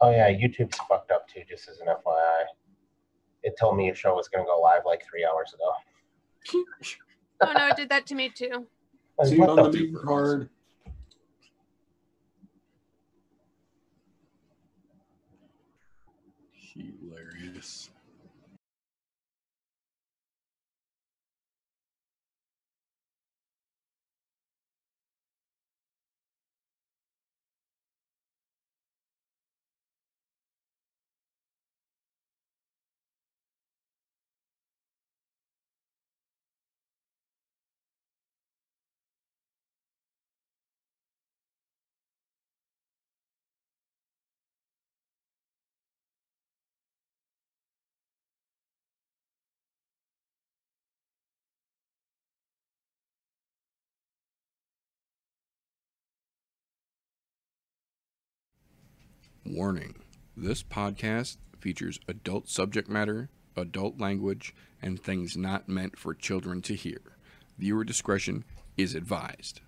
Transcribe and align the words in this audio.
Oh 0.00 0.10
yeah, 0.10 0.30
YouTube's 0.30 0.76
fucked 0.88 1.10
up 1.10 1.28
too. 1.28 1.42
Just 1.48 1.68
as 1.68 1.80
an 1.80 1.86
FYI, 1.86 2.44
it 3.42 3.54
told 3.58 3.76
me 3.76 3.90
a 3.90 3.94
show 3.94 4.14
was 4.14 4.28
gonna 4.28 4.44
go 4.44 4.60
live 4.60 4.82
like 4.84 5.02
three 5.08 5.24
hours 5.24 5.54
ago. 5.54 6.64
Oh 7.40 7.52
no, 7.52 7.68
it 7.68 7.76
did 7.76 7.88
that 7.88 8.06
to 8.08 8.14
me 8.14 8.30
too. 8.30 8.66
Like, 9.16 9.28
See 9.28 9.38
on 9.38 9.54
the 9.54 9.70
the 9.70 9.78
main 9.78 9.94
card. 9.94 10.48
Hilarious. 16.74 17.90
Warning 59.54 59.94
this 60.36 60.64
podcast 60.64 61.36
features 61.60 62.00
adult 62.08 62.48
subject 62.48 62.88
matter, 62.88 63.28
adult 63.56 64.00
language, 64.00 64.52
and 64.82 65.00
things 65.00 65.36
not 65.36 65.68
meant 65.68 65.96
for 65.96 66.12
children 66.12 66.60
to 66.62 66.74
hear. 66.74 66.98
Viewer 67.56 67.84
discretion 67.84 68.42
is 68.76 68.96
advised. 68.96 69.60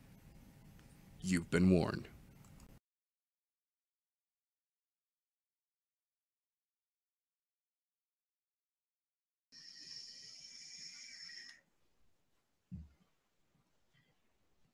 You've 1.21 1.53
been 1.53 1.71
warned. 1.71 2.09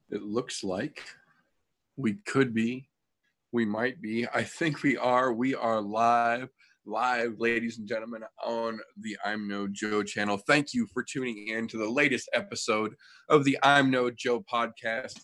It 0.08 0.22
looks 0.22 0.64
like 0.64 1.02
we 1.98 2.14
could 2.14 2.54
be 2.54 2.88
we 3.52 3.66
might 3.66 4.00
be. 4.00 4.26
I 4.34 4.42
think 4.42 4.82
we 4.82 4.96
are. 4.96 5.32
We 5.32 5.54
are 5.54 5.80
live, 5.80 6.48
live, 6.86 7.34
ladies 7.38 7.78
and 7.78 7.86
gentlemen, 7.86 8.22
on 8.42 8.80
the 8.96 9.16
I'm 9.24 9.46
No 9.46 9.68
Joe 9.68 10.02
channel. 10.02 10.38
Thank 10.38 10.72
you 10.72 10.86
for 10.92 11.02
tuning 11.02 11.48
in 11.48 11.68
to 11.68 11.76
the 11.76 11.88
latest 11.88 12.30
episode 12.32 12.94
of 13.28 13.44
the 13.44 13.58
I'm 13.62 13.90
No 13.90 14.10
Joe 14.10 14.42
podcast, 14.50 15.20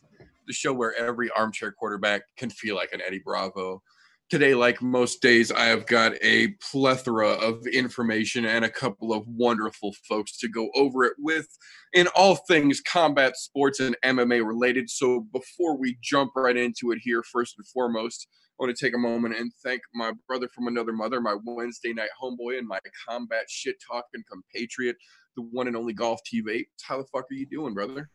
the 0.46 0.52
show 0.52 0.74
where 0.74 0.94
every 0.94 1.30
armchair 1.30 1.72
quarterback 1.72 2.22
can 2.36 2.50
feel 2.50 2.76
like 2.76 2.92
an 2.92 3.00
Eddie 3.04 3.22
Bravo. 3.24 3.82
Today, 4.30 4.54
like 4.54 4.82
most 4.82 5.22
days, 5.22 5.50
I 5.50 5.64
have 5.66 5.86
got 5.86 6.12
a 6.20 6.48
plethora 6.70 7.30
of 7.30 7.66
information 7.66 8.44
and 8.44 8.62
a 8.62 8.68
couple 8.68 9.14
of 9.14 9.26
wonderful 9.26 9.94
folks 10.06 10.36
to 10.40 10.48
go 10.48 10.68
over 10.74 11.04
it 11.04 11.14
with 11.18 11.46
in 11.94 12.08
all 12.08 12.36
things 12.36 12.82
combat 12.82 13.38
sports 13.38 13.80
and 13.80 13.96
MMA 14.04 14.46
related. 14.46 14.90
So, 14.90 15.26
before 15.32 15.78
we 15.78 15.96
jump 16.02 16.32
right 16.36 16.58
into 16.58 16.90
it 16.90 16.98
here, 17.02 17.22
first 17.22 17.54
and 17.56 17.66
foremost, 17.68 18.28
I 18.60 18.64
want 18.64 18.76
to 18.76 18.84
take 18.84 18.94
a 18.94 18.98
moment 18.98 19.34
and 19.34 19.50
thank 19.64 19.80
my 19.94 20.12
brother 20.26 20.48
from 20.54 20.66
another 20.66 20.92
mother, 20.92 21.22
my 21.22 21.38
Wednesday 21.42 21.94
night 21.94 22.10
homeboy, 22.22 22.58
and 22.58 22.68
my 22.68 22.80
combat 23.08 23.44
shit 23.48 23.76
talking 23.80 24.22
compatriot, 24.30 24.96
the 25.36 25.42
one 25.42 25.68
and 25.68 25.76
only 25.76 25.94
Golf 25.94 26.20
TV. 26.30 26.66
How 26.82 26.98
the 26.98 27.04
fuck 27.04 27.24
are 27.30 27.34
you 27.34 27.46
doing, 27.46 27.72
brother? 27.72 28.10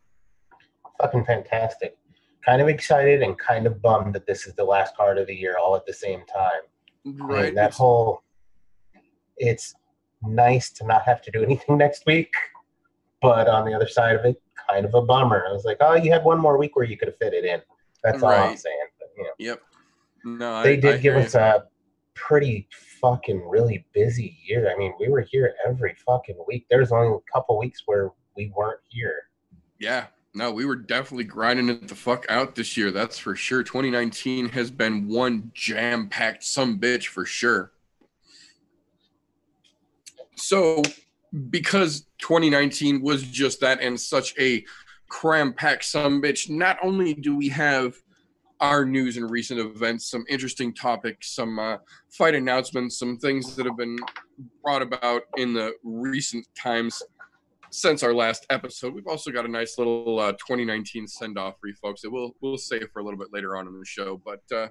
Fucking 1.02 1.26
fantastic. 1.26 1.98
Kind 2.46 2.62
of 2.62 2.68
excited 2.68 3.22
and 3.22 3.38
kind 3.38 3.66
of 3.68 3.82
bummed 3.82 4.16
that 4.16 4.26
this 4.26 4.48
is 4.48 4.54
the 4.56 4.64
last 4.64 4.96
card 4.98 5.18
of 5.18 5.28
the 5.28 5.36
year 5.36 5.58
all 5.58 5.76
at 5.76 5.86
the 5.86 5.94
same 5.94 6.24
time. 6.26 6.62
Right. 7.06 7.54
that 7.56 7.74
whole. 7.74 8.24
It's 9.38 9.74
nice 10.22 10.70
to 10.72 10.86
not 10.86 11.04
have 11.04 11.22
to 11.24 11.32
do 11.32 11.44
anything 11.44 11.78
next 11.78 12.06
week, 12.06 12.34
but 13.22 13.48
on 13.48 13.66
the 13.66 13.74
other 13.74 13.88
side 13.88 14.16
of 14.16 14.26
it, 14.26 14.42
kind 14.70 14.86
of 14.86 14.94
a 14.94 15.02
bummer. 15.02 15.46
I 15.48 15.52
was 15.52 15.66
like, 15.66 15.78
oh, 15.80 15.96
you 15.96 16.12
had 16.12 16.24
one 16.24 16.40
more 16.40 16.58
week 16.58 16.76
where 16.76 16.86
you 16.86 16.98
could 16.98 17.08
have 17.08 17.18
fit 17.18 17.34
it 17.34 17.46
in. 17.46 17.62
That's 18.04 18.22
all 18.22 18.32
I'm 18.32 18.58
saying. 18.58 18.78
But, 19.00 19.10
you 19.18 19.24
know. 19.24 19.30
Yep. 19.40 19.62
No, 20.26 20.64
they 20.64 20.74
I, 20.74 20.76
did 20.76 20.96
I 20.96 20.98
give 20.98 21.16
us 21.16 21.34
you. 21.34 21.40
a 21.40 21.64
pretty 22.16 22.68
fucking 23.02 23.48
really 23.48 23.86
busy 23.94 24.38
year. 24.46 24.72
I 24.74 24.78
mean, 24.78 24.94
we 25.00 25.10
were 25.10 25.22
here 25.22 25.54
every 25.68 25.96
fucking 26.06 26.38
week. 26.48 26.66
There's 26.70 26.92
only 26.92 27.16
a 27.16 27.32
couple 27.34 27.58
weeks 27.58 27.84
where 27.86 28.12
we 28.36 28.52
weren't 28.56 28.80
here. 28.90 29.24
Yeah, 29.80 30.06
no, 30.36 30.52
we 30.52 30.66
were 30.66 30.76
definitely 30.76 31.26
grinding 31.26 31.70
it 31.70 31.88
the 31.88 31.96
fuck 31.96 32.26
out 32.28 32.56
this 32.56 32.76
year. 32.76 32.90
That's 32.90 33.20
for 33.20 33.36
sure. 33.36 33.62
2019 33.62 34.50
has 34.50 34.72
been 34.72 35.08
one 35.08 35.52
jam 35.54 36.10
packed 36.10 36.44
some 36.44 36.80
bitch 36.80 37.08
for 37.08 37.26
sure. 37.26 37.72
So, 40.36 40.82
because 41.50 42.08
2019 42.18 43.02
was 43.02 43.24
just 43.24 43.60
that 43.62 43.80
and 43.82 44.00
such 44.00 44.38
a 44.40 44.66
cram 45.08 45.54
packed 45.54 45.86
some 45.86 46.22
bitch, 46.22 46.50
not 46.50 46.78
only 46.82 47.14
do 47.14 47.36
we 47.36 47.50
have 47.50 47.96
our 48.60 48.86
news 48.86 49.18
and 49.18 49.30
recent 49.30 49.60
events, 49.60 50.10
some 50.10 50.26
interesting 50.30 50.74
topics, 50.74 51.36
some 51.36 51.60
uh, 51.60 51.78
fight 52.10 52.34
announcements, 52.34 52.98
some 52.98 53.18
things 53.18 53.56
that 53.56 53.66
have 53.66 53.78
been 53.78 54.00
brought 54.64 54.82
about 54.82 55.24
in 55.38 55.54
the 55.54 55.74
recent 55.84 56.48
times 56.56 57.04
since 57.74 58.04
our 58.04 58.14
last 58.14 58.46
episode. 58.52 58.94
We've 58.94 59.08
also 59.08 59.32
got 59.32 59.46
a 59.46 59.50
nice 59.50 59.78
little 59.78 60.20
uh, 60.20 60.34
2019 60.34 61.08
send 61.08 61.40
off 61.40 61.56
for 61.60 61.68
you 61.68 61.74
folks 61.74 62.02
that 62.02 62.12
we'll 62.12 62.36
we'll 62.40 62.58
save 62.58 62.90
for 62.94 63.00
a 63.00 63.04
little 63.04 63.20
bit 63.20 63.34
later 63.34 63.58
on 63.58 63.68
in 63.68 63.78
the 63.78 63.86
show. 63.86 64.22
But 64.24 64.42
uh, 64.56 64.68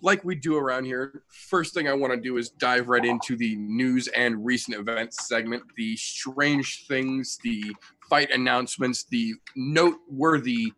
like 0.00 0.24
we 0.24 0.34
do 0.34 0.56
around 0.56 0.84
here, 0.84 1.22
first 1.28 1.74
thing 1.74 1.88
I 1.88 1.92
want 1.92 2.14
to 2.14 2.20
do 2.20 2.38
is 2.38 2.50
dive 2.50 2.88
right 2.88 3.04
into 3.04 3.36
the 3.36 3.54
news 3.56 4.08
and 4.08 4.44
recent 4.44 4.78
events 4.78 5.28
segment, 5.28 5.62
the 5.76 5.96
strange 5.96 6.86
things, 6.86 7.38
the 7.42 7.74
fight 8.08 8.30
announcements, 8.30 9.04
the 9.04 9.34
noteworthy 9.54 10.72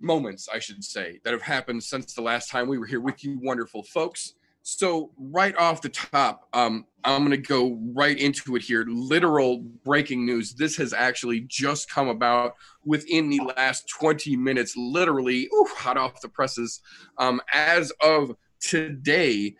moments, 0.00 0.48
I 0.52 0.60
should 0.60 0.84
say, 0.84 1.18
that 1.24 1.32
have 1.32 1.42
happened 1.42 1.82
since 1.82 2.14
the 2.14 2.22
last 2.22 2.50
time 2.50 2.68
we 2.68 2.78
were 2.78 2.86
here 2.86 3.00
with 3.00 3.24
you, 3.24 3.38
wonderful 3.42 3.82
folks. 3.82 4.34
So, 4.64 5.10
right 5.18 5.56
off 5.56 5.82
the 5.82 5.88
top, 5.88 6.48
um, 6.52 6.86
I'm 7.02 7.26
going 7.26 7.30
to 7.32 7.36
go 7.36 7.78
right 7.94 8.16
into 8.16 8.54
it 8.54 8.62
here. 8.62 8.84
Literal 8.88 9.58
breaking 9.84 10.24
news. 10.24 10.54
This 10.54 10.76
has 10.76 10.92
actually 10.92 11.40
just 11.48 11.90
come 11.90 12.08
about 12.08 12.54
within 12.84 13.28
the 13.28 13.40
last 13.40 13.88
20 13.88 14.36
minutes, 14.36 14.76
literally 14.76 15.48
ooh, 15.52 15.66
hot 15.76 15.96
off 15.96 16.20
the 16.20 16.28
presses. 16.28 16.80
Um, 17.18 17.40
as 17.52 17.92
of 18.00 18.36
today, 18.60 19.56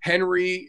Henry 0.00 0.68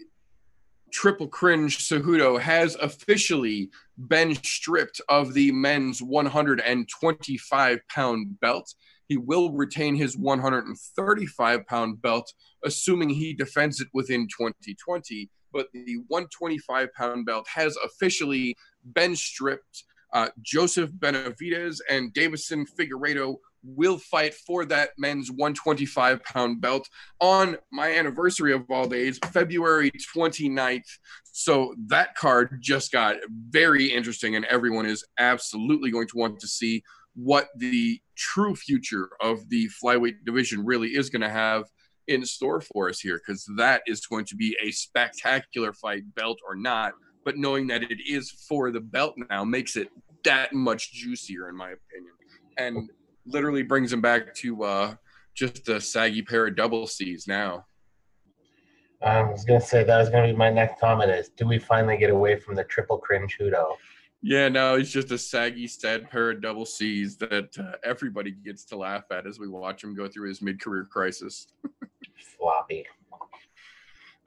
Triple 0.92 1.28
Cringe 1.28 1.78
Cejudo 1.78 2.40
has 2.40 2.76
officially 2.76 3.70
been 3.98 4.36
stripped 4.36 5.00
of 5.10 5.34
the 5.34 5.52
men's 5.52 6.02
125 6.02 7.80
pound 7.88 8.40
belt. 8.40 8.74
He 9.08 9.18
will 9.18 9.52
retain 9.52 9.96
his 9.96 10.18
135 10.18 11.66
pound 11.68 12.02
belt, 12.02 12.32
assuming 12.64 13.10
he 13.10 13.34
defends 13.34 13.80
it 13.82 13.88
within 13.94 14.28
2020. 14.28 15.30
But 15.54 15.68
the 15.74 15.98
125 16.08 16.94
pound 16.94 17.26
belt 17.26 17.48
has 17.54 17.78
officially 17.78 18.56
been 18.94 19.16
stripped. 19.16 19.84
Uh, 20.14 20.30
Joseph 20.42 20.92
Benavidez 20.92 21.80
and 21.90 22.14
Deiveson 22.14 22.66
Figueiredo 22.78 23.38
will 23.64 23.98
fight 23.98 24.34
for 24.34 24.66
that 24.66 24.92
men's 24.98 25.30
125 25.30 26.24
pound 26.24 26.62
belt 26.62 26.88
on 27.20 27.58
my 27.72 27.92
anniversary 27.92 28.54
of 28.54 28.64
all 28.70 28.88
days, 28.88 29.20
February 29.32 29.92
29th. 30.16 30.88
So 31.24 31.76
that 31.88 32.16
card 32.16 32.60
just 32.62 32.92
got 32.92 33.18
very 33.50 33.86
interesting, 33.86 34.36
and 34.36 34.46
everyone 34.46 34.86
is 34.86 35.06
absolutely 35.20 35.92
going 35.92 36.08
to 36.08 36.18
want 36.18 36.40
to 36.40 36.48
see 36.48 36.84
what 37.16 37.50
the 37.58 38.00
true 38.18 38.56
future 38.56 39.10
of 39.22 39.48
the 39.50 39.70
flyweight 39.82 40.26
division 40.26 40.66
really 40.66 40.90
is 40.90 41.10
going 41.10 41.22
to 41.22 41.30
have 41.30 41.66
in 42.08 42.26
store 42.26 42.62
for 42.62 42.90
us 42.90 43.00
here, 43.00 43.20
because 43.26 43.50
that 43.58 43.82
is 43.86 44.06
going 44.06 44.26
to 44.26 44.36
be 44.36 44.58
a 44.62 44.72
spectacular 44.72 45.74
fight, 45.74 46.04
belt 46.16 46.40
or 46.48 46.56
not. 46.56 46.94
But 47.26 47.38
knowing 47.38 47.68
that 47.68 47.84
it 47.84 48.00
is 48.10 48.32
for 48.32 48.72
the 48.72 48.80
belt 48.80 49.16
now 49.30 49.44
makes 49.44 49.76
it 49.76 49.90
that 50.24 50.54
much 50.54 50.94
juicier, 50.94 51.50
in 51.50 51.56
my 51.56 51.72
opinion, 51.72 52.14
and 52.58 52.90
literally 53.26 53.64
brings 53.64 53.92
him 53.92 54.02
back 54.02 54.34
to 54.36 54.64
uh, 54.64 54.96
just 55.36 55.68
a 55.70 55.80
saggy 55.80 56.22
pair 56.22 56.48
of 56.48 56.56
double 56.56 56.88
C's 56.88 57.28
now. 57.28 57.66
I 59.02 59.22
was 59.24 59.46
gonna 59.46 59.62
say 59.62 59.84
that 59.84 59.98
was 59.98 60.10
gonna 60.10 60.28
be 60.28 60.34
my 60.36 60.50
next 60.50 60.80
comment 60.80 61.12
is 61.12 61.30
do 61.30 61.48
we 61.48 61.60
finally 61.60 61.98
get 61.98 62.10
away 62.10 62.40
from 62.40 62.56
the 62.56 62.64
triple 62.64 62.98
cringe 62.98 63.38
Hudo? 63.40 63.76
Yeah, 64.28 64.50
no, 64.50 64.76
it's 64.76 64.92
just 64.92 65.10
a 65.12 65.18
saggy, 65.18 65.68
sad 65.68 66.10
pair 66.10 66.32
of 66.32 66.42
double 66.42 66.66
C's 66.66 67.16
that 67.16 67.58
uh, 67.58 67.78
everybody 67.86 68.32
gets 68.32 68.66
to 68.66 68.76
laugh 68.76 69.06
at 69.10 69.26
as 69.26 69.40
we 69.40 69.48
watch 69.48 69.82
him 69.82 69.96
go 69.96 70.06
through 70.10 70.28
his 70.28 70.42
mid-career 70.42 70.84
crisis. 70.92 71.48
Floppy. 72.38 72.86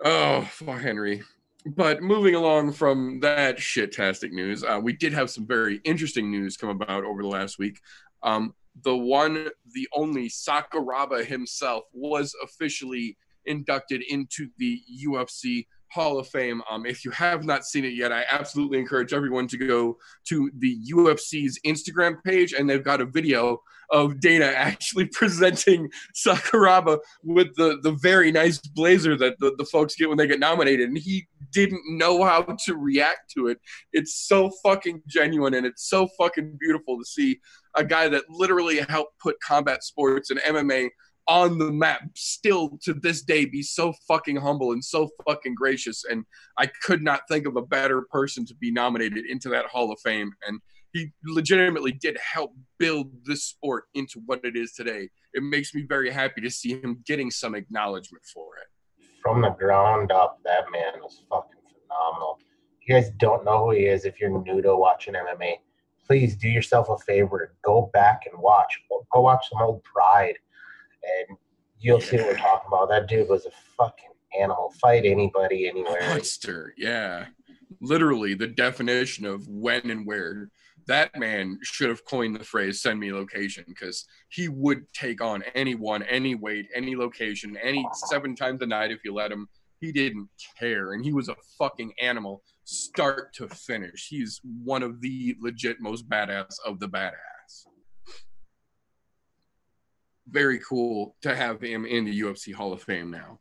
Oh, 0.03 0.41
fuck 0.53 0.81
Henry. 0.81 1.21
But 1.67 2.01
moving 2.01 2.35
along 2.35 2.73
from 2.73 3.21
that 3.21 3.61
shit-tastic 3.61 4.33
news, 4.33 4.65
uh, 4.65 4.81
we 4.83 4.95
did 4.95 5.13
have 5.13 5.29
some 5.29 5.47
very 5.47 5.83
interesting 5.85 6.31
news 6.31 6.57
come 6.57 6.71
about 6.71 7.05
over 7.05 7.21
the 7.21 7.29
last 7.29 7.59
week. 7.59 7.79
Um, 8.23 8.55
the 8.83 8.97
one, 8.97 9.51
the 9.75 9.87
only 9.93 10.31
Sakuraba 10.31 11.27
himself 11.27 11.85
was 11.93 12.35
officially 12.43 13.19
inducted 13.45 14.01
into 14.09 14.49
the 14.57 14.81
UFC 15.05 15.67
Hall 15.91 16.19
of 16.19 16.29
Fame. 16.29 16.63
Um, 16.71 16.87
if 16.87 17.05
you 17.05 17.11
have 17.11 17.45
not 17.45 17.65
seen 17.65 17.85
it 17.85 17.95
yet, 17.95 18.13
I 18.13 18.25
absolutely 18.31 18.79
encourage 18.79 19.13
everyone 19.13 19.49
to 19.49 19.59
go 19.59 19.99
to 20.29 20.51
the 20.59 20.79
UFC's 20.93 21.59
Instagram 21.67 22.23
page, 22.25 22.53
and 22.53 22.69
they've 22.69 22.85
got 22.85 23.01
a 23.01 23.07
video 23.07 23.61
of 23.91 24.21
Dana 24.21 24.45
actually 24.57 25.07
presenting 25.07 25.91
Sakuraba 26.15 26.99
with 27.25 27.55
the 27.57 27.79
the 27.83 27.93
very 27.93 28.31
nice 28.31 28.59
blazer 28.59 29.17
that 29.17 29.39
the, 29.41 29.55
the 29.59 29.65
folks 29.65 29.97
get 29.97 30.09
when 30.09 30.19
they 30.19 30.27
get 30.27 30.41
nominated, 30.41 30.89
and 30.89 30.99
he 30.99 31.27
didn't 31.53 31.83
know 31.87 32.23
how 32.25 32.43
to 32.43 32.77
react 32.77 33.33
to 33.37 33.49
it. 33.49 33.59
It's 33.93 34.15
so 34.15 34.51
fucking 34.63 35.03
genuine, 35.09 35.55
and 35.55 35.67
it's 35.67 35.89
so 35.89 36.09
fucking 36.19 36.57
beautiful 36.61 36.99
to 36.99 37.05
see 37.05 37.41
a 37.77 37.85
guy 37.85 38.09
that 38.09 38.25
literally 38.29 38.81
helped 38.81 39.19
put 39.21 39.41
combat 39.41 39.83
sports 39.83 40.31
and 40.31 40.41
MMA 40.41 40.89
on 41.29 41.59
the 41.59 41.71
map 41.71 42.03
still 42.15 42.79
to 42.83 42.95
this 42.95 43.23
day 43.23 43.45
be 43.45 43.63
so 43.63 43.93
fucking 44.09 44.37
humble 44.37 44.73
and 44.73 44.85
so 44.85 45.09
fucking 45.29 45.55
gracious 45.55 46.05
and 46.11 46.25
i 46.59 46.67
could 46.83 47.03
not 47.03 47.23
think 47.29 47.47
of 47.47 47.57
a 47.57 47.63
better 47.63 48.03
person 48.11 48.45
to 48.47 48.55
be 48.57 48.71
nominated 48.71 49.25
into 49.27 49.49
that 49.49 49.67
hall 49.67 49.93
of 49.93 49.99
fame 50.03 50.33
and 50.47 50.61
he 50.93 51.13
legitimately 51.25 51.93
did 51.93 52.19
help 52.19 52.53
build 52.79 53.13
this 53.25 53.45
sport 53.45 53.85
into 53.95 54.21
what 54.27 54.41
it 54.45 54.57
is 54.57 54.73
today 54.73 55.09
it 55.35 55.43
makes 55.43 55.75
me 55.75 55.85
very 55.89 56.11
happy 56.11 56.41
to 56.41 56.51
see 56.51 56.81
him 56.81 57.03
getting 57.07 57.31
some 57.31 57.55
acknowledgement 57.55 58.25
for 58.35 58.57
it 58.57 58.67
From 59.23 59.43
the 59.43 59.51
ground 59.51 60.13
up, 60.13 60.39
that 60.45 60.65
man 60.73 60.95
was 61.03 61.23
fucking 61.29 61.61
phenomenal. 61.69 62.39
You 62.87 62.95
guys 62.95 63.11
don't 63.19 63.45
know 63.45 63.67
who 63.67 63.73
he 63.73 63.85
is, 63.85 64.05
if 64.05 64.19
you're 64.19 64.31
new 64.31 64.63
to 64.63 64.75
watching 64.75 65.15
MMA, 65.15 65.57
please 66.07 66.37
do 66.37 66.49
yourself 66.49 66.89
a 66.89 66.97
favor. 66.99 67.55
Go 67.63 67.91
back 67.93 68.23
and 68.31 68.41
watch. 68.41 68.81
Go 69.13 69.21
watch 69.21 69.45
some 69.51 69.61
old 69.63 69.85
Pride, 69.85 70.37
and 71.03 71.37
you'll 71.79 72.01
see 72.01 72.17
what 72.17 72.27
we're 72.27 72.37
talking 72.37 72.69
about. 72.69 72.89
That 72.89 73.09
dude 73.09 73.29
was 73.29 73.47
a 73.47 73.51
fucking 73.77 74.11
animal. 74.39 74.73
Fight 74.81 75.05
anybody, 75.05 75.69
anywhere. 75.69 76.01
monster 76.09 76.75
yeah 76.77 77.27
literally 77.81 78.35
the 78.35 78.47
definition 78.47 79.25
of 79.27 79.47
when 79.49 79.91
and 79.91 80.07
where 80.07 80.51
that 80.87 81.17
man 81.19 81.59
should 81.63 81.89
have 81.89 82.05
coined 82.05 82.35
the 82.35 82.45
phrase 82.45 82.83
send 82.83 82.99
me 82.99 83.13
location 83.13 83.65
because 83.69 84.07
he 84.29 84.49
would 84.49 84.85
take 84.93 85.23
on 85.23 85.43
anyone 85.55 86.03
any 86.05 86.35
weight 86.35 86.67
any 86.75 86.97
location 86.97 87.57
any 87.63 87.87
seven 88.09 88.35
times 88.35 88.61
a 88.63 88.67
night 88.67 88.91
if 88.91 89.05
you 89.05 89.15
let 89.15 89.33
him 89.33 89.49
he 89.81 89.93
didn't 89.93 90.29
care 90.59 90.93
and 90.93 91.05
he 91.05 91.13
was 91.13 91.29
a 91.29 91.37
fucking 91.59 91.93
animal 92.03 92.43
start 92.65 93.33
to 93.33 93.49
finish 93.49 94.09
he's 94.09 94.41
one 94.65 94.83
of 94.83 95.01
the 95.01 95.37
legit 95.41 95.81
most 95.81 96.09
badass 96.09 96.55
of 96.67 96.79
the 96.81 96.89
badass 96.89 97.13
very 100.31 100.59
cool 100.61 101.17
to 101.23 101.35
have 101.35 101.61
him 101.61 101.85
in 101.85 102.05
the 102.05 102.21
ufc 102.21 102.53
hall 102.55 102.73
of 102.73 102.83
fame 102.83 103.11
now. 103.11 103.39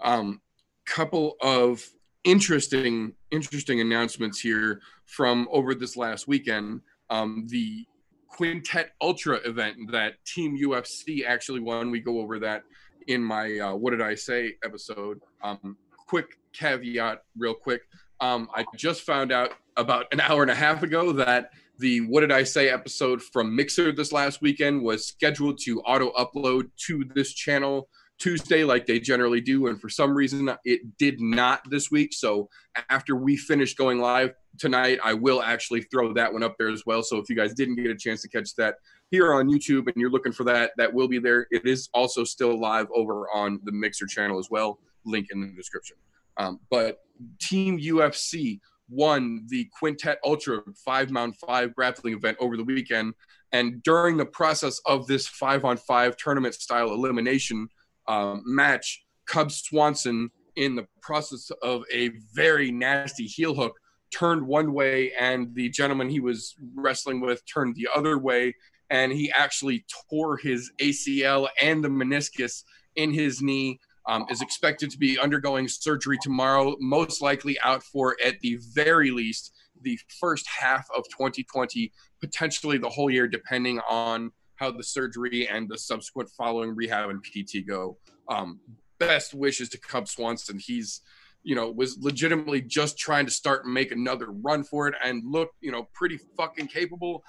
Um 0.00 0.40
couple 0.84 1.36
of 1.40 1.84
interesting 2.24 3.12
interesting 3.30 3.80
announcements 3.80 4.38
here 4.40 4.80
from 5.06 5.48
over 5.50 5.74
this 5.74 5.96
last 5.96 6.28
weekend. 6.28 6.80
Um, 7.10 7.46
the 7.48 7.86
quintet 8.28 8.92
ultra 9.00 9.36
event 9.44 9.76
that 9.90 10.14
team 10.24 10.58
ufc 10.58 11.24
actually 11.26 11.60
won. 11.60 11.90
We 11.90 12.00
go 12.00 12.20
over 12.20 12.38
that 12.40 12.62
in 13.08 13.22
my 13.22 13.58
uh, 13.58 13.74
what 13.74 13.90
did 13.90 14.00
i 14.00 14.14
say 14.14 14.54
episode. 14.64 15.20
Um, 15.42 15.76
quick 16.06 16.38
caveat 16.52 17.22
real 17.36 17.54
quick. 17.54 17.82
Um, 18.20 18.48
i 18.54 18.64
just 18.76 19.02
found 19.02 19.32
out 19.32 19.54
about 19.76 20.06
an 20.12 20.20
hour 20.20 20.42
and 20.42 20.50
a 20.50 20.54
half 20.54 20.82
ago 20.82 21.12
that 21.12 21.50
the 21.82 22.00
what 22.00 22.20
did 22.20 22.32
i 22.32 22.42
say 22.42 22.70
episode 22.70 23.20
from 23.20 23.54
mixer 23.54 23.92
this 23.92 24.12
last 24.12 24.40
weekend 24.40 24.80
was 24.80 25.06
scheduled 25.06 25.58
to 25.58 25.80
auto 25.82 26.12
upload 26.12 26.70
to 26.76 27.04
this 27.14 27.34
channel 27.34 27.88
Tuesday, 28.18 28.62
like 28.62 28.86
they 28.86 29.00
generally 29.00 29.40
do. 29.40 29.66
And 29.66 29.80
for 29.80 29.88
some 29.88 30.14
reason, 30.14 30.48
it 30.64 30.96
did 30.96 31.20
not 31.20 31.68
this 31.68 31.90
week. 31.90 32.12
So 32.12 32.48
after 32.88 33.16
we 33.16 33.36
finish 33.36 33.74
going 33.74 34.00
live 34.00 34.32
tonight, 34.58 35.00
I 35.02 35.14
will 35.14 35.42
actually 35.42 35.82
throw 35.82 36.12
that 36.12 36.32
one 36.32 36.44
up 36.44 36.54
there 36.56 36.70
as 36.70 36.84
well. 36.86 37.02
So 37.02 37.16
if 37.18 37.28
you 37.28 37.34
guys 37.34 37.52
didn't 37.52 37.74
get 37.74 37.90
a 37.90 37.96
chance 37.96 38.22
to 38.22 38.28
catch 38.28 38.54
that 38.58 38.76
here 39.10 39.34
on 39.34 39.50
YouTube 39.50 39.88
and 39.88 39.96
you're 39.96 40.10
looking 40.10 40.30
for 40.30 40.44
that, 40.44 40.70
that 40.76 40.94
will 40.94 41.08
be 41.08 41.18
there. 41.18 41.48
It 41.50 41.66
is 41.66 41.88
also 41.94 42.22
still 42.22 42.60
live 42.60 42.86
over 42.94 43.26
on 43.34 43.58
the 43.64 43.72
Mixer 43.72 44.06
channel 44.06 44.38
as 44.38 44.46
well. 44.48 44.78
Link 45.04 45.26
in 45.32 45.40
the 45.40 45.48
description. 45.48 45.96
Um, 46.36 46.60
but 46.70 46.98
Team 47.40 47.76
UFC 47.76 48.60
won 48.92 49.46
the 49.48 49.68
Quintet 49.78 50.18
Ultra 50.24 50.60
five 50.84 51.10
mount 51.10 51.36
five 51.46 51.74
grappling 51.74 52.14
event 52.14 52.36
over 52.40 52.56
the 52.56 52.64
weekend. 52.64 53.14
And 53.52 53.82
during 53.82 54.16
the 54.16 54.26
process 54.26 54.80
of 54.86 55.06
this 55.06 55.26
five 55.26 55.64
on 55.64 55.76
five 55.76 56.16
tournament 56.16 56.54
style 56.54 56.92
elimination, 56.92 57.68
um, 58.08 58.42
match, 58.46 59.04
Cub 59.26 59.50
Swanson, 59.50 60.30
in 60.56 60.76
the 60.76 60.86
process 61.00 61.50
of 61.62 61.84
a 61.92 62.10
very 62.34 62.70
nasty 62.70 63.24
heel 63.24 63.54
hook, 63.54 63.74
turned 64.12 64.46
one 64.46 64.72
way, 64.72 65.12
and 65.18 65.54
the 65.54 65.68
gentleman 65.70 66.08
he 66.08 66.20
was 66.20 66.54
wrestling 66.74 67.20
with 67.20 67.42
turned 67.46 67.74
the 67.74 67.88
other 67.94 68.18
way, 68.18 68.54
and 68.90 69.12
he 69.12 69.32
actually 69.34 69.84
tore 70.10 70.36
his 70.36 70.70
ACL 70.78 71.48
and 71.60 71.82
the 71.82 71.88
meniscus 71.88 72.64
in 72.96 73.12
his 73.12 73.40
knee. 73.40 73.80
Um, 74.08 74.26
is 74.28 74.42
expected 74.42 74.90
to 74.90 74.98
be 74.98 75.16
undergoing 75.16 75.68
surgery 75.68 76.18
tomorrow, 76.20 76.74
most 76.80 77.22
likely 77.22 77.56
out 77.60 77.84
for 77.84 78.16
at 78.24 78.40
the 78.40 78.58
very 78.74 79.12
least 79.12 79.52
the 79.82 79.98
first 80.20 80.46
half 80.48 80.88
of 80.96 81.04
2020, 81.10 81.92
potentially 82.20 82.78
the 82.78 82.88
whole 82.88 83.10
year, 83.10 83.28
depending 83.28 83.80
on 83.88 84.32
how 84.56 84.70
the 84.70 84.82
surgery 84.82 85.48
and 85.48 85.68
the 85.68 85.78
subsequent 85.78 86.30
following 86.30 86.74
rehab 86.74 87.10
and 87.10 87.22
PT 87.22 87.66
go. 87.66 87.98
Um, 88.28 88.60
best 88.98 89.34
wishes 89.34 89.68
to 89.70 89.78
Cub 89.78 90.08
Swanson. 90.08 90.58
He's, 90.58 91.00
you 91.42 91.54
know, 91.54 91.70
was 91.70 91.98
legitimately 92.00 92.62
just 92.62 92.98
trying 92.98 93.26
to 93.26 93.32
start 93.32 93.64
and 93.64 93.74
make 93.74 93.90
another 93.90 94.26
run 94.30 94.62
for 94.62 94.86
it 94.88 94.94
and 95.04 95.22
look, 95.24 95.50
you 95.60 95.72
know, 95.72 95.88
pretty 95.92 96.18
fucking 96.36 96.68
capable. 96.68 97.24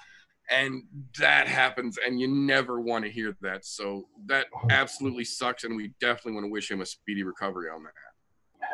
And 0.51 0.83
that 1.19 1.47
happens, 1.47 1.97
and 2.05 2.19
you 2.19 2.27
never 2.27 2.81
want 2.81 3.05
to 3.05 3.11
hear 3.11 3.35
that. 3.41 3.65
So 3.65 4.07
that 4.25 4.47
oh. 4.53 4.67
absolutely 4.69 5.23
sucks, 5.23 5.63
and 5.63 5.75
we 5.75 5.93
definitely 5.99 6.33
want 6.33 6.45
to 6.45 6.51
wish 6.51 6.69
him 6.69 6.81
a 6.81 6.85
speedy 6.85 7.23
recovery 7.23 7.69
on 7.69 7.83
that. 7.83 7.93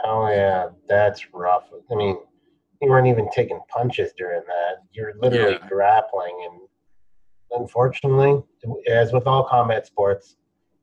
Oh 0.04 0.28
yeah, 0.30 0.70
that's 0.88 1.34
rough. 1.34 1.70
I 1.92 1.96
mean, 1.96 2.18
you 2.82 2.90
weren't 2.90 3.08
even 3.08 3.30
taking 3.32 3.60
punches 3.70 4.12
during 4.18 4.42
that. 4.48 4.84
You're 4.92 5.14
literally 5.22 5.60
Yeah. 5.62 5.68
grappling, 5.68 6.48
and 6.50 7.62
unfortunately, 7.62 8.44
as 8.88 9.14
with 9.14 9.28
all 9.28 9.44
combat 9.44 9.86
sports, 9.86 10.38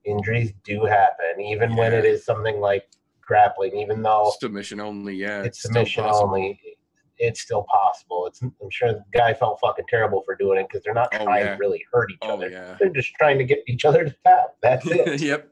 injuries 0.05 0.53
do 0.65 0.85
happen. 0.85 1.41
Even 1.41 1.75
when 1.77 1.93
it 1.93 2.05
is 2.05 2.25
something 2.25 2.61
like 2.61 2.89
grappling, 3.21 3.77
even 3.77 4.03
though 4.03 4.33
Submission 4.39 4.81
only, 4.81 5.17
yeah. 5.17 5.43
it's 5.43 5.63
submission 5.63 6.05
only, 6.05 6.61
it's 7.19 7.41
still 7.41 7.65
possible. 7.71 8.27
It's 8.27 8.43
I'm 8.43 8.53
sure 8.71 8.93
the 8.93 9.05
guy 9.13 9.33
felt 9.35 9.59
fucking 9.61 9.87
terrible 9.89 10.23
for 10.25 10.35
doing 10.37 10.59
it 10.61 10.67
because 10.69 10.83
they're 10.85 10.95
not 10.95 11.09
Oh, 11.15 11.25
trying 11.25 11.45
yeah. 11.47 11.53
to 11.55 11.59
really 11.59 11.85
hurt 11.93 12.11
each 12.13 12.19
Oh 12.23 12.35
other. 12.35 12.51
yeah. 12.51 12.77
They're 12.79 12.91
just 12.91 13.15
trying 13.15 13.39
to 13.39 13.45
get 13.45 13.61
each 13.67 13.85
other 13.85 14.05
to 14.05 14.15
tap. 14.27 14.57
That's 14.63 14.87
it. 14.91 15.21
yep. 15.21 15.51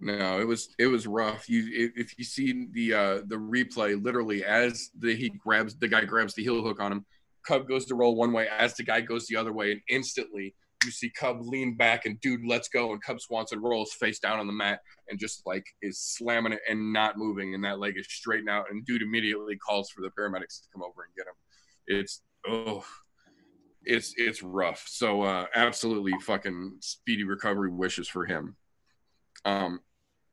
No, 0.00 0.40
it 0.40 0.46
was 0.46 0.74
it 0.78 0.86
was 0.88 1.06
rough. 1.06 1.48
You 1.48 1.64
if, 1.72 1.92
if 1.96 2.18
you 2.18 2.24
see 2.24 2.66
the 2.72 2.94
uh 2.94 3.14
the 3.26 3.36
replay, 3.36 4.02
literally 4.02 4.44
as 4.44 4.90
the 4.98 5.14
he 5.14 5.30
grabs 5.30 5.76
the 5.76 5.88
guy 5.88 6.04
grabs 6.04 6.34
the 6.34 6.42
heel 6.42 6.62
hook 6.62 6.80
on 6.80 6.92
him, 6.92 7.06
Cub 7.46 7.66
goes 7.68 7.86
to 7.86 7.94
roll 7.94 8.14
one 8.16 8.32
way 8.32 8.48
as 8.48 8.74
the 8.74 8.82
guy 8.82 9.00
goes 9.00 9.26
the 9.26 9.36
other 9.36 9.52
way, 9.52 9.72
and 9.72 9.80
instantly 9.88 10.54
you 10.84 10.90
see 10.90 11.10
Cub 11.10 11.38
lean 11.40 11.76
back 11.76 12.06
and 12.06 12.20
dude, 12.20 12.44
let's 12.46 12.68
go, 12.68 12.92
and 12.92 13.02
Cub 13.02 13.20
Swanson 13.20 13.60
rolls 13.60 13.92
face 13.92 14.18
down 14.18 14.38
on 14.38 14.46
the 14.46 14.52
mat 14.52 14.80
and 15.08 15.18
just 15.18 15.46
like 15.46 15.66
is 15.82 16.00
slamming 16.00 16.52
it 16.52 16.60
and 16.68 16.92
not 16.92 17.18
moving, 17.18 17.54
and 17.54 17.64
that 17.64 17.78
leg 17.78 17.94
is 17.96 18.06
straightened 18.08 18.48
out, 18.48 18.66
and 18.70 18.84
dude 18.84 19.02
immediately 19.02 19.56
calls 19.56 19.90
for 19.90 20.02
the 20.02 20.10
paramedics 20.10 20.62
to 20.62 20.68
come 20.72 20.82
over 20.82 21.02
and 21.04 21.14
get 21.16 21.26
him. 21.26 21.34
It's 21.86 22.22
oh 22.46 22.84
it's 23.84 24.14
it's 24.16 24.42
rough. 24.42 24.84
So 24.86 25.22
uh 25.22 25.46
absolutely 25.54 26.12
fucking 26.22 26.78
speedy 26.80 27.24
recovery 27.24 27.70
wishes 27.70 28.08
for 28.08 28.24
him. 28.24 28.56
Um 29.44 29.80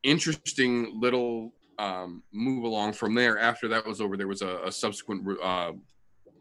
interesting 0.03 0.99
little 0.99 1.53
um 1.79 2.23
move 2.31 2.63
along 2.63 2.93
from 2.93 3.15
there. 3.15 3.37
After 3.37 3.67
that 3.69 3.85
was 3.85 4.01
over, 4.01 4.17
there 4.17 4.27
was 4.27 4.41
a, 4.41 4.61
a 4.65 4.71
subsequent 4.71 5.25
re- 5.25 5.37
uh 5.43 5.71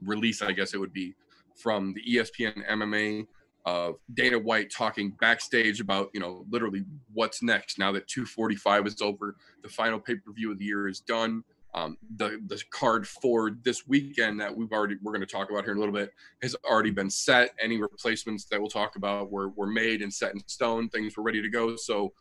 release, 0.02 0.42
I 0.42 0.52
guess 0.52 0.74
it 0.74 0.78
would 0.78 0.92
be, 0.92 1.14
from 1.56 1.94
the 1.94 2.16
ESPN 2.16 2.66
MMA 2.68 3.26
of 3.66 3.96
Dana 4.14 4.38
White 4.38 4.70
talking 4.72 5.16
backstage 5.20 5.80
about, 5.80 6.10
you 6.14 6.20
know, 6.20 6.46
literally 6.50 6.84
what's 7.12 7.42
next 7.42 7.78
now 7.78 7.92
that 7.92 8.08
245 8.08 8.86
is 8.86 9.02
over. 9.02 9.36
The 9.62 9.68
final 9.68 9.98
pay 9.98 10.16
per 10.16 10.32
view 10.32 10.52
of 10.52 10.58
the 10.58 10.64
year 10.64 10.88
is 10.88 11.00
done. 11.00 11.44
Um, 11.72 11.96
the 12.16 12.40
the 12.46 12.60
card 12.70 13.06
for 13.06 13.52
this 13.62 13.86
weekend 13.86 14.40
that 14.40 14.56
we've 14.56 14.72
already 14.72 14.96
we're 15.02 15.12
going 15.12 15.20
to 15.20 15.26
talk 15.26 15.50
about 15.50 15.62
here 15.62 15.72
in 15.72 15.76
a 15.76 15.80
little 15.80 15.94
bit 15.94 16.12
has 16.42 16.56
already 16.68 16.90
been 16.90 17.10
set. 17.10 17.50
Any 17.62 17.80
replacements 17.80 18.46
that 18.46 18.60
we'll 18.60 18.70
talk 18.70 18.96
about 18.96 19.30
were 19.30 19.50
were 19.50 19.68
made 19.68 20.02
and 20.02 20.12
set 20.12 20.34
in 20.34 20.40
stone. 20.48 20.88
Things 20.88 21.16
were 21.16 21.22
ready 21.22 21.40
to 21.40 21.48
go. 21.48 21.76
So, 21.76 22.12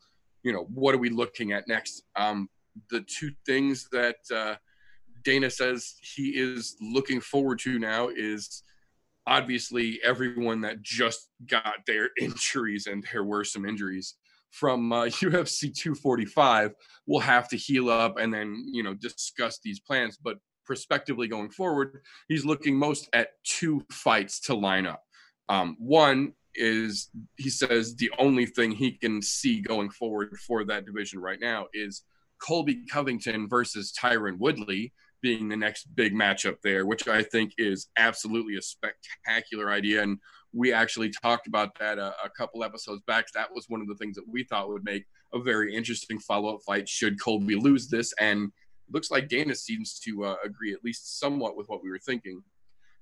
you 0.44 0.54
know, 0.54 0.68
what 0.74 0.94
are 0.94 1.00
we 1.00 1.10
looking 1.10 1.52
at 1.52 1.68
next? 1.68 2.04
Um, 2.16 2.48
the 2.92 3.02
two 3.02 3.32
things 3.46 3.90
that 3.92 4.18
uh, 4.34 4.56
Dana 5.24 5.50
says 5.50 5.96
he 6.02 6.30
is 6.30 6.76
looking 6.80 7.20
forward 7.20 7.60
to 7.60 7.80
now 7.80 8.10
is 8.10 8.64
obviously 9.30 10.00
everyone 10.04 10.62
that 10.62 10.82
just 10.82 11.30
got 11.46 11.76
their 11.86 12.10
injuries 12.20 12.88
and 12.88 13.06
there 13.14 13.24
were 13.24 13.46
some 13.46 13.66
injuries 13.66 14.16
from 14.52 14.92
uh, 14.92 15.04
UFC 15.06 15.74
245 15.74 16.74
will 17.08 17.20
have 17.20 17.48
to 17.50 17.56
heal 17.56 17.90
up 17.90 18.18
and 18.18 18.34
then 18.34 18.66
you 18.72 18.84
know 18.84 18.94
discuss 18.96 19.60
these 19.64 19.80
plans. 19.80 20.18
But 20.18 20.38
prospectively 20.66 21.28
going 21.28 21.52
forward, 21.52 22.02
he's 22.28 22.46
looking 22.46 22.76
most 22.76 23.10
at 23.14 23.30
two 23.44 23.86
fights 23.92 24.40
to 24.42 24.56
line 24.56 24.86
up. 24.86 25.04
Um, 25.48 25.76
one 25.80 26.34
is 26.56 27.10
he 27.38 27.50
says 27.50 27.96
the 27.96 28.12
only 28.18 28.46
thing 28.48 28.72
he 28.72 28.92
can 28.92 29.22
see 29.22 29.62
going 29.62 29.92
forward 29.92 30.38
for 30.40 30.64
that 30.66 30.86
division 30.86 31.20
right 31.20 31.40
now 31.40 31.68
is 31.74 32.04
Colby 32.42 32.86
Covington 32.92 33.48
versus 33.48 33.94
Tyron 33.94 34.40
Woodley 34.40 34.94
being 35.22 35.50
the 35.50 35.58
next 35.58 35.94
big 35.96 36.14
matchup 36.14 36.58
there, 36.64 36.86
which 36.86 37.08
I 37.08 37.24
think 37.24 37.54
is 37.58 37.88
absolutely 37.98 38.56
a 38.56 38.62
spectacular 38.62 39.72
idea. 39.72 40.04
And 40.04 40.18
we 40.54 40.74
actually 40.74 41.12
talked 41.12 41.48
about 41.48 41.78
that 41.80 42.00
a, 42.00 42.14
a, 42.24 42.30
couple 42.38 42.64
episodes 42.64 43.02
back. 43.06 43.28
That 43.34 43.54
was 43.54 43.66
one 43.68 43.82
of 43.82 43.88
the 43.88 43.96
things 43.96 44.16
that 44.16 44.28
we 44.28 44.44
thought 44.44 44.70
would 44.70 44.84
make 44.84 45.06
a 45.34 45.40
very 45.40 45.76
interesting 45.76 46.20
follow 46.20 46.56
up 46.56 46.62
fight 46.66 46.90
should 46.90 47.22
Colby 47.22 47.56
lose 47.56 47.88
this. 47.88 48.14
And 48.20 48.46
it 48.46 48.94
looks 48.94 49.12
like 49.12 49.30
Dana 49.30 49.54
seems 49.56 50.00
to 50.00 50.26
uh, 50.26 50.36
agree 50.44 50.74
at 50.74 50.84
least 50.84 51.20
somewhat 51.20 51.56
with 51.56 51.68
what 51.70 51.84
we 51.84 51.92
were 51.92 52.00
thinking. 52.00 52.42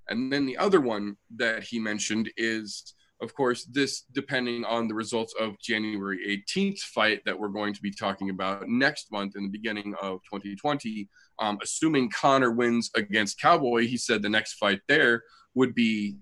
And 0.09 0.31
then 0.31 0.45
the 0.45 0.57
other 0.57 0.81
one 0.81 1.17
that 1.35 1.63
he 1.63 1.79
mentioned 1.79 2.31
is, 2.37 2.93
of 3.21 3.33
course, 3.33 3.65
this 3.65 4.03
depending 4.11 4.63
on 4.63 4.87
the 4.87 4.93
results 4.93 5.33
of 5.39 5.59
January 5.59 6.43
18th 6.47 6.79
fight 6.79 7.21
that 7.25 7.37
we're 7.37 7.47
going 7.47 7.73
to 7.73 7.81
be 7.81 7.91
talking 7.91 8.29
about 8.29 8.67
next 8.67 9.11
month 9.11 9.35
in 9.35 9.43
the 9.43 9.49
beginning 9.49 9.95
of 10.01 10.19
2020. 10.31 11.09
Um, 11.39 11.57
assuming 11.63 12.11
Conor 12.11 12.51
wins 12.51 12.91
against 12.95 13.41
Cowboy, 13.41 13.87
he 13.87 13.97
said 13.97 14.21
the 14.21 14.29
next 14.29 14.53
fight 14.53 14.81
there 14.87 15.23
would 15.55 15.73
be 15.73 16.17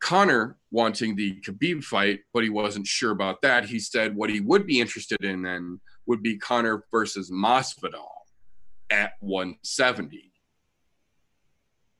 Conor 0.00 0.56
wanting 0.70 1.14
the 1.14 1.38
Khabib 1.42 1.84
fight, 1.84 2.20
but 2.32 2.42
he 2.42 2.48
wasn't 2.48 2.86
sure 2.86 3.12
about 3.12 3.42
that. 3.42 3.66
He 3.66 3.78
said 3.78 4.16
what 4.16 4.30
he 4.30 4.40
would 4.40 4.66
be 4.66 4.80
interested 4.80 5.22
in 5.24 5.42
then 5.42 5.80
would 6.06 6.22
be 6.22 6.38
Conor 6.38 6.84
versus 6.90 7.30
Masvidal 7.30 8.08
at 8.90 9.12
170. 9.20 10.32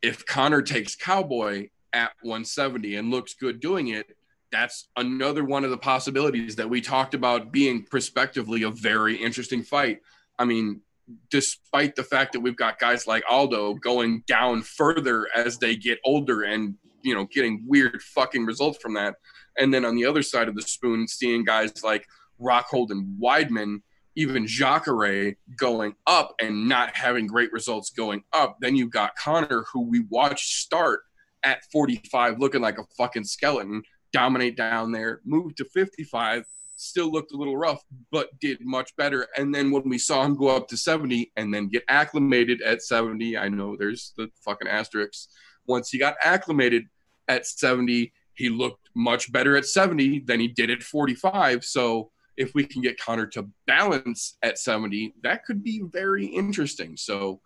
If 0.00 0.26
Conor 0.26 0.62
takes 0.62 0.96
Cowboy 0.96 1.68
at 1.92 2.12
170 2.22 2.96
and 2.96 3.10
looks 3.10 3.34
good 3.34 3.60
doing 3.60 3.88
it, 3.88 4.16
that's 4.52 4.88
another 4.96 5.44
one 5.44 5.64
of 5.64 5.70
the 5.70 5.78
possibilities 5.78 6.54
that 6.56 6.68
we 6.68 6.80
talked 6.80 7.14
about 7.14 7.50
being 7.50 7.84
prospectively 7.84 8.62
a 8.62 8.70
very 8.70 9.16
interesting 9.16 9.62
fight. 9.62 10.00
I 10.38 10.44
mean, 10.44 10.82
despite 11.30 11.96
the 11.96 12.04
fact 12.04 12.32
that 12.32 12.40
we've 12.40 12.56
got 12.56 12.78
guys 12.78 13.06
like 13.06 13.24
Aldo 13.28 13.74
going 13.74 14.22
down 14.26 14.62
further 14.62 15.26
as 15.34 15.58
they 15.58 15.74
get 15.74 15.98
older 16.04 16.42
and 16.42 16.74
you 17.02 17.14
know 17.14 17.26
getting 17.32 17.64
weird 17.66 18.02
fucking 18.02 18.44
results 18.44 18.78
from 18.80 18.94
that. 18.94 19.16
And 19.58 19.72
then 19.72 19.84
on 19.84 19.96
the 19.96 20.06
other 20.06 20.22
side 20.22 20.48
of 20.48 20.54
the 20.54 20.62
spoon, 20.62 21.08
seeing 21.08 21.44
guys 21.44 21.82
like 21.82 22.06
Rockhold 22.40 22.90
and 22.90 23.20
Weidman, 23.20 23.82
even 24.16 24.46
Jacare 24.46 25.36
going 25.56 25.94
up 26.06 26.34
and 26.40 26.68
not 26.68 26.96
having 26.96 27.26
great 27.26 27.52
results 27.52 27.90
going 27.90 28.22
up. 28.32 28.56
Then 28.60 28.76
you've 28.76 28.90
got 28.90 29.16
Conor, 29.16 29.64
who 29.72 29.88
we 29.88 30.04
watched 30.10 30.54
start 30.54 31.00
at 31.44 31.64
45 31.72 32.38
looking 32.38 32.60
like 32.60 32.78
a 32.78 32.84
fucking 32.96 33.24
skeleton, 33.24 33.82
dominate 34.12 34.56
down 34.56 34.92
there, 34.92 35.20
move 35.24 35.54
to 35.56 35.64
55, 35.64 36.44
still 36.76 37.10
looked 37.10 37.32
a 37.32 37.36
little 37.36 37.56
rough, 37.56 37.82
but 38.10 38.28
did 38.40 38.58
much 38.60 38.94
better. 38.96 39.26
And 39.36 39.54
then 39.54 39.70
when 39.70 39.88
we 39.88 39.98
saw 39.98 40.24
him 40.24 40.36
go 40.36 40.48
up 40.48 40.68
to 40.68 40.76
70 40.76 41.32
and 41.36 41.52
then 41.52 41.68
get 41.68 41.84
acclimated 41.88 42.60
at 42.62 42.82
70, 42.82 43.38
I 43.38 43.48
know 43.48 43.76
there's 43.76 44.12
the 44.16 44.28
fucking 44.44 44.68
asterisks. 44.68 45.28
Once 45.66 45.90
he 45.90 45.98
got 45.98 46.16
acclimated, 46.22 46.86
at 47.28 47.46
70. 47.46 48.12
He 48.34 48.48
looked 48.48 48.88
much 48.94 49.30
better 49.32 49.56
at 49.56 49.66
70 49.66 50.20
than 50.20 50.40
he 50.40 50.48
did 50.48 50.70
at 50.70 50.82
45. 50.82 51.64
So 51.64 52.10
if 52.36 52.54
we 52.54 52.64
can 52.64 52.82
get 52.82 52.98
Conor 52.98 53.26
to 53.28 53.48
balance 53.66 54.36
at 54.42 54.58
70, 54.58 55.14
that 55.22 55.44
could 55.44 55.62
be 55.62 55.82
very 55.84 56.26
interesting. 56.26 56.96
So 56.96 57.40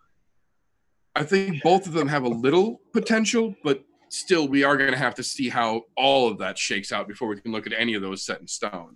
I 1.15 1.23
think 1.23 1.61
both 1.63 1.87
of 1.87 1.93
them 1.93 2.07
have 2.07 2.23
a 2.23 2.29
little 2.29 2.81
potential, 2.93 3.55
but 3.63 3.83
still 4.09 4.47
we 4.47 4.63
are 4.63 4.77
going 4.77 4.91
to 4.91 4.97
have 4.97 5.15
to 5.15 5.23
see 5.23 5.49
how 5.49 5.83
all 5.95 6.29
of 6.29 6.37
that 6.39 6.57
shakes 6.57 6.91
out 6.91 7.07
before 7.07 7.27
we 7.27 7.39
can 7.39 7.51
look 7.51 7.67
at 7.67 7.73
any 7.73 7.93
of 7.93 8.01
those 8.01 8.23
set 8.23 8.39
in 8.39 8.47
stone. 8.47 8.95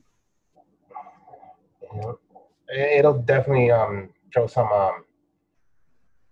It'll 2.73 3.21
definitely 3.21 3.71
um, 3.71 4.09
throw 4.33 4.47
some 4.47 4.71
um, 4.71 5.03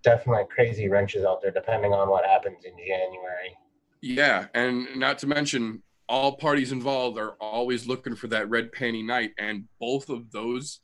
definitely 0.04 0.44
crazy 0.50 0.88
wrenches 0.88 1.26
out 1.26 1.42
there 1.42 1.52
depending 1.52 1.94
on 1.94 2.10
what 2.10 2.26
happens 2.26 2.64
in 2.66 2.72
January. 2.78 3.58
Yeah, 4.02 4.48
and 4.54 4.88
not 4.96 5.20
to 5.20 5.28
mention 5.28 5.84
all 6.08 6.38
parties 6.38 6.72
involved 6.72 7.20
are 7.20 7.36
always 7.40 7.88
looking 7.88 8.16
for 8.16 8.28
that 8.28 8.50
red 8.50 8.72
panty 8.72 9.06
night, 9.06 9.32
and 9.38 9.66
both 9.80 10.10
of 10.10 10.32
those, 10.32 10.80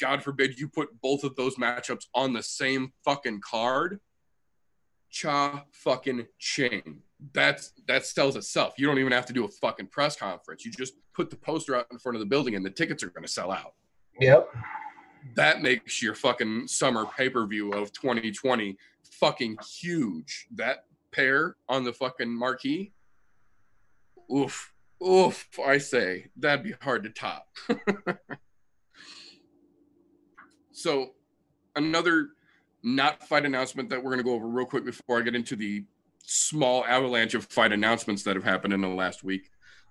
God 0.00 0.22
forbid, 0.22 0.58
you 0.58 0.68
put 0.68 1.00
both 1.00 1.22
of 1.22 1.36
those 1.36 1.56
matchups 1.56 2.06
on 2.14 2.32
the 2.32 2.42
same 2.42 2.92
fucking 3.04 3.40
card. 3.42 4.00
Cha 5.10 5.64
fucking 5.70 6.26
ching. 6.38 7.02
That's 7.32 7.72
that 7.88 8.04
sells 8.04 8.36
itself. 8.36 8.74
You 8.76 8.86
don't 8.86 8.98
even 8.98 9.12
have 9.12 9.26
to 9.26 9.32
do 9.32 9.44
a 9.44 9.48
fucking 9.48 9.86
press 9.86 10.16
conference. 10.16 10.64
You 10.64 10.72
just 10.72 10.94
put 11.14 11.30
the 11.30 11.36
poster 11.36 11.74
out 11.74 11.86
in 11.90 11.98
front 11.98 12.16
of 12.16 12.20
the 12.20 12.26
building, 12.26 12.54
and 12.54 12.64
the 12.64 12.70
tickets 12.70 13.02
are 13.02 13.08
going 13.08 13.24
to 13.24 13.30
sell 13.30 13.50
out. 13.50 13.74
Yep. 14.20 14.48
That 15.34 15.62
makes 15.62 16.02
your 16.02 16.14
fucking 16.14 16.68
summer 16.68 17.06
pay 17.06 17.28
per 17.28 17.46
view 17.46 17.72
of 17.72 17.92
2020 17.92 18.76
fucking 19.10 19.56
huge. 19.80 20.46
That 20.54 20.84
pair 21.10 21.56
on 21.68 21.84
the 21.84 21.92
fucking 21.92 22.30
marquee. 22.30 22.92
Oof, 24.34 24.72
oof, 25.06 25.48
I 25.64 25.78
say 25.78 26.26
that'd 26.36 26.64
be 26.64 26.74
hard 26.80 27.04
to 27.04 27.10
top. 27.10 27.48
so, 30.72 31.14
another 31.74 32.30
not 32.82 33.26
fight 33.26 33.44
announcement 33.44 33.88
that 33.90 33.98
we're 34.02 34.10
going 34.10 34.18
to 34.18 34.24
go 34.24 34.34
over 34.34 34.46
real 34.46 34.66
quick 34.66 34.84
before 34.84 35.18
I 35.18 35.22
get 35.22 35.34
into 35.34 35.56
the 35.56 35.84
small 36.26 36.84
avalanche 36.84 37.34
of 37.34 37.44
fight 37.46 37.72
announcements 37.72 38.22
that 38.24 38.36
have 38.36 38.44
happened 38.44 38.74
in 38.74 38.80
the 38.80 38.88
last 38.88 39.24
week. 39.24 39.50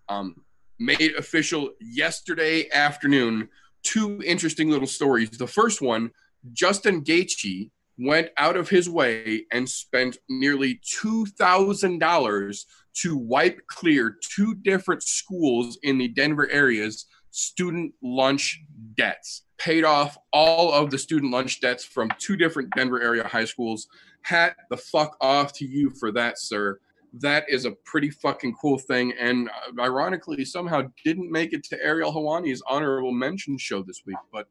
Um, 0.10 0.44
made 0.80 1.16
official 1.18 1.72
yesterday 1.80 2.70
afternoon. 2.72 3.50
Two 3.84 4.22
interesting 4.24 4.70
little 4.70 4.88
stories. 4.88 5.32
The 5.32 5.48
first 5.48 5.82
one, 5.82 6.12
Justin 6.54 7.04
Gaethje 7.04 7.72
went 7.98 8.30
out 8.38 8.58
of 8.58 8.70
his 8.70 8.90
way 8.90 9.46
and 9.52 9.70
spent 9.70 10.18
nearly 10.30 10.82
$2,000 11.02 12.66
to 12.96 13.18
wipe 13.18 13.62
clear 13.68 14.18
two 14.22 14.56
different 14.56 15.04
schools 15.04 15.78
in 15.84 15.98
the 15.98 16.10
Denver 16.10 16.50
area's 16.52 17.06
student 17.32 17.94
lunch 18.02 18.62
debts. 18.96 19.44
Paid 19.58 19.84
off 19.84 20.18
all 20.32 20.72
of 20.74 20.90
the 20.90 20.98
student 20.98 21.32
lunch 21.32 21.62
debts 21.62 21.84
from 21.84 22.10
two 22.18 22.36
different 22.36 22.70
Denver 22.76 23.02
area 23.02 23.28
high 23.28 23.46
schools. 23.46 23.88
Hat 24.26 24.56
the 24.72 24.78
fuck 24.78 25.16
off 25.22 25.54
to 25.54 25.66
you 25.66 25.92
for 25.92 26.12
that, 26.12 26.40
sir. 26.40 26.80
That 27.14 27.46
is 27.48 27.66
a 27.66 27.72
pretty 27.86 28.10
fucking 28.10 28.56
cool 28.60 28.80
thing. 28.80 29.14
And 29.20 29.50
uh, 29.50 29.82
ironically, 29.82 30.44
somehow 30.46 30.90
didn't 31.04 31.32
make 31.32 31.54
it 31.54 31.64
to 31.66 31.82
Ariel 31.84 32.12
Helwani's 32.12 32.62
honorable 32.68 33.12
mention 33.12 33.58
show 33.58 33.84
this 33.84 34.02
week. 34.06 34.18
But 34.34 34.48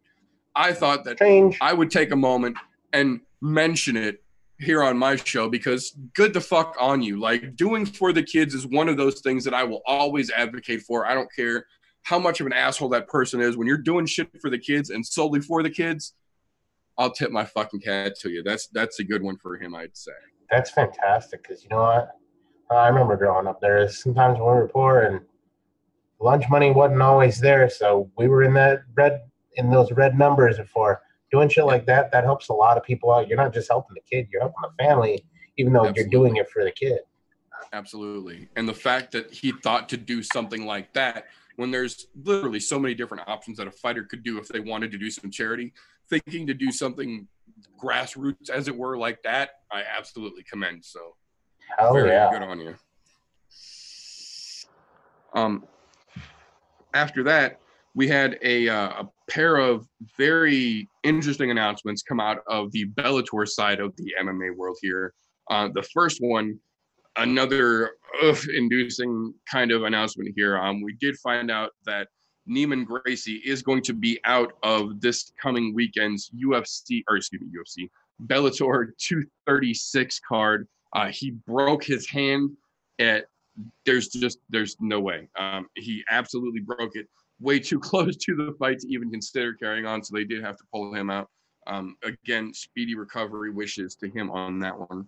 I 0.54 0.72
thought 0.72 1.04
that 1.04 1.18
Change. 1.18 1.58
I 1.60 1.72
would 1.72 1.90
take 1.90 2.12
a 2.12 2.16
moment 2.16 2.56
and 2.92 3.20
mention 3.40 3.96
it 3.96 4.22
here 4.60 4.82
on 4.82 4.96
my 4.96 5.16
show 5.16 5.48
because 5.48 5.96
good 6.14 6.32
the 6.32 6.40
fuck 6.40 6.76
on 6.78 7.02
you. 7.02 7.18
Like 7.18 7.56
doing 7.56 7.84
for 7.84 8.12
the 8.12 8.22
kids 8.22 8.54
is 8.54 8.66
one 8.66 8.88
of 8.88 8.96
those 8.96 9.20
things 9.22 9.42
that 9.44 9.54
I 9.54 9.64
will 9.64 9.82
always 9.86 10.30
advocate 10.30 10.82
for. 10.82 11.04
I 11.04 11.14
don't 11.14 11.28
care 11.34 11.66
how 12.02 12.18
much 12.18 12.40
of 12.40 12.46
an 12.46 12.52
asshole 12.52 12.90
that 12.90 13.08
person 13.08 13.40
is. 13.40 13.56
When 13.56 13.66
you're 13.66 13.76
doing 13.78 14.06
shit 14.06 14.28
for 14.40 14.50
the 14.50 14.58
kids 14.58 14.90
and 14.90 15.04
solely 15.04 15.40
for 15.40 15.62
the 15.64 15.70
kids, 15.70 16.14
I'll 16.96 17.10
tip 17.10 17.30
my 17.30 17.44
fucking 17.44 17.80
cat 17.80 18.14
to 18.20 18.30
you. 18.30 18.42
That's 18.42 18.68
that's 18.68 19.00
a 19.00 19.04
good 19.04 19.22
one 19.22 19.36
for 19.36 19.56
him, 19.56 19.74
I'd 19.74 19.96
say. 19.96 20.12
That's 20.50 20.70
fantastic 20.70 21.42
because 21.42 21.62
you 21.62 21.70
know 21.70 21.82
what? 21.82 22.10
I 22.70 22.88
remember 22.88 23.16
growing 23.16 23.46
up 23.46 23.60
there. 23.60 23.88
Sometimes 23.88 24.38
when 24.38 24.46
we 24.46 24.60
were 24.60 24.68
poor 24.68 25.02
and 25.02 25.20
lunch 26.20 26.48
money 26.48 26.70
wasn't 26.70 27.02
always 27.02 27.40
there, 27.40 27.68
so 27.68 28.10
we 28.16 28.28
were 28.28 28.42
in 28.42 28.54
that 28.54 28.82
red 28.94 29.22
in 29.56 29.70
those 29.70 29.92
red 29.92 30.18
numbers 30.18 30.58
before 30.58 31.02
doing 31.30 31.48
shit 31.48 31.64
like 31.64 31.86
that 31.86 32.12
that 32.12 32.24
helps 32.24 32.48
a 32.48 32.52
lot 32.52 32.76
of 32.76 32.82
people 32.82 33.12
out 33.12 33.28
you're 33.28 33.36
not 33.36 33.52
just 33.54 33.68
helping 33.68 33.94
the 33.94 34.00
kid 34.00 34.26
you're 34.32 34.40
helping 34.40 34.62
the 34.62 34.84
family 34.84 35.24
even 35.56 35.72
though 35.72 35.86
Absolutely. 35.86 36.02
you're 36.02 36.10
doing 36.10 36.36
it 36.36 36.50
for 36.50 36.64
the 36.64 36.72
kid 36.72 36.98
Absolutely. 37.72 38.48
And 38.56 38.68
the 38.68 38.74
fact 38.74 39.12
that 39.12 39.32
he 39.32 39.52
thought 39.52 39.88
to 39.90 39.96
do 39.96 40.22
something 40.22 40.64
like 40.66 40.92
that 40.94 41.24
when 41.56 41.70
there's 41.70 42.06
literally 42.24 42.60
so 42.60 42.78
many 42.78 42.94
different 42.94 43.28
options 43.28 43.58
that 43.58 43.66
a 43.66 43.70
fighter 43.70 44.04
could 44.04 44.22
do 44.22 44.38
if 44.38 44.48
they 44.48 44.60
wanted 44.60 44.90
to 44.92 44.98
do 44.98 45.10
some 45.10 45.30
charity, 45.30 45.72
thinking 46.08 46.46
to 46.46 46.54
do 46.54 46.70
something 46.70 47.26
grassroots, 47.82 48.50
as 48.50 48.68
it 48.68 48.76
were, 48.76 48.96
like 48.96 49.22
that, 49.22 49.50
I 49.70 49.82
absolutely 49.96 50.42
commend. 50.44 50.84
So 50.84 51.00
Hell 51.78 51.94
very 51.94 52.10
yeah. 52.10 52.30
good 52.30 52.42
on 52.42 52.60
you. 52.60 52.74
Um, 55.34 55.64
after 56.94 57.24
that, 57.24 57.60
we 57.94 58.08
had 58.08 58.38
a, 58.42 58.68
uh, 58.68 59.02
a 59.02 59.08
pair 59.30 59.56
of 59.56 59.86
very 60.16 60.88
interesting 61.02 61.50
announcements 61.50 62.02
come 62.02 62.20
out 62.20 62.38
of 62.48 62.70
the 62.72 62.86
Bellator 62.94 63.46
side 63.46 63.80
of 63.80 63.94
the 63.96 64.12
MMA 64.20 64.56
world 64.56 64.76
here. 64.80 65.14
Uh, 65.50 65.68
the 65.72 65.82
first 65.94 66.18
one, 66.20 66.58
another 67.16 67.92
ugh, 68.22 68.38
inducing 68.56 69.34
kind 69.50 69.70
of 69.70 69.84
announcement 69.84 70.32
here. 70.36 70.58
Um, 70.58 70.82
we 70.82 70.94
did 71.00 71.16
find 71.18 71.50
out 71.50 71.70
that 71.86 72.08
Neiman 72.48 72.84
Gracie 72.84 73.42
is 73.44 73.62
going 73.62 73.82
to 73.82 73.94
be 73.94 74.20
out 74.24 74.52
of 74.62 75.00
this 75.00 75.32
coming 75.40 75.74
weekend's 75.74 76.30
UFC, 76.30 77.02
or 77.08 77.16
excuse 77.16 77.40
me, 77.40 77.48
UFC, 77.48 77.90
Bellator 78.26 78.88
236 78.98 80.20
card. 80.26 80.68
Uh, 80.92 81.08
he 81.08 81.30
broke 81.30 81.82
his 81.82 82.08
hand 82.08 82.50
at 82.98 83.26
there's 83.86 84.08
just 84.08 84.38
there's 84.50 84.76
no 84.80 85.00
way. 85.00 85.28
Um, 85.38 85.68
he 85.74 86.02
absolutely 86.10 86.60
broke 86.60 86.96
it 86.96 87.08
way 87.40 87.58
too 87.58 87.80
close 87.80 88.16
to 88.16 88.34
the 88.36 88.54
fight 88.58 88.80
to 88.80 88.88
even 88.88 89.10
consider 89.10 89.54
carrying 89.54 89.86
on. 89.86 90.02
So 90.02 90.14
they 90.14 90.24
did 90.24 90.42
have 90.42 90.56
to 90.56 90.64
pull 90.72 90.94
him 90.94 91.10
out. 91.10 91.30
Um, 91.66 91.96
again, 92.02 92.52
speedy 92.52 92.94
recovery 92.94 93.50
wishes 93.50 93.94
to 93.96 94.08
him 94.08 94.30
on 94.30 94.58
that 94.60 94.78
one. 94.78 95.06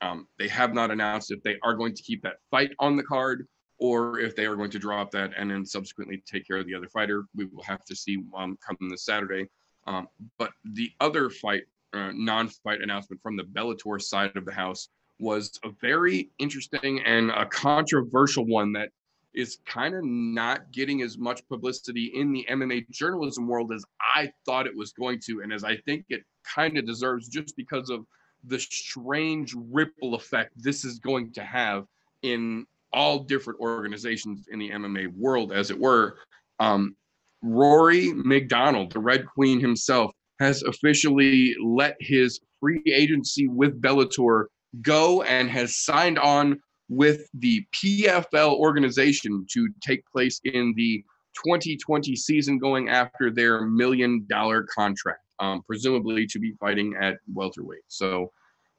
Um, 0.00 0.28
they 0.38 0.48
have 0.48 0.74
not 0.74 0.90
announced 0.90 1.30
if 1.30 1.42
they 1.42 1.56
are 1.62 1.74
going 1.74 1.94
to 1.94 2.02
keep 2.02 2.22
that 2.22 2.36
fight 2.50 2.70
on 2.78 2.96
the 2.96 3.02
card 3.02 3.46
or 3.78 4.18
if 4.20 4.36
they 4.36 4.46
are 4.46 4.56
going 4.56 4.70
to 4.70 4.78
drop 4.78 5.10
that 5.10 5.32
and 5.36 5.50
then 5.50 5.64
subsequently 5.64 6.22
take 6.26 6.46
care 6.46 6.58
of 6.58 6.66
the 6.66 6.74
other 6.74 6.88
fighter. 6.88 7.24
We 7.34 7.46
will 7.46 7.62
have 7.62 7.84
to 7.86 7.96
see 7.96 8.22
um, 8.36 8.56
come 8.66 8.76
this 8.88 9.04
Saturday. 9.04 9.48
Um, 9.86 10.08
but 10.38 10.50
the 10.64 10.90
other 11.00 11.28
fight, 11.28 11.64
uh, 11.92 12.10
non-fight 12.14 12.80
announcement 12.80 13.20
from 13.22 13.36
the 13.36 13.42
Bellator 13.42 14.00
side 14.00 14.36
of 14.36 14.44
the 14.44 14.52
house 14.52 14.88
was 15.18 15.58
a 15.64 15.70
very 15.80 16.30
interesting 16.38 17.00
and 17.04 17.30
a 17.30 17.46
controversial 17.46 18.46
one 18.46 18.72
that 18.72 18.90
is 19.34 19.58
kind 19.66 19.94
of 19.94 20.04
not 20.04 20.70
getting 20.70 21.02
as 21.02 21.18
much 21.18 21.46
publicity 21.48 22.12
in 22.14 22.32
the 22.32 22.46
MMA 22.48 22.88
journalism 22.90 23.48
world 23.48 23.72
as 23.72 23.84
I 24.14 24.32
thought 24.46 24.66
it 24.66 24.76
was 24.76 24.92
going 24.92 25.20
to, 25.26 25.40
and 25.42 25.52
as 25.52 25.64
I 25.64 25.76
think 25.78 26.06
it 26.08 26.24
kind 26.44 26.78
of 26.78 26.86
deserves, 26.86 27.28
just 27.28 27.56
because 27.56 27.90
of 27.90 28.06
the 28.44 28.58
strange 28.58 29.54
ripple 29.56 30.14
effect 30.14 30.52
this 30.56 30.84
is 30.84 30.98
going 30.98 31.32
to 31.32 31.42
have 31.42 31.86
in 32.22 32.66
all 32.94 33.18
different 33.18 33.60
organizations 33.60 34.48
in 34.50 34.58
the 34.58 34.70
MMA 34.70 35.14
world, 35.16 35.52
as 35.52 35.70
it 35.70 35.78
were. 35.78 36.16
Um, 36.60 36.96
Rory 37.42 38.12
MacDonald, 38.14 38.92
the 38.92 39.00
Red 39.00 39.26
Queen 39.26 39.60
himself, 39.60 40.12
has 40.40 40.62
officially 40.62 41.54
let 41.62 41.96
his 42.00 42.40
free 42.60 42.82
agency 42.86 43.48
with 43.48 43.80
Bellator 43.80 44.46
go 44.80 45.22
and 45.22 45.50
has 45.50 45.76
signed 45.76 46.18
on 46.18 46.60
with 46.88 47.28
the 47.34 47.64
PFL 47.74 48.54
organization 48.54 49.46
to 49.52 49.68
take 49.82 50.04
place 50.06 50.40
in 50.44 50.74
the 50.76 51.04
2020 51.44 52.14
season, 52.14 52.58
going 52.58 52.88
after 52.88 53.30
their 53.30 53.62
million 53.62 54.24
dollar 54.28 54.62
contract, 54.62 55.24
um, 55.40 55.62
presumably 55.66 56.26
to 56.26 56.38
be 56.38 56.52
fighting 56.60 56.94
at 57.00 57.18
welterweight. 57.32 57.82
So 57.88 58.30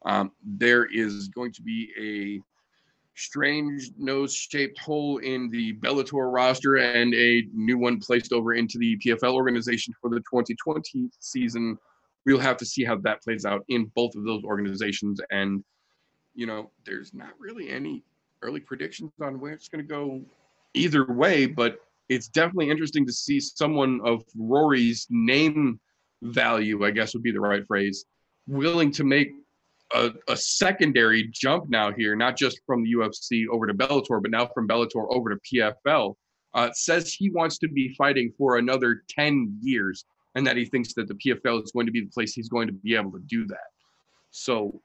um, 0.05 0.31
there 0.43 0.85
is 0.85 1.27
going 1.29 1.51
to 1.53 1.61
be 1.61 1.89
a 1.99 2.41
strange 3.15 3.91
nose 3.97 4.33
shaped 4.33 4.77
hole 4.79 5.17
in 5.17 5.49
the 5.49 5.73
Bellator 5.77 6.31
roster 6.31 6.75
and 6.75 7.13
a 7.13 7.43
new 7.53 7.77
one 7.77 7.99
placed 7.99 8.33
over 8.33 8.53
into 8.53 8.77
the 8.77 8.97
PFL 8.97 9.33
organization 9.33 9.93
for 10.01 10.09
the 10.09 10.19
2020 10.19 11.09
season. 11.19 11.77
We'll 12.25 12.39
have 12.39 12.57
to 12.57 12.65
see 12.65 12.83
how 12.83 12.97
that 12.97 13.23
plays 13.23 13.45
out 13.45 13.63
in 13.69 13.91
both 13.95 14.15
of 14.15 14.25
those 14.25 14.43
organizations. 14.43 15.21
And, 15.31 15.63
you 16.33 16.45
know, 16.45 16.71
there's 16.85 17.13
not 17.13 17.31
really 17.39 17.69
any 17.69 18.03
early 18.41 18.59
predictions 18.59 19.11
on 19.21 19.39
where 19.39 19.53
it's 19.53 19.69
going 19.69 19.85
to 19.85 19.87
go 19.87 20.21
either 20.73 21.05
way, 21.05 21.45
but 21.45 21.79
it's 22.09 22.27
definitely 22.27 22.69
interesting 22.69 23.05
to 23.05 23.13
see 23.13 23.39
someone 23.39 24.01
of 24.03 24.23
Rory's 24.37 25.07
name 25.09 25.79
value, 26.21 26.85
I 26.85 26.91
guess 26.91 27.13
would 27.13 27.23
be 27.23 27.31
the 27.31 27.39
right 27.39 27.65
phrase, 27.65 28.05
willing 28.47 28.91
to 28.91 29.03
make 29.03 29.29
a, 29.93 30.11
a, 30.27 30.35
secondary 30.35 31.29
jump 31.31 31.69
now 31.69 31.91
here, 31.91 32.15
not 32.15 32.37
just 32.37 32.59
from 32.65 32.83
the 32.83 32.93
UFC 32.93 33.45
over 33.47 33.67
to 33.67 33.73
Bellator, 33.73 34.21
but 34.21 34.31
now 34.31 34.47
from 34.47 34.67
Bellator 34.67 35.05
over 35.09 35.29
to 35.29 35.39
PFL. 35.53 36.15
Uh, 36.53 36.69
says 36.73 37.13
he 37.13 37.29
wants 37.29 37.57
to 37.57 37.67
be 37.67 37.93
fighting 37.97 38.31
for 38.37 38.57
another 38.57 39.03
10 39.09 39.59
years 39.61 40.05
and 40.35 40.47
that 40.47 40.55
he 40.55 40.63
thinks 40.63 40.93
that 40.93 41.07
the 41.07 41.13
PFL 41.15 41.61
is 41.63 41.71
going 41.71 41.85
to 41.85 41.91
be 41.91 42.01
the 42.01 42.09
place 42.09 42.33
he's 42.33 42.47
going 42.47 42.67
to 42.67 42.73
be 42.73 42.95
able 42.95 43.11
to 43.11 43.19
do 43.27 43.45
that. 43.47 43.67
So 44.31 44.81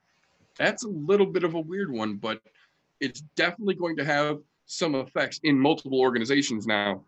that's 0.57 0.83
a 0.83 0.89
little 0.89 1.25
bit 1.25 1.43
of 1.43 1.53
a 1.53 1.59
weird 1.59 1.91
one, 1.91 2.15
but 2.15 2.41
it's 2.99 3.21
definitely 3.35 3.75
going 3.75 3.95
to 3.97 4.05
have 4.05 4.39
some 4.65 4.95
effects 4.95 5.39
in 5.43 5.57
multiple 5.57 5.99
organizations 5.99 6.67
now, 6.67 7.03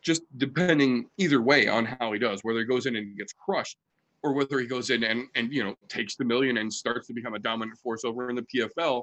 just 0.00 0.22
depending 0.36 1.08
either 1.18 1.42
way 1.42 1.68
on 1.68 1.84
how 1.84 2.12
he 2.12 2.18
does, 2.18 2.40
whether 2.42 2.60
he 2.60 2.64
goes 2.64 2.86
in 2.86 2.96
and 2.96 3.16
gets 3.16 3.32
crushed 3.32 3.78
or 4.24 4.32
whether 4.32 4.58
he 4.58 4.66
goes 4.66 4.90
in 4.90 5.04
and, 5.04 5.28
and 5.36 5.52
you 5.52 5.62
know 5.62 5.76
takes 5.88 6.16
the 6.16 6.24
million 6.24 6.56
and 6.56 6.72
starts 6.72 7.06
to 7.06 7.12
become 7.12 7.34
a 7.34 7.38
dominant 7.38 7.78
force 7.78 8.04
over 8.04 8.30
in 8.30 8.36
the 8.36 8.42
PFL, 8.42 9.02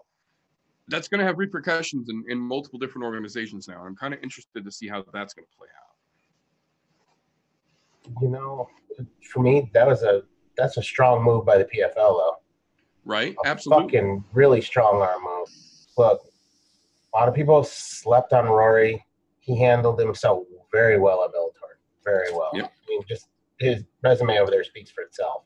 that's 0.87 1.07
going 1.07 1.19
to 1.19 1.25
have 1.25 1.37
repercussions 1.37 2.09
in, 2.09 2.23
in 2.27 2.39
multiple 2.39 2.79
different 2.79 3.05
organizations 3.05 3.67
now. 3.67 3.83
I'm 3.85 3.95
kind 3.95 4.13
of 4.13 4.21
interested 4.23 4.65
to 4.65 4.71
see 4.71 4.87
how 4.87 5.03
that's 5.13 5.35
going 5.35 5.45
to 5.45 5.57
play 5.57 5.67
out. 5.79 5.85
You 8.21 8.29
know, 8.29 8.67
for 9.31 9.41
me, 9.41 9.69
that 9.73 9.87
was 9.87 10.01
a 10.01 10.23
that's 10.57 10.77
a 10.77 10.83
strong 10.83 11.23
move 11.23 11.45
by 11.45 11.59
the 11.59 11.65
PFL, 11.65 11.95
though. 11.95 12.37
Right? 13.05 13.35
A 13.45 13.47
Absolutely. 13.47 13.85
Fucking 13.85 14.23
really 14.33 14.61
strong 14.61 15.01
arm 15.01 15.23
move. 15.23 15.47
Look, 15.97 16.21
a 17.13 17.17
lot 17.17 17.29
of 17.29 17.35
people 17.35 17.63
slept 17.63 18.33
on 18.33 18.45
Rory. 18.45 19.05
He 19.39 19.57
handled 19.57 19.99
himself 19.99 20.43
very 20.71 20.99
well 20.99 21.23
at 21.23 21.31
Bellator. 21.31 21.77
Very 22.03 22.33
well. 22.33 22.49
Yep. 22.53 22.65
I 22.65 22.89
mean, 22.89 23.01
just 23.07 23.27
his 23.61 23.83
resume 24.03 24.37
over 24.39 24.51
there 24.51 24.63
speaks 24.63 24.91
for 24.91 25.01
itself. 25.01 25.43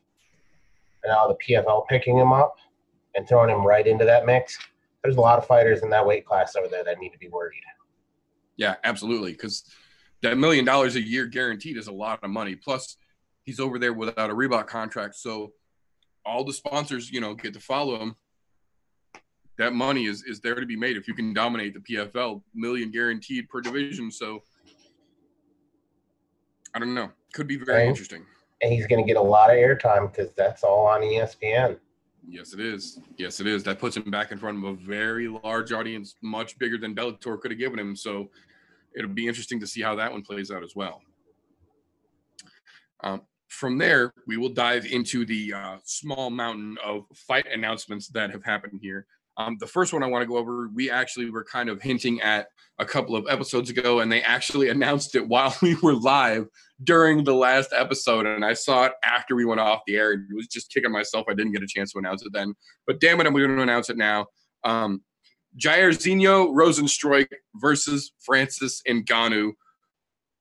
And 1.04 1.12
now 1.12 1.28
the 1.28 1.36
PFL 1.46 1.86
picking 1.88 2.18
him 2.18 2.32
up 2.32 2.56
and 3.14 3.28
throwing 3.28 3.50
him 3.50 3.66
right 3.66 3.86
into 3.86 4.04
that 4.04 4.26
mix. 4.26 4.58
There's 5.02 5.16
a 5.16 5.20
lot 5.20 5.38
of 5.38 5.46
fighters 5.46 5.82
in 5.82 5.90
that 5.90 6.06
weight 6.06 6.26
class 6.26 6.56
over 6.56 6.68
there 6.68 6.84
that 6.84 6.98
need 6.98 7.10
to 7.10 7.18
be 7.18 7.28
worried. 7.28 7.62
Yeah, 8.56 8.76
absolutely. 8.84 9.32
Because 9.32 9.64
that 10.22 10.38
million 10.38 10.64
dollars 10.64 10.96
a 10.96 11.00
year 11.00 11.26
guaranteed 11.26 11.76
is 11.76 11.86
a 11.86 11.92
lot 11.92 12.18
of 12.22 12.30
money. 12.30 12.56
Plus, 12.56 12.96
he's 13.44 13.60
over 13.60 13.78
there 13.78 13.92
without 13.92 14.30
a 14.30 14.34
Reebok 14.34 14.66
contract, 14.66 15.14
so 15.14 15.52
all 16.24 16.42
the 16.44 16.52
sponsors, 16.52 17.10
you 17.10 17.20
know, 17.20 17.34
get 17.34 17.54
to 17.54 17.60
follow 17.60 18.00
him. 18.00 18.16
That 19.58 19.72
money 19.72 20.06
is 20.06 20.22
is 20.24 20.40
there 20.40 20.56
to 20.56 20.66
be 20.66 20.76
made 20.76 20.96
if 20.96 21.08
you 21.08 21.14
can 21.14 21.32
dominate 21.32 21.74
the 21.74 21.80
PFL, 21.80 22.42
million 22.54 22.90
guaranteed 22.90 23.48
per 23.48 23.60
division. 23.60 24.10
So 24.10 24.42
I 26.74 26.78
don't 26.78 26.94
know. 26.94 27.10
Could 27.36 27.46
be 27.46 27.58
very 27.58 27.80
Right. 27.80 27.88
interesting. 27.88 28.24
And 28.62 28.72
he's 28.72 28.86
going 28.86 29.04
to 29.04 29.06
get 29.06 29.18
a 29.18 29.22
lot 29.22 29.50
of 29.50 29.56
airtime 29.56 30.10
because 30.10 30.32
that's 30.32 30.64
all 30.64 30.86
on 30.86 31.02
ESPN. 31.02 31.78
Yes, 32.26 32.54
it 32.54 32.60
is. 32.60 32.98
Yes, 33.18 33.40
it 33.40 33.46
is. 33.46 33.62
That 33.64 33.78
puts 33.78 33.94
him 33.94 34.10
back 34.10 34.32
in 34.32 34.38
front 34.38 34.56
of 34.56 34.64
a 34.64 34.72
very 34.74 35.28
large 35.28 35.70
audience, 35.70 36.16
much 36.22 36.58
bigger 36.58 36.78
than 36.78 36.94
Bellator 36.94 37.38
could 37.38 37.50
have 37.50 37.60
given 37.60 37.78
him. 37.78 37.94
So 37.94 38.30
it'll 38.96 39.10
be 39.10 39.28
interesting 39.28 39.60
to 39.60 39.66
see 39.66 39.82
how 39.82 39.94
that 39.96 40.10
one 40.10 40.22
plays 40.22 40.50
out 40.50 40.62
as 40.64 40.74
well. 40.74 41.02
Um, 43.04 43.20
from 43.48 43.76
there, 43.76 44.14
we 44.26 44.38
will 44.38 44.48
dive 44.48 44.86
into 44.86 45.26
the 45.26 45.52
uh, 45.52 45.76
small 45.84 46.30
mountain 46.30 46.78
of 46.82 47.04
fight 47.14 47.46
announcements 47.52 48.08
that 48.08 48.30
have 48.30 48.44
happened 48.44 48.80
here. 48.82 49.06
Um, 49.38 49.56
the 49.60 49.66
first 49.66 49.92
one 49.92 50.02
I 50.02 50.06
want 50.06 50.22
to 50.22 50.26
go 50.26 50.38
over, 50.38 50.68
we 50.74 50.90
actually 50.90 51.30
were 51.30 51.44
kind 51.44 51.68
of 51.68 51.82
hinting 51.82 52.20
at 52.22 52.48
a 52.78 52.84
couple 52.84 53.16
of 53.16 53.26
episodes 53.28 53.70
ago, 53.70 54.00
and 54.00 54.10
they 54.10 54.22
actually 54.22 54.68
announced 54.70 55.14
it 55.14 55.26
while 55.26 55.54
we 55.62 55.74
were 55.76 55.94
live 55.94 56.46
during 56.82 57.24
the 57.24 57.34
last 57.34 57.72
episode. 57.72 58.26
And 58.26 58.44
I 58.44 58.54
saw 58.54 58.84
it 58.84 58.92
after 59.04 59.34
we 59.34 59.44
went 59.44 59.60
off 59.60 59.82
the 59.86 59.96
air 59.96 60.12
and 60.12 60.26
was 60.34 60.46
just 60.46 60.72
kicking 60.72 60.92
myself. 60.92 61.26
I 61.28 61.34
didn't 61.34 61.52
get 61.52 61.62
a 61.62 61.66
chance 61.66 61.92
to 61.92 61.98
announce 61.98 62.24
it 62.24 62.32
then. 62.32 62.54
But 62.86 63.00
damn 63.00 63.20
it, 63.20 63.26
I'm 63.26 63.34
going 63.34 63.54
to 63.54 63.62
announce 63.62 63.90
it 63.90 63.96
now. 63.96 64.26
Um, 64.64 65.02
Jairzinho 65.62 66.54
Rozenstruik 66.54 67.28
versus 67.54 68.12
Francis 68.24 68.82
Ngannou, 68.88 69.52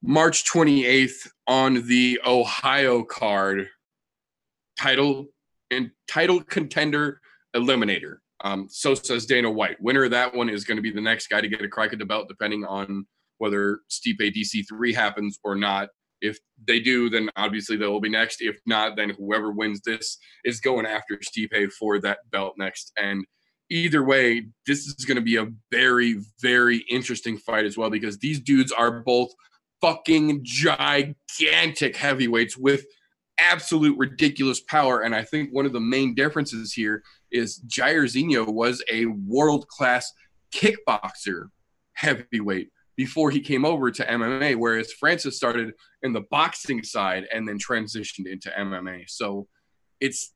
March 0.03 0.49
28th 0.51 1.29
on 1.47 1.87
the 1.87 2.19
Ohio 2.25 3.03
card. 3.03 3.69
Title 4.77 5.27
and 5.71 5.91
title 6.07 6.41
contender 6.43 7.21
eliminator. 7.55 8.17
Um, 8.43 8.67
so 8.69 8.93
says 8.93 9.25
Dana 9.25 9.49
White. 9.49 9.81
Winner 9.81 10.05
of 10.05 10.11
that 10.11 10.35
one 10.35 10.49
is 10.49 10.63
going 10.63 10.77
to 10.77 10.81
be 10.81 10.91
the 10.91 11.01
next 11.01 11.27
guy 11.27 11.41
to 11.41 11.47
get 11.47 11.61
a 11.61 11.67
crack 11.67 11.93
at 11.93 11.99
the 11.99 12.05
belt, 12.05 12.27
depending 12.27 12.65
on 12.65 13.05
whether 13.37 13.79
Stipe 13.89 14.19
DC3 14.19 14.93
happens 14.93 15.39
or 15.43 15.55
not. 15.55 15.89
If 16.21 16.37
they 16.67 16.79
do, 16.79 17.09
then 17.09 17.29
obviously 17.35 17.77
they 17.77 17.87
will 17.87 18.01
be 18.01 18.09
next. 18.09 18.41
If 18.41 18.57
not, 18.65 18.95
then 18.95 19.11
whoever 19.11 19.51
wins 19.51 19.81
this 19.85 20.17
is 20.43 20.59
going 20.59 20.85
after 20.85 21.17
Stipe 21.17 21.71
for 21.73 21.99
that 21.99 22.19
belt 22.31 22.53
next. 22.57 22.91
And 22.97 23.25
either 23.69 24.03
way, 24.03 24.47
this 24.65 24.79
is 24.79 25.05
going 25.05 25.17
to 25.17 25.21
be 25.21 25.37
a 25.37 25.47
very, 25.71 26.21
very 26.41 26.83
interesting 26.89 27.37
fight 27.37 27.65
as 27.65 27.77
well 27.77 27.89
because 27.89 28.17
these 28.19 28.39
dudes 28.39 28.71
are 28.71 29.01
both 29.01 29.29
fucking 29.81 30.41
gigantic 30.43 31.95
heavyweights 31.95 32.57
with 32.57 32.85
absolute 33.51 33.97
ridiculous 33.97 34.59
power. 34.61 35.01
And 35.01 35.15
I 35.15 35.23
think 35.23 35.51
one 35.51 35.65
of 35.65 35.73
the 35.73 35.79
main 35.79 36.15
differences 36.15 36.73
here 36.73 37.03
is 37.31 37.61
Jairzinho 37.67 38.47
was 38.47 38.83
a 38.91 39.05
world 39.05 39.67
class 39.67 40.11
kickboxer 40.53 41.49
heavyweight 41.93 42.69
before 42.95 43.29
he 43.29 43.41
came 43.41 43.65
over 43.65 43.91
to 43.91 44.05
MMA, 44.05 44.55
whereas 44.55 44.93
Francis 44.93 45.35
started 45.35 45.73
in 46.01 46.13
the 46.13 46.23
boxing 46.31 46.83
side 46.83 47.27
and 47.33 47.47
then 47.47 47.57
transitioned 47.57 48.27
into 48.27 48.49
MMA. 48.57 49.09
So 49.09 49.47
it's 49.99 50.33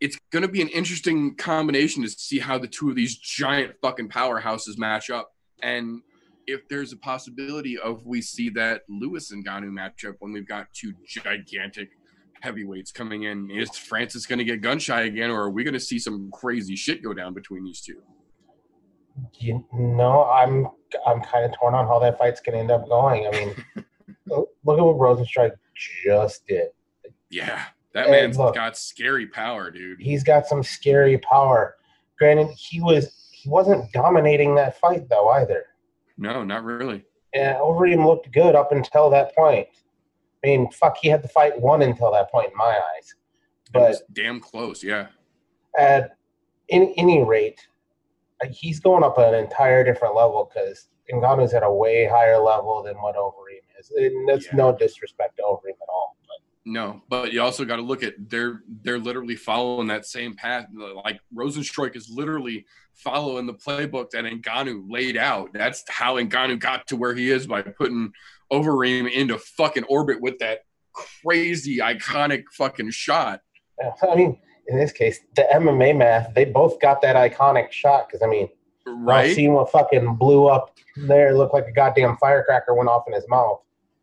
it's 0.00 0.16
going 0.30 0.42
to 0.42 0.48
be 0.48 0.62
an 0.62 0.68
interesting 0.68 1.34
combination 1.34 2.04
to 2.04 2.08
see 2.08 2.38
how 2.38 2.56
the 2.56 2.68
two 2.68 2.88
of 2.88 2.94
these 2.94 3.16
giant 3.16 3.74
fucking 3.82 4.08
powerhouses 4.08 4.78
match 4.78 5.10
up. 5.10 5.32
And 5.60 6.02
if 6.46 6.68
there's 6.68 6.92
a 6.92 6.96
possibility 6.96 7.76
of 7.76 8.06
we 8.06 8.22
see 8.22 8.48
that 8.50 8.82
Lewis 8.88 9.32
and 9.32 9.44
Ngannou 9.44 9.70
matchup 9.70 10.14
when 10.20 10.32
we've 10.32 10.46
got 10.46 10.72
two 10.72 10.94
gigantic 11.06 11.90
heavyweights 12.40 12.92
coming 12.92 13.24
in, 13.24 13.50
is 13.50 13.76
Francis 13.76 14.26
going 14.26 14.38
to 14.38 14.44
get 14.44 14.60
gun 14.60 14.78
shy 14.78 15.02
again, 15.02 15.30
or 15.30 15.42
are 15.42 15.50
we 15.50 15.64
going 15.64 15.74
to 15.74 15.80
see 15.80 15.98
some 15.98 16.30
crazy 16.32 16.76
shit 16.76 17.02
go 17.02 17.12
down 17.14 17.34
between 17.34 17.64
these 17.64 17.80
two? 17.80 18.02
You 19.34 19.64
know, 19.72 20.24
I'm 20.24 20.68
I'm 21.06 21.20
kind 21.22 21.44
of 21.44 21.52
torn 21.58 21.74
on 21.74 21.86
how 21.86 21.98
that 21.98 22.18
fight's 22.18 22.40
going 22.40 22.54
to 22.54 22.60
end 22.60 22.70
up 22.70 22.88
going. 22.88 23.26
I 23.26 23.30
mean, 23.30 23.54
look 24.26 24.78
at 24.78 24.84
what 24.84 24.96
Rozenstruik 24.96 25.52
just 25.74 26.46
did. 26.46 26.68
Yeah, 27.30 27.64
that 27.94 28.10
man's 28.10 28.38
look, 28.38 28.54
got 28.54 28.76
scary 28.76 29.26
power, 29.26 29.70
dude. 29.70 30.00
He's 30.00 30.22
got 30.22 30.46
some 30.46 30.62
scary 30.62 31.18
power. 31.18 31.76
Granted, 32.18 32.48
he 32.56 32.80
was 32.80 33.28
he 33.32 33.48
wasn't 33.48 33.90
dominating 33.92 34.54
that 34.54 34.78
fight 34.78 35.08
though 35.08 35.28
either. 35.30 35.64
No, 36.16 36.44
not 36.44 36.64
really. 36.64 37.04
And 37.34 37.56
Overeem 37.58 38.06
looked 38.06 38.32
good 38.32 38.54
up 38.54 38.72
until 38.72 39.10
that 39.10 39.34
point. 39.34 39.68
I 40.48 40.56
mean, 40.56 40.70
fuck, 40.70 40.96
he 41.00 41.08
had 41.08 41.22
the 41.22 41.28
fight 41.28 41.60
won 41.60 41.82
until 41.82 42.12
that 42.12 42.30
point 42.30 42.50
in 42.50 42.56
my 42.56 42.78
eyes. 42.96 43.14
But 43.72 43.96
damn 44.12 44.40
close, 44.40 44.82
yeah. 44.82 45.08
At 45.78 46.16
in, 46.68 46.94
any 46.96 47.22
rate, 47.22 47.60
he's 48.50 48.80
going 48.80 49.04
up 49.04 49.18
an 49.18 49.34
entire 49.34 49.84
different 49.84 50.14
level 50.14 50.50
because 50.52 50.88
Ngannou's 51.12 51.52
at 51.52 51.62
a 51.62 51.70
way 51.70 52.06
higher 52.06 52.38
level 52.38 52.82
than 52.82 52.96
what 52.96 53.16
Overeem 53.16 53.60
is. 53.78 53.90
And 53.94 54.28
that's 54.28 54.46
yeah. 54.46 54.56
no 54.56 54.76
disrespect 54.76 55.36
to 55.36 55.42
Overeem 55.42 55.70
at 55.70 55.88
all. 55.88 56.16
No, 56.64 57.00
but 57.08 57.32
you 57.32 57.40
also 57.40 57.64
got 57.64 57.76
to 57.76 57.82
look 57.82 58.02
at 58.02 58.14
they're 58.28 58.60
they're 58.82 58.98
literally 58.98 59.36
following 59.36 59.86
that 59.86 60.04
same 60.04 60.34
path. 60.34 60.66
Like 60.74 61.18
Rozenstruik 61.34 61.96
is 61.96 62.10
literally 62.10 62.66
following 62.92 63.46
the 63.46 63.54
playbook 63.54 64.10
that 64.10 64.24
Ngannou 64.24 64.84
laid 64.86 65.16
out. 65.16 65.54
That's 65.54 65.82
how 65.88 66.16
Ngannou 66.16 66.58
got 66.58 66.86
to 66.88 66.96
where 66.96 67.14
he 67.14 67.30
is 67.30 67.46
by 67.46 67.62
putting 67.62 68.12
Overeem 68.52 69.10
into 69.10 69.38
fucking 69.38 69.84
orbit 69.84 70.20
with 70.20 70.38
that 70.38 70.60
crazy 70.92 71.78
iconic 71.78 72.44
fucking 72.52 72.90
shot. 72.90 73.42
I 74.02 74.14
mean, 74.14 74.38
in 74.66 74.78
this 74.78 74.92
case, 74.92 75.20
the 75.36 75.46
MMA 75.52 75.96
math, 75.96 76.34
they 76.34 76.44
both 76.44 76.80
got 76.80 77.00
that 77.02 77.16
iconic 77.16 77.72
shot 77.72 78.08
because 78.08 78.22
I 78.22 78.26
mean, 78.26 78.48
right? 78.86 79.34
Seeing 79.34 79.54
what 79.54 79.70
fucking 79.70 80.16
blew 80.16 80.46
up 80.46 80.76
there 80.96 81.36
looked 81.36 81.54
like 81.54 81.66
a 81.66 81.72
goddamn 81.72 82.16
firecracker 82.16 82.74
went 82.74 82.88
off 82.88 83.04
in 83.06 83.14
his 83.14 83.28
mouth. 83.28 83.60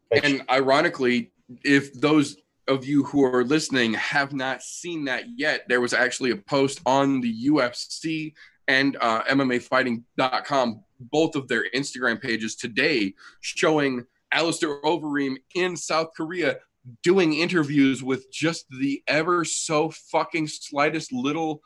Which, 0.10 0.24
and 0.24 0.42
ironically, 0.50 1.32
if 1.64 1.94
those 1.94 2.38
of 2.68 2.86
you 2.86 3.04
who 3.04 3.24
are 3.24 3.44
listening 3.44 3.94
have 3.94 4.34
not 4.34 4.64
seen 4.64 5.06
that 5.06 5.26
yet, 5.38 5.66
there 5.70 5.82
was 5.82 5.94
actually 5.94 6.32
a 6.32 6.38
post 6.38 6.82
on 6.86 7.22
the 7.22 7.48
UFC 7.48 8.34
and 8.68 8.98
uh, 9.00 9.24
MMAfighting.com, 9.24 10.84
both 11.00 11.36
of 11.36 11.48
their 11.48 11.66
Instagram 11.76 12.20
pages 12.20 12.56
today, 12.56 13.14
showing 13.42 14.06
Alistair 14.32 14.82
Overeem 14.82 15.36
in 15.56 15.76
South 15.78 16.10
Korea 16.16 16.58
doing 17.04 17.34
interviews 17.34 18.04
with 18.04 18.32
just 18.32 18.66
the 18.70 19.02
ever 19.08 19.44
so 19.44 19.90
fucking 19.90 20.48
slightest 20.48 21.12
little 21.12 21.62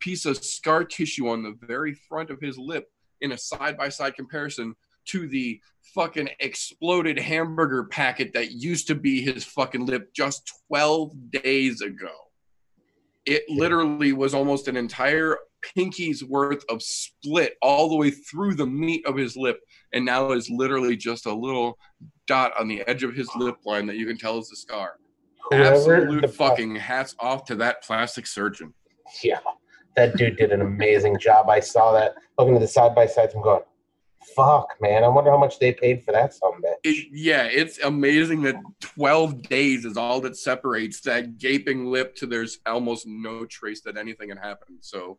piece 0.00 0.26
of 0.26 0.44
scar 0.44 0.84
tissue 0.84 1.28
on 1.28 1.42
the 1.42 1.56
very 1.66 1.94
front 1.94 2.30
of 2.30 2.40
his 2.40 2.58
lip 2.58 2.90
in 3.20 3.32
a 3.32 3.38
side 3.38 3.76
by 3.76 3.88
side 3.88 4.14
comparison 4.14 4.74
to 5.06 5.28
the 5.28 5.60
fucking 5.94 6.28
exploded 6.40 7.18
hamburger 7.18 7.84
packet 7.84 8.32
that 8.32 8.52
used 8.52 8.86
to 8.86 8.94
be 8.94 9.22
his 9.22 9.44
fucking 9.44 9.86
lip 9.86 10.12
just 10.14 10.50
12 10.68 11.30
days 11.30 11.80
ago. 11.80 12.12
It 13.26 13.44
literally 13.48 14.12
was 14.12 14.34
almost 14.34 14.68
an 14.68 14.76
entire 14.76 15.38
pinky's 15.74 16.24
worth 16.24 16.64
of 16.68 16.82
split 16.82 17.56
all 17.62 17.88
the 17.88 17.96
way 17.96 18.10
through 18.10 18.54
the 18.54 18.66
meat 18.66 19.06
of 19.06 19.16
his 19.16 19.36
lip, 19.36 19.60
and 19.92 20.04
now 20.04 20.32
is 20.32 20.50
literally 20.50 20.96
just 20.96 21.26
a 21.26 21.34
little 21.34 21.78
dot 22.26 22.52
on 22.58 22.68
the 22.68 22.82
edge 22.86 23.02
of 23.02 23.14
his 23.14 23.28
lip 23.36 23.56
line 23.64 23.86
that 23.86 23.96
you 23.96 24.06
can 24.06 24.18
tell 24.18 24.38
is 24.38 24.50
a 24.52 24.56
scar. 24.56 24.94
Whoever 25.50 25.74
Absolute 25.74 26.34
fucking 26.34 26.76
hats 26.76 27.14
off 27.20 27.44
to 27.46 27.54
that 27.56 27.82
plastic 27.82 28.26
surgeon. 28.26 28.72
Yeah, 29.22 29.40
that 29.96 30.16
dude 30.16 30.36
did 30.36 30.52
an 30.52 30.62
amazing 30.62 31.18
job. 31.18 31.48
I 31.48 31.60
saw 31.60 31.92
that 31.92 32.14
looking 32.38 32.54
at 32.54 32.60
the 32.60 32.68
side 32.68 32.94
by 32.94 33.06
sides. 33.06 33.34
I'm 33.34 33.42
going, 33.42 33.62
fuck, 34.34 34.74
man. 34.80 35.04
I 35.04 35.08
wonder 35.08 35.30
how 35.30 35.38
much 35.38 35.58
they 35.58 35.72
paid 35.72 36.02
for 36.02 36.12
that 36.12 36.34
someday. 36.34 36.74
It, 36.82 37.08
yeah, 37.12 37.44
it's 37.44 37.78
amazing 37.80 38.42
that 38.42 38.56
12 38.80 39.42
days 39.42 39.84
is 39.84 39.96
all 39.96 40.20
that 40.22 40.36
separates 40.36 41.00
that 41.02 41.38
gaping 41.38 41.86
lip 41.86 42.14
to 42.16 42.26
there's 42.26 42.58
almost 42.66 43.06
no 43.06 43.44
trace 43.46 43.82
that 43.82 43.96
anything 43.96 44.30
had 44.30 44.38
happened. 44.38 44.78
So 44.80 45.18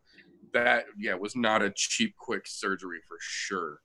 that, 0.56 0.86
yeah, 0.98 1.14
was 1.14 1.36
not 1.36 1.62
a 1.62 1.72
cheap, 1.76 2.16
quick 2.18 2.48
surgery 2.48 3.00
for 3.08 3.18
sure. 3.20 3.80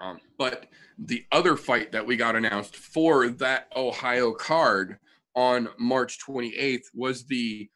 Um, 0.00 0.18
but 0.36 0.66
the 0.98 1.24
other 1.32 1.56
fight 1.56 1.92
that 1.92 2.06
we 2.06 2.16
got 2.16 2.36
announced 2.36 2.76
for 2.76 3.28
that 3.28 3.68
Ohio 3.74 4.32
card 4.32 4.98
on 5.34 5.68
March 5.78 6.18
28th 6.26 6.84
was 6.94 7.24
the 7.24 7.68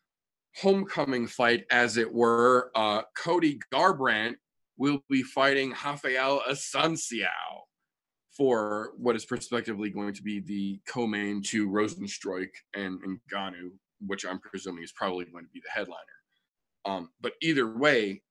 homecoming 0.57 1.27
fight, 1.27 1.65
as 1.71 1.97
it 1.97 2.13
were. 2.13 2.71
Uh, 2.75 3.03
Cody 3.17 3.59
Garbrandt 3.73 4.35
will 4.77 5.01
be 5.09 5.23
fighting 5.23 5.71
Rafael 5.85 6.43
Assunção 6.51 7.29
for 8.37 8.93
what 8.97 9.17
is 9.17 9.25
prospectively 9.25 9.91
going 9.91 10.15
to 10.15 10.23
be 10.23 10.41
the 10.41 10.81
co-main 10.87 11.43
to 11.43 11.69
Rozenstruik 11.69 12.51
and, 12.75 12.99
and 13.03 13.19
Ngannou, 13.33 13.71
which 14.07 14.25
I'm 14.25 14.41
presuming 14.41 14.83
is 14.83 14.93
probably 14.93 15.27
going 15.27 15.45
to 15.45 15.51
be 15.53 15.61
the 15.61 15.71
headliner. 15.71 16.20
Um, 16.85 17.11
but 17.21 17.35
either 17.43 17.67
way, 17.67 18.23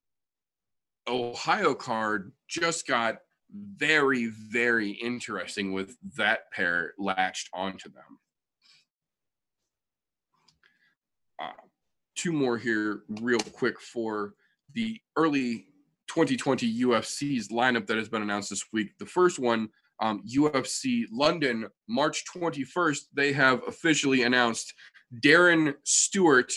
Ohio 1.08 1.74
card 1.74 2.32
just 2.48 2.88
got 2.88 3.18
very, 3.52 4.28
very 4.28 4.92
interesting 4.92 5.74
with 5.74 5.98
that 6.18 6.52
pair 6.52 6.94
latched 6.98 7.50
onto 7.54 7.90
them. 7.90 8.20
Uh, 11.42 11.52
two 12.16 12.32
more 12.32 12.58
here, 12.58 13.04
real 13.22 13.40
quick, 13.40 13.80
for 13.80 14.34
the 14.74 15.00
early 15.16 15.66
2020 16.08 16.82
UFC's 16.84 17.50
lineup 17.50 17.88
that 17.88 17.98
has 17.98 18.10
been 18.10 18.22
announced 18.22 18.50
this 18.50 18.66
week. 18.74 18.92
The 19.00 19.06
first 19.06 19.40
one, 19.40 19.70
um, 20.02 20.24
UFC 20.28 21.06
London, 21.12 21.68
March 21.88 22.24
21st, 22.34 23.00
they 23.14 23.32
have 23.34 23.62
officially 23.68 24.24
announced 24.24 24.74
Darren 25.24 25.74
Stewart, 25.84 26.52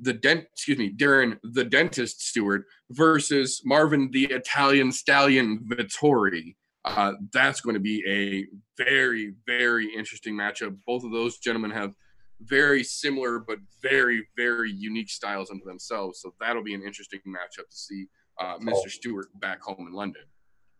the 0.00 0.12
dent, 0.12 0.46
excuse 0.52 0.78
me, 0.78 0.92
Darren 0.92 1.38
the 1.42 1.64
dentist 1.64 2.26
Stewart 2.26 2.64
versus 2.90 3.62
Marvin 3.64 4.10
the 4.12 4.24
Italian 4.26 4.92
Stallion 4.92 5.66
Vettori. 5.68 6.54
Uh, 6.84 7.14
that's 7.32 7.60
going 7.60 7.74
to 7.74 7.80
be 7.80 8.02
a 8.06 8.46
very, 8.82 9.34
very 9.46 9.92
interesting 9.94 10.34
matchup. 10.34 10.76
Both 10.86 11.04
of 11.04 11.10
those 11.10 11.38
gentlemen 11.38 11.72
have 11.72 11.94
very 12.42 12.84
similar 12.84 13.38
but 13.38 13.58
very, 13.82 14.28
very 14.36 14.70
unique 14.70 15.08
styles 15.08 15.50
unto 15.50 15.64
themselves. 15.64 16.20
So 16.20 16.34
that'll 16.40 16.62
be 16.62 16.74
an 16.74 16.82
interesting 16.82 17.20
matchup 17.26 17.68
to 17.68 17.76
see 17.76 18.06
uh, 18.38 18.58
Mr. 18.58 18.72
Oh. 18.74 18.88
Stewart 18.88 19.26
back 19.40 19.62
home 19.62 19.86
in 19.88 19.92
London. 19.92 20.22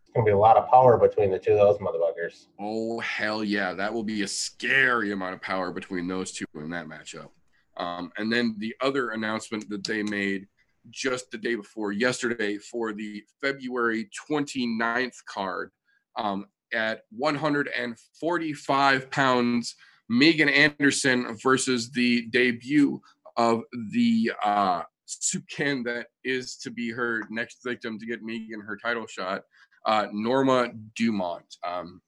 It's 0.02 0.12
gonna 0.14 0.26
be 0.26 0.32
a 0.32 0.38
lot 0.38 0.56
of 0.56 0.68
power 0.68 0.96
between 0.96 1.30
the 1.30 1.38
two 1.38 1.52
of 1.52 1.58
those 1.58 1.78
motherfuckers. 1.78 2.46
Oh 2.60 3.00
hell 3.00 3.42
yeah, 3.42 3.72
that 3.74 3.92
will 3.92 4.04
be 4.04 4.22
a 4.22 4.28
scary 4.28 5.12
amount 5.12 5.34
of 5.34 5.42
power 5.42 5.72
between 5.72 6.06
those 6.06 6.32
two 6.32 6.44
in 6.54 6.70
that 6.70 6.86
matchup. 6.86 7.30
Um, 7.76 8.10
and 8.16 8.32
then 8.32 8.56
the 8.58 8.74
other 8.80 9.10
announcement 9.10 9.68
that 9.70 9.84
they 9.84 10.02
made 10.02 10.48
just 10.90 11.30
the 11.30 11.38
day 11.38 11.54
before 11.54 11.92
yesterday 11.92 12.58
for 12.58 12.92
the 12.92 13.22
February 13.40 14.10
29th 14.28 15.24
card 15.26 15.70
um, 16.16 16.46
at 16.72 17.02
145 17.10 19.10
pounds, 19.10 19.74
Megan 20.08 20.48
Anderson 20.48 21.36
versus 21.42 21.90
the 21.90 22.26
debut 22.26 23.00
of 23.36 23.62
the 23.92 24.32
uh, 24.44 24.82
Sukan 25.06 25.84
that 25.84 26.08
is 26.24 26.56
to 26.58 26.70
be 26.70 26.90
her 26.90 27.22
next 27.30 27.58
victim 27.64 27.98
to 27.98 28.06
get 28.06 28.22
Megan 28.22 28.60
her 28.60 28.76
title 28.76 29.06
shot, 29.06 29.42
uh, 29.84 30.06
Norma 30.12 30.72
Dumont. 30.94 31.56
Um, 31.66 32.00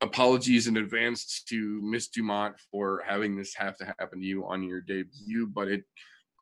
apologies 0.00 0.66
in 0.66 0.76
advance 0.76 1.42
to 1.48 1.80
Miss 1.82 2.08
Dumont 2.08 2.56
for 2.70 3.02
having 3.06 3.36
this 3.36 3.54
have 3.54 3.76
to 3.78 3.84
happen 3.84 4.20
to 4.20 4.26
you 4.26 4.46
on 4.46 4.62
your 4.62 4.80
debut, 4.80 5.46
but 5.52 5.68
it 5.68 5.84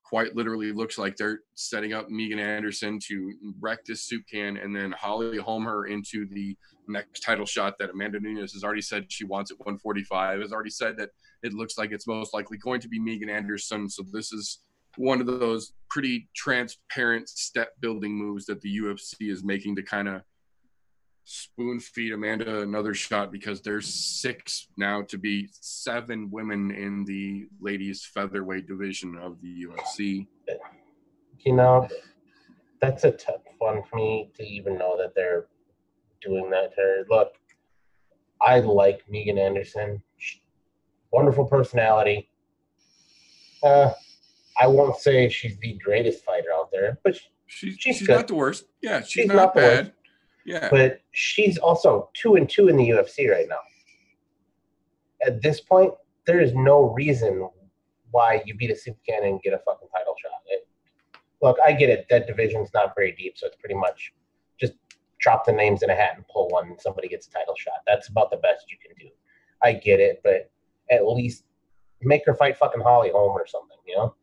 quite 0.05 0.37
literally 0.37 0.73
looks 0.73 0.99
like 0.99 1.17
they're 1.17 1.41
setting 1.55 1.95
up 1.95 2.11
Megan 2.11 2.39
Anderson 2.39 2.99
to 3.09 3.33
wreck 3.61 3.85
this 3.85 4.05
soup 4.05 4.25
can 4.31 4.59
and 4.59 4.77
then 4.77 4.93
Holly 4.93 5.39
home 5.39 5.65
her 5.65 5.87
into 5.87 6.27
the 6.27 6.57
next 6.87 7.21
title 7.21 7.47
shot 7.47 7.79
that 7.79 7.91
Amanda 7.91 8.21
Nunes 8.21 8.53
has 8.53 8.65
already 8.65 8.83
said 8.83 9.11
she 9.11 9.25
wants 9.25 9.51
at 9.51 9.59
145, 9.61 10.41
has 10.41 10.53
already 10.53 10.71
said 10.71 10.97
that 10.99 11.11
it 11.43 11.55
looks 11.55 11.79
like 11.79 11.93
it's 11.93 12.07
most 12.07 12.35
likely 12.35 12.59
going 12.59 12.81
to 12.81 12.89
be 12.89 12.99
Megan 12.99 13.31
Anderson. 13.31 13.89
So 13.89 14.05
this 14.13 14.33
is 14.33 14.59
one 14.97 15.21
of 15.21 15.27
those 15.27 15.73
pretty 15.89 16.29
transparent 16.37 17.29
step 17.29 17.71
building 17.81 18.15
moves 18.15 18.45
that 18.47 18.61
the 18.61 18.79
UFC 18.79 19.31
is 19.31 19.43
making 19.43 19.77
to 19.77 19.83
kind 19.83 20.09
of 20.09 20.23
spoon 21.25 21.81
feed 21.81 22.13
Amanda 22.13 22.61
another 22.61 22.95
shot 22.95 23.31
because 23.31 23.61
there's 23.63 23.93
six 23.93 24.69
now 24.77 25.03
to 25.03 25.19
be 25.19 25.49
seven 25.53 26.31
women 26.31 26.71
in 26.71 27.05
the 27.05 27.47
ladies 27.61 28.05
featherweight 28.05 28.67
division 28.67 29.17
of 29.17 29.41
the 29.41 29.67
UFC. 29.67 30.27
You 31.39 31.55
know, 31.55 31.89
that's 32.81 33.05
a 33.05 33.13
tough 33.13 33.43
one 33.59 33.83
for 33.89 33.97
me 33.97 34.31
to 34.37 34.43
even 34.45 34.79
know 34.79 34.97
that 34.99 35.15
they're 35.15 35.47
doing 36.21 36.51
that 36.51 36.75
to 36.75 36.81
her. 36.81 37.05
Look, 37.09 37.33
I 38.41 38.61
like 38.61 39.03
Megan 39.09 39.39
Anderson. 39.39 40.03
Wonderful 41.13 41.45
personality. 41.47 42.29
Uh, 43.63 43.93
I 44.61 44.67
won't 44.67 44.97
say 44.97 45.29
she's 45.29 45.57
the 45.59 45.79
greatest 45.85 46.25
fighter 46.25 46.53
out 46.53 46.71
there, 46.73 46.99
but 47.05 47.17
She's, 47.53 47.77
She's 47.79 47.97
she's, 47.97 48.07
good. 48.07 48.17
not 48.17 48.29
the 48.29 48.35
worst. 48.35 48.65
Yeah, 48.81 49.01
she's, 49.01 49.11
She's 49.11 49.27
not, 49.27 49.37
not 49.37 49.55
bad. 49.55 49.93
Yeah. 50.45 50.69
but 50.71 51.01
she's 51.13 51.59
also 51.59 52.11
two 52.15 52.35
and 52.35 52.49
two 52.49 52.69
in 52.69 52.77
the 52.77 52.89
UFC 52.89 53.31
right 53.31 53.47
now. 53.49 53.61
At 55.25 55.41
this 55.41 55.61
point, 55.61 55.93
there 56.27 56.41
is 56.41 56.53
no 56.55 56.93
reason 56.95 57.49
why 58.11 58.43
you 58.45 58.55
beat 58.55 58.71
a 58.71 58.77
soup 58.77 58.97
can 59.09 59.25
and 59.25 59.41
get 59.43 59.55
a 59.55 59.59
fucking 59.59 59.89
title 59.97 60.15
shot. 60.21 60.33
It, 60.47 60.69
look, 61.41 61.59
I 61.65 61.73
get 61.73 61.91
it. 61.91 62.07
That 62.11 62.27
division's 62.27 62.71
not 62.75 62.95
very 62.97 63.13
deep, 63.13 63.35
so 63.37 63.47
it's 63.47 63.57
pretty 63.57 63.75
much 63.75 64.13
just 64.61 64.75
drop 65.21 65.47
the 65.47 65.53
names 65.53 65.83
in 65.83 65.91
a 65.91 65.95
hat 65.95 66.13
and 66.17 66.25
pull 66.29 66.49
one, 66.49 66.69
and 66.69 66.81
somebody 66.81 67.09
gets 67.09 67.29
a 67.29 67.31
title 67.31 67.55
shot. 67.57 67.75
That's 67.87 68.09
about 68.09 68.31
the 68.31 68.37
best 68.39 68.67
you 68.71 68.77
can 68.85 68.97
do. 68.99 69.11
I 69.63 69.73
get 69.73 70.01
it, 70.01 70.21
but 70.25 70.51
at 70.91 71.07
least 71.07 71.45
make 72.03 72.27
her 72.27 72.35
fight 72.35 72.57
fucking 72.57 72.83
Holly 72.83 73.11
Holm 73.11 73.33
or 73.33 73.47
something, 73.47 73.79
you 73.87 73.97
know? 73.97 74.15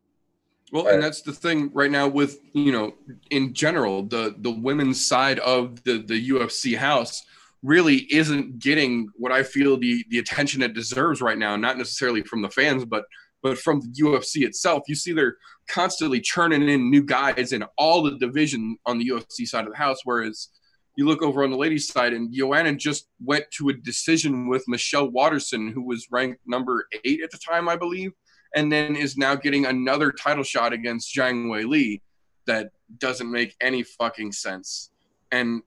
Well, 0.71 0.88
and 0.88 1.01
that's 1.01 1.21
the 1.21 1.34
thing 1.34 1.71
right 1.73 1.89
now 1.89 2.08
with 2.08 2.39
you 2.53 2.71
know, 2.71 2.93
in 3.32 3.53
general, 3.53 4.03
the 4.03 4.36
the 4.38 4.51
women's 4.51 5.05
side 5.05 5.39
of 5.39 5.84
the 5.84 5.99
the 5.99 6.29
UFC 6.29 6.77
house 6.77 7.23
really 7.63 8.08
isn't 8.13 8.60
getting 8.60 9.10
what 9.15 9.32
I 9.32 9.43
feel 9.43 9.77
the 9.77 10.05
the 10.10 10.19
attention 10.19 10.62
it 10.62 10.73
deserves 10.73 11.21
right 11.21 11.38
now. 11.38 11.55
Not 11.55 11.77
necessarily 11.77 12.21
from 12.21 12.41
the 12.41 12.49
fans, 12.49 12.86
but 12.86 13.05
but 13.41 13.58
from 13.58 13.79
the 13.79 14.03
UFC 14.03 14.45
itself. 14.45 14.84
You 14.88 14.95
see, 14.95 15.12
they're 15.12 15.38
constantly 15.67 16.19
churning 16.19 16.67
in 16.67 16.91
new 16.91 17.03
guys 17.03 17.51
in 17.51 17.63
all 17.77 18.03
the 18.03 18.17
division 18.17 18.77
on 18.86 18.99
the 18.99 19.10
UFC 19.10 19.47
side 19.47 19.65
of 19.65 19.71
the 19.71 19.77
house, 19.77 19.99
whereas. 20.03 20.49
You 20.95 21.08
look 21.08 21.21
over 21.21 21.45
on 21.45 21.51
the 21.51 21.55
ladies' 21.55 21.88
side, 21.88 22.12
and 22.12 22.34
Joanna 22.34 22.75
just 22.75 23.08
went 23.23 23.45
to 23.51 23.69
a 23.69 23.73
decision 23.73 24.49
with 24.49 24.67
Michelle 24.67 25.10
Waterson, 25.10 25.69
who 25.69 25.82
was 25.82 26.05
ranked 26.12 26.41
number 26.45 26.88
eight 27.05 27.21
at 27.23 27.32
the 27.32 27.38
time, 27.38 27.69
I 27.69 27.77
believe 27.77 28.12
and 28.56 28.72
then 28.72 28.96
is 28.96 29.18
now 29.18 29.36
getting 29.36 29.66
another 29.66 30.12
title 30.12 30.44
shot 30.44 30.74
against 30.74 31.14
Zhang 31.16 31.46
Weili 31.46 32.02
that 32.48 32.72
doesn't 32.98 33.30
make 33.30 33.56
any 33.62 33.84
fucking 33.84 34.32
sense. 34.32 34.90
And 35.32 35.62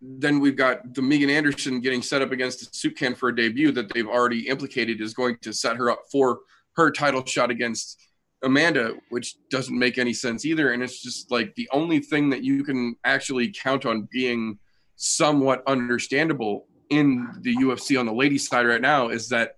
then 0.00 0.40
we've 0.40 0.56
got 0.56 0.94
the 0.94 1.02
Megan 1.02 1.28
Anderson 1.28 1.80
getting 1.80 2.02
set 2.02 2.22
up 2.22 2.32
against 2.32 2.60
the 2.60 2.68
soup 2.72 2.96
can 2.96 3.14
for 3.14 3.28
a 3.28 3.36
debut 3.36 3.72
that 3.72 3.92
they've 3.92 4.06
already 4.06 4.48
implicated 4.48 5.00
is 5.00 5.12
going 5.12 5.36
to 5.42 5.52
set 5.52 5.76
her 5.76 5.90
up 5.90 6.04
for 6.10 6.40
her 6.76 6.90
title 6.90 7.24
shot 7.24 7.50
against 7.50 8.00
Amanda, 8.42 8.94
which 9.10 9.36
doesn't 9.50 9.78
make 9.78 9.98
any 9.98 10.14
sense 10.14 10.46
either. 10.46 10.72
And 10.72 10.82
it's 10.82 11.02
just 11.02 11.30
like 11.30 11.54
the 11.56 11.68
only 11.72 12.00
thing 12.00 12.30
that 12.30 12.42
you 12.42 12.64
can 12.64 12.96
actually 13.04 13.52
count 13.52 13.84
on 13.84 14.08
being 14.10 14.58
somewhat 14.96 15.62
understandable 15.66 16.66
in 16.88 17.28
the 17.42 17.54
UFC 17.56 17.98
on 17.98 18.06
the 18.06 18.12
ladies' 18.12 18.48
side 18.48 18.66
right 18.66 18.80
now 18.80 19.08
is 19.08 19.28
that 19.28 19.56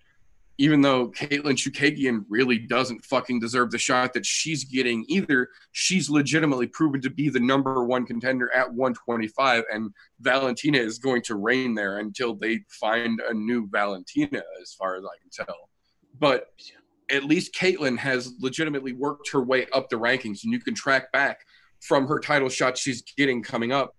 even 0.58 0.82
though 0.82 1.08
Caitlin 1.08 1.56
Chookagian 1.56 2.24
really 2.28 2.58
doesn't 2.58 3.04
fucking 3.04 3.40
deserve 3.40 3.70
the 3.70 3.78
shot 3.78 4.12
that 4.12 4.26
she's 4.26 4.64
getting 4.64 5.04
either, 5.08 5.48
she's 5.72 6.10
legitimately 6.10 6.66
proven 6.66 7.00
to 7.00 7.10
be 7.10 7.28
the 7.28 7.40
number 7.40 7.84
one 7.84 8.04
contender 8.04 8.52
at 8.54 8.72
125, 8.72 9.64
and 9.72 9.90
Valentina 10.20 10.78
is 10.78 10.98
going 10.98 11.22
to 11.22 11.36
reign 11.36 11.74
there 11.74 11.98
until 11.98 12.34
they 12.34 12.60
find 12.68 13.20
a 13.28 13.34
new 13.34 13.68
Valentina, 13.70 14.42
as 14.60 14.74
far 14.74 14.96
as 14.96 15.04
I 15.04 15.16
can 15.20 15.46
tell. 15.46 15.68
But 16.18 16.48
at 17.10 17.24
least 17.24 17.54
Caitlin 17.54 17.98
has 17.98 18.34
legitimately 18.40 18.92
worked 18.92 19.30
her 19.30 19.42
way 19.42 19.66
up 19.72 19.88
the 19.88 19.96
rankings, 19.96 20.44
and 20.44 20.52
you 20.52 20.60
can 20.60 20.74
track 20.74 21.12
back 21.12 21.40
from 21.80 22.06
her 22.06 22.20
title 22.20 22.48
shot 22.48 22.78
she's 22.78 23.02
getting 23.16 23.42
coming 23.42 23.72
up. 23.72 23.96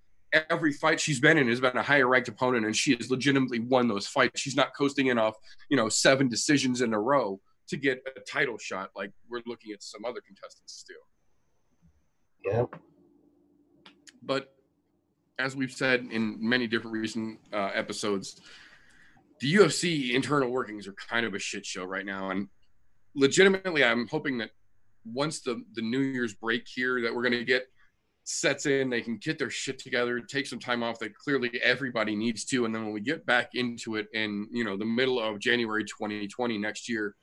Every 0.50 0.74
fight 0.74 1.00
she's 1.00 1.20
been 1.20 1.38
in 1.38 1.48
has 1.48 1.62
been 1.62 1.78
a 1.78 1.84
higher 1.84 2.08
ranked 2.08 2.28
opponent, 2.28 2.66
and 2.66 2.76
she 2.76 2.96
has 2.96 3.12
legitimately 3.12 3.60
won 3.60 3.88
those 3.88 4.08
fights. 4.08 4.42
She's 4.42 4.56
not 4.56 4.76
coasting 4.76 5.08
in 5.08 5.20
off, 5.20 5.36
you 5.70 5.78
know, 5.78 5.90
seven 5.90 6.28
decisions 6.28 6.82
in 6.82 6.94
a 6.94 7.00
row 7.00 7.40
to 7.68 7.78
get 7.78 8.04
a 8.18 8.20
title 8.20 8.58
shot 8.58 8.90
like 8.96 9.12
we're 9.30 9.42
looking 9.46 9.72
at 9.74 9.84
some 9.84 10.06
other 10.06 10.22
contestants 10.26 10.84
do. 10.88 10.96
Yeah. 12.50 12.66
But 14.22 14.54
as 15.40 15.56
we've 15.56 15.72
said 15.72 16.08
in 16.12 16.38
many 16.40 16.68
different 16.68 16.94
recent 16.94 17.40
uh, 17.52 17.72
episodes, 17.74 18.42
the 19.40 19.54
UFC 19.56 20.14
internal 20.14 20.50
workings 20.50 20.88
are 20.88 20.94
kind 20.94 21.26
of 21.26 21.34
a 21.34 21.40
shit 21.40 21.66
show 21.66 21.84
right 21.84 22.06
now. 22.06 22.30
And 22.30 22.48
legitimately, 23.16 23.84
I'm 23.84 24.08
hoping 24.08 24.38
that 24.40 24.52
once 25.06 25.42
the, 25.42 25.64
the 25.74 25.82
New 25.82 26.00
Year's 26.00 26.34
break 26.34 26.68
here 26.68 27.02
that 27.02 27.14
we're 27.14 27.24
going 27.24 27.34
to 27.34 27.44
get 27.44 27.68
sets 28.24 28.66
in, 28.66 28.90
they 28.90 29.02
can 29.02 29.18
get 29.18 29.38
their 29.38 29.50
shit 29.50 29.80
together, 29.80 30.20
take 30.20 30.48
some 30.48 30.60
time 30.60 30.84
off 30.84 31.00
that 31.00 31.16
clearly 31.16 31.60
everybody 31.62 32.16
needs 32.16 32.46
to. 32.46 32.66
And 32.66 32.74
then 32.74 32.86
when 32.86 32.94
we 32.94 33.02
get 33.02 33.26
back 33.26 33.50
into 33.54 33.96
it 33.96 34.08
in, 34.14 34.48
you 34.52 34.64
know, 34.64 34.78
the 34.78 34.86
middle 34.86 35.20
of 35.20 35.40
January 35.40 35.84
2020 35.84 36.58
next 36.58 36.88
year, 36.88 37.16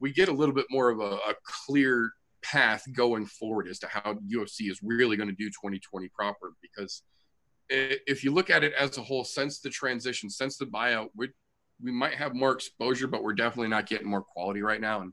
we 0.00 0.12
get 0.12 0.28
a 0.28 0.32
little 0.32 0.54
bit 0.54 0.66
more 0.70 0.90
of 0.90 1.00
a, 1.00 1.16
a 1.28 1.34
clear 1.44 2.12
path 2.42 2.84
going 2.92 3.26
forward 3.26 3.68
as 3.68 3.78
to 3.80 3.88
how 3.88 4.14
UFC 4.32 4.70
is 4.70 4.80
really 4.82 5.16
going 5.16 5.28
to 5.28 5.34
do 5.34 5.46
2020 5.46 6.08
proper. 6.08 6.52
Because 6.62 7.02
if 7.68 8.22
you 8.22 8.32
look 8.32 8.50
at 8.50 8.62
it 8.62 8.72
as 8.78 8.96
a 8.98 9.02
whole, 9.02 9.24
since 9.24 9.60
the 9.60 9.70
transition, 9.70 10.30
since 10.30 10.56
the 10.56 10.66
buyout, 10.66 11.08
we 11.16 11.30
we 11.82 11.90
might 11.90 12.14
have 12.14 12.34
more 12.34 12.52
exposure, 12.52 13.08
but 13.08 13.22
we're 13.24 13.34
definitely 13.34 13.68
not 13.68 13.88
getting 13.88 14.06
more 14.06 14.22
quality 14.22 14.62
right 14.62 14.80
now. 14.80 15.00
And 15.00 15.12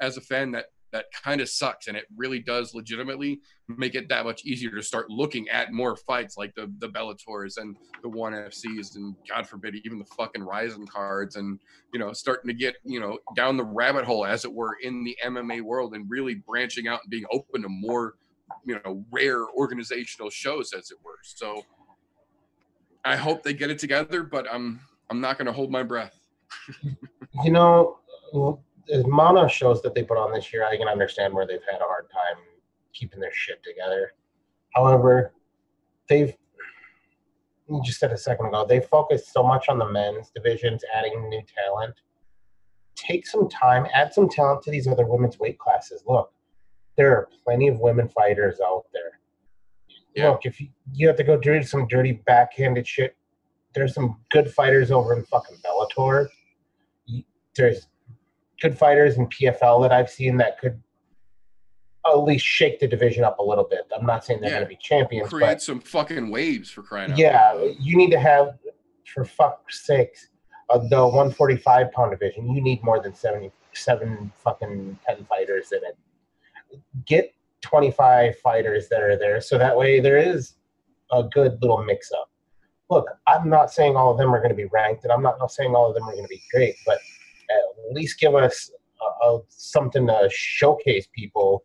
as 0.00 0.16
a 0.16 0.20
fan, 0.20 0.50
that 0.52 0.66
that 0.92 1.06
kind 1.12 1.40
of 1.40 1.48
sucks, 1.48 1.88
and 1.88 1.96
it 1.96 2.04
really 2.16 2.40
does 2.40 2.74
legitimately 2.74 3.40
make 3.68 3.94
it 3.94 4.08
that 4.08 4.24
much 4.24 4.44
easier 4.44 4.70
to 4.70 4.82
start 4.82 5.08
looking 5.10 5.48
at 5.48 5.72
more 5.72 5.96
fights 5.96 6.36
like 6.36 6.54
the 6.54 6.72
the 6.78 6.88
Bellators 6.88 7.58
and 7.58 7.76
the 8.02 8.08
One 8.08 8.32
FCs, 8.32 8.96
and 8.96 9.14
God 9.28 9.46
forbid, 9.46 9.76
even 9.84 9.98
the 9.98 10.04
fucking 10.16 10.42
Rizin 10.42 10.86
cards, 10.86 11.36
and 11.36 11.58
you 11.92 12.00
know, 12.00 12.12
starting 12.12 12.48
to 12.48 12.54
get 12.54 12.76
you 12.84 13.00
know 13.00 13.18
down 13.36 13.56
the 13.56 13.64
rabbit 13.64 14.04
hole, 14.04 14.26
as 14.26 14.44
it 14.44 14.52
were, 14.52 14.76
in 14.82 15.04
the 15.04 15.16
MMA 15.24 15.62
world, 15.62 15.94
and 15.94 16.08
really 16.08 16.34
branching 16.34 16.88
out 16.88 17.00
and 17.02 17.10
being 17.10 17.26
open 17.32 17.62
to 17.62 17.68
more 17.68 18.14
you 18.66 18.80
know 18.84 19.04
rare 19.10 19.46
organizational 19.56 20.30
shows, 20.30 20.72
as 20.72 20.90
it 20.90 20.98
were. 21.04 21.18
So 21.22 21.64
I 23.04 23.16
hope 23.16 23.42
they 23.42 23.54
get 23.54 23.70
it 23.70 23.78
together, 23.78 24.22
but 24.22 24.46
I'm 24.52 24.80
I'm 25.08 25.20
not 25.20 25.38
going 25.38 25.46
to 25.46 25.52
hold 25.52 25.70
my 25.70 25.82
breath. 25.82 26.18
You 27.44 27.52
know, 27.52 27.98
the 28.32 28.58
amount 28.92 29.38
of 29.38 29.50
shows 29.50 29.82
that 29.82 29.94
they 29.94 30.02
put 30.02 30.18
on 30.18 30.32
this 30.32 30.52
year, 30.52 30.64
I 30.64 30.76
can 30.76 30.88
understand 30.88 31.34
where 31.34 31.46
they've 31.46 31.62
had 31.70 31.80
a 31.80 31.84
hard 31.84 32.10
time 32.10 32.42
keeping 32.92 33.20
their 33.20 33.32
shit 33.32 33.62
together. 33.62 34.12
However, 34.74 35.32
they've 36.08 36.34
you 37.70 37.80
just 37.84 38.00
said 38.00 38.10
a 38.10 38.16
second 38.16 38.46
ago, 38.46 38.66
they 38.68 38.80
focused 38.80 39.32
so 39.32 39.42
much 39.42 39.68
on 39.68 39.78
the 39.78 39.88
men's 39.88 40.30
divisions, 40.30 40.82
adding 40.94 41.28
new 41.28 41.42
talent. 41.56 41.94
Take 42.96 43.26
some 43.26 43.48
time, 43.48 43.86
add 43.94 44.12
some 44.12 44.28
talent 44.28 44.62
to 44.64 44.70
these 44.70 44.88
other 44.88 45.06
women's 45.06 45.38
weight 45.38 45.58
classes. 45.58 46.02
Look, 46.06 46.32
there 46.96 47.12
are 47.12 47.28
plenty 47.44 47.68
of 47.68 47.78
women 47.78 48.08
fighters 48.08 48.58
out 48.64 48.84
there. 48.92 49.20
Yeah. 50.14 50.30
Look, 50.30 50.46
if 50.46 50.60
you, 50.60 50.68
you 50.92 51.06
have 51.06 51.16
to 51.16 51.24
go 51.24 51.36
do 51.36 51.62
some 51.62 51.86
dirty 51.86 52.12
backhanded 52.26 52.86
shit, 52.86 53.16
there's 53.74 53.94
some 53.94 54.18
good 54.30 54.52
fighters 54.52 54.90
over 54.90 55.16
in 55.16 55.24
fucking 55.24 55.58
Bellator. 55.64 56.26
There's 57.54 57.86
good 58.60 58.78
fighters 58.78 59.16
in 59.16 59.26
PFL 59.28 59.82
that 59.82 59.92
I've 59.92 60.10
seen 60.10 60.36
that 60.38 60.58
could 60.60 60.80
at 62.06 62.14
least 62.18 62.44
shake 62.46 62.80
the 62.80 62.86
division 62.88 63.24
up 63.24 63.38
a 63.38 63.42
little 63.42 63.64
bit. 63.68 63.80
I'm 63.98 64.06
not 64.06 64.24
saying 64.24 64.40
they're 64.40 64.50
Yeah. 64.50 64.56
going 64.56 64.66
to 64.66 64.68
be 64.74 64.78
champions, 64.80 65.28
Create 65.30 65.46
but 65.46 65.62
some 65.62 65.80
fucking 65.80 66.30
waves 66.30 66.70
for 66.70 66.82
crying 66.82 67.12
out 67.12 67.18
yeah, 67.18 67.54
you 67.78 67.96
need 67.96 68.10
to 68.10 68.18
have, 68.18 68.58
for 69.06 69.24
fuck's 69.24 69.84
sakes, 69.86 70.28
uh, 70.70 70.78
the 70.78 71.06
145 71.06 71.90
pound 71.92 72.10
division. 72.12 72.48
You 72.54 72.62
need 72.62 72.82
more 72.82 73.00
than 73.02 73.14
77 73.14 74.32
fucking 74.42 74.98
10 75.06 75.24
fighters 75.26 75.72
in 75.72 75.80
it. 75.84 76.80
Get 77.06 77.34
25 77.62 78.38
fighters 78.38 78.88
that 78.88 79.02
are 79.02 79.16
there, 79.18 79.40
so 79.40 79.58
that 79.58 79.76
way 79.76 80.00
there 80.00 80.16
is 80.16 80.54
a 81.12 81.22
good 81.24 81.60
little 81.60 81.82
mix 81.82 82.10
up. 82.12 82.30
Look, 82.88 83.06
I'm 83.26 83.48
not 83.48 83.70
saying 83.70 83.94
all 83.96 84.10
of 84.10 84.18
them 84.18 84.34
are 84.34 84.38
going 84.38 84.50
to 84.50 84.54
be 84.56 84.64
ranked, 84.66 85.04
and 85.04 85.12
I'm 85.12 85.22
not 85.22 85.50
saying 85.50 85.74
all 85.74 85.88
of 85.88 85.94
them 85.94 86.04
are 86.04 86.12
going 86.12 86.24
to 86.24 86.28
be 86.28 86.42
great, 86.52 86.76
but 86.86 86.98
least 87.92 88.18
give 88.18 88.34
us 88.34 88.70
uh, 89.24 89.38
something 89.48 90.06
to 90.06 90.28
showcase 90.32 91.08
people 91.14 91.64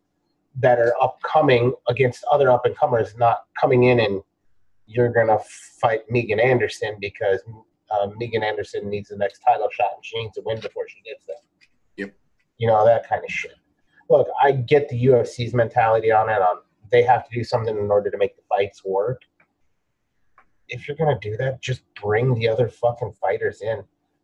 that 0.58 0.78
are 0.78 0.94
upcoming 1.02 1.74
against 1.88 2.24
other 2.32 2.50
up 2.50 2.64
and 2.64 2.76
comers, 2.76 3.14
not 3.16 3.44
coming 3.60 3.84
in 3.84 4.00
and 4.00 4.22
you're 4.86 5.12
gonna 5.12 5.38
fight 5.80 6.02
Megan 6.08 6.40
Anderson 6.40 6.96
because 7.00 7.42
uh, 7.90 8.08
Megan 8.16 8.42
Anderson 8.42 8.88
needs 8.88 9.08
the 9.08 9.16
next 9.16 9.40
title 9.40 9.68
shot 9.70 9.90
and 9.94 10.04
she 10.04 10.18
needs 10.22 10.34
to 10.36 10.42
win 10.44 10.60
before 10.60 10.88
she 10.88 11.00
gets 11.02 11.24
there. 11.26 11.36
Yep. 11.96 12.14
You 12.58 12.68
know 12.68 12.84
that 12.84 13.08
kind 13.08 13.22
of 13.22 13.30
shit. 13.30 13.54
Look, 14.08 14.28
I 14.42 14.52
get 14.52 14.88
the 14.88 15.06
UFC's 15.06 15.54
mentality 15.54 16.12
on 16.12 16.28
it. 16.28 16.40
On 16.40 16.58
they 16.90 17.02
have 17.02 17.28
to 17.28 17.34
do 17.34 17.42
something 17.42 17.76
in 17.76 17.90
order 17.90 18.10
to 18.10 18.16
make 18.16 18.36
the 18.36 18.42
fights 18.48 18.84
work. 18.84 19.22
If 20.68 20.86
you're 20.86 20.96
gonna 20.96 21.18
do 21.20 21.36
that, 21.36 21.60
just 21.60 21.82
bring 22.00 22.34
the 22.34 22.48
other 22.48 22.68
fucking 22.68 23.12
fighters 23.20 23.60
in. 23.60 23.82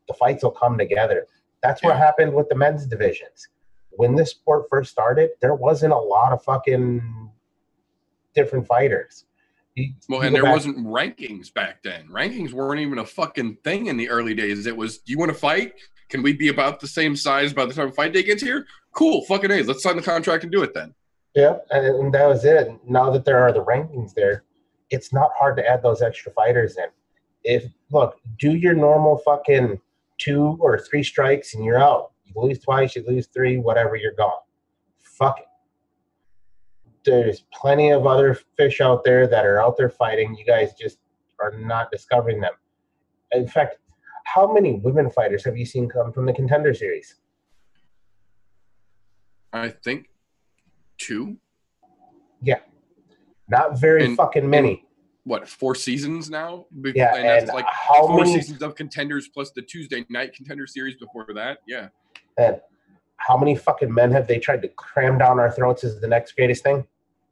The 0.08 0.14
fights 0.14 0.44
will 0.44 0.52
come 0.52 0.78
together. 0.78 1.26
That's 1.62 1.82
what 1.82 1.96
happened 1.96 2.34
with 2.34 2.48
the 2.48 2.54
men's 2.56 2.86
divisions. 2.86 3.48
When 3.90 4.14
this 4.16 4.30
sport 4.30 4.66
first 4.70 4.90
started, 4.90 5.30
there 5.40 5.54
wasn't 5.54 5.92
a 5.92 5.98
lot 5.98 6.32
of 6.32 6.42
fucking 6.42 7.30
different 8.34 8.66
fighters. 8.66 9.24
You- 9.74 9.92
Well, 10.08 10.20
you 10.20 10.26
and 10.26 10.34
there 10.36 10.42
back- 10.42 10.52
wasn't 10.52 10.78
rankings 10.78 11.52
back 11.52 11.82
then. 11.82 12.08
Rankings 12.08 12.52
weren't 12.52 12.80
even 12.80 12.98
a 12.98 13.06
fucking 13.06 13.56
thing 13.64 13.86
in 13.86 13.96
the 13.96 14.08
early 14.10 14.34
days. 14.34 14.66
It 14.66 14.76
was, 14.76 14.98
do 14.98 15.12
you 15.12 15.18
want 15.18 15.30
to 15.30 15.36
fight? 15.38 15.74
Can 16.08 16.22
we 16.22 16.32
be 16.32 16.48
about 16.48 16.80
the 16.80 16.86
same 16.88 17.16
size 17.16 17.52
by 17.54 17.64
the 17.64 17.72
time 17.72 17.90
fight 17.92 18.12
day 18.12 18.22
gets 18.22 18.42
here? 18.42 18.66
Cool, 18.92 19.24
fucking 19.24 19.50
A. 19.50 19.62
Let's 19.62 19.82
sign 19.82 19.96
the 19.96 20.02
contract 20.02 20.42
and 20.42 20.52
do 20.52 20.62
it 20.62 20.74
then. 20.74 20.94
Yeah, 21.34 21.58
and, 21.70 21.86
and 21.86 22.14
that 22.14 22.26
was 22.26 22.44
it. 22.44 22.68
Now 22.86 23.10
that 23.10 23.24
there 23.24 23.38
are 23.38 23.52
the 23.52 23.64
rankings 23.64 24.12
there, 24.12 24.44
it's 24.90 25.12
not 25.12 25.30
hard 25.38 25.56
to 25.56 25.66
add 25.66 25.82
those 25.82 26.02
extra 26.02 26.30
fighters 26.32 26.76
in. 26.76 26.84
If 27.44 27.64
look, 27.90 28.20
do 28.38 28.52
your 28.54 28.74
normal 28.74 29.16
fucking 29.18 29.80
two 30.22 30.56
or 30.60 30.78
three 30.78 31.02
strikes 31.02 31.54
and 31.54 31.64
you're 31.64 31.78
out. 31.82 32.12
You 32.24 32.32
lose 32.36 32.60
twice, 32.60 32.94
you 32.94 33.04
lose 33.06 33.26
three, 33.26 33.58
whatever, 33.58 33.96
you're 33.96 34.14
gone. 34.14 34.40
Fuck 35.02 35.40
it. 35.40 35.46
There's 37.04 37.44
plenty 37.52 37.90
of 37.90 38.06
other 38.06 38.38
fish 38.56 38.80
out 38.80 39.02
there 39.02 39.26
that 39.26 39.44
are 39.44 39.60
out 39.60 39.76
there 39.76 39.90
fighting. 39.90 40.36
You 40.36 40.44
guys 40.44 40.74
just 40.74 40.98
are 41.40 41.52
not 41.58 41.90
discovering 41.90 42.40
them. 42.40 42.52
In 43.32 43.48
fact, 43.48 43.78
how 44.24 44.52
many 44.52 44.74
women 44.74 45.10
fighters 45.10 45.44
have 45.44 45.56
you 45.56 45.66
seen 45.66 45.88
come 45.88 46.12
from 46.12 46.26
the 46.26 46.32
contender 46.32 46.72
series? 46.72 47.16
I 49.52 49.68
think 49.68 50.08
two, 50.98 51.38
Yeah. 52.40 52.60
Not 53.48 53.78
very 53.78 54.04
And- 54.04 54.16
fucking 54.16 54.48
many. 54.48 54.86
What, 55.24 55.48
four 55.48 55.74
seasons 55.74 56.30
now? 56.30 56.66
Yeah, 56.94 57.14
and 57.14 57.24
that's 57.24 57.44
and 57.44 57.54
like 57.54 57.66
how 57.66 58.06
four 58.06 58.18
many 58.18 58.34
seasons 58.34 58.62
of 58.62 58.74
contenders 58.74 59.28
plus 59.28 59.50
the 59.52 59.62
Tuesday 59.62 60.04
night 60.08 60.34
contender 60.34 60.66
series 60.66 60.96
before 60.96 61.26
that. 61.34 61.58
Yeah. 61.66 61.88
And 62.38 62.60
how 63.16 63.36
many 63.36 63.54
fucking 63.54 63.92
men 63.92 64.10
have 64.10 64.26
they 64.26 64.38
tried 64.38 64.62
to 64.62 64.68
cram 64.68 65.18
down 65.18 65.38
our 65.38 65.50
throats 65.50 65.84
as 65.84 66.00
the 66.00 66.08
next 66.08 66.32
greatest 66.32 66.64
thing? 66.64 66.84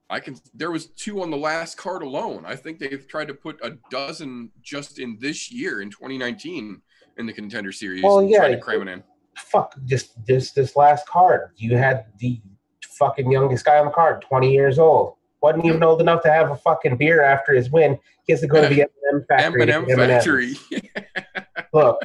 I 0.09 0.21
can. 0.21 0.37
There 0.55 0.71
was 0.71 0.87
two 0.87 1.23
on 1.23 1.31
the 1.31 1.37
last 1.37 1.77
card 1.77 2.03
alone. 2.03 2.45
I 2.45 2.57
think 2.57 2.79
they've 2.79 3.07
tried 3.07 3.29
to 3.29 3.35
put 3.35 3.59
a 3.63 3.77
dozen 3.91 4.51
just 4.63 4.99
in 4.99 5.17
this 5.21 5.53
year 5.53 5.83
in 5.83 5.91
2019 5.91 6.83
in 7.17 7.27
the 7.27 7.33
contender 7.33 7.71
series. 7.71 8.03
Well, 8.03 8.23
yeah, 8.23 8.49
to 8.49 8.59
cram 8.59 8.89
it 8.89 8.93
in. 8.93 9.05
Fuck, 9.37 9.75
just 9.85 10.25
this 10.27 10.51
this 10.53 10.75
last 10.77 11.07
card. 11.09 11.51
You 11.57 11.77
had 11.77 12.07
the 12.19 12.41
fucking 12.83 13.31
youngest 13.31 13.65
guy 13.65 13.79
on 13.79 13.87
the 13.87 13.93
card, 13.93 14.23
20 14.23 14.53
years 14.53 14.79
old. 14.79 15.15
Wasn't 15.43 15.65
even 15.65 15.83
old 15.83 16.01
enough 16.01 16.23
to 16.23 16.31
have 16.31 16.51
a 16.51 16.57
fucking 16.57 16.97
beer 16.97 17.23
after 17.23 17.55
his 17.55 17.71
win. 17.71 17.99
He 18.27 18.33
has 18.33 18.41
to 18.43 18.47
go 18.47 18.61
to 18.61 18.69
the 18.75 18.83
M&M 19.13 19.25
factory. 19.29 19.67
to 19.67 19.75
M&M 19.75 19.91
M&Ms. 19.91 20.09
factory. 20.09 20.55
Look, 21.73 21.99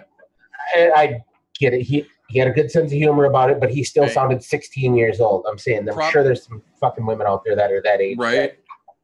I, 0.75 0.91
I 0.95 1.23
get 1.59 1.73
it. 1.73 1.81
He 1.81 2.05
he 2.29 2.39
had 2.39 2.47
a 2.47 2.51
good 2.51 2.71
sense 2.71 2.91
of 2.91 2.97
humor 2.97 3.25
about 3.25 3.49
it, 3.51 3.59
but 3.59 3.69
he 3.69 3.83
still 3.83 4.05
Hey. 4.05 4.13
sounded 4.13 4.43
16 4.43 4.95
years 4.95 5.19
old. 5.19 5.45
I'm 5.49 5.57
saying, 5.59 5.87
I'm 5.87 5.93
Prop- 5.95 6.11
sure 6.11 6.23
there's 6.23 6.43
some 6.43 6.61
fucking 6.79 7.05
women 7.05 7.27
out 7.27 7.43
there 7.45 7.55
that 7.55 7.71
are 7.71 7.81
that 7.83 8.01
age. 8.01 8.17
right. 8.17 8.53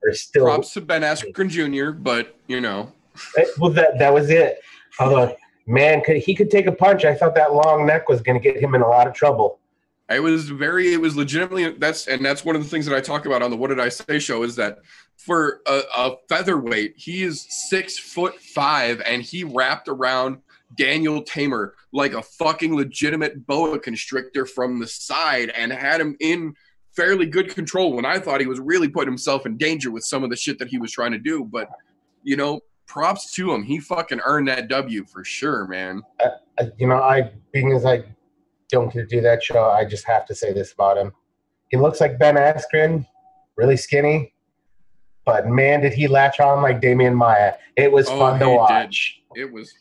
That 0.01 0.09
are 0.09 0.13
still. 0.13 0.45
Props 0.45 0.73
to 0.73 0.81
Ben 0.81 1.01
Askren 1.03 1.47
Jr., 1.49 1.91
but 1.91 2.35
you 2.47 2.59
know, 2.61 2.91
Well, 3.59 3.71
that 3.73 3.99
that 3.99 4.13
was 4.13 4.29
it. 4.31 4.59
Although, 4.99 5.35
man, 5.67 6.01
could 6.01 6.17
he 6.17 6.33
could 6.33 6.49
take 6.49 6.65
a 6.67 6.71
punch. 6.71 7.05
I 7.05 7.13
thought 7.13 7.35
that 7.35 7.53
long 7.53 7.85
neck 7.85 8.09
was 8.09 8.21
going 8.21 8.41
to 8.41 8.43
get 8.43 8.61
him 8.61 8.73
in 8.75 8.81
a 8.81 8.87
lot 8.87 9.07
of 9.07 9.13
trouble. 9.13 9.59
I 10.11 10.19
was 10.19 10.49
very, 10.49 10.91
it 10.91 10.99
was 10.99 11.15
legitimately 11.15 11.71
that's 11.77 12.07
and 12.07 12.23
that's 12.25 12.43
one 12.43 12.57
of 12.57 12.61
the 12.61 12.67
things 12.67 12.85
that 12.85 12.95
I 12.95 12.99
talk 12.99 13.25
about 13.25 13.41
on 13.41 13.49
the 13.49 13.55
What 13.55 13.69
Did 13.69 13.79
I 13.79 13.87
Say 13.87 14.19
show 14.19 14.43
is 14.43 14.57
that 14.57 14.79
for 15.15 15.61
a, 15.65 15.81
a 15.95 16.15
featherweight, 16.27 16.95
he 16.97 17.23
is 17.23 17.47
six 17.69 17.97
foot 17.97 18.35
five 18.35 19.01
and 19.05 19.21
he 19.21 19.45
wrapped 19.45 19.87
around 19.87 20.39
Daniel 20.75 21.23
Teymur 21.23 21.71
like 21.93 22.13
a 22.13 22.21
fucking 22.21 22.75
legitimate 22.75 23.47
boa 23.47 23.79
constrictor 23.79 24.45
from 24.45 24.79
the 24.79 24.87
side 24.87 25.49
and 25.49 25.71
had 25.71 26.01
him 26.01 26.17
in 26.19 26.55
fairly 26.93 27.25
good 27.25 27.55
control 27.55 27.93
when 27.93 28.05
I 28.05 28.19
thought 28.19 28.41
he 28.41 28.47
was 28.47 28.59
really 28.59 28.89
putting 28.89 29.11
himself 29.11 29.45
in 29.45 29.55
danger 29.55 29.91
with 29.91 30.03
some 30.03 30.25
of 30.25 30.29
the 30.29 30.35
shit 30.35 30.59
that 30.59 30.67
he 30.67 30.77
was 30.77 30.91
trying 30.91 31.13
to 31.13 31.19
do. 31.19 31.45
But 31.45 31.69
you 32.23 32.35
know, 32.35 32.59
props 32.85 33.33
to 33.35 33.53
him. 33.53 33.63
He 33.63 33.79
fucking 33.79 34.19
earned 34.25 34.49
that 34.49 34.67
W 34.67 35.05
for 35.05 35.23
sure, 35.23 35.67
man. 35.67 36.01
Uh, 36.21 36.65
You 36.77 36.87
know, 36.87 37.01
I 37.01 37.31
being 37.53 37.71
as 37.71 37.85
I 37.85 38.03
don't 38.71 38.91
get 38.91 39.01
to 39.01 39.05
do 39.05 39.21
that 39.21 39.43
show, 39.43 39.65
I 39.69 39.85
just 39.85 40.05
have 40.05 40.25
to 40.27 40.35
say 40.35 40.53
this 40.53 40.71
about 40.73 40.97
him. 40.97 41.11
He 41.69 41.77
looks 41.77 42.01
like 42.01 42.17
Ben 42.17 42.35
Askren, 42.35 43.05
really 43.57 43.77
skinny, 43.77 44.33
but 45.25 45.47
man, 45.47 45.81
did 45.81 45.93
he 45.93 46.07
latch 46.07 46.39
on 46.39 46.61
like 46.63 46.81
Demian 46.81 47.15
Maia. 47.15 47.53
It 47.75 47.91
was 47.91 48.07
Oh, 48.09 48.17
fun 48.17 48.39
to 48.39 48.45
he 48.45 48.51
did. 48.51 48.57
watch. 48.57 49.21
it 49.35 49.51
was 49.51 49.73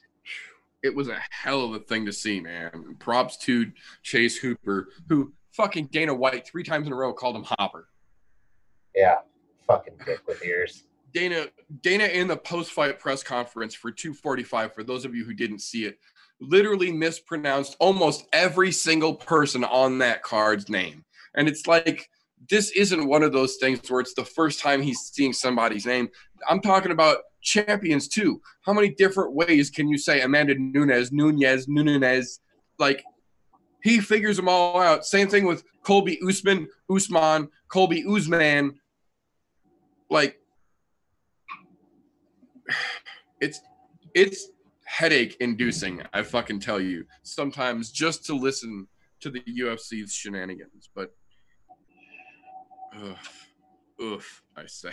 it 0.82 0.94
was 0.94 1.08
a 1.08 1.18
hell 1.30 1.62
of 1.64 1.74
a 1.74 1.78
thing 1.78 2.06
to 2.06 2.12
see, 2.12 2.40
man. 2.40 2.96
Props 2.98 3.36
to 3.38 3.70
Chase 4.02 4.38
Hooper, 4.38 4.88
who 5.08 5.32
fucking 5.52 5.86
Dana 5.92 6.14
White 6.14 6.46
three 6.46 6.62
times 6.62 6.86
in 6.86 6.92
a 6.92 6.96
row 6.96 7.12
called 7.12 7.36
him 7.36 7.44
Hopper. 7.58 7.88
Yeah, 8.94 9.16
fucking 9.66 9.94
dick 10.06 10.20
with 10.26 10.44
ears. 10.44 10.84
Dana 11.12 11.46
Dana 11.82 12.04
in 12.04 12.28
the 12.28 12.36
post-fight 12.36 12.98
press 12.98 13.22
conference 13.22 13.74
for 13.74 13.90
245 13.90 14.72
for 14.74 14.82
those 14.84 15.04
of 15.04 15.14
you 15.14 15.24
who 15.24 15.34
didn't 15.34 15.58
see 15.58 15.84
it 15.84 15.98
literally 16.40 16.90
mispronounced 16.90 17.76
almost 17.78 18.26
every 18.32 18.72
single 18.72 19.14
person 19.14 19.64
on 19.64 19.98
that 19.98 20.22
card's 20.22 20.68
name. 20.68 21.04
And 21.34 21.48
it's 21.48 21.66
like 21.66 22.08
this 22.48 22.70
isn't 22.70 23.06
one 23.06 23.22
of 23.22 23.32
those 23.32 23.56
things 23.56 23.88
where 23.90 24.00
it's 24.00 24.14
the 24.14 24.24
first 24.24 24.60
time 24.60 24.80
he's 24.80 25.00
seeing 25.00 25.32
somebody's 25.32 25.86
name. 25.86 26.08
I'm 26.48 26.60
talking 26.60 26.92
about 26.92 27.18
champions 27.42 28.08
too. 28.08 28.40
How 28.62 28.72
many 28.72 28.90
different 28.90 29.34
ways 29.34 29.70
can 29.70 29.88
you 29.88 29.98
say 29.98 30.22
Amanda 30.22 30.54
Nunez, 30.58 31.12
Nunez, 31.12 31.68
Nunez? 31.68 32.40
Like 32.78 33.04
he 33.82 34.00
figures 34.00 34.36
them 34.36 34.48
all 34.48 34.80
out. 34.80 35.04
Same 35.04 35.28
thing 35.28 35.46
with 35.46 35.64
Colby 35.82 36.18
Usman, 36.26 36.68
Usman, 36.90 37.48
Colby 37.68 38.04
Usman. 38.08 38.80
Like 40.08 40.40
it's 43.40 43.60
it's 44.14 44.48
headache 44.90 45.36
inducing 45.38 46.02
i 46.12 46.20
fucking 46.20 46.58
tell 46.58 46.80
you 46.80 47.04
sometimes 47.22 47.92
just 47.92 48.26
to 48.26 48.34
listen 48.34 48.88
to 49.20 49.30
the 49.30 49.40
ufc's 49.60 50.12
shenanigans 50.12 50.90
but 50.96 51.14
oof, 53.00 53.48
oof 54.02 54.42
i 54.56 54.66
say. 54.66 54.92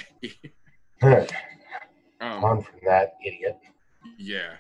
Um, 2.20 2.44
on 2.44 2.62
from 2.64 2.80
that 2.88 3.14
idiot. 3.24 3.60
yeah. 4.18 4.54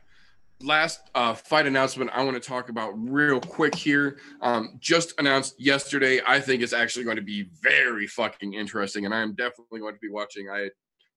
Last 0.62 1.10
uh, 1.16 1.34
fight 1.34 1.66
announcement 1.66 2.12
i 2.14 2.24
want 2.24 2.36
to 2.42 2.48
talk 2.48 2.70
about 2.70 2.92
real 2.96 3.40
quick 3.40 3.74
here. 3.74 4.20
Um, 4.42 4.78
just 4.80 5.14
announced 5.20 5.56
yesterday 5.60 6.22
i 6.28 6.40
think 6.40 6.62
it's 6.62 6.74
actually 6.74 7.06
going 7.06 7.16
to 7.16 7.24
be 7.24 7.50
very 7.64 8.06
fucking 8.06 8.54
interesting 8.54 9.06
and 9.06 9.14
i 9.14 9.22
am 9.22 9.34
definitely 9.34 9.80
going 9.80 9.96
to 9.96 10.00
be 10.00 10.10
watching. 10.10 10.50
I 10.52 10.70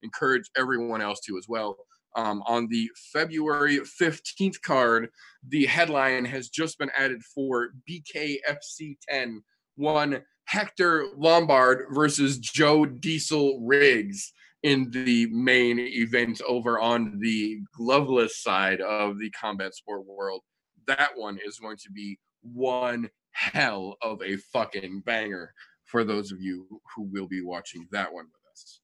encourage 0.02 0.44
everyone 0.56 1.02
else 1.02 1.20
to 1.20 1.37
as 1.37 1.46
well 1.46 1.76
um, 2.16 2.42
on 2.46 2.68
the 2.68 2.88
February 3.12 3.79
15th 3.79 4.61
card, 4.62 5.09
the 5.49 5.66
headline 5.66 6.25
has 6.25 6.49
just 6.49 6.79
been 6.79 6.90
added 6.96 7.23
for 7.23 7.70
BKFC 7.88 8.96
10 9.09 9.42
one 9.77 10.23
Hector 10.44 11.07
Lombard 11.16 11.87
versus 11.92 12.38
Joe 12.38 12.85
Diesel 12.85 13.61
Riggs 13.64 14.33
in 14.62 14.90
the 14.90 15.27
main 15.31 15.79
event 15.79 16.42
over 16.46 16.79
on 16.79 17.18
the 17.20 17.61
gloveless 17.75 18.42
side 18.42 18.81
of 18.81 19.18
the 19.18 19.31
combat 19.31 19.75
sport 19.75 20.05
world. 20.05 20.42
That 20.87 21.11
one 21.16 21.38
is 21.44 21.59
going 21.59 21.79
to 21.79 21.90
be 21.90 22.18
one 22.42 23.09
hell 23.33 23.96
of 24.03 24.20
a 24.23 24.37
fucking 24.53 25.03
banger 25.07 25.53
for 25.85 26.05
those 26.05 26.31
of 26.31 26.40
you 26.40 26.66
who 26.94 27.05
will 27.05 27.27
be 27.27 27.42
watching 27.42 27.87
that 27.90 28.12
one 28.12 28.27
with 28.27 28.53
us. 28.53 28.81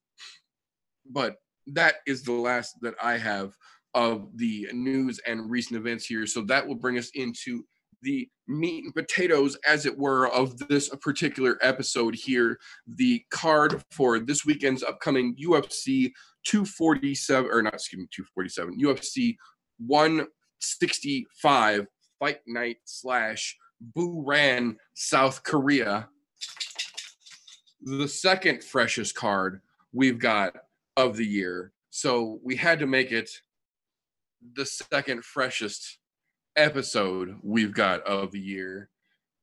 But 1.10 1.36
that 1.68 1.96
is 2.06 2.22
the 2.22 2.32
last 2.32 2.76
that 2.82 2.94
I 3.02 3.16
have 3.18 3.56
of 3.94 4.28
the 4.36 4.68
news 4.72 5.20
and 5.26 5.50
recent 5.50 5.78
events 5.78 6.06
here. 6.06 6.26
So 6.26 6.42
that 6.42 6.66
will 6.66 6.74
bring 6.74 6.98
us 6.98 7.10
into 7.14 7.64
the 8.02 8.28
meat 8.46 8.84
and 8.84 8.94
potatoes, 8.94 9.56
as 9.66 9.86
it 9.86 9.96
were, 9.98 10.28
of 10.28 10.58
this 10.68 10.90
particular 11.00 11.58
episode 11.62 12.14
here. 12.14 12.58
The 12.86 13.24
card 13.30 13.82
for 13.90 14.20
this 14.20 14.44
weekend's 14.44 14.82
upcoming 14.82 15.34
UFC 15.36 16.12
247, 16.44 17.50
or 17.50 17.62
not, 17.62 17.72
excuse 17.74 18.00
me, 18.00 18.06
247, 18.14 18.78
UFC 18.78 19.36
165 19.78 21.86
Fight 22.18 22.40
Night 22.46 22.76
slash 22.84 23.56
Busan, 23.96 24.76
South 24.94 25.42
Korea. 25.42 26.08
the 27.82 28.08
second 28.08 28.64
freshest 28.64 29.14
card 29.14 29.60
we've 29.92 30.18
got 30.18 30.56
of 30.96 31.16
the 31.16 31.26
year. 31.26 31.72
So 31.90 32.40
we 32.42 32.56
had 32.56 32.78
to 32.80 32.86
make 32.86 33.12
it 33.12 33.30
the 34.54 34.66
second 34.66 35.24
freshest 35.24 35.98
episode 36.56 37.36
we've 37.42 37.74
got 37.74 38.02
of 38.06 38.32
the 38.32 38.40
year. 38.40 38.90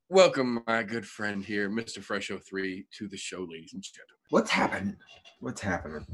Welcome, 0.09 0.63
my 0.67 0.83
good 0.83 1.07
friend 1.07 1.43
here, 1.43 1.69
Mr. 1.69 1.99
Fresho 1.99 2.37
3, 2.37 2.85
to 2.97 3.07
the 3.07 3.17
show, 3.17 3.47
ladies 3.49 3.73
and 3.73 3.83
gentlemen. 3.83 4.15
What's 4.29 4.51
happening? 4.51 4.97
What's 5.39 5.61
happening? 5.61 6.05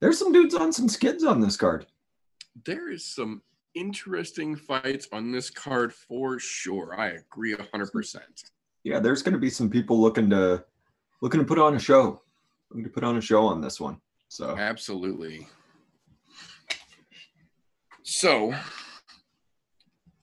There's 0.00 0.18
some 0.18 0.32
dudes 0.32 0.54
on 0.54 0.72
some 0.72 0.88
skids 0.88 1.24
on 1.24 1.40
this 1.40 1.56
card. 1.56 1.86
There 2.64 2.90
is 2.90 3.04
some 3.04 3.42
interesting 3.74 4.56
fights 4.56 5.08
on 5.12 5.32
this 5.32 5.50
card 5.50 5.92
for 5.92 6.38
sure. 6.38 6.98
I 6.98 7.08
agree 7.08 7.54
100%. 7.54 8.18
Yeah, 8.84 9.00
there's 9.00 9.22
going 9.22 9.34
to 9.34 9.38
be 9.38 9.50
some 9.50 9.68
people 9.68 10.00
looking 10.00 10.30
to 10.30 10.64
looking 11.20 11.40
to 11.40 11.46
put 11.46 11.58
on 11.58 11.74
a 11.74 11.78
show. 11.78 12.22
Looking 12.70 12.84
to 12.84 12.90
put 12.90 13.04
on 13.04 13.16
a 13.16 13.20
show 13.20 13.46
on 13.46 13.60
this 13.60 13.80
one. 13.80 14.00
So 14.28 14.56
Absolutely. 14.56 15.46
So 18.02 18.54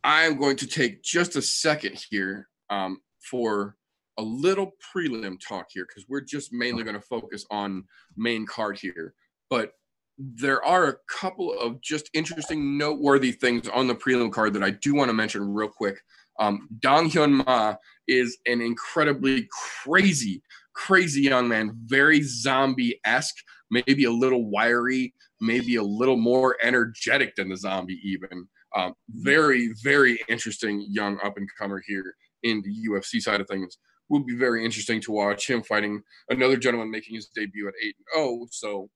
I'm 0.04 0.38
going 0.38 0.58
to 0.58 0.68
take 0.68 1.04
just 1.04 1.36
a 1.36 1.42
second 1.42 2.02
here 2.10 2.48
um, 2.70 3.00
for 3.30 3.76
a 4.18 4.24
little 4.24 4.72
prelim 4.96 5.38
talk 5.40 5.68
here 5.70 5.86
because 5.88 6.06
we're 6.08 6.22
just 6.22 6.54
mainly 6.54 6.84
going 6.84 6.96
to 6.96 7.02
focus 7.02 7.46
on 7.50 7.86
main 8.16 8.46
card 8.46 8.78
here. 8.80 9.14
But 9.50 9.72
there 10.18 10.64
are 10.64 10.88
a 10.90 10.96
couple 11.10 11.58
of 11.60 11.82
just 11.82 12.10
interesting, 12.14 12.78
noteworthy 12.78 13.32
things 13.32 13.68
on 13.68 13.88
the 13.88 13.96
prelim 13.96 14.32
card 14.32 14.54
that 14.54 14.64
I 14.64 14.72
do 14.72 14.94
want 14.94 15.10
to 15.10 15.14
mention 15.14 15.54
real 15.54 15.70
quick. 15.70 16.00
Um, 16.40 16.68
Dong 16.80 17.10
Hyun 17.10 17.46
Ma 17.46 17.76
is 18.08 18.38
an 18.46 18.62
incredibly 18.62 19.48
crazy, 19.84 20.42
crazy 20.74 21.22
young 21.22 21.48
man, 21.48 21.78
very 21.86 22.22
zombie 22.24 23.00
esque, 23.06 23.38
maybe 23.70 24.06
a 24.06 24.12
little 24.12 24.50
wiry, 24.50 25.14
maybe 25.42 25.76
a 25.76 25.84
little 25.84 26.18
more 26.18 26.58
energetic 26.62 27.36
than 27.36 27.50
the 27.50 27.58
zombie, 27.58 28.00
even. 28.04 28.48
Um, 28.76 28.94
very, 29.10 29.74
very 29.84 30.20
interesting 30.28 30.86
young 30.90 31.20
up 31.24 31.38
and 31.38 31.48
comer 31.60 31.84
here 31.86 32.16
in 32.44 32.62
the 32.62 32.90
UFC 32.90 33.22
side 33.22 33.42
of 33.42 33.48
things. 33.48 33.78
Will 34.10 34.24
be 34.24 34.36
very 34.36 34.66
interesting 34.66 35.00
to 35.02 35.12
watch 35.12 35.50
him 35.50 35.64
fighting 35.64 36.02
another 36.30 36.58
gentleman 36.58 36.92
making 36.92 37.16
his 37.16 37.30
debut 37.34 37.68
at 37.68 37.74
8 37.82 37.96
0. 38.16 38.48
So, 38.52 38.90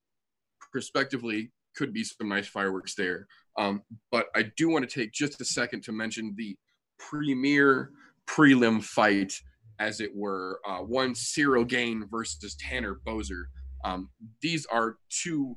prospectively, 0.72 1.52
could 1.76 1.94
be 1.94 2.04
some 2.04 2.28
nice 2.28 2.48
fireworks 2.48 2.96
there. 2.96 3.28
Um, 3.58 3.82
but 4.12 4.28
I 4.36 4.52
do 4.58 4.70
want 4.70 4.88
to 4.88 5.00
take 5.00 5.14
just 5.14 5.40
a 5.42 5.46
second 5.46 5.84
to 5.84 5.92
mention 5.92 6.36
the 6.38 6.56
premier 7.00 7.92
prelim 8.28 8.84
fight, 8.84 9.34
as 9.80 10.00
it 10.00 10.16
were. 10.16 10.60
Uh, 10.68 10.80
one 10.80 11.14
Ciryl 11.14 11.68
Gane 11.68 12.08
versus 12.10 12.56
Tanner 12.56 13.00
Boser. 13.06 13.46
Um, 13.84 14.10
these 14.42 14.66
are 14.66 14.98
two 15.10 15.56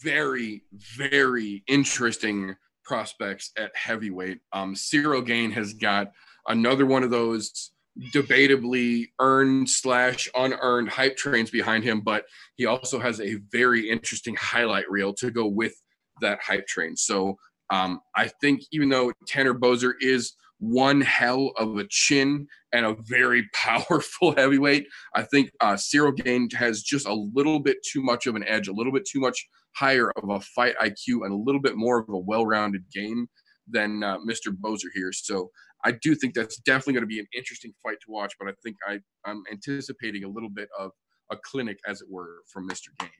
very, 0.00 0.64
very 0.96 1.62
interesting 1.66 2.56
prospects 2.84 3.52
at 3.56 3.74
heavyweight. 3.76 4.40
Um, 4.52 4.74
Ciryl 4.74 5.24
Gane 5.24 5.52
has 5.52 5.72
got 5.74 6.12
another 6.48 6.86
one 6.86 7.02
of 7.02 7.10
those 7.10 7.70
debatably 8.14 9.08
earned 9.20 9.68
slash 9.68 10.28
unearned 10.34 10.88
hype 10.88 11.16
trains 11.16 11.50
behind 11.50 11.84
him, 11.84 12.00
but 12.00 12.24
he 12.56 12.66
also 12.66 12.98
has 12.98 13.20
a 13.20 13.34
very 13.50 13.88
interesting 13.88 14.34
highlight 14.34 14.90
reel 14.90 15.12
to 15.14 15.30
go 15.30 15.46
with 15.46 15.74
that 16.20 16.40
hype 16.40 16.66
train. 16.66 16.96
So 16.96 17.36
um, 17.70 18.00
I 18.16 18.28
think 18.40 18.62
even 18.72 18.88
though 18.88 19.12
Tanner 19.26 19.54
Boser 19.54 19.92
is 20.00 20.34
one 20.62 21.00
hell 21.00 21.50
of 21.58 21.76
a 21.76 21.84
chin 21.90 22.46
and 22.72 22.86
a 22.86 22.94
very 23.00 23.48
powerful 23.54 24.32
heavyweight, 24.36 24.86
I 25.12 25.22
think 25.22 25.50
uh, 25.60 25.74
Ciryl 25.74 26.16
Gane 26.16 26.48
has 26.50 26.82
just 26.82 27.06
a 27.06 27.12
little 27.12 27.58
bit 27.58 27.78
too 27.84 28.00
much 28.00 28.28
of 28.28 28.36
an 28.36 28.44
edge, 28.46 28.68
a 28.68 28.72
little 28.72 28.92
bit 28.92 29.04
too 29.04 29.18
much 29.18 29.44
higher 29.74 30.12
of 30.12 30.30
a 30.30 30.40
fight 30.40 30.76
IQ, 30.80 31.24
and 31.24 31.32
a 31.32 31.36
little 31.36 31.60
bit 31.60 31.76
more 31.76 31.98
of 31.98 32.08
a 32.08 32.16
well-rounded 32.16 32.84
game 32.94 33.26
than 33.66 34.04
uh, 34.04 34.18
Mr. 34.18 34.52
Boser 34.52 34.86
here. 34.94 35.12
So 35.12 35.50
I 35.84 35.92
do 36.00 36.14
think 36.14 36.34
that's 36.34 36.58
definitely 36.58 36.92
going 36.94 37.02
to 37.02 37.08
be 37.08 37.18
an 37.18 37.26
interesting 37.36 37.72
fight 37.82 37.98
to 38.02 38.12
watch. 38.12 38.34
But 38.38 38.48
I 38.48 38.52
think 38.62 38.76
I, 38.86 39.00
I'm 39.24 39.42
anticipating 39.50 40.22
a 40.22 40.28
little 40.28 40.50
bit 40.50 40.68
of 40.78 40.92
a 41.32 41.36
clinic, 41.44 41.78
as 41.88 42.02
it 42.02 42.08
were, 42.08 42.42
from 42.52 42.68
Mr. 42.68 42.88
Gane. 43.00 43.10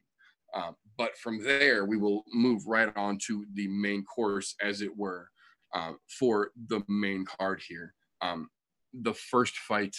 Um, 0.55 0.77
but 0.97 1.17
from 1.17 1.43
there, 1.43 1.87
we 1.87 1.97
will 1.97 2.23
move 2.33 2.63
right 2.69 2.95
on 2.97 3.19
to 3.27 3.45
the 3.55 3.67
main 3.67 4.05
course, 4.05 4.55
as 4.63 4.81
it 4.81 4.97
were, 4.97 5.29
uh, 5.75 5.93
for 6.19 6.51
the 6.69 6.83
main 6.89 7.25
card 7.25 7.63
here. 7.67 7.95
Um, 8.21 8.49
the 8.93 9.15
first 9.15 9.57
fight, 9.57 9.97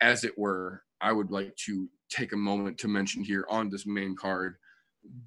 as 0.00 0.24
it 0.24 0.36
were, 0.36 0.82
I 1.00 1.12
would 1.12 1.30
like 1.30 1.54
to 1.66 1.88
take 2.10 2.32
a 2.32 2.36
moment 2.36 2.78
to 2.78 2.88
mention 2.88 3.22
here 3.22 3.46
on 3.48 3.70
this 3.70 3.86
main 3.86 4.16
card 4.16 4.56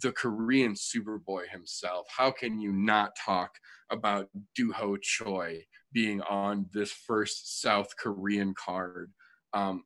the 0.02 0.12
Korean 0.12 0.74
Superboy 0.74 1.50
himself. 1.50 2.08
How 2.10 2.32
can 2.32 2.60
you 2.60 2.72
not 2.72 3.16
talk 3.16 3.52
about 3.90 4.30
Duho 4.58 5.00
Choi 5.02 5.66
being 5.94 6.22
on 6.22 6.68
this 6.74 6.92
first 6.92 7.62
South 7.62 7.96
Korean 7.98 8.54
card? 8.54 9.12
Um, 9.54 9.84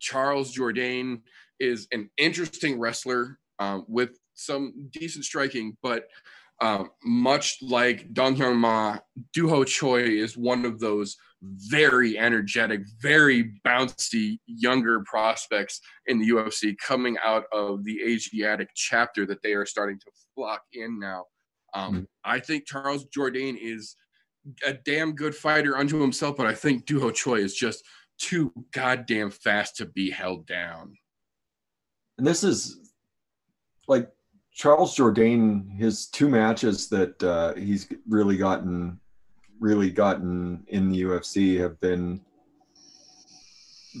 Charles 0.00 0.54
Jourdain 0.54 1.20
is 1.60 1.86
an 1.92 2.10
interesting 2.16 2.78
wrestler 2.78 3.38
um, 3.58 3.84
with 3.86 4.18
some 4.34 4.88
decent 4.90 5.24
striking, 5.24 5.76
but 5.82 6.08
um, 6.60 6.90
much 7.04 7.58
like 7.62 8.12
Dong 8.12 8.36
Hyun 8.36 8.56
Ma, 8.56 8.98
Duho 9.36 9.66
Choi 9.66 10.02
is 10.02 10.36
one 10.36 10.64
of 10.64 10.78
those 10.78 11.16
very 11.42 12.18
energetic, 12.18 12.82
very 13.00 13.52
bouncy 13.66 14.38
younger 14.46 15.02
prospects 15.04 15.80
in 16.06 16.18
the 16.18 16.28
UFC 16.30 16.74
coming 16.78 17.16
out 17.22 17.44
of 17.52 17.84
the 17.84 18.00
Asiatic 18.02 18.68
chapter 18.74 19.26
that 19.26 19.42
they 19.42 19.52
are 19.52 19.66
starting 19.66 19.98
to 19.98 20.10
flock 20.34 20.62
in 20.72 20.98
now. 20.98 21.24
Um, 21.74 21.94
mm-hmm. 21.94 22.02
I 22.24 22.38
think 22.40 22.66
Charles 22.66 23.06
Jourdain 23.06 23.58
is 23.60 23.96
a 24.66 24.72
damn 24.72 25.12
good 25.12 25.34
fighter 25.34 25.76
unto 25.76 26.00
himself, 26.00 26.36
but 26.36 26.46
I 26.46 26.54
think 26.54 26.86
Duho 26.86 27.12
Choi 27.12 27.40
is 27.40 27.54
just 27.54 27.82
too 28.18 28.52
goddamn 28.72 29.30
fast 29.30 29.76
to 29.76 29.86
be 29.86 30.10
held 30.10 30.46
down. 30.46 30.96
And 32.16 32.26
this 32.26 32.44
is 32.44 32.78
like 33.88 34.08
Charles 34.54 34.96
Jourdain, 34.96 35.76
his 35.76 36.06
two 36.06 36.28
matches 36.28 36.88
that 36.88 37.22
uh, 37.22 37.54
he's 37.54 37.88
really 38.08 38.36
gotten, 38.36 39.00
really 39.58 39.90
gotten 39.90 40.64
in 40.68 40.90
the 40.90 41.02
UFC 41.02 41.58
have 41.60 41.80
been 41.80 42.20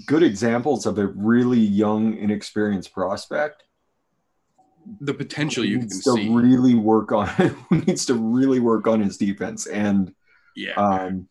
good 0.06 0.22
examples 0.22 0.86
of 0.86 0.98
a 0.98 1.08
really 1.08 1.58
young, 1.58 2.16
inexperienced 2.16 2.92
prospect. 2.92 3.64
The 5.00 5.14
potential 5.14 5.64
you 5.64 5.80
can 5.80 5.88
to 5.88 5.94
see. 5.94 6.28
really 6.28 6.74
work 6.76 7.10
on 7.10 7.28
needs 7.70 8.06
to 8.06 8.14
really 8.14 8.60
work 8.60 8.86
on 8.86 9.00
his 9.00 9.16
defense 9.16 9.66
and 9.66 10.14
yeah, 10.54 10.74
um, 10.74 11.26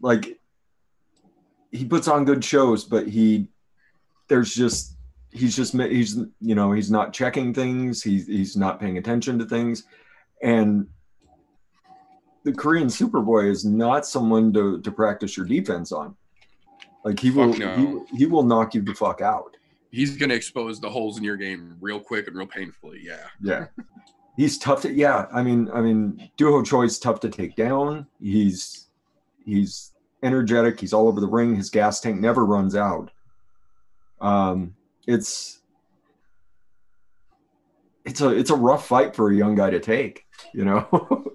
like 0.00 0.38
he 1.72 1.84
puts 1.84 2.06
on 2.06 2.24
good 2.24 2.44
shows, 2.44 2.84
but 2.84 3.08
he 3.08 3.48
there's 4.28 4.54
just 4.54 4.94
he's 5.34 5.56
just 5.56 5.74
he's 5.74 6.16
you 6.40 6.54
know 6.54 6.72
he's 6.72 6.90
not 6.90 7.12
checking 7.12 7.52
things. 7.52 8.02
He's 8.02 8.26
he's 8.26 8.56
not 8.56 8.80
paying 8.80 8.96
attention 8.96 9.38
to 9.40 9.44
things. 9.44 9.84
And 10.42 10.86
the 12.44 12.52
korean 12.52 12.88
superboy 12.88 13.50
is 13.50 13.64
not 13.64 14.06
someone 14.06 14.52
to 14.52 14.80
to 14.80 14.92
practice 14.92 15.36
your 15.36 15.46
defense 15.46 15.92
on. 15.92 16.16
Like 17.04 17.18
he 17.18 17.30
will 17.30 17.52
no. 17.54 18.06
he, 18.10 18.18
he 18.18 18.26
will 18.26 18.44
knock 18.44 18.74
you 18.74 18.82
the 18.82 18.94
fuck 18.94 19.20
out. 19.20 19.56
He's 19.90 20.16
going 20.16 20.30
to 20.30 20.34
expose 20.34 20.80
the 20.80 20.90
holes 20.90 21.18
in 21.18 21.24
your 21.24 21.36
game 21.36 21.76
real 21.80 22.00
quick 22.00 22.26
and 22.26 22.36
real 22.36 22.46
painfully 22.46 23.00
yeah. 23.02 23.26
Yeah. 23.40 23.66
He's 24.36 24.58
tough 24.58 24.82
to 24.82 24.92
yeah 24.92 25.26
i 25.32 25.42
mean 25.42 25.70
i 25.72 25.80
mean 25.80 26.30
duho 26.38 26.64
choi's 26.64 26.98
tough 26.98 27.20
to 27.20 27.28
take 27.28 27.56
down. 27.56 28.06
He's 28.20 28.88
he's 29.44 29.92
energetic. 30.22 30.80
He's 30.80 30.92
all 30.92 31.08
over 31.08 31.20
the 31.20 31.28
ring. 31.28 31.54
His 31.56 31.70
gas 31.70 32.00
tank 32.00 32.20
never 32.20 32.44
runs 32.44 32.76
out. 32.76 33.10
Um 34.20 34.74
it's 35.06 35.60
it's 38.04 38.20
a 38.20 38.30
it's 38.30 38.50
a 38.50 38.56
rough 38.56 38.86
fight 38.86 39.14
for 39.14 39.30
a 39.30 39.34
young 39.34 39.54
guy 39.54 39.70
to 39.70 39.80
take, 39.80 40.26
you 40.52 40.64
know. 40.64 40.86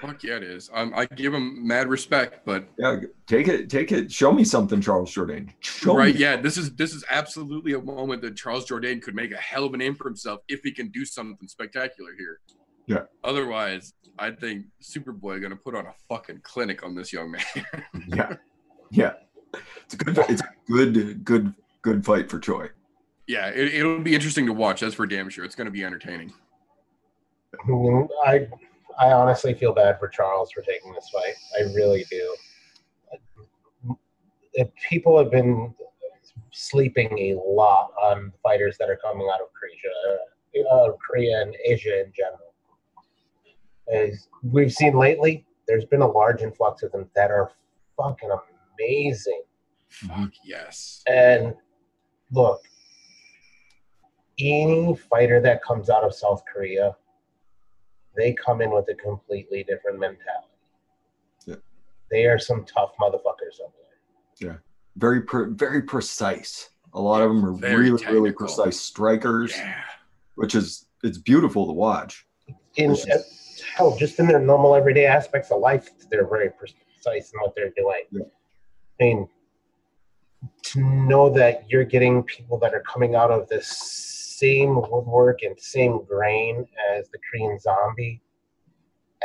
Fuck 0.00 0.22
yeah, 0.22 0.36
it 0.36 0.42
is. 0.42 0.70
Um, 0.72 0.92
I 0.94 1.06
give 1.06 1.34
him 1.34 1.66
mad 1.66 1.88
respect, 1.88 2.44
but 2.44 2.68
yeah, 2.78 2.96
take 3.26 3.48
it, 3.48 3.70
take 3.70 3.92
it. 3.92 4.12
Show 4.12 4.32
me 4.32 4.44
something, 4.44 4.80
Charles 4.80 5.14
Jourdain. 5.14 5.52
Show 5.60 5.96
right? 5.96 6.14
Me. 6.14 6.20
Yeah, 6.20 6.36
this 6.36 6.56
is 6.56 6.74
this 6.76 6.94
is 6.94 7.04
absolutely 7.10 7.72
a 7.72 7.80
moment 7.80 8.22
that 8.22 8.36
Charles 8.36 8.66
Jourdain 8.66 9.02
could 9.02 9.14
make 9.14 9.32
a 9.32 9.36
hell 9.36 9.64
of 9.64 9.74
a 9.74 9.76
name 9.76 9.94
for 9.94 10.04
himself 10.04 10.40
if 10.48 10.60
he 10.62 10.70
can 10.70 10.88
do 10.90 11.04
something 11.04 11.48
spectacular 11.48 12.10
here. 12.16 12.40
Yeah. 12.86 13.04
Otherwise, 13.24 13.94
I 14.18 14.30
think 14.30 14.66
Superboy 14.82 15.40
going 15.40 15.50
to 15.50 15.56
put 15.56 15.74
on 15.74 15.86
a 15.86 15.94
fucking 16.08 16.40
clinic 16.42 16.84
on 16.84 16.94
this 16.94 17.12
young 17.12 17.32
man. 17.32 17.42
yeah, 18.08 18.36
yeah. 18.90 19.12
It's 19.84 19.94
a 19.94 19.96
good. 19.96 20.18
It's 20.28 20.42
a 20.42 20.48
good, 20.68 21.24
good 21.24 21.54
good 21.86 22.04
fight 22.04 22.28
for 22.28 22.40
Choi. 22.40 22.68
Yeah, 23.28 23.50
it, 23.50 23.84
will 23.84 24.00
be 24.00 24.14
interesting 24.14 24.44
to 24.46 24.52
watch. 24.52 24.80
That's 24.80 24.94
for 24.94 25.06
damn 25.06 25.28
sure. 25.30 25.44
It's 25.44 25.54
going 25.54 25.66
to 25.66 25.70
be 25.70 25.84
entertaining. 25.84 26.32
I 28.26 28.48
I 28.98 29.12
honestly 29.12 29.54
feel 29.54 29.72
bad 29.72 29.98
for 30.00 30.08
Charles 30.08 30.50
for 30.50 30.62
taking 30.62 30.92
this 30.92 31.08
fight. 31.12 31.34
I 31.58 31.72
really 31.74 32.04
do. 32.10 32.36
If 34.54 34.68
people 34.88 35.16
have 35.18 35.30
been 35.30 35.74
sleeping 36.50 37.16
a 37.18 37.34
lot 37.34 37.90
on 38.02 38.32
fighters 38.42 38.76
that 38.78 38.90
are 38.90 38.96
coming 38.96 39.28
out 39.32 39.40
of 39.40 39.48
Korea, 39.52 40.66
uh, 40.72 40.92
Korea 41.06 41.42
and 41.42 41.54
Asia 41.66 42.04
in 42.04 42.12
general. 42.16 42.54
As 43.92 44.28
we've 44.42 44.72
seen 44.72 44.96
lately, 44.96 45.46
there's 45.68 45.84
been 45.84 46.00
a 46.00 46.06
large 46.06 46.42
influx 46.42 46.82
of 46.82 46.90
them 46.92 47.08
that 47.14 47.30
are 47.30 47.52
fucking 47.96 48.30
amazing. 48.78 49.42
Fuck 49.88 50.32
yes. 50.44 51.02
And 51.06 51.54
look, 52.32 52.60
any 54.38 54.94
fighter 54.94 55.40
that 55.40 55.62
comes 55.62 55.88
out 55.90 56.04
of 56.04 56.14
South 56.14 56.42
Korea, 56.52 56.94
they 58.16 58.34
come 58.34 58.60
in 58.60 58.70
with 58.70 58.86
a 58.90 58.94
completely 58.94 59.62
different 59.64 59.98
mentality. 59.98 60.48
Yeah. 61.46 61.56
They 62.10 62.24
are 62.26 62.38
some 62.38 62.64
tough 62.64 62.92
motherfuckers 63.00 63.60
over 63.62 63.72
there. 64.40 64.50
Yeah. 64.50 64.56
Very 64.96 65.22
pre- 65.22 65.52
very 65.52 65.82
precise. 65.82 66.70
A 66.94 67.00
lot 67.00 67.22
of 67.22 67.28
them 67.28 67.44
are 67.44 67.52
Very 67.52 67.90
really 67.90 68.06
really 68.06 68.32
precise 68.32 68.80
strikers, 68.80 69.54
Yeah. 69.56 69.74
which 70.36 70.54
is 70.54 70.86
it's 71.02 71.18
beautiful 71.18 71.66
to 71.66 71.72
watch. 71.72 72.26
In 72.76 72.92
uh, 72.92 72.96
hell, 73.74 73.96
just 73.96 74.18
in 74.18 74.26
their 74.26 74.40
normal 74.40 74.74
everyday 74.74 75.06
aspects 75.06 75.50
of 75.50 75.60
life, 75.60 75.88
they're 76.10 76.26
very 76.26 76.50
precise 76.50 77.32
in 77.32 77.40
what 77.40 77.54
they're 77.54 77.72
doing. 77.76 78.02
Yeah. 78.10 78.22
I 79.00 79.04
mean, 79.04 79.28
to 80.62 80.80
know 80.80 81.30
that 81.30 81.64
you're 81.68 81.84
getting 81.84 82.22
people 82.24 82.58
that 82.58 82.74
are 82.74 82.82
coming 82.82 83.14
out 83.14 83.30
of 83.30 83.48
the 83.48 83.60
same 83.62 84.76
woodwork 84.76 85.42
and 85.42 85.58
same 85.58 86.04
grain 86.04 86.66
as 86.92 87.08
the 87.10 87.18
Korean 87.30 87.58
zombie, 87.58 88.20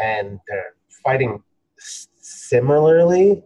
and 0.02 0.40
they're 0.48 0.76
fighting 1.04 1.44
similarly. 2.16 3.44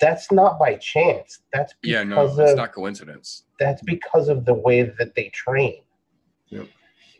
That's 0.00 0.32
not 0.32 0.58
by 0.58 0.74
chance. 0.76 1.40
That's 1.52 1.74
because 1.80 1.92
Yeah, 1.92 2.02
no, 2.04 2.24
of 2.26 2.38
it's 2.38 2.56
not 2.56 2.72
coincidence. 2.72 3.44
that's 3.58 3.82
because 3.82 4.28
of 4.28 4.44
the 4.46 4.54
way 4.54 4.82
that 4.82 5.14
they 5.14 5.28
train. 5.28 5.82
Yep. 6.48 6.66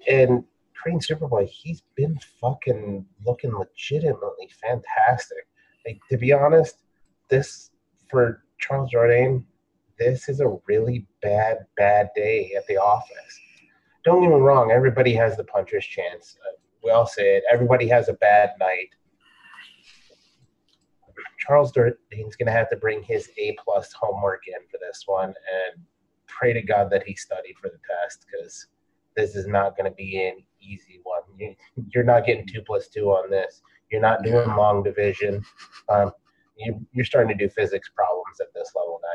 And 0.08 0.44
Korean 0.74 0.98
Superboy, 0.98 1.46
he's 1.46 1.82
been 1.94 2.18
fucking 2.40 3.04
looking 3.26 3.52
legitimately 3.54 4.48
fantastic. 4.62 5.46
Like 5.86 6.00
to 6.10 6.16
be 6.16 6.32
honest, 6.32 6.76
this 7.28 7.70
for 8.10 8.42
Charles 8.58 8.90
Jourdain, 8.90 9.44
this 10.00 10.28
is 10.28 10.40
a 10.40 10.58
really 10.66 11.06
bad, 11.22 11.58
bad 11.76 12.08
day 12.16 12.52
at 12.56 12.66
the 12.66 12.78
office. 12.78 13.40
Don't 14.02 14.22
get 14.22 14.30
me 14.30 14.36
wrong, 14.36 14.72
everybody 14.72 15.14
has 15.14 15.36
the 15.36 15.44
puncher's 15.44 15.84
chance. 15.84 16.36
We 16.82 16.90
all 16.90 17.06
say 17.06 17.36
it. 17.36 17.44
Everybody 17.52 17.86
has 17.88 18.08
a 18.08 18.14
bad 18.14 18.52
night. 18.58 18.88
Charles 21.38 21.72
Jourdain's 21.72 22.36
going 22.36 22.46
to 22.46 22.52
have 22.52 22.70
to 22.70 22.76
bring 22.76 23.02
his 23.02 23.30
A 23.38 23.56
plus 23.62 23.92
homework 23.92 24.42
in 24.48 24.66
for 24.70 24.78
this 24.80 25.02
one, 25.06 25.28
and 25.28 25.84
pray 26.26 26.54
to 26.54 26.62
God 26.62 26.90
that 26.90 27.02
he 27.06 27.14
studied 27.14 27.56
for 27.60 27.68
the 27.68 27.78
test 27.86 28.26
because 28.26 28.66
this 29.16 29.36
is 29.36 29.46
not 29.46 29.76
going 29.76 29.90
to 29.90 29.94
be 29.94 30.26
an 30.26 30.42
easy 30.62 31.00
one. 31.02 31.22
You, 31.38 31.54
you're 31.94 32.04
not 32.04 32.24
getting 32.24 32.46
two 32.46 32.62
plus 32.62 32.88
two 32.88 33.10
on 33.10 33.30
this. 33.30 33.60
You're 33.90 34.00
not 34.00 34.22
doing 34.22 34.48
long 34.56 34.82
division. 34.82 35.44
Um, 35.88 36.12
you, 36.56 36.86
you're 36.92 37.04
starting 37.04 37.36
to 37.36 37.46
do 37.46 37.50
physics 37.50 37.90
problems 37.94 38.40
at 38.40 38.52
this 38.54 38.72
level 38.74 39.00
now. 39.02 39.08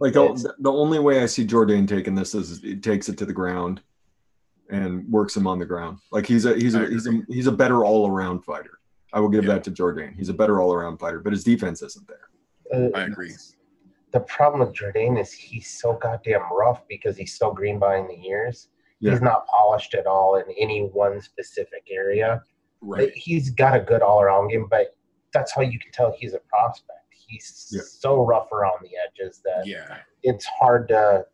Like 0.00 0.14
the, 0.14 0.24
It's- 0.24 0.46
the 0.58 0.72
only 0.72 0.98
way 0.98 1.22
I 1.22 1.26
see 1.26 1.44
Jordan 1.44 1.86
taking 1.86 2.14
this 2.14 2.34
is 2.34 2.60
he 2.62 2.76
takes 2.76 3.08
it 3.08 3.18
to 3.18 3.26
the 3.26 3.32
ground 3.32 3.82
and 4.70 5.06
works 5.10 5.36
him 5.36 5.46
on 5.46 5.58
the 5.58 5.66
ground. 5.66 5.98
Like 6.10 6.26
he's 6.26 6.46
a 6.46 6.54
he's 6.54 6.74
I 6.74 6.84
a 6.84 6.88
he's 6.88 7.06
a 7.06 7.20
he's 7.28 7.46
a 7.46 7.52
better 7.52 7.84
all 7.84 8.08
around 8.08 8.40
fighter. 8.44 8.78
I 9.12 9.20
will 9.20 9.28
give 9.28 9.44
Yeah. 9.44 9.54
that 9.54 9.64
to 9.64 9.70
Jordan. 9.70 10.14
He's 10.16 10.30
a 10.30 10.34
better 10.34 10.60
all 10.60 10.72
around 10.72 10.98
fighter, 10.98 11.20
but 11.20 11.32
his 11.32 11.44
defense 11.44 11.82
isn't 11.82 12.08
there. 12.08 12.28
Uh, 12.72 12.96
I 12.98 13.04
agree. 13.04 13.32
The 14.12 14.20
problem 14.20 14.60
with 14.66 14.74
Jordan 14.74 15.16
is 15.18 15.32
he's 15.32 15.68
so 15.80 15.92
goddamn 15.94 16.42
rough 16.52 16.82
because 16.88 17.16
he's 17.16 17.36
so 17.36 17.52
green 17.52 17.78
behind 17.78 18.08
the 18.08 18.26
ears. 18.26 18.68
Yeah. 19.00 19.10
He's 19.12 19.20
not 19.22 19.46
polished 19.46 19.94
at 19.94 20.06
all 20.06 20.36
in 20.36 20.44
any 20.58 20.80
one 20.86 21.20
specific 21.20 21.86
area. 21.90 22.42
Right. 22.80 23.12
He's 23.14 23.50
got 23.50 23.76
a 23.76 23.80
good 23.80 24.02
all 24.02 24.22
around 24.22 24.48
game, 24.48 24.66
but 24.70 24.96
that's 25.32 25.52
how 25.52 25.62
you 25.62 25.78
can 25.78 25.92
tell 25.92 26.14
he's 26.18 26.32
a 26.32 26.38
prospect. 26.48 27.00
He's 27.26 27.68
Yeah. 27.72 27.82
so 27.82 28.24
rough 28.24 28.50
around 28.52 28.82
the 28.82 28.96
edges 28.96 29.40
that 29.44 29.66
Yeah. 29.66 29.98
it's 30.22 30.44
hard 30.46 30.88
to 30.88 31.26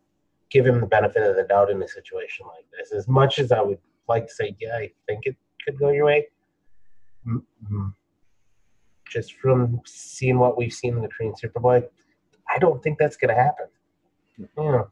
give 0.50 0.66
him 0.66 0.80
the 0.80 0.86
benefit 0.86 1.22
of 1.22 1.36
the 1.36 1.44
doubt 1.44 1.70
in 1.70 1.82
a 1.82 1.88
situation 1.88 2.46
like 2.46 2.66
this. 2.70 2.92
As 2.92 3.06
much 3.08 3.38
as 3.38 3.52
I 3.52 3.60
would 3.60 3.78
like 4.08 4.26
to 4.26 4.32
say, 4.34 4.56
yeah, 4.58 4.76
I 4.76 4.92
think 5.06 5.26
it 5.26 5.36
could 5.64 5.78
go 5.78 5.90
your 5.90 6.06
way, 6.06 6.28
mm, 7.26 7.44
mm, 7.70 7.94
just 9.08 9.34
from 9.34 9.80
seeing 9.86 10.38
what 10.38 10.56
we've 10.56 10.72
seen 10.72 10.96
in 10.96 11.02
the 11.02 11.08
Korean 11.08 11.34
Superboy, 11.34 11.88
I 12.48 12.58
don't 12.58 12.82
think 12.82 12.98
that's 12.98 13.16
going 13.16 13.34
to 13.34 13.40
happen. 13.40 13.66
Yeah. 14.58 14.84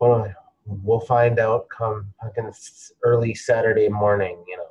Well, 0.00 0.32
we'll 0.66 1.00
find 1.00 1.38
out 1.38 1.68
come 1.68 2.14
fucking 2.22 2.52
early 3.02 3.34
Saturday 3.34 3.88
morning, 3.88 4.42
you 4.48 4.56
know. 4.56 4.66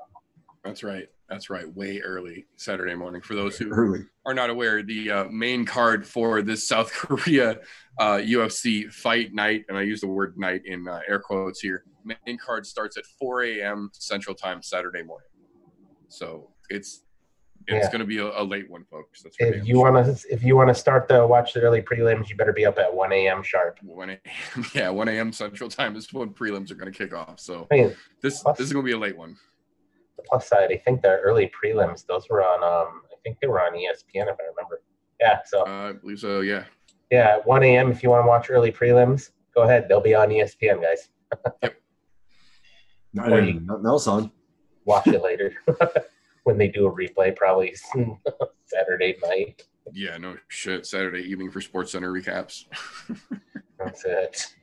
That's 0.63 0.83
right. 0.83 1.09
That's 1.29 1.49
right. 1.49 1.71
Way 1.73 1.99
early 2.01 2.45
Saturday 2.57 2.95
morning. 2.95 3.21
For 3.21 3.33
those 3.35 3.57
who 3.57 3.69
Early. 3.69 4.01
are 4.25 4.33
not 4.33 4.49
aware, 4.49 4.83
the 4.83 5.09
uh, 5.09 5.23
main 5.25 5.65
card 5.65 6.05
for 6.05 6.41
this 6.41 6.67
South 6.67 6.91
Korea 6.93 7.59
uh, 7.97 8.17
UFC 8.17 8.91
fight 8.91 9.33
night, 9.33 9.65
and 9.69 9.77
I 9.77 9.81
use 9.81 10.01
the 10.01 10.07
word 10.07 10.37
night 10.37 10.61
in 10.65 10.87
uh, 10.87 10.99
air 11.07 11.19
quotes 11.19 11.59
here, 11.61 11.85
main 12.03 12.37
card 12.37 12.65
starts 12.65 12.97
at 12.97 13.05
4 13.05 13.43
a.m. 13.43 13.89
Central 13.93 14.35
Time 14.35 14.61
Saturday 14.61 15.01
morning. 15.03 15.29
So 16.09 16.49
it's 16.69 17.03
it's 17.65 17.85
Yeah. 17.85 17.91
going 17.91 18.01
to 18.01 18.05
be 18.05 18.17
a, 18.17 18.25
a 18.25 18.43
late 18.43 18.69
one, 18.69 18.83
folks. 18.91 19.21
That's 19.23 19.37
If 19.39 19.65
you 19.65 19.79
want 19.79 20.05
to, 20.05 20.27
if 20.29 20.43
you 20.43 20.57
want 20.57 20.67
to 20.67 20.75
start 20.75 21.07
the 21.07 21.25
watch 21.25 21.53
the 21.53 21.61
early 21.61 21.81
prelims, 21.81 22.27
you 22.29 22.35
better 22.35 22.51
be 22.51 22.65
up 22.65 22.77
at 22.77 22.93
1 22.93 23.13
a.m. 23.13 23.41
sharp. 23.41 23.79
1 23.81 24.09
a.m. 24.09 24.65
Yeah, 24.75 24.89
1 24.89 25.07
a.m. 25.07 25.31
Central 25.31 25.69
Time 25.69 25.95
is 25.95 26.11
when 26.11 26.33
prelims 26.33 26.69
are 26.71 26.75
going 26.75 26.91
to 26.91 26.97
kick 26.97 27.15
off. 27.15 27.39
So 27.39 27.67
I 27.71 27.75
mean, 27.75 27.95
this 28.21 28.43
Plus- 28.43 28.57
this 28.57 28.67
is 28.67 28.73
going 28.73 28.83
to 28.85 28.87
be 28.89 28.93
a 28.93 28.99
late 28.99 29.17
one. 29.17 29.37
The 30.23 30.27
plus 30.29 30.47
side, 30.47 30.71
I 30.71 30.77
think 30.77 31.01
the 31.01 31.17
early 31.19 31.51
prelims, 31.63 32.05
those 32.05 32.27
were 32.29 32.41
on, 32.43 32.63
um, 32.63 33.01
I 33.11 33.15
think 33.23 33.37
they 33.41 33.47
were 33.47 33.61
on 33.61 33.73
ESPN 33.73 34.27
if 34.31 34.37
I 34.39 34.43
remember. 34.55 34.81
Yeah, 35.19 35.39
so 35.45 35.61
Uh, 35.65 35.89
I 35.89 35.91
believe 35.93 36.19
so. 36.19 36.41
Yeah. 36.41 36.65
yeah, 37.11 37.37
1 37.45 37.63
a.m. 37.63 37.91
if 37.91 38.03
you 38.03 38.09
want 38.09 38.23
to 38.23 38.27
watch 38.27 38.49
early 38.49 38.71
prelims, 38.71 39.31
go 39.55 39.63
ahead. 39.63 39.87
They'll 39.87 40.01
be 40.01 40.15
on 40.15 40.29
ESPN, 40.29 40.81
guys. 40.81 41.09
I 41.63 43.31
Or 43.31 43.41
didn't- 43.41 43.65
nothing 43.65 43.85
else 43.85 44.07
on. 44.07 44.31
Watch 44.85 45.07
it 45.07 45.21
later 45.23 45.53
when 46.43 46.57
they 46.57 46.67
do 46.67 46.87
a 46.87 46.91
replay, 46.91 47.33
probably 47.35 47.73
Saturday 48.65 49.15
night. 49.23 49.63
Yeah. 49.93 50.17
No 50.17 50.35
shit. 50.49 50.85
Saturday 50.85 51.21
evening 51.21 51.51
for 51.51 51.61
Sports 51.61 51.91
Center 51.93 52.11
recaps. 52.11 52.65
That's 53.79 54.03
it. 54.03 54.53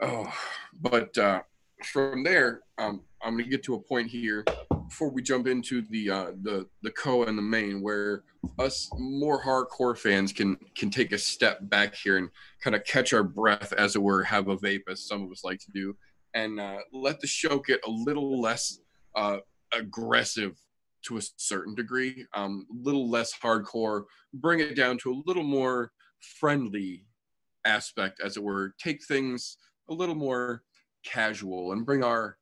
Oh, 0.00 0.32
but 0.80 1.16
uh, 1.18 1.42
from 1.84 2.22
there, 2.22 2.62
um, 2.78 3.02
I'm 3.22 3.34
going 3.34 3.44
to 3.44 3.50
get 3.50 3.62
to 3.64 3.74
a 3.74 3.80
point 3.80 4.08
here 4.08 4.44
before 4.88 5.10
we 5.10 5.22
jump 5.22 5.46
into 5.46 5.82
the 5.82 6.10
uh, 6.10 6.26
the 6.42 6.66
the 6.82 6.90
co 6.92 7.24
and 7.24 7.36
the 7.36 7.42
main, 7.42 7.82
where 7.82 8.22
us 8.58 8.88
more 8.98 9.42
hardcore 9.42 9.96
fans 9.96 10.32
can 10.32 10.56
can 10.76 10.90
take 10.90 11.12
a 11.12 11.18
step 11.18 11.58
back 11.62 11.94
here 11.94 12.18
and 12.18 12.30
kind 12.62 12.76
of 12.76 12.84
catch 12.84 13.12
our 13.12 13.22
breath, 13.22 13.72
as 13.72 13.96
it 13.96 14.02
were, 14.02 14.22
have 14.22 14.48
a 14.48 14.56
vape, 14.56 14.82
as 14.88 15.06
some 15.06 15.22
of 15.22 15.30
us 15.30 15.44
like 15.44 15.58
to 15.60 15.70
do, 15.72 15.96
and 16.34 16.60
uh, 16.60 16.78
let 16.92 17.20
the 17.20 17.26
show 17.26 17.58
get 17.58 17.80
a 17.86 17.90
little 17.90 18.40
less 18.40 18.80
uh, 19.14 19.38
aggressive 19.72 20.56
to 21.02 21.18
a 21.18 21.22
certain 21.36 21.74
degree, 21.74 22.26
um, 22.34 22.66
a 22.70 22.82
little 22.82 23.08
less 23.08 23.32
hardcore, 23.42 24.04
bring 24.34 24.60
it 24.60 24.74
down 24.74 24.98
to 24.98 25.12
a 25.12 25.22
little 25.26 25.44
more 25.44 25.92
friendly 26.40 27.06
aspect, 27.64 28.20
as 28.24 28.36
it 28.36 28.42
were, 28.42 28.74
take 28.82 29.04
things 29.04 29.56
a 29.88 29.94
little 29.94 30.14
more 30.14 30.62
casual 31.06 31.72
and 31.72 31.86
bring 31.86 32.02
our 32.04 32.36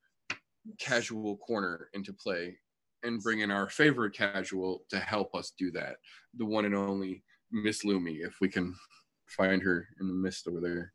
casual 0.78 1.36
corner 1.36 1.88
into 1.92 2.12
play 2.12 2.56
and 3.02 3.22
bring 3.22 3.40
in 3.40 3.50
our 3.50 3.68
favorite 3.68 4.14
casual 4.14 4.82
to 4.88 4.98
help 4.98 5.34
us 5.34 5.52
do 5.58 5.70
that. 5.72 5.96
The 6.38 6.44
one 6.46 6.64
and 6.64 6.74
only 6.74 7.22
Miss 7.52 7.84
Lumi, 7.84 8.26
if 8.26 8.36
we 8.40 8.48
can 8.48 8.74
find 9.28 9.62
her 9.62 9.86
in 10.00 10.08
the 10.08 10.14
mist 10.14 10.48
over 10.48 10.60
there. 10.60 10.92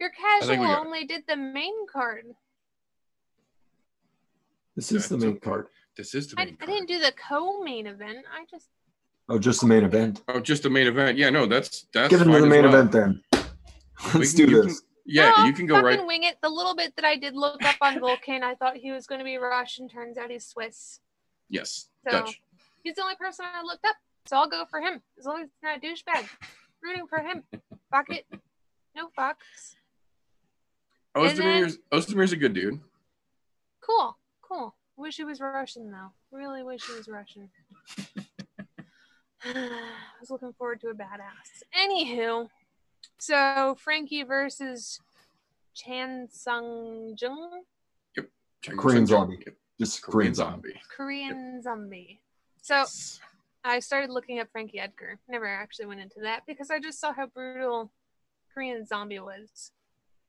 Your 0.00 0.10
casual 0.10 0.56
got 0.56 0.80
it. 0.82 0.86
only 0.86 1.04
did 1.04 1.24
the 1.28 1.36
main 1.36 1.86
card. 1.92 2.24
This 4.76 4.90
is 4.92 5.08
the 5.08 5.18
main 5.18 5.30
okay. 5.30 5.40
card. 5.40 5.66
This 5.96 6.14
is 6.14 6.28
the 6.28 6.40
I, 6.40 6.44
main 6.46 6.54
I 6.60 6.64
card. 6.64 6.70
didn't 6.70 6.88
do 6.88 6.98
the 7.00 7.12
co-main 7.28 7.86
event. 7.86 8.18
I 8.32 8.44
just 8.50 8.68
Oh, 9.28 9.38
just 9.38 9.60
the 9.60 9.66
main 9.66 9.84
event. 9.84 10.20
Oh, 10.28 10.40
just 10.40 10.64
the 10.64 10.70
main 10.70 10.86
event. 10.88 11.16
Yeah, 11.16 11.30
no, 11.30 11.46
that's 11.46 11.86
that's 11.94 12.10
Get 12.10 12.20
into 12.20 12.32
fine 12.32 12.42
the 12.42 12.48
main 12.48 12.62
well. 12.64 12.74
event 12.74 12.92
then. 12.92 13.22
Let's 14.14 14.32
can- 14.34 14.46
do 14.48 14.62
this. 14.62 14.80
can- 14.80 14.88
yeah, 15.04 15.44
you 15.46 15.52
can 15.52 15.66
go 15.66 15.80
right. 15.80 16.04
wing 16.06 16.22
it. 16.24 16.36
The 16.42 16.48
little 16.48 16.74
bit 16.76 16.94
that 16.96 17.04
I 17.04 17.16
did 17.16 17.34
look 17.34 17.62
up 17.64 17.76
on 17.80 17.98
Volkan, 17.98 18.42
I 18.42 18.54
thought 18.54 18.76
he 18.76 18.92
was 18.92 19.06
going 19.06 19.18
to 19.18 19.24
be 19.24 19.36
Russian. 19.36 19.88
Turns 19.88 20.16
out 20.18 20.30
he's 20.30 20.46
Swiss. 20.46 21.00
Yes, 21.48 21.88
So 22.08 22.12
Dutch. 22.20 22.40
he's 22.82 22.94
the 22.94 23.02
only 23.02 23.16
person 23.16 23.44
I 23.44 23.62
looked 23.62 23.84
up. 23.84 23.96
So 24.26 24.36
I'll 24.36 24.48
go 24.48 24.64
for 24.70 24.80
him 24.80 25.02
as 25.18 25.24
long 25.26 25.42
as 25.42 25.48
he's 25.48 25.62
not 25.62 25.76
a 25.78 25.80
douchebag. 25.80 26.28
Rooting 26.82 27.06
for 27.08 27.18
him. 27.18 27.42
Fuck 27.90 28.10
it. 28.10 28.26
No 28.96 29.08
fucks. 29.18 29.74
and 31.14 31.36
then- 31.38 31.64
Ozdemir's 31.64 31.78
Ozdemir's 31.92 32.32
a 32.32 32.36
good 32.36 32.54
dude. 32.54 32.80
Cool. 33.80 34.16
Cool. 34.40 34.74
Wish 34.96 35.16
he 35.16 35.24
was 35.24 35.40
Russian 35.40 35.90
though. 35.90 36.12
Really 36.30 36.62
wish 36.62 36.84
he 36.86 36.94
was 36.94 37.08
Russian. 37.08 37.50
I 39.44 39.68
was 40.20 40.30
looking 40.30 40.52
forward 40.52 40.80
to 40.82 40.88
a 40.88 40.94
badass. 40.94 41.64
Anywho, 41.76 42.48
so 43.22 43.76
Frankie 43.78 44.24
versus 44.24 44.98
Chan 45.74 46.28
Sung 46.32 47.16
Jung, 47.20 47.62
Yep, 48.16 48.28
Korean 48.76 49.06
zombie. 49.06 49.38
Yep. 49.46 49.54
Just 49.78 50.02
Korean 50.02 50.32
Korean 50.32 50.34
zombie. 50.34 50.68
zombie. 50.70 50.80
Korean 50.96 51.62
zombie. 51.62 52.20
So 52.60 52.84
I 53.64 53.78
started 53.78 54.10
looking 54.10 54.40
up 54.40 54.48
Frankie 54.50 54.80
Edgar. 54.80 55.20
Never 55.28 55.46
actually 55.46 55.86
went 55.86 56.00
into 56.00 56.20
that 56.22 56.42
because 56.46 56.70
I 56.70 56.80
just 56.80 57.00
saw 57.00 57.12
how 57.12 57.26
brutal 57.26 57.92
Korean 58.52 58.84
Zombie 58.84 59.20
was. 59.20 59.70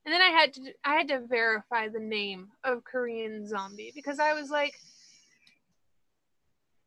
And 0.05 0.13
then 0.13 0.21
I 0.21 0.29
had 0.29 0.53
to 0.53 0.73
I 0.85 0.95
had 0.95 1.07
to 1.07 1.21
verify 1.27 1.87
the 1.87 1.99
name 1.99 2.49
of 2.63 2.83
Korean 2.83 3.47
Zombie 3.47 3.91
because 3.95 4.19
I 4.19 4.33
was 4.33 4.49
like 4.51 4.75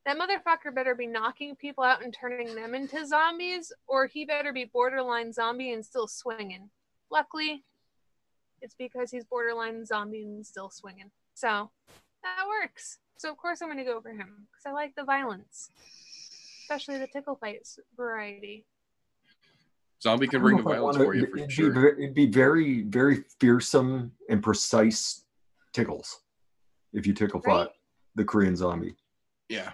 that 0.06 0.16
motherfucker 0.16 0.74
better 0.74 0.94
be 0.94 1.06
knocking 1.06 1.54
people 1.56 1.84
out 1.84 2.02
and 2.02 2.14
turning 2.14 2.54
them 2.54 2.74
into 2.74 3.04
zombies 3.06 3.72
or 3.86 4.06
he 4.06 4.24
better 4.24 4.52
be 4.52 4.64
borderline 4.64 5.32
zombie 5.32 5.72
and 5.72 5.84
still 5.84 6.06
swinging. 6.06 6.70
Luckily, 7.10 7.64
it's 8.62 8.74
because 8.74 9.10
he's 9.10 9.24
borderline 9.24 9.84
zombie 9.84 10.22
and 10.22 10.46
still 10.46 10.70
swinging. 10.70 11.10
So, 11.34 11.70
that 12.22 12.46
works. 12.48 12.98
So 13.18 13.30
of 13.30 13.36
course 13.36 13.60
I'm 13.62 13.68
going 13.68 13.78
to 13.78 13.84
go 13.84 14.00
for 14.00 14.10
him 14.10 14.46
because 14.50 14.64
I 14.66 14.70
like 14.72 14.94
the 14.94 15.04
violence, 15.04 15.70
especially 16.62 16.98
the 16.98 17.06
tickle 17.08 17.34
fights 17.36 17.78
variety. 17.96 18.64
Zombie 20.02 20.26
can 20.28 20.40
I 20.40 20.42
bring 20.42 20.56
the 20.58 20.62
know 20.62 20.68
violence 20.70 20.98
wanna- 20.98 21.08
for 21.08 21.14
you 21.14 21.26
for 21.26 21.38
it'd 21.38 21.52
sure. 21.52 21.72
Be, 21.96 22.04
it'd 22.04 22.14
be 22.14 22.26
very, 22.26 22.82
very 22.82 23.24
fearsome 23.40 24.12
and 24.28 24.42
precise 24.42 25.24
tickles 25.72 26.20
if 26.92 27.06
you 27.06 27.12
tickle 27.14 27.40
Right. 27.40 27.68
the 28.14 28.24
Korean 28.24 28.54
zombie. 28.56 28.94
yeah. 29.48 29.72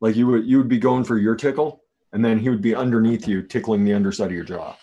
Like 0.00 0.16
you 0.16 0.26
would, 0.28 0.46
you 0.46 0.58
would 0.58 0.68
be 0.68 0.78
going 0.78 1.04
for 1.04 1.18
your 1.18 1.34
tickle, 1.34 1.82
and 2.12 2.24
then 2.24 2.38
he 2.38 2.48
would 2.48 2.62
be 2.62 2.74
underneath 2.74 3.26
you, 3.26 3.42
tickling 3.42 3.84
the 3.84 3.94
underside 3.94 4.26
of 4.26 4.32
your 4.32 4.44
jaw. 4.44 4.76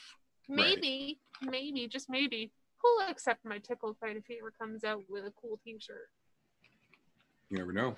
Maybe, 0.49 1.19
maybe, 1.41 1.87
just 1.87 2.09
maybe, 2.09 2.51
he'll 2.81 3.09
accept 3.09 3.45
my 3.45 3.57
tickle 3.57 3.95
fight 3.99 4.17
if 4.17 4.25
he 4.27 4.37
ever 4.39 4.51
comes 4.51 4.83
out 4.83 5.03
with 5.09 5.25
a 5.25 5.31
cool 5.31 5.59
T-shirt. 5.63 6.09
You 7.49 7.57
never 7.57 7.71
know. 7.71 7.95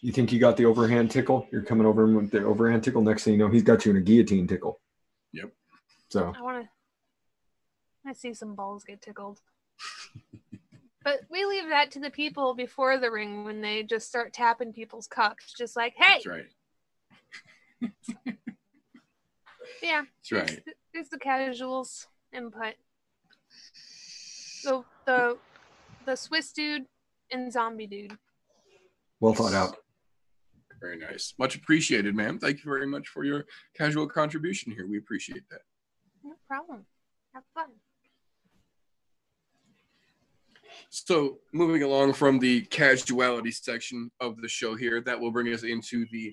You 0.00 0.12
think 0.12 0.32
you 0.32 0.38
got 0.38 0.56
the 0.56 0.66
overhand 0.66 1.10
tickle? 1.10 1.46
You're 1.50 1.62
coming 1.62 1.86
over 1.86 2.02
him 2.04 2.14
with 2.14 2.30
the 2.30 2.44
overhand 2.44 2.84
tickle. 2.84 3.00
Next 3.00 3.24
thing 3.24 3.34
you 3.34 3.38
know, 3.38 3.48
he's 3.48 3.62
got 3.62 3.86
you 3.86 3.92
in 3.92 3.96
a 3.96 4.00
guillotine 4.00 4.46
tickle. 4.46 4.80
Yep. 5.32 5.50
So 6.10 6.32
I 6.36 6.42
want 6.42 6.64
to. 6.64 6.68
I 8.06 8.12
see 8.12 8.34
some 8.34 8.54
balls 8.54 8.84
get 8.84 9.00
tickled. 9.00 9.40
But 11.04 11.20
we 11.30 11.44
leave 11.44 11.68
that 11.68 11.90
to 11.92 12.00
the 12.00 12.10
people 12.10 12.54
before 12.54 12.98
the 12.98 13.10
ring 13.10 13.44
when 13.44 13.60
they 13.60 13.82
just 13.82 14.08
start 14.08 14.32
tapping 14.32 14.72
people's 14.72 15.06
cocks, 15.06 15.52
just 15.52 15.76
like, 15.76 15.94
hey, 15.96 16.20
That's 16.24 16.26
right. 16.26 16.46
yeah, 19.82 20.02
That's 20.02 20.32
right. 20.32 20.62
It's, 20.66 20.78
it's 20.94 21.08
the 21.10 21.18
casuals 21.18 22.06
input. 22.32 22.74
The 24.64 24.82
the 25.04 25.36
the 26.06 26.16
Swiss 26.16 26.52
dude 26.52 26.86
and 27.30 27.52
zombie 27.52 27.86
dude. 27.86 28.16
well 29.20 29.34
thought 29.34 29.52
out. 29.52 29.76
Very 30.80 30.96
nice. 30.98 31.34
Much 31.38 31.54
appreciated, 31.54 32.14
ma'am. 32.14 32.38
Thank 32.38 32.58
you 32.58 32.70
very 32.70 32.86
much 32.86 33.08
for 33.08 33.24
your 33.24 33.44
casual 33.76 34.06
contribution 34.06 34.72
here. 34.72 34.86
We 34.86 34.98
appreciate 34.98 35.48
that. 35.50 35.60
No 36.22 36.34
problem. 36.48 36.84
Have 37.34 37.44
fun. 37.54 37.70
So, 40.90 41.38
moving 41.52 41.82
along 41.82 42.14
from 42.14 42.38
the 42.38 42.62
casuality 42.62 43.50
section 43.50 44.10
of 44.20 44.36
the 44.40 44.48
show 44.48 44.74
here, 44.76 45.00
that 45.02 45.20
will 45.20 45.30
bring 45.30 45.52
us 45.52 45.62
into 45.62 46.06
the 46.12 46.32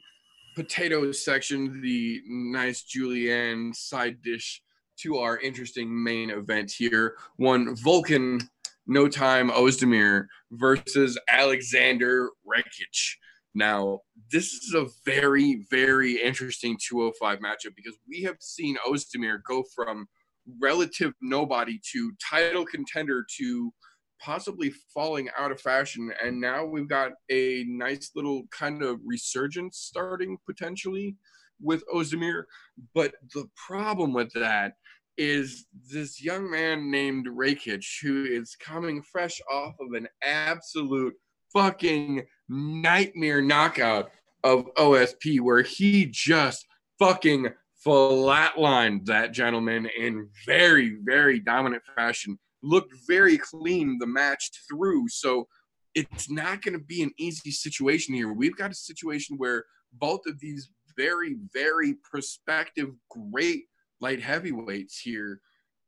potatoes 0.55 1.23
section, 1.23 1.81
the 1.81 2.21
nice 2.27 2.83
julienne 2.83 3.73
side 3.73 4.21
dish 4.21 4.61
to 4.99 5.17
our 5.17 5.37
interesting 5.39 6.03
main 6.03 6.29
event 6.29 6.71
here. 6.71 7.17
One 7.37 7.75
Volkan, 7.75 8.43
no 8.87 9.07
time 9.07 9.49
Ozdemir 9.49 10.25
versus 10.51 11.17
Alexander 11.29 12.29
Rakic. 12.47 13.15
Now, 13.53 13.99
this 14.31 14.53
is 14.53 14.73
a 14.73 14.87
very, 15.05 15.65
very 15.69 16.21
interesting 16.21 16.77
205 16.81 17.39
matchup 17.39 17.75
because 17.75 17.97
we 18.07 18.23
have 18.23 18.37
seen 18.39 18.77
Ozdemir 18.87 19.39
go 19.43 19.63
from 19.75 20.07
relative 20.59 21.13
nobody 21.21 21.79
to 21.91 22.13
title 22.29 22.65
contender 22.65 23.25
to 23.37 23.73
possibly 24.23 24.71
falling 24.93 25.29
out 25.37 25.51
of 25.51 25.59
fashion. 25.59 26.11
And 26.23 26.39
now 26.39 26.65
we've 26.65 26.87
got 26.87 27.13
a 27.29 27.65
nice 27.67 28.11
little 28.15 28.43
kind 28.51 28.83
of 28.83 28.99
resurgence 29.05 29.77
starting 29.77 30.37
potentially 30.47 31.15
with 31.61 31.83
Ozdemir. 31.93 32.43
But 32.93 33.13
the 33.33 33.49
problem 33.55 34.13
with 34.13 34.31
that 34.33 34.73
is 35.17 35.65
this 35.91 36.23
young 36.23 36.49
man 36.49 36.89
named 36.89 37.27
Rakic, 37.27 37.85
who 38.01 38.25
is 38.25 38.55
coming 38.55 39.01
fresh 39.01 39.39
off 39.51 39.75
of 39.79 39.93
an 39.93 40.07
absolute 40.23 41.13
fucking 41.53 42.23
nightmare 42.49 43.41
knockout 43.41 44.11
of 44.43 44.73
OSP, 44.75 45.41
where 45.41 45.61
he 45.61 46.05
just 46.05 46.65
fucking 46.97 47.49
flatlined 47.85 49.05
that 49.05 49.31
gentleman 49.31 49.87
in 49.97 50.29
very, 50.45 50.97
very 51.03 51.39
dominant 51.39 51.83
fashion 51.95 52.37
looked 52.63 52.93
very 53.07 53.37
clean 53.37 53.97
the 53.99 54.07
match 54.07 54.51
through. 54.69 55.07
So 55.09 55.47
it's 55.95 56.29
not 56.29 56.61
going 56.61 56.77
to 56.77 56.83
be 56.83 57.03
an 57.03 57.11
easy 57.17 57.51
situation 57.51 58.15
here. 58.15 58.31
We've 58.33 58.55
got 58.55 58.71
a 58.71 58.75
situation 58.75 59.37
where 59.37 59.65
both 59.93 60.21
of 60.27 60.39
these 60.39 60.69
very, 60.97 61.37
very 61.53 61.95
prospective, 62.09 62.89
great 63.09 63.63
light 63.99 64.21
heavyweights 64.21 64.99
here 64.99 65.41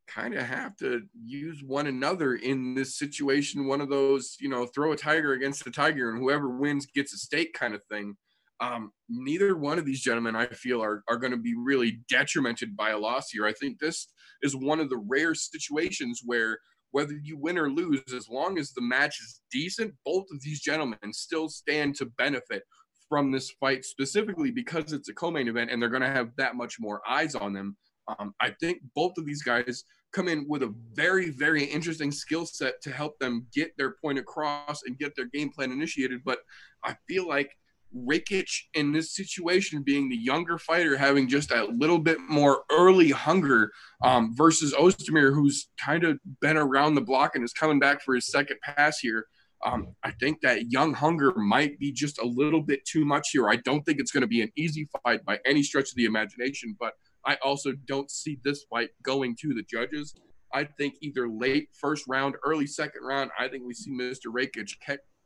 kind 0.08 0.34
of 0.34 0.44
have 0.44 0.76
to 0.78 1.02
use 1.26 1.64
one 1.66 1.88
another 1.88 2.36
in 2.36 2.76
this 2.76 2.98
situation. 2.98 3.68
One 3.68 3.82
of 3.82 3.90
those, 3.90 4.36
you 4.40 4.50
know, 4.50 4.66
throw 4.66 4.92
a 4.92 4.98
tiger 4.98 5.34
against 5.34 5.66
a 5.68 5.72
tiger 5.72 6.10
and 6.10 6.20
whoever 6.20 6.50
wins 6.50 6.86
gets 6.86 7.14
a 7.14 7.18
stake 7.18 7.54
kind 7.54 7.74
of 7.74 7.84
thing. 7.86 8.16
Um, 8.64 8.92
neither 9.10 9.58
one 9.58 9.78
of 9.78 9.86
these 9.86 10.02
gentlemen, 10.02 10.38
I 10.38 10.48
feel, 10.48 10.82
are, 10.82 11.04
are 11.10 11.18
going 11.18 11.32
to 11.32 11.38
be 11.38 11.54
really 11.56 12.00
detrimented 12.10 12.78
by 12.78 12.92
a 12.92 12.98
loss 12.98 13.30
here. 13.30 13.46
I 13.46 13.52
think 13.52 13.78
this 13.80 14.08
is 14.42 14.56
one 14.56 14.80
of 14.80 14.90
the 14.90 15.04
rare 15.06 15.36
situations 15.36 16.22
where 16.26 16.60
whether 16.92 17.14
you 17.24 17.38
win 17.38 17.58
or 17.58 17.70
lose, 17.70 18.02
as 18.16 18.30
long 18.30 18.58
as 18.58 18.72
the 18.72 18.82
match 18.82 19.20
is 19.22 19.42
decent, 19.52 19.94
both 20.06 20.26
of 20.32 20.42
these 20.44 20.62
gentlemen 20.62 21.12
still 21.12 21.50
stand 21.50 21.96
to 21.96 22.06
benefit 22.18 22.64
from 23.10 23.32
this 23.32 23.52
fight, 23.60 23.84
specifically 23.84 24.52
because 24.52 24.94
it's 24.94 25.10
a 25.10 25.14
co-main 25.14 25.48
event 25.48 25.70
and 25.70 25.82
they're 25.82 25.90
going 25.90 26.02
to 26.04 26.08
have 26.08 26.30
that 26.38 26.56
much 26.56 26.78
more 26.80 27.02
eyes 27.08 27.36
on 27.36 27.52
them. 27.52 27.76
Um, 28.08 28.34
I 28.40 28.52
think 28.62 28.78
both 28.96 29.14
of 29.18 29.26
these 29.26 29.44
guys 29.44 29.84
come 30.14 30.28
in 30.28 30.46
with 30.48 30.64
a 30.64 30.74
very, 30.94 31.32
very 31.32 31.64
interesting 31.64 32.12
skill 32.12 32.46
set 32.46 32.82
to 32.84 32.92
help 32.92 33.18
them 33.20 33.48
get 33.54 33.76
their 33.78 33.96
point 34.02 34.20
across 34.20 34.84
and 34.86 34.98
get 34.98 35.16
their 35.16 35.26
game 35.34 35.50
plan 35.50 35.72
initiated. 35.72 36.22
But 36.24 36.40
I 36.86 36.96
feel 37.08 37.28
like 37.28 37.50
Rakic 37.96 38.50
in 38.74 38.92
this 38.92 39.16
situation, 39.16 39.84
being 39.84 40.10
the 40.10 40.18
younger 40.18 40.58
fighter, 40.58 40.98
having 40.98 41.28
just 41.28 41.52
a 41.52 41.66
little 41.66 42.00
bit 42.00 42.20
more 42.20 42.64
early 42.72 43.12
hunger 43.12 43.72
um, 44.04 44.36
versus 44.36 44.74
Ozdemir, 44.74 45.34
who's 45.34 45.70
kind 45.80 46.04
of 46.04 46.20
been 46.42 46.58
around 46.58 46.96
the 46.96 47.02
block 47.02 47.36
and 47.36 47.44
is 47.44 47.54
coming 47.54 47.80
back 47.80 48.02
for 48.02 48.16
his 48.16 48.28
second 48.28 48.58
pass 48.64 49.00
here. 49.00 49.28
Um, 49.66 49.96
I 50.04 50.12
think 50.12 50.42
that 50.42 50.72
young 50.72 50.94
hunger 50.94 51.34
might 51.36 51.80
be 51.80 51.92
just 51.92 52.20
a 52.20 52.26
little 52.26 52.62
bit 52.62 52.84
too 52.86 53.06
much 53.06 53.30
here. 53.32 53.50
I 53.50 53.56
don't 53.58 53.84
think 53.84 54.00
it's 54.00 54.12
going 54.12 54.22
to 54.22 54.28
be 54.28 54.42
an 54.42 54.52
easy 54.58 54.90
fight 55.04 55.24
by 55.24 55.40
any 55.46 55.64
stretch 55.64 55.90
of 55.90 55.96
the 55.96 56.06
imagination, 56.06 56.76
but 56.80 56.94
I 57.26 57.38
also 57.44 57.72
don't 57.86 58.12
see 58.12 58.40
this 58.44 58.66
fight 58.70 58.90
going 59.04 59.38
to 59.42 59.54
the 59.54 59.64
judges. 59.64 60.14
I 60.54 60.66
think 60.66 60.96
either 61.02 61.30
late 61.30 61.70
first 61.80 62.06
round, 62.08 62.36
early 62.46 62.68
second 62.68 63.04
round. 63.04 63.32
I 63.40 63.48
think 63.48 63.64
we 63.66 63.74
see 63.74 63.92
Mr. 63.92 64.28
Rakic 64.28 64.76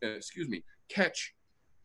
uh, 0.04 0.10
excuse 0.10 0.48
me, 0.48 0.64
catch 0.90 1.34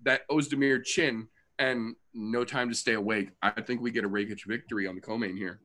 that 0.05 0.29
Ozdemir 0.29 0.85
chin 0.85 1.29
and 1.59 1.95
no 2.15 2.45
time 2.45 2.69
to 2.69 2.75
stay 2.75 2.95
awake. 2.95 3.31
I 3.43 3.61
think 3.61 3.81
we 3.81 3.91
get 3.91 4.05
a 4.05 4.09
Rakic 4.09 4.45
victory 4.47 4.87
on 4.87 4.95
the 4.95 5.01
co-main 5.01 5.37
here. 5.37 5.61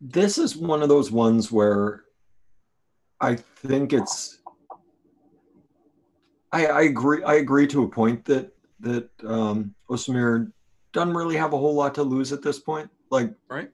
This 0.00 0.38
is 0.38 0.56
one 0.56 0.82
of 0.82 0.88
those 0.88 1.10
ones 1.10 1.50
where 1.50 2.04
I 3.20 3.36
think 3.36 3.92
it's. 3.92 4.38
I, 6.52 6.66
I 6.66 6.82
agree. 6.82 7.22
I 7.24 7.34
agree 7.34 7.66
to 7.68 7.84
a 7.84 7.88
point 7.88 8.24
that 8.26 8.52
that 8.80 9.08
um, 9.26 9.74
Ozdemir 9.88 10.52
doesn't 10.92 11.14
really 11.14 11.36
have 11.36 11.52
a 11.52 11.58
whole 11.58 11.74
lot 11.74 11.94
to 11.96 12.02
lose 12.02 12.32
at 12.32 12.42
this 12.42 12.58
point. 12.58 12.88
Like, 13.10 13.32
Right. 13.48 13.70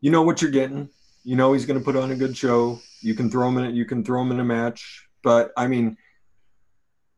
You 0.00 0.10
know 0.10 0.22
what 0.22 0.42
you're 0.42 0.50
getting. 0.50 0.88
You 1.24 1.36
know 1.36 1.52
he's 1.52 1.64
going 1.64 1.78
to 1.78 1.84
put 1.84 1.96
on 1.96 2.10
a 2.10 2.16
good 2.16 2.36
show. 2.36 2.80
You 3.00 3.14
can 3.14 3.30
throw 3.30 3.48
him 3.48 3.58
in. 3.58 3.74
You 3.74 3.84
can 3.84 4.04
throw 4.04 4.20
him 4.20 4.32
in 4.32 4.40
a 4.40 4.44
match. 4.44 5.08
But 5.22 5.52
I 5.56 5.68
mean, 5.68 5.96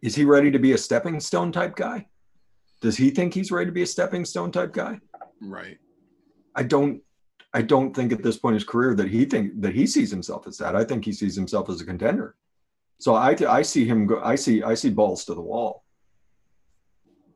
is 0.05 0.15
he 0.15 0.27
ready 0.27 0.51
to 0.51 0.59
be 0.59 0.73
a 0.73 0.79
stepping 0.79 1.19
stone 1.19 1.51
type 1.51 1.75
guy? 1.75 2.07
Does 2.83 2.95
he 2.95 3.09
think 3.09 3.33
he's 3.33 3.51
ready 3.51 3.65
to 3.67 3.73
be 3.73 3.83
a 3.83 3.87
stepping 3.87 4.27
stone 4.27 4.53
type 4.53 4.75
guy? 4.75 5.01
Right. 5.41 5.79
I 6.55 6.63
don't 6.63 7.01
I 7.55 7.63
don't 7.63 7.95
think 7.95 8.13
at 8.13 8.23
this 8.23 8.37
point 8.37 8.53
in 8.53 8.59
his 8.61 8.69
career 8.69 8.95
that 8.97 9.09
he 9.09 9.25
think 9.25 9.63
that 9.63 9.75
he 9.75 9.87
sees 9.87 10.11
himself 10.11 10.47
as 10.47 10.59
that. 10.59 10.77
I 10.77 10.85
think 10.85 11.07
he 11.07 11.13
sees 11.13 11.35
himself 11.35 11.71
as 11.71 11.81
a 11.81 11.87
contender. 11.87 12.37
So 12.99 13.15
I 13.15 13.35
I 13.49 13.63
see 13.63 13.87
him 13.87 14.07
go 14.07 14.21
I 14.23 14.35
see 14.35 14.63
I 14.63 14.75
see 14.75 14.91
balls 14.91 15.25
to 15.25 15.35
the 15.35 15.41
wall. 15.41 15.85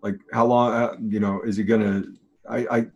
Like 0.03 0.17
how 0.35 0.45
long? 0.45 0.73
Uh, 0.73 0.97
you 1.01 1.21
know, 1.21 1.41
is 1.43 1.57
he 1.57 1.65
gonna? 1.65 2.03
I 2.49 2.59
I 2.71 2.87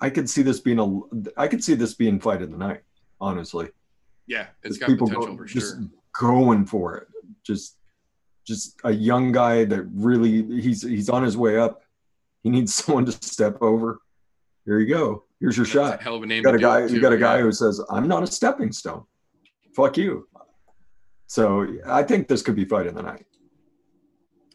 I 0.00 0.10
could 0.10 0.28
see 0.28 0.42
this 0.42 0.58
being 0.58 0.80
a. 0.80 1.40
I 1.40 1.46
could 1.46 1.62
see 1.62 1.74
this 1.74 1.94
being 1.94 2.18
fight 2.18 2.42
of 2.42 2.50
the 2.50 2.58
night. 2.58 2.80
Honestly, 3.20 3.68
Yeah, 4.26 4.48
it's 4.64 4.76
Just 4.76 4.80
got 4.80 4.86
people 4.88 5.06
potential 5.06 5.36
go- 5.36 5.38
for 5.38 5.44
just 5.44 5.76
going 6.18 6.66
for 6.66 6.96
it. 6.96 7.06
Just 7.44 7.78
just 8.46 8.78
a 8.84 8.92
young 8.92 9.32
guy 9.32 9.64
that 9.64 9.82
really 9.94 10.60
he's 10.60 10.82
he's 10.82 11.08
on 11.08 11.22
his 11.22 11.36
way 11.36 11.58
up. 11.58 11.82
He 12.42 12.50
needs 12.50 12.74
someone 12.84 13.06
to 13.06 13.12
step 13.12 13.58
over. 13.60 14.00
Here 14.64 14.78
you 14.78 14.92
go. 14.94 15.24
Here's 15.40 15.56
your 15.56 15.66
That's 15.66 15.72
shot. 15.72 16.02
hell 16.02 16.16
of 16.16 16.22
a 16.22 16.26
name. 16.26 16.38
You 16.38 16.44
got 16.44 16.54
a 16.54 16.58
guy. 16.58 16.82
it 16.82 16.90
You 16.90 17.00
got 17.00 17.12
a 17.12 17.18
guy 17.18 17.36
yeah. 17.36 17.42
who 17.42 17.52
says, 17.52 17.80
"I'm 17.90 18.08
not 18.08 18.22
a 18.22 18.26
stepping 18.26 18.72
stone." 18.72 19.04
Fuck 19.74 19.96
you. 19.96 20.28
So 21.26 21.66
I 21.86 22.02
think 22.02 22.28
this 22.28 22.42
could 22.42 22.54
be 22.54 22.64
fight 22.64 22.86
of 22.86 22.94
the 22.94 23.02
night. 23.02 23.26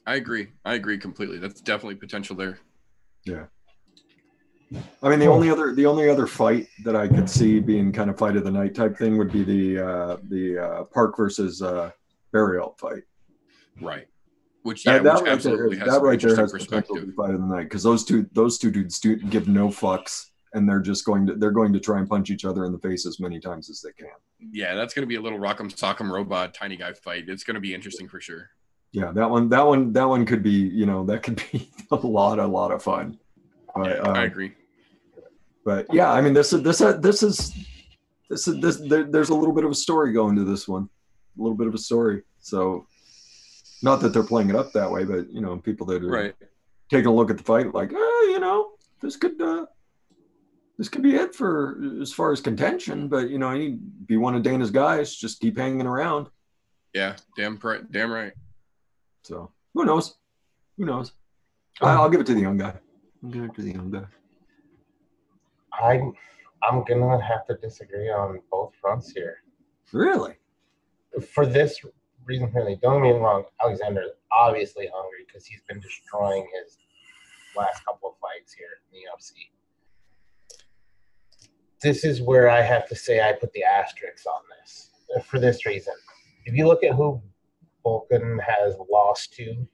I 0.06 0.16
agree. 0.16 0.48
I 0.66 0.76
agree 0.76 0.98
completely. 0.98 1.38
That's 1.38 1.62
definitely 1.62 1.96
potential 1.96 2.36
there. 2.36 2.60
Yeah. 3.26 3.46
I 5.04 5.10
mean, 5.10 5.20
the 5.20 5.28
only 5.28 5.50
other 5.50 5.74
the 5.74 5.86
only 5.86 6.10
other 6.10 6.28
fight 6.28 6.68
that 6.84 6.96
I 6.96 7.08
could 7.08 7.30
see 7.30 7.60
being 7.60 7.92
kind 7.92 8.10
of 8.10 8.18
fight 8.18 8.36
of 8.36 8.44
the 8.44 8.52
night 8.52 8.76
type 8.76 8.98
thing 8.98 9.18
would 9.18 9.32
be 9.32 9.44
the 9.44 9.86
uh, 9.86 10.18
the 10.30 10.60
uh, 10.60 10.84
Park 10.86 11.18
versus 11.18 11.62
uh, 11.62 11.92
Barriault 12.34 12.78
fight. 12.80 13.04
Right. 13.82 14.08
Which 14.64 14.86
yeah, 14.86 14.94
that, 14.94 15.04
that 15.04 15.14
which 15.14 15.22
right 15.22 15.26
there, 15.26 15.34
absolutely 15.34 15.78
has 15.78 15.88
that 15.88 16.02
right 16.02 16.20
there 16.20 16.36
has 16.36 16.52
potential 16.52 16.68
to 16.68 16.82
perspective. 16.82 17.08
be 17.08 17.14
fight 17.14 17.34
of 17.34 17.40
the 17.40 17.48
night 17.48 17.64
because 17.64 17.84
those 17.84 18.04
two 18.04 18.30
those 18.34 18.58
two 18.58 18.72
dudes 18.72 19.00
do 19.00 19.16
give 19.16 19.48
no 19.48 19.70
fucks 19.70 20.26
and 20.54 20.68
they're 20.68 20.82
just 20.82 21.06
going 21.06 21.26
to 21.28 21.36
they're 21.36 21.52
going 21.52 21.72
to 21.74 21.80
try 21.80 22.00
and 22.00 22.10
punch 22.10 22.30
each 22.30 22.46
other 22.46 22.66
in 22.66 22.72
the 22.72 22.80
face 22.80 23.06
as 23.06 23.20
many 23.20 23.40
times 23.40 23.70
as 23.70 23.82
they 23.82 23.92
can. 23.92 24.10
Yeah, 24.52 24.76
that's 24.76 24.94
gonna 24.94 25.08
be 25.08 25.16
a 25.16 25.22
little 25.22 25.40
rock'em 25.40 25.74
sock'em 25.74 26.10
robot 26.12 26.54
tiny 26.54 26.76
guy 26.76 26.94
fight. 26.94 27.26
It's 27.28 27.44
gonna 27.44 27.60
be 27.60 27.74
interesting 27.74 28.08
for 28.08 28.20
sure. 28.20 28.50
Yeah, 28.92 29.12
that 29.12 29.30
one 29.30 29.50
that 29.50 29.66
one 29.66 29.94
that 29.94 30.08
one 30.08 30.26
could 30.26 30.44
be 30.44 30.52
you 30.52 30.86
know 30.86 31.06
that 31.06 31.24
could 31.24 31.42
be 31.52 31.70
a 31.92 31.96
lot 31.96 32.40
a 32.40 32.48
lot 32.48 32.72
of 32.72 32.84
fun. 32.84 33.18
But, 33.76 33.88
Yeah, 33.88 34.02
I 34.02 34.20
um, 34.20 34.24
agree. 34.26 34.54
but 35.64 35.86
yeah, 35.94 36.12
I 36.12 36.22
mean 36.22 36.34
this 36.34 36.54
is 36.54 36.64
this 36.64 36.80
this 36.80 37.24
is 37.24 37.54
this 38.30 38.48
is 38.48 38.60
this 38.62 38.78
there, 38.78 39.04
there's 39.04 39.30
a 39.30 39.36
little 39.36 39.54
bit 39.54 39.66
of 39.66 39.72
a 39.72 39.76
story 39.76 40.14
going 40.14 40.36
to 40.36 40.44
this 40.44 40.68
one, 40.68 40.90
a 41.38 41.42
little 41.42 41.58
bit 41.58 41.68
of 41.68 41.74
a 41.74 41.80
story. 41.80 42.24
So, 42.42 42.88
not 43.82 44.02
that 44.02 44.14
they're 44.14 44.24
playing 44.24 44.50
it 44.50 44.56
up 44.56 44.72
that 44.74 44.92
way, 44.92 45.06
but 45.06 45.32
you 45.32 45.42
know, 45.42 45.58
people 45.58 45.86
that 45.88 46.04
are 46.04 46.10
Right. 46.10 46.36
taking 46.90 47.08
a 47.08 47.14
look 47.14 47.30
at 47.30 47.38
the 47.38 47.44
fight, 47.44 47.74
like, 47.74 47.92
oh, 47.94 48.28
you 48.32 48.40
know, 48.40 48.72
this 49.02 49.16
could 49.16 49.42
uh, 49.42 49.66
this 50.78 50.90
could 50.90 51.02
be 51.04 51.16
it 51.16 51.36
for 51.36 51.80
as 52.02 52.12
far 52.14 52.32
as 52.32 52.42
contention. 52.42 53.08
But 53.08 53.30
you 53.30 53.38
know, 53.40 53.52
he'd 53.52 54.08
be 54.08 54.18
one 54.18 54.36
of 54.36 54.44
Dana's 54.44 54.72
guys. 54.72 55.16
Just 55.16 55.40
keep 55.40 55.58
hanging 55.58 55.86
around. 55.88 56.28
Yeah, 56.94 57.16
damn 57.38 57.58
right, 57.64 57.90
damn 57.92 58.12
right. 58.12 58.34
So 59.24 59.52
who 59.74 59.86
knows? 59.86 60.16
Who 60.78 60.86
knows? 60.86 61.14
I, 61.82 61.94
I'll 61.94 62.10
give 62.10 62.22
it 62.22 62.28
to 62.28 62.34
the 62.34 62.42
young 62.42 62.58
guy. 62.58 62.74
I'll 63.24 63.30
give 63.30 63.44
it 63.44 63.54
to 63.56 63.62
the 63.62 63.72
young 63.72 63.92
guy. 63.92 64.06
I'm 65.82 66.14
I'm 66.64 66.84
gonna 66.84 67.22
have 67.22 67.46
to 67.48 67.56
disagree 67.56 68.10
on 68.10 68.42
both 68.52 68.74
fronts 68.82 69.12
here. 69.12 69.38
Really? 69.94 70.36
For 71.34 71.46
this 71.46 71.80
reason, 72.30 72.52
really, 72.54 72.78
don't 72.82 73.02
get 73.04 73.14
me 73.16 73.20
wrong. 73.20 73.44
Alexander 73.62 74.02
is 74.04 74.12
obviously 74.32 74.88
hungry 74.94 75.26
because 75.28 75.46
he's 75.46 75.62
been 75.68 75.80
destroying 75.80 76.48
his 76.64 76.78
last 77.58 77.84
couple 77.84 78.10
of 78.10 78.16
fights 78.20 78.54
here 78.54 78.68
in 78.94 79.00
the 79.00 79.06
UFC. 79.10 79.50
This 81.82 82.04
is 82.04 82.22
where 82.22 82.50
I 82.50 82.62
have 82.62 82.88
to 82.90 82.96
say 82.96 83.22
I 83.22 83.34
put 83.34 83.52
the 83.54 83.64
asterisks 83.64 84.26
on 84.26 84.42
this 84.62 84.92
for 85.26 85.40
this 85.40 85.66
reason. 85.66 85.94
If 86.46 86.54
you 86.56 86.68
look 86.68 86.84
at 86.84 86.94
who 86.94 87.22
Volkan 87.86 88.40
has 88.42 88.76
lost 88.92 89.34
to 89.34 89.68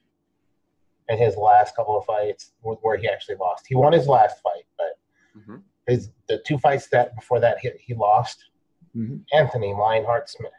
in 1.10 1.18
his 1.18 1.36
last 1.36 1.76
couple 1.76 1.98
of 1.98 2.06
fights, 2.06 2.54
wh- 2.62 2.82
where 2.84 2.98
he 2.98 3.08
actually 3.10 3.36
lost, 3.36 3.66
he 3.68 3.76
won 3.76 3.92
his 3.94 4.08
last 4.08 4.42
fight, 4.42 4.66
but 4.78 5.00
Mhm. 5.42 5.64
his 5.88 6.12
the 6.28 6.38
two 6.46 6.58
fights 6.58 6.88
that 6.90 7.16
before 7.16 7.40
that 7.40 7.60
he, 7.60 7.72
he 7.80 7.94
lost 7.94 8.46
Mhm. 8.96 9.26
Anthony 9.34 9.74
Lionheart 9.74 10.30
Smith 10.30 10.54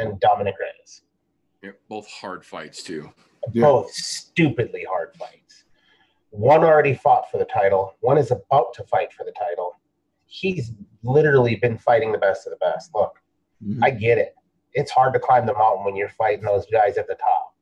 and 0.00 0.18
Dominic 0.20 0.54
Reyes. 0.60 1.02
Yeah, 1.62 1.70
both 1.88 2.06
hard 2.08 2.44
fights 2.44 2.82
too. 2.82 3.12
Yeah. 3.52 3.62
Both 3.64 3.92
stupidly 3.92 4.84
hard 4.88 5.14
fights. 5.16 5.64
One 6.30 6.64
already 6.64 6.94
fought 6.94 7.30
for 7.30 7.38
the 7.38 7.44
title. 7.44 7.94
One 8.00 8.18
is 8.18 8.30
about 8.30 8.72
to 8.74 8.84
fight 8.84 9.12
for 9.12 9.24
the 9.24 9.32
title. 9.32 9.72
He's 10.26 10.72
literally 11.02 11.56
been 11.56 11.76
fighting 11.76 12.12
the 12.12 12.18
best 12.18 12.46
of 12.46 12.52
the 12.52 12.56
best. 12.58 12.94
Look, 12.94 13.20
Mhm. 13.64 13.80
I 13.82 13.90
get 13.90 14.16
it. 14.18 14.34
It's 14.72 14.90
hard 14.90 15.12
to 15.14 15.20
climb 15.20 15.44
the 15.46 15.54
mountain 15.54 15.84
when 15.84 15.96
you're 15.96 16.08
fighting 16.10 16.44
those 16.44 16.66
guys 16.66 16.96
at 16.98 17.06
the 17.08 17.16
top. 17.16 17.54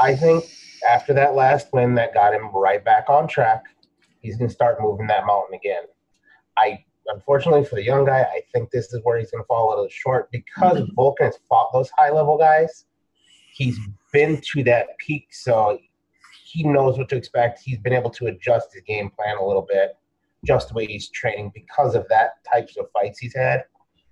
I 0.00 0.16
think 0.16 0.44
after 0.88 1.12
that 1.14 1.34
last 1.34 1.72
win 1.72 1.94
that 1.96 2.14
got 2.14 2.34
him 2.34 2.48
right 2.52 2.82
back 2.82 3.08
on 3.08 3.28
track, 3.28 3.62
he's 4.20 4.36
going 4.36 4.48
to 4.48 4.54
start 4.54 4.80
moving 4.80 5.06
that 5.08 5.26
mountain 5.26 5.54
again. 5.54 5.84
I 6.56 6.84
unfortunately 7.08 7.64
for 7.64 7.74
the 7.76 7.84
young 7.84 8.04
guy, 8.04 8.20
I 8.20 8.42
think 8.52 8.70
this 8.70 8.92
is 8.92 9.00
where 9.02 9.18
he's 9.18 9.30
going 9.30 9.42
to 9.42 9.46
fall 9.46 9.68
a 9.68 9.70
little 9.70 9.88
short 9.88 10.30
because 10.30 10.80
Volkan 10.96 11.26
has 11.26 11.38
fought 11.48 11.70
those 11.72 11.90
high 11.96 12.10
level 12.10 12.38
guys. 12.38 12.86
He's 13.52 13.78
been 14.12 14.40
to 14.52 14.64
that 14.64 14.98
peak, 14.98 15.28
so 15.30 15.78
he 16.44 16.64
knows 16.64 16.98
what 16.98 17.08
to 17.10 17.16
expect. 17.16 17.60
He's 17.64 17.78
been 17.78 17.92
able 17.92 18.10
to 18.10 18.26
adjust 18.26 18.72
his 18.72 18.82
game 18.82 19.10
plan 19.10 19.36
a 19.36 19.46
little 19.46 19.66
bit, 19.68 19.96
just 20.44 20.68
the 20.68 20.74
way 20.74 20.86
he's 20.86 21.08
training 21.08 21.52
because 21.54 21.94
of 21.94 22.06
that 22.08 22.44
types 22.52 22.76
of 22.76 22.86
fights 22.92 23.18
he's 23.18 23.34
had. 23.34 23.64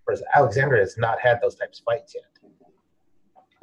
Whereas 0.04 0.22
Alexander 0.34 0.76
has 0.76 0.96
not 0.98 1.20
had 1.20 1.40
those 1.40 1.54
types 1.54 1.80
of 1.80 1.84
fights 1.84 2.14
yet. 2.14 2.24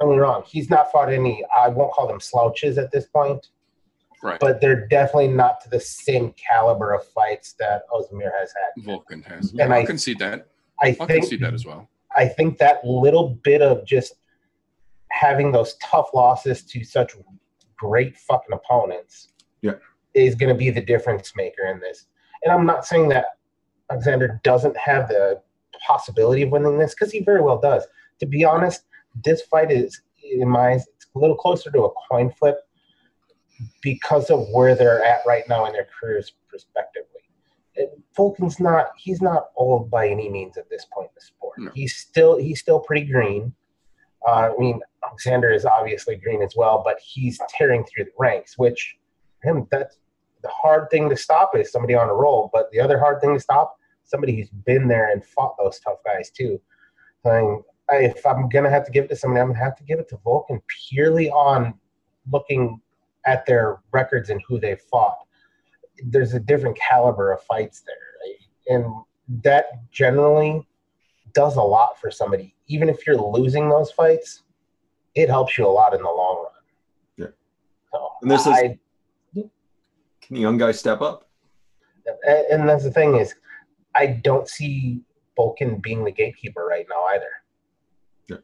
Get 0.00 0.06
wrong, 0.06 0.44
he's 0.46 0.70
not 0.70 0.90
fought 0.90 1.12
any. 1.12 1.44
I 1.56 1.68
won't 1.68 1.92
call 1.92 2.08
them 2.08 2.20
slouches 2.20 2.78
at 2.78 2.90
this 2.90 3.06
point, 3.06 3.48
Right. 4.22 4.38
but 4.38 4.60
they're 4.60 4.86
definitely 4.88 5.28
not 5.28 5.60
to 5.62 5.70
the 5.70 5.80
same 5.80 6.32
caliber 6.34 6.92
of 6.92 7.06
fights 7.08 7.54
that 7.58 7.82
Ozdemir 7.90 8.30
has 8.38 8.52
had. 8.52 8.84
Volkan 8.84 9.24
has. 9.24 9.50
And 9.50 9.58
Yeah, 9.58 9.64
I'll 9.66 9.72
I- 9.72 9.84
concede 9.86 10.18
that. 10.18 10.46
I 10.82 10.88
I'll 11.00 11.06
think 11.06 11.22
concede 11.22 11.40
that 11.40 11.54
as 11.54 11.64
well. 11.64 11.88
I 12.16 12.26
think 12.28 12.58
that 12.58 12.84
little 12.84 13.30
bit 13.42 13.62
of 13.62 13.84
just 13.86 14.14
having 15.10 15.52
those 15.52 15.74
tough 15.82 16.08
losses 16.14 16.62
to 16.64 16.84
such 16.84 17.14
great 17.76 18.18
fucking 18.18 18.52
opponents 18.52 19.28
Yeah. 19.62 19.74
is 20.14 20.34
going 20.34 20.50
to 20.50 20.54
be 20.58 20.70
the 20.70 20.80
difference 20.82 21.34
maker 21.34 21.66
in 21.66 21.80
this. 21.80 22.06
And 22.44 22.52
I'm 22.52 22.66
not 22.66 22.84
saying 22.86 23.08
that 23.10 23.26
Alexander 23.90 24.40
doesn't 24.44 24.76
have 24.76 25.08
the 25.08 25.40
possibility 25.86 26.42
of 26.42 26.50
winning 26.50 26.78
this 26.78 26.94
because 26.94 27.10
he 27.12 27.20
very 27.22 27.40
well 27.42 27.58
does. 27.58 27.86
To 28.20 28.26
be 28.26 28.44
honest, 28.44 28.84
this 29.24 29.42
fight 29.42 29.70
is, 29.72 30.02
in 30.22 30.48
my 30.48 30.72
eyes, 30.72 30.86
it's 30.94 31.06
a 31.14 31.18
little 31.18 31.36
closer 31.36 31.70
to 31.70 31.84
a 31.84 31.90
coin 32.10 32.30
flip 32.30 32.58
because 33.82 34.30
of 34.30 34.48
where 34.50 34.74
they're 34.74 35.04
at 35.04 35.20
right 35.26 35.48
now 35.48 35.66
in 35.66 35.72
their 35.72 35.88
careers, 35.98 36.32
respectively. 36.52 37.06
Volkan's 38.16 38.60
not 38.60 38.90
he's 38.96 39.22
not 39.22 39.50
old 39.56 39.90
by 39.90 40.08
any 40.08 40.28
means 40.28 40.58
at 40.58 40.68
this 40.68 40.86
point 40.92 41.08
in 41.08 41.14
the 41.14 41.20
sport. 41.20 41.58
No. 41.58 41.70
He's 41.74 41.96
still 41.96 42.36
he's 42.36 42.60
still 42.60 42.80
pretty 42.80 43.06
green. 43.06 43.54
Uh, 44.26 44.50
I 44.54 44.54
mean, 44.58 44.80
Alexander 45.06 45.50
is 45.50 45.64
obviously 45.64 46.16
green 46.16 46.42
as 46.42 46.54
well, 46.56 46.82
but 46.84 46.98
he's 47.02 47.40
tearing 47.48 47.84
through 47.84 48.04
the 48.04 48.10
ranks, 48.18 48.58
which 48.58 48.96
him 49.42 49.66
that's 49.70 49.98
the 50.42 50.48
hard 50.48 50.90
thing 50.90 51.08
to 51.08 51.16
stop 51.16 51.56
is 51.56 51.70
somebody 51.70 51.94
on 51.94 52.08
a 52.08 52.14
roll. 52.14 52.50
But 52.52 52.70
the 52.70 52.80
other 52.80 52.98
hard 52.98 53.20
thing 53.20 53.34
to 53.34 53.40
stop, 53.40 53.76
somebody 54.04 54.36
who's 54.36 54.50
been 54.50 54.88
there 54.88 55.10
and 55.10 55.24
fought 55.24 55.56
those 55.58 55.80
tough 55.80 55.98
guys 56.04 56.30
too. 56.30 56.60
Saying, 57.24 57.62
I, 57.90 57.96
if 57.96 58.26
I'm 58.26 58.48
gonna 58.48 58.70
have 58.70 58.84
to 58.86 58.90
give 58.90 59.04
it 59.04 59.08
to 59.08 59.16
somebody, 59.16 59.40
I'm 59.40 59.48
gonna 59.48 59.64
have 59.64 59.76
to 59.76 59.84
give 59.84 59.98
it 59.98 60.08
to 60.10 60.16
Volkan 60.18 60.60
purely 60.88 61.30
on 61.30 61.74
looking 62.30 62.80
at 63.26 63.44
their 63.46 63.80
records 63.92 64.30
and 64.30 64.40
who 64.48 64.58
they 64.58 64.76
fought. 64.90 65.18
There's 66.04 66.34
a 66.34 66.40
different 66.40 66.78
caliber 66.78 67.32
of 67.32 67.42
fights 67.42 67.82
there, 67.86 67.96
right? 68.24 68.36
and 68.68 68.94
that 69.44 69.66
generally 69.92 70.66
does 71.34 71.56
a 71.56 71.62
lot 71.62 71.98
for 72.00 72.10
somebody. 72.10 72.54
Even 72.66 72.88
if 72.88 73.06
you're 73.06 73.16
losing 73.16 73.68
those 73.68 73.90
fights, 73.92 74.42
it 75.14 75.28
helps 75.28 75.56
you 75.58 75.66
a 75.66 75.68
lot 75.68 75.94
in 75.94 76.00
the 76.02 76.08
long 76.08 76.44
run. 76.44 76.52
Yeah. 77.16 77.26
So 77.92 78.08
And 78.22 78.30
this 78.30 78.46
is- 78.46 78.52
I, 78.52 78.78
Can 79.34 80.34
the 80.36 80.40
young 80.40 80.58
guy 80.58 80.72
step 80.72 81.00
up? 81.00 81.26
and 82.26 82.46
and 82.50 82.68
that's 82.68 82.84
the 82.84 82.90
thing 82.90 83.16
is, 83.16 83.34
I 83.94 84.06
don't 84.06 84.48
see 84.48 85.02
Volkan 85.38 85.80
being 85.82 86.04
the 86.04 86.10
gatekeeper 86.12 86.64
right 86.64 86.86
now 86.88 87.04
either. 87.14 87.30
Yeah. 88.28 88.36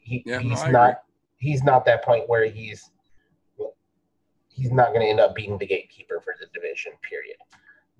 He, 0.00 0.22
Yeah, 0.26 0.38
he's 0.40 0.62
I 0.62 0.70
not. 0.70 1.02
He's 1.38 1.62
not 1.62 1.84
that 1.86 2.02
point 2.04 2.28
where 2.28 2.46
he's. 2.46 2.90
He's 4.54 4.70
not 4.70 4.88
going 4.88 5.00
to 5.00 5.06
end 5.06 5.20
up 5.20 5.34
being 5.34 5.58
the 5.58 5.66
gatekeeper 5.66 6.20
for 6.24 6.34
the 6.38 6.46
division. 6.54 6.92
Period. 7.08 7.36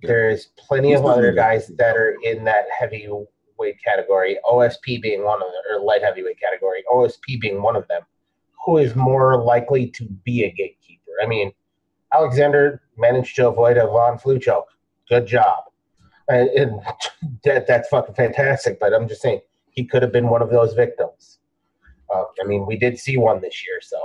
Yeah. 0.02 0.08
There's 0.08 0.46
plenty 0.56 0.90
He's 0.90 1.00
of 1.00 1.06
other 1.06 1.32
guys 1.32 1.68
that 1.76 1.96
are 1.96 2.16
in 2.22 2.44
that 2.44 2.66
heavyweight 2.78 3.82
category. 3.84 4.38
OSP 4.48 5.02
being 5.02 5.24
one 5.24 5.42
of 5.42 5.48
them, 5.48 5.76
or 5.76 5.84
light 5.84 6.02
heavyweight 6.02 6.40
category. 6.40 6.84
OSP 6.92 7.40
being 7.40 7.60
one 7.60 7.74
of 7.74 7.88
them, 7.88 8.02
who 8.64 8.78
is 8.78 8.94
more 8.94 9.42
likely 9.42 9.88
to 9.88 10.04
be 10.24 10.44
a 10.44 10.50
gatekeeper. 10.50 11.12
I 11.22 11.26
mean, 11.26 11.52
Alexander 12.12 12.82
managed 12.96 13.34
to 13.36 13.48
avoid 13.48 13.76
a 13.76 13.86
von 13.86 14.18
Flue 14.18 14.38
choke. 14.38 14.68
Good 15.08 15.26
job. 15.26 15.64
And, 16.28 16.48
and 16.50 16.80
that, 17.44 17.66
that's 17.66 17.88
fucking 17.88 18.14
fantastic. 18.14 18.78
But 18.78 18.94
I'm 18.94 19.08
just 19.08 19.22
saying, 19.22 19.40
he 19.70 19.84
could 19.84 20.02
have 20.02 20.12
been 20.12 20.28
one 20.28 20.40
of 20.40 20.50
those 20.50 20.72
victims. 20.74 21.38
Uh, 22.14 22.24
I 22.40 22.46
mean, 22.46 22.64
we 22.66 22.76
did 22.76 22.98
see 22.98 23.16
one 23.16 23.40
this 23.40 23.64
year, 23.66 23.80
so. 23.82 23.98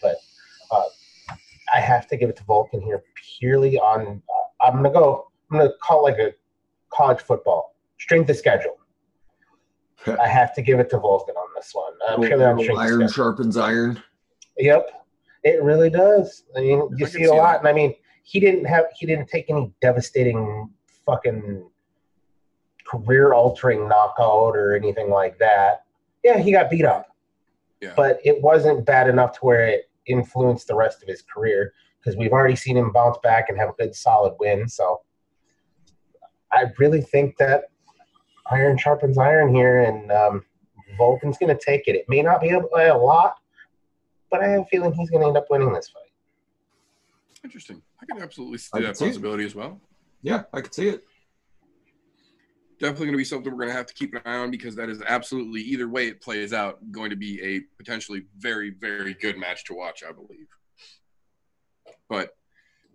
But 0.00 0.16
I 1.74 1.80
have 1.80 2.06
to 2.08 2.16
give 2.16 2.28
it 2.28 2.36
to 2.36 2.44
Volkan 2.44 2.82
here 2.82 3.02
purely 3.38 3.78
on. 3.78 4.22
Uh, 4.28 4.64
I'm 4.64 4.76
gonna 4.76 4.90
go. 4.90 5.28
I'm 5.50 5.58
gonna 5.58 5.70
call 5.82 6.02
like 6.02 6.18
a 6.18 6.32
college 6.92 7.20
football 7.20 7.74
strength 7.98 8.30
of 8.30 8.36
schedule. 8.36 8.78
I 10.20 10.26
have 10.28 10.54
to 10.54 10.62
give 10.62 10.80
it 10.80 10.90
to 10.90 10.98
Volkan 10.98 11.36
on 11.36 11.48
this 11.56 11.70
one. 11.72 11.92
Uh, 12.08 12.16
purely 12.18 12.44
on 12.44 12.58
strength 12.58 12.78
of 12.78 12.78
iron 12.78 13.08
schedule. 13.08 13.08
sharpens 13.12 13.56
iron. 13.56 14.02
Yep, 14.58 14.90
it 15.44 15.62
really 15.62 15.90
does. 15.90 16.44
I 16.56 16.60
mean, 16.60 16.88
you 16.96 17.06
I 17.06 17.08
see 17.08 17.18
can 17.18 17.28
it 17.28 17.30
a 17.30 17.34
lot, 17.34 17.52
that. 17.52 17.58
and 17.60 17.68
I 17.68 17.72
mean, 17.72 17.94
he 18.24 18.38
didn't 18.40 18.64
have 18.66 18.86
he 18.96 19.06
didn't 19.06 19.28
take 19.28 19.46
any 19.48 19.72
devastating 19.80 20.68
fucking 21.06 21.68
career 22.86 23.32
altering 23.32 23.88
knockout 23.88 24.56
or 24.56 24.74
anything 24.76 25.08
like 25.10 25.38
that. 25.38 25.84
Yeah, 26.22 26.38
he 26.38 26.52
got 26.52 26.70
beat 26.70 26.84
up, 26.84 27.06
Yeah. 27.80 27.94
but 27.96 28.20
it 28.24 28.40
wasn't 28.42 28.84
bad 28.84 29.08
enough 29.08 29.32
to 29.34 29.40
where 29.40 29.66
it 29.66 29.88
influenced 30.06 30.66
the 30.66 30.74
rest 30.74 31.02
of 31.02 31.08
his 31.08 31.22
career 31.22 31.72
because 31.98 32.16
we've 32.16 32.32
already 32.32 32.56
seen 32.56 32.76
him 32.76 32.92
bounce 32.92 33.18
back 33.22 33.48
and 33.48 33.58
have 33.58 33.68
a 33.68 33.74
good 33.74 33.94
solid 33.94 34.34
win. 34.40 34.68
So 34.68 35.00
I 36.52 36.66
really 36.78 37.00
think 37.00 37.36
that 37.38 37.64
iron 38.50 38.76
sharpens 38.76 39.18
iron 39.18 39.54
here, 39.54 39.82
and 39.82 40.10
um, 40.10 40.44
Volkan's 40.98 41.38
going 41.38 41.56
to 41.56 41.64
take 41.64 41.86
it. 41.86 41.94
It 41.94 42.04
may 42.08 42.22
not 42.22 42.40
be 42.40 42.50
a, 42.50 42.60
by 42.60 42.84
a 42.84 42.98
lot, 42.98 43.36
but 44.30 44.42
I 44.42 44.48
have 44.48 44.62
a 44.62 44.64
feeling 44.66 44.92
he's 44.92 45.10
going 45.10 45.22
to 45.22 45.28
end 45.28 45.36
up 45.36 45.46
winning 45.50 45.72
this 45.72 45.88
fight. 45.88 46.02
Interesting. 47.44 47.82
I 48.00 48.06
can 48.06 48.22
absolutely 48.22 48.58
see 48.58 48.70
I 48.74 48.78
can 48.78 48.86
that 48.88 48.96
see 48.96 49.06
it. 49.06 49.08
possibility 49.08 49.44
as 49.44 49.54
well. 49.54 49.80
Yeah, 50.22 50.44
I 50.52 50.60
could 50.60 50.74
see 50.74 50.88
it. 50.88 51.04
Definitely 52.82 53.06
going 53.06 53.14
to 53.14 53.18
be 53.18 53.24
something 53.24 53.52
we're 53.52 53.58
going 53.58 53.70
to 53.70 53.76
have 53.76 53.86
to 53.86 53.94
keep 53.94 54.12
an 54.12 54.22
eye 54.24 54.38
on 54.38 54.50
because 54.50 54.74
that 54.74 54.88
is 54.88 55.00
absolutely 55.06 55.60
either 55.60 55.88
way 55.88 56.08
it 56.08 56.20
plays 56.20 56.52
out 56.52 56.80
going 56.90 57.10
to 57.10 57.16
be 57.16 57.40
a 57.40 57.60
potentially 57.78 58.24
very 58.38 58.70
very 58.70 59.14
good 59.14 59.38
match 59.38 59.64
to 59.66 59.74
watch, 59.74 60.02
I 60.02 60.10
believe. 60.10 60.48
But 62.08 62.34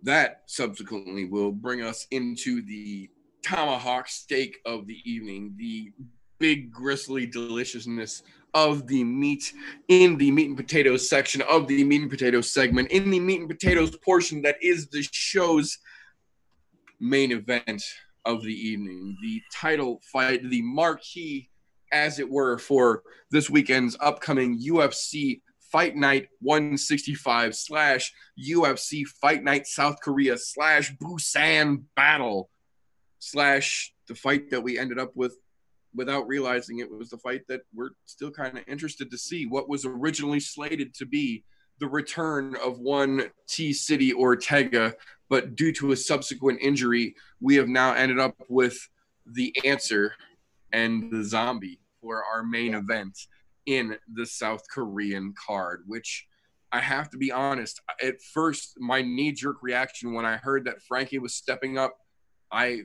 that 0.02 0.42
subsequently 0.44 1.24
will 1.24 1.52
bring 1.52 1.80
us 1.80 2.06
into 2.10 2.60
the 2.60 3.08
tomahawk 3.42 4.08
steak 4.08 4.58
of 4.66 4.86
the 4.86 5.00
evening, 5.10 5.54
the 5.56 5.90
big 6.38 6.70
gristly 6.70 7.24
deliciousness 7.24 8.24
of 8.52 8.86
the 8.88 9.02
meat 9.02 9.54
in 9.88 10.18
the 10.18 10.30
meat 10.30 10.48
and 10.48 10.56
potatoes 10.58 11.08
section 11.08 11.40
of 11.48 11.66
the 11.66 11.82
meat 11.82 12.02
and 12.02 12.10
potatoes 12.10 12.52
segment 12.52 12.90
in 12.90 13.08
the 13.08 13.20
meat 13.20 13.40
and 13.40 13.48
potatoes 13.48 13.96
portion 14.04 14.42
that 14.42 14.56
is 14.60 14.88
the 14.88 15.02
show's 15.12 15.78
main 17.00 17.32
event 17.32 17.82
of 18.28 18.42
the 18.42 18.52
evening. 18.52 19.16
The 19.22 19.40
title 19.52 20.00
fight 20.12 20.48
the 20.48 20.62
marquee 20.62 21.48
as 21.90 22.18
it 22.18 22.30
were 22.30 22.58
for 22.58 23.02
this 23.30 23.48
weekend's 23.48 23.96
upcoming 24.00 24.60
ufc 24.68 25.40
fight 25.72 25.96
night 25.96 26.28
165 26.40 27.56
slash 27.56 28.12
ufc 28.50 29.06
fight 29.22 29.42
night 29.42 29.66
south 29.66 29.96
korea 30.02 30.36
slash 30.36 30.94
busan 30.98 31.82
battle 31.96 32.50
slash 33.20 33.94
the 34.06 34.14
fight 34.14 34.50
that 34.50 34.62
we 34.62 34.78
ended 34.78 34.98
up 34.98 35.12
with 35.14 35.34
without 35.94 36.26
realizing 36.28 36.78
it 36.78 36.90
was 36.90 37.10
the 37.10 37.18
fight 37.18 37.42
that 37.48 37.62
we're 37.74 37.90
still 38.04 38.30
kind 38.30 38.56
of 38.56 38.64
interested 38.68 39.10
to 39.10 39.18
see. 39.18 39.46
What 39.46 39.68
was 39.68 39.84
originally 39.84 40.40
slated 40.40 40.94
to 40.94 41.06
be 41.06 41.44
the 41.80 41.88
return 41.88 42.56
of 42.64 42.78
one 42.78 43.30
T 43.48 43.72
City 43.72 44.12
Ortega, 44.12 44.94
but 45.28 45.56
due 45.56 45.72
to 45.72 45.92
a 45.92 45.96
subsequent 45.96 46.60
injury, 46.60 47.14
we 47.40 47.56
have 47.56 47.68
now 47.68 47.92
ended 47.92 48.18
up 48.18 48.36
with 48.48 48.78
the 49.26 49.54
answer 49.64 50.14
and 50.72 51.10
the 51.10 51.24
zombie 51.24 51.80
for 52.00 52.24
our 52.24 52.42
main 52.42 52.74
event 52.74 53.18
in 53.66 53.96
the 54.14 54.26
South 54.26 54.62
Korean 54.72 55.34
card, 55.46 55.84
which 55.86 56.26
I 56.72 56.80
have 56.80 57.10
to 57.10 57.18
be 57.18 57.32
honest, 57.32 57.80
at 58.02 58.20
first, 58.20 58.74
my 58.78 59.02
knee 59.02 59.32
jerk 59.32 59.56
reaction 59.62 60.12
when 60.14 60.24
I 60.24 60.36
heard 60.36 60.64
that 60.66 60.82
Frankie 60.82 61.18
was 61.18 61.34
stepping 61.34 61.78
up 61.78 61.96
I 62.50 62.82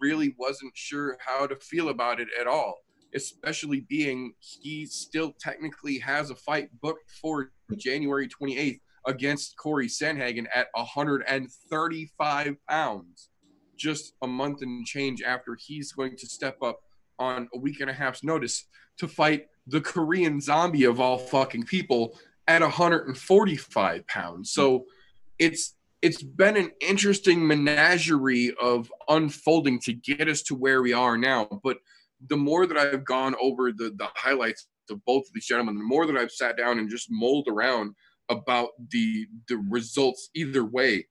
really 0.00 0.34
wasn't 0.38 0.72
sure 0.74 1.16
how 1.24 1.46
to 1.46 1.56
feel 1.56 1.88
about 1.88 2.20
it 2.20 2.28
at 2.38 2.46
all, 2.46 2.78
especially 3.14 3.80
being 3.88 4.34
he 4.40 4.86
still 4.86 5.34
technically 5.40 5.98
has 5.98 6.30
a 6.30 6.34
fight 6.34 6.68
booked 6.80 7.10
for 7.10 7.50
January 7.76 8.28
28th 8.28 8.80
against 9.06 9.56
Corey 9.56 9.88
Sandhagen 9.88 10.46
at 10.54 10.68
135 10.74 12.56
pounds, 12.68 13.28
just 13.76 14.14
a 14.22 14.26
month 14.26 14.62
and 14.62 14.86
change 14.86 15.22
after 15.22 15.56
he's 15.58 15.92
going 15.92 16.16
to 16.16 16.26
step 16.26 16.56
up 16.62 16.80
on 17.18 17.48
a 17.54 17.58
week 17.58 17.80
and 17.80 17.90
a 17.90 17.92
half's 17.92 18.24
notice 18.24 18.66
to 18.98 19.08
fight 19.08 19.46
the 19.66 19.80
Korean 19.80 20.40
zombie 20.40 20.84
of 20.84 21.00
all 21.00 21.18
fucking 21.18 21.64
people 21.64 22.18
at 22.46 22.60
145 22.60 24.06
pounds. 24.06 24.50
So 24.50 24.84
it's 25.38 25.74
it's 26.02 26.22
been 26.22 26.56
an 26.58 26.70
interesting 26.82 27.46
menagerie 27.46 28.54
of 28.60 28.92
unfolding 29.08 29.80
to 29.80 29.94
get 29.94 30.28
us 30.28 30.42
to 30.42 30.54
where 30.54 30.82
we 30.82 30.92
are 30.92 31.16
now. 31.16 31.48
But 31.62 31.78
the 32.28 32.36
more 32.36 32.66
that 32.66 32.76
I've 32.76 33.04
gone 33.04 33.34
over 33.40 33.72
the 33.72 33.94
the 33.96 34.08
highlights 34.14 34.68
of 34.90 35.02
both 35.06 35.26
of 35.26 35.32
these 35.34 35.46
gentlemen, 35.46 35.78
the 35.78 35.84
more 35.84 36.06
that 36.06 36.16
I've 36.16 36.30
sat 36.30 36.58
down 36.58 36.78
and 36.78 36.90
just 36.90 37.10
mulled 37.10 37.48
around 37.48 37.94
about 38.28 38.70
the 38.90 39.26
the 39.48 39.56
results 39.68 40.30
either 40.34 40.64
way 40.64 41.06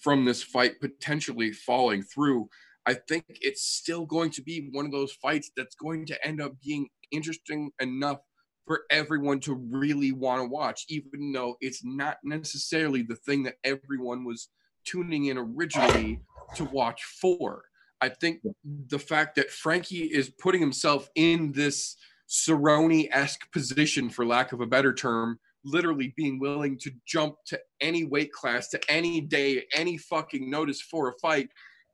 from 0.00 0.24
this 0.24 0.42
fight 0.42 0.80
potentially 0.80 1.52
falling 1.52 2.02
through. 2.02 2.48
I 2.86 2.94
think 2.94 3.24
it's 3.28 3.62
still 3.62 4.06
going 4.06 4.30
to 4.32 4.42
be 4.42 4.70
one 4.72 4.86
of 4.86 4.92
those 4.92 5.12
fights 5.12 5.50
that's 5.56 5.74
going 5.74 6.06
to 6.06 6.26
end 6.26 6.40
up 6.40 6.52
being 6.60 6.88
interesting 7.12 7.70
enough 7.80 8.20
for 8.66 8.82
everyone 8.90 9.40
to 9.40 9.54
really 9.54 10.12
want 10.12 10.40
to 10.40 10.48
watch, 10.48 10.86
even 10.88 11.32
though 11.32 11.56
it's 11.60 11.84
not 11.84 12.18
necessarily 12.24 13.02
the 13.02 13.16
thing 13.16 13.42
that 13.42 13.56
everyone 13.64 14.24
was 14.24 14.48
tuning 14.84 15.26
in 15.26 15.36
originally 15.36 16.20
to 16.56 16.64
watch 16.64 17.04
for. 17.04 17.64
I 18.00 18.08
think 18.08 18.40
the 18.64 18.98
fact 18.98 19.34
that 19.36 19.50
Frankie 19.50 20.04
is 20.04 20.30
putting 20.30 20.60
himself 20.60 21.10
in 21.14 21.52
this 21.52 21.96
Cerrone 22.28 23.08
esque 23.10 23.50
position, 23.52 24.08
for 24.08 24.24
lack 24.24 24.52
of 24.52 24.60
a 24.60 24.66
better 24.66 24.94
term, 24.94 25.38
literally 25.64 26.12
being 26.16 26.38
willing 26.38 26.78
to 26.78 26.90
jump 27.06 27.36
to 27.46 27.58
any 27.80 28.04
weight 28.04 28.32
class, 28.32 28.68
to 28.68 28.80
any 28.88 29.20
day, 29.20 29.64
any 29.74 29.96
fucking 29.96 30.50
notice 30.50 30.80
for 30.80 31.08
a 31.08 31.12
fight. 31.20 31.48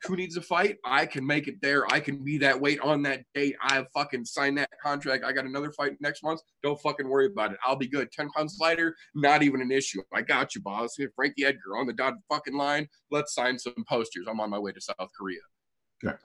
Who 0.05 0.15
needs 0.15 0.37
a 0.37 0.43
fight? 0.43 0.77
I 0.85 1.07
can 1.07 1.27
make 1.27 1.49
it 1.49 1.57
there. 1.63 1.91
I 1.91 2.01
can 2.01 2.23
be 2.23 2.37
that 2.39 2.61
weight 2.61 2.81
on 2.81 3.03
that 3.03 3.23
date. 3.35 3.57
I 3.63 3.75
have 3.75 3.87
fucking 3.95 4.27
signed 4.27 4.59
that 4.59 4.69
contract. 4.83 5.25
I 5.25 5.33
got 5.33 5.47
another 5.47 5.73
fight 5.73 5.93
next 6.01 6.23
month. 6.23 6.41
Don't 6.63 6.81
fucking 6.81 7.09
worry 7.09 7.27
about 7.27 7.53
it. 7.53 7.59
I'll 7.65 7.77
be 7.77 7.89
good. 7.89 8.13
10 8.13 8.29
pounds 8.31 8.59
lighter, 8.61 8.95
not 9.15 9.43
even 9.43 9.63
an 9.63 9.73
issue. 9.73 10.03
I 10.13 10.23
got 10.23 10.55
you, 10.55 10.61
boss. 10.61 10.97
Here, 10.97 11.11
Frankie 11.17 11.45
Edgar 11.45 11.79
on 11.79 11.87
the 11.87 11.95
dotted 11.95 12.21
fucking 12.29 12.57
line. 12.57 12.89
Let's 13.11 13.35
sign 13.35 13.59
some 13.59 13.85
posters. 13.89 14.27
I'm 14.29 14.39
on 14.39 14.51
my 14.51 14.59
way 14.59 14.73
to 14.73 14.81
South 14.81 15.09
Korea. 15.19 15.41
Okay. 16.05 16.17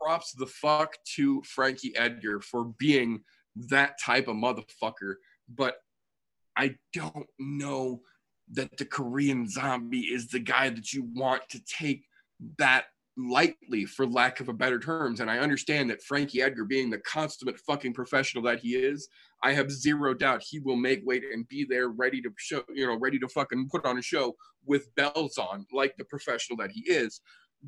Props 0.00 0.32
the 0.32 0.46
fuck 0.46 0.94
to 1.16 1.42
Frankie 1.42 1.94
Edgar 1.96 2.40
for 2.40 2.72
being 2.78 3.20
that 3.56 4.00
type 4.02 4.28
of 4.28 4.36
motherfucker. 4.36 5.14
But 5.54 5.76
I 6.58 6.74
don't 6.92 7.26
know 7.38 8.02
that 8.52 8.76
the 8.76 8.84
Korean 8.84 9.48
zombie 9.48 10.00
is 10.00 10.28
the 10.28 10.40
guy 10.40 10.70
that 10.70 10.92
you 10.92 11.08
want 11.14 11.42
to 11.50 11.60
take 11.64 12.04
that 12.58 12.86
lightly, 13.16 13.84
for 13.84 14.06
lack 14.06 14.40
of 14.40 14.48
a 14.48 14.52
better 14.52 14.78
terms. 14.78 15.20
And 15.20 15.30
I 15.30 15.38
understand 15.38 15.90
that 15.90 16.02
Frankie 16.02 16.40
Edgar, 16.40 16.64
being 16.64 16.88
the 16.88 16.98
consummate 16.98 17.58
fucking 17.58 17.92
professional 17.92 18.44
that 18.44 18.60
he 18.60 18.76
is, 18.76 19.08
I 19.42 19.52
have 19.52 19.70
zero 19.70 20.14
doubt 20.14 20.42
he 20.42 20.60
will 20.60 20.76
make 20.76 21.02
weight 21.04 21.24
and 21.32 21.46
be 21.48 21.64
there 21.68 21.88
ready 21.88 22.20
to 22.22 22.30
show, 22.36 22.62
you 22.72 22.86
know, 22.86 22.98
ready 22.98 23.18
to 23.18 23.28
fucking 23.28 23.68
put 23.70 23.84
on 23.84 23.98
a 23.98 24.02
show 24.02 24.36
with 24.64 24.94
bells 24.94 25.36
on, 25.36 25.66
like 25.72 25.96
the 25.96 26.04
professional 26.04 26.56
that 26.58 26.70
he 26.70 26.80
is. 26.80 27.20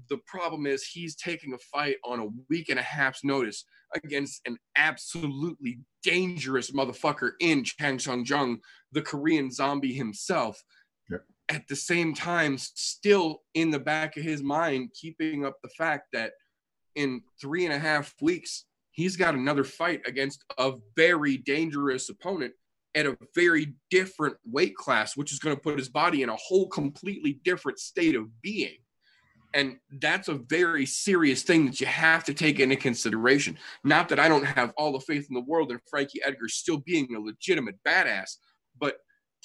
The 0.08 0.18
problem 0.26 0.66
is 0.66 0.84
he's 0.84 1.16
taking 1.16 1.52
a 1.52 1.58
fight 1.58 1.96
on 2.04 2.20
a 2.20 2.28
week 2.48 2.68
and 2.68 2.78
a 2.78 2.82
half's 2.82 3.24
notice 3.24 3.64
against 3.94 4.40
an 4.46 4.56
absolutely 4.76 5.80
dangerous 6.02 6.70
motherfucker 6.70 7.32
in 7.40 7.64
Chan 7.64 8.00
Sung 8.00 8.24
Jung, 8.24 8.60
the 8.92 9.02
Korean 9.02 9.50
zombie 9.50 9.92
himself. 9.92 10.62
Yep. 11.10 11.24
At 11.48 11.68
the 11.68 11.76
same 11.76 12.14
time, 12.14 12.56
still 12.58 13.42
in 13.54 13.70
the 13.70 13.80
back 13.80 14.16
of 14.16 14.22
his 14.22 14.42
mind, 14.42 14.90
keeping 14.94 15.44
up 15.44 15.56
the 15.62 15.70
fact 15.70 16.08
that 16.12 16.32
in 16.94 17.22
three 17.40 17.64
and 17.64 17.74
a 17.74 17.78
half 17.78 18.14
weeks, 18.20 18.66
he's 18.92 19.16
got 19.16 19.34
another 19.34 19.64
fight 19.64 20.02
against 20.06 20.44
a 20.58 20.72
very 20.96 21.36
dangerous 21.36 22.08
opponent 22.08 22.52
at 22.94 23.06
a 23.06 23.16
very 23.34 23.74
different 23.90 24.36
weight 24.44 24.74
class, 24.76 25.16
which 25.16 25.32
is 25.32 25.38
going 25.38 25.54
to 25.54 25.62
put 25.62 25.78
his 25.78 25.88
body 25.88 26.22
in 26.22 26.28
a 26.28 26.36
whole 26.36 26.68
completely 26.68 27.40
different 27.44 27.78
state 27.78 28.16
of 28.16 28.28
being. 28.42 28.76
And 29.52 29.78
that's 30.00 30.28
a 30.28 30.34
very 30.34 30.86
serious 30.86 31.42
thing 31.42 31.66
that 31.66 31.80
you 31.80 31.86
have 31.86 32.24
to 32.24 32.34
take 32.34 32.60
into 32.60 32.76
consideration. 32.76 33.58
Not 33.82 34.08
that 34.10 34.20
I 34.20 34.28
don't 34.28 34.44
have 34.44 34.72
all 34.76 34.92
the 34.92 35.00
faith 35.00 35.26
in 35.28 35.34
the 35.34 35.40
world 35.40 35.72
in 35.72 35.80
Frankie 35.90 36.20
Edgar 36.24 36.48
still 36.48 36.78
being 36.78 37.14
a 37.14 37.20
legitimate 37.20 37.76
badass, 37.86 38.36
but 38.78 38.98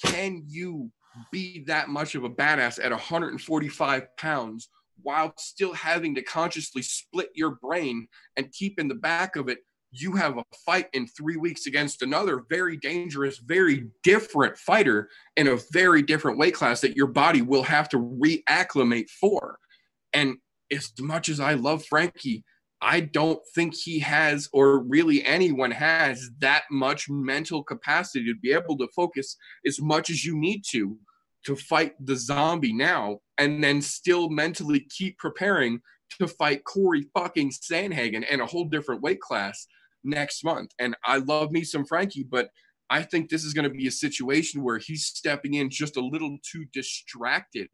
can 0.04 0.44
you 0.46 0.90
be 1.32 1.64
that 1.66 1.88
much 1.88 2.14
of 2.14 2.24
a 2.24 2.30
badass 2.30 2.82
at 2.82 2.90
145 2.90 4.16
pounds 4.16 4.68
while 5.02 5.32
still 5.38 5.72
having 5.72 6.14
to 6.14 6.22
consciously 6.22 6.82
split 6.82 7.30
your 7.34 7.52
brain 7.62 8.06
and 8.36 8.52
keep 8.52 8.78
in 8.78 8.88
the 8.88 8.94
back 8.94 9.36
of 9.36 9.48
it 9.48 9.58
you 9.92 10.12
have 10.12 10.38
a 10.38 10.44
fight 10.64 10.88
in 10.92 11.06
three 11.06 11.36
weeks 11.36 11.66
against 11.66 12.02
another 12.02 12.44
very 12.50 12.76
dangerous, 12.76 13.38
very 13.38 13.86
different 14.02 14.56
fighter 14.58 15.08
in 15.36 15.48
a 15.48 15.58
very 15.72 16.02
different 16.02 16.38
weight 16.38 16.54
class 16.54 16.80
that 16.80 16.96
your 16.96 17.06
body 17.06 17.42
will 17.42 17.62
have 17.62 17.88
to 17.90 17.98
reacclimate 17.98 19.08
for. 19.08 19.58
And 20.16 20.38
as 20.72 20.90
much 20.98 21.28
as 21.28 21.38
I 21.38 21.54
love 21.54 21.84
Frankie, 21.84 22.42
I 22.80 23.00
don't 23.00 23.40
think 23.54 23.74
he 23.74 23.98
has, 24.00 24.48
or 24.52 24.82
really 24.82 25.22
anyone 25.24 25.70
has, 25.70 26.30
that 26.38 26.64
much 26.70 27.08
mental 27.08 27.62
capacity 27.62 28.24
to 28.24 28.38
be 28.40 28.52
able 28.52 28.78
to 28.78 28.88
focus 28.96 29.36
as 29.66 29.80
much 29.80 30.08
as 30.10 30.24
you 30.24 30.36
need 30.36 30.62
to 30.70 30.98
to 31.44 31.54
fight 31.54 31.94
the 32.04 32.16
zombie 32.16 32.72
now 32.72 33.18
and 33.38 33.62
then 33.62 33.80
still 33.80 34.28
mentally 34.28 34.84
keep 34.90 35.16
preparing 35.16 35.80
to 36.18 36.26
fight 36.26 36.64
Corey 36.64 37.06
fucking 37.14 37.52
Sandhagen 37.52 38.28
in 38.28 38.40
a 38.40 38.46
whole 38.46 38.64
different 38.64 39.02
weight 39.02 39.20
class 39.20 39.66
next 40.02 40.44
month. 40.44 40.72
And 40.80 40.96
I 41.04 41.18
love 41.18 41.52
me 41.52 41.62
some 41.62 41.84
Frankie, 41.84 42.26
but 42.28 42.48
I 42.90 43.02
think 43.02 43.28
this 43.28 43.44
is 43.44 43.52
going 43.52 43.68
to 43.68 43.74
be 43.74 43.86
a 43.86 43.92
situation 43.92 44.62
where 44.62 44.78
he's 44.78 45.06
stepping 45.06 45.54
in 45.54 45.70
just 45.70 45.96
a 45.96 46.04
little 46.04 46.38
too 46.50 46.64
distracted 46.72 47.68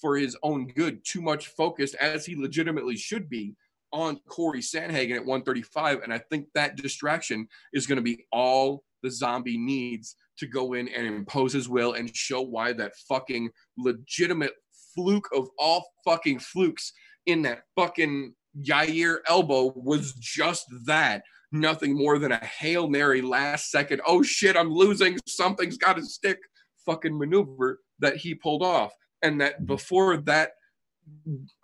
for 0.00 0.16
his 0.16 0.36
own 0.42 0.68
good, 0.68 1.04
too 1.04 1.20
much 1.20 1.48
focused 1.48 1.94
as 1.96 2.24
he 2.24 2.36
legitimately 2.36 2.96
should 2.96 3.28
be 3.28 3.54
on 3.92 4.20
Corey 4.28 4.60
Sandhagen 4.60 5.16
at 5.16 5.24
135. 5.24 6.02
And 6.02 6.12
I 6.12 6.18
think 6.18 6.46
that 6.54 6.76
distraction 6.76 7.48
is 7.72 7.86
going 7.86 7.96
to 7.96 8.02
be 8.02 8.26
all 8.32 8.82
the 9.02 9.10
zombie 9.10 9.58
needs 9.58 10.16
to 10.38 10.46
go 10.46 10.74
in 10.74 10.88
and 10.88 11.06
impose 11.06 11.52
his 11.52 11.68
will 11.68 11.94
and 11.94 12.14
show 12.14 12.40
why 12.40 12.72
that 12.74 12.96
fucking 13.08 13.50
legitimate 13.76 14.52
fluke 14.94 15.28
of 15.34 15.48
all 15.58 15.86
fucking 16.04 16.38
flukes 16.38 16.92
in 17.26 17.42
that 17.42 17.62
fucking 17.76 18.34
Yair 18.60 19.18
elbow 19.28 19.72
was 19.76 20.12
just 20.14 20.66
that. 20.86 21.22
Nothing 21.50 21.96
more 21.96 22.18
than 22.18 22.32
a 22.32 22.44
Hail 22.44 22.88
Mary 22.88 23.22
last 23.22 23.70
second. 23.70 24.02
Oh 24.06 24.22
shit, 24.22 24.56
I'm 24.56 24.70
losing. 24.70 25.18
Something's 25.26 25.78
got 25.78 25.96
to 25.96 26.04
stick 26.04 26.38
fucking 26.84 27.16
maneuver 27.16 27.80
that 28.00 28.16
he 28.16 28.34
pulled 28.34 28.62
off. 28.62 28.92
And 29.22 29.40
that 29.40 29.66
before 29.66 30.16
that 30.18 30.52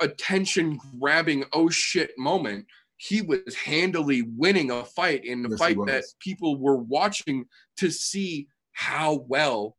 attention 0.00 0.78
grabbing, 1.00 1.44
oh 1.52 1.68
shit 1.68 2.10
moment, 2.18 2.66
he 2.96 3.22
was 3.22 3.54
handily 3.54 4.22
winning 4.22 4.70
a 4.70 4.84
fight 4.84 5.24
in 5.24 5.42
the 5.42 5.50
Yes, 5.50 5.58
fight 5.58 5.76
that 5.86 6.04
people 6.20 6.58
were 6.58 6.76
watching 6.76 7.46
to 7.78 7.90
see 7.90 8.48
how 8.72 9.24
well 9.28 9.76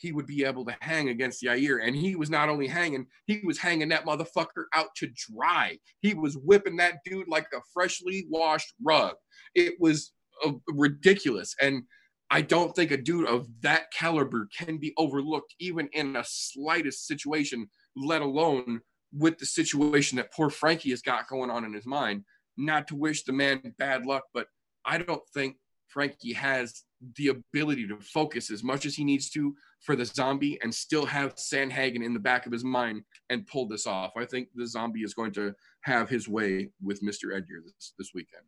he 0.00 0.12
would 0.12 0.26
be 0.26 0.44
able 0.44 0.64
to 0.64 0.76
hang 0.80 1.10
against 1.10 1.42
Yair. 1.42 1.86
And 1.86 1.94
he 1.94 2.16
was 2.16 2.30
not 2.30 2.48
only 2.48 2.66
hanging, 2.66 3.06
he 3.26 3.40
was 3.44 3.58
hanging 3.58 3.90
that 3.90 4.06
motherfucker 4.06 4.64
out 4.74 4.88
to 4.96 5.08
dry. 5.08 5.78
He 6.00 6.14
was 6.14 6.38
whipping 6.38 6.76
that 6.76 7.00
dude 7.04 7.28
like 7.28 7.46
a 7.54 7.60
freshly 7.72 8.26
washed 8.28 8.72
rug. 8.82 9.14
It 9.54 9.74
was 9.78 10.12
uh, 10.44 10.52
ridiculous. 10.68 11.54
And 11.60 11.82
I 12.30 12.42
don't 12.42 12.74
think 12.76 12.92
a 12.92 12.96
dude 12.96 13.28
of 13.28 13.48
that 13.62 13.92
caliber 13.92 14.48
can 14.56 14.78
be 14.78 14.94
overlooked 14.96 15.54
even 15.58 15.88
in 15.92 16.14
a 16.16 16.24
slightest 16.24 17.06
situation, 17.06 17.68
let 17.96 18.22
alone 18.22 18.80
with 19.12 19.38
the 19.38 19.46
situation 19.46 20.16
that 20.16 20.32
poor 20.32 20.48
Frankie 20.48 20.90
has 20.90 21.02
got 21.02 21.28
going 21.28 21.50
on 21.50 21.64
in 21.64 21.72
his 21.72 21.86
mind. 21.86 22.24
Not 22.56 22.86
to 22.88 22.96
wish 22.96 23.24
the 23.24 23.32
man 23.32 23.74
bad 23.78 24.06
luck, 24.06 24.24
but 24.32 24.46
I 24.84 24.98
don't 24.98 25.22
think 25.34 25.56
Frankie 25.88 26.32
has 26.34 26.84
the 27.16 27.28
ability 27.28 27.88
to 27.88 27.98
focus 27.98 28.50
as 28.50 28.62
much 28.62 28.86
as 28.86 28.94
he 28.94 29.02
needs 29.02 29.30
to 29.30 29.54
for 29.80 29.96
the 29.96 30.04
zombie 30.04 30.58
and 30.62 30.72
still 30.72 31.06
have 31.06 31.34
Sandhagen 31.34 32.04
in 32.04 32.14
the 32.14 32.20
back 32.20 32.46
of 32.46 32.52
his 32.52 32.62
mind 32.62 33.02
and 33.30 33.46
pull 33.46 33.66
this 33.66 33.86
off. 33.86 34.12
I 34.16 34.24
think 34.24 34.48
the 34.54 34.66
zombie 34.66 35.00
is 35.00 35.14
going 35.14 35.32
to 35.32 35.54
have 35.82 36.08
his 36.08 36.28
way 36.28 36.70
with 36.82 37.02
Mr. 37.02 37.34
Edgar 37.34 37.62
this, 37.64 37.94
this 37.98 38.10
weekend. 38.14 38.44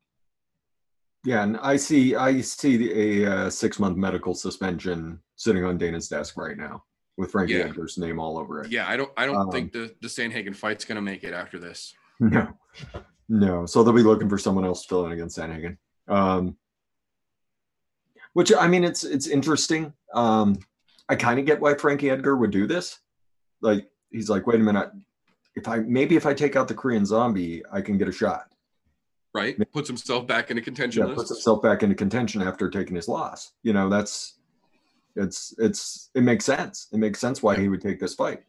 Yeah, 1.25 1.45
and 1.45 1.57
I 1.59 1.77
see 1.77 2.17
I 2.17 2.41
see 2.41 3.23
a 3.25 3.33
uh, 3.33 3.51
six 3.51 3.79
month 3.79 3.97
medical 3.97 4.35
suspension 4.35 5.21
sitting 5.37 5.65
on 5.65 5.79
Dana's 5.79 6.09
desk 6.09 6.37
right 6.37 6.57
now 6.57 6.85
with 7.17 7.31
Frankie 7.31 7.55
Yeah. 7.55 7.65
Edgar's 7.65 7.97
name 7.99 8.19
all 8.19 8.39
over 8.39 8.63
it. 8.63 8.71
Yeah, 8.71 8.89
I 8.89 8.97
don't 8.97 9.11
I 9.17 9.27
don't 9.27 9.37
Um, 9.37 9.51
think 9.51 9.73
the, 9.73 9.95
the 10.01 10.09
Sandhagen 10.09 10.55
fight's 10.55 10.85
gonna 10.85 11.03
make 11.03 11.23
it 11.23 11.33
after 11.33 11.59
this. 11.59 11.95
No, 12.19 12.49
no. 13.29 13.67
So 13.67 13.83
they'll 13.83 13.93
be 13.93 14.03
looking 14.03 14.29
for 14.29 14.39
someone 14.39 14.65
else 14.65 14.83
to 14.83 14.89
fill 14.89 15.07
in 15.07 15.13
against 15.13 15.39
Sandhagen. 15.39 15.77
Um, 16.09 16.57
which 18.33 18.53
I 18.53 18.67
mean, 18.67 18.83
it's 18.83 19.05
it's 19.05 19.29
interesting. 19.29 19.93
Um, 20.15 20.59
I 21.09 21.15
kind 21.15 21.39
of 21.39 21.47
get 21.47 21.61
why 21.61 21.75
Frankie 21.75 22.11
Edgar 22.11 22.37
would 22.37 22.51
do 22.51 22.67
this. 22.67 22.99
Like 23.61 23.89
he's 24.11 24.29
like, 24.29 24.47
wait 24.47 24.61
a 24.61 24.65
minute, 24.65 24.91
if 25.55 25.69
I 25.69 25.79
maybe 25.79 26.17
if 26.17 26.27
I 26.27 26.35
take 26.35 26.57
out 26.57 26.67
the 26.67 26.75
Korean 26.75 27.07
zombie, 27.07 27.63
I 27.71 27.81
can 27.81 27.99
get 27.99 28.09
a 28.09 28.13
shot. 28.13 28.52
Right? 29.35 29.57
Puts 29.73 29.89
himself 29.89 30.27
back 30.27 30.51
into 30.51 30.63
contention 30.63 31.07
Yeah, 31.07 31.15
puts 31.15 31.31
himself 31.31 31.63
back 31.63 31.83
into 31.83 31.95
contention 31.95 32.43
after 32.43 32.69
taking 32.69 32.97
his 32.97 33.09
loss. 33.09 33.53
You 33.63 33.73
know, 33.73 33.89
that's 33.89 34.39
it's 35.17 35.55
it's 35.59 36.11
it 36.15 36.23
makes 36.23 36.45
sense. 36.45 36.89
It 36.93 36.99
makes 36.99 37.19
sense 37.19 37.43
why 37.43 37.57
he 37.57 37.69
would 37.69 37.81
take 37.81 37.99
this 37.99 38.15
fight. 38.15 38.43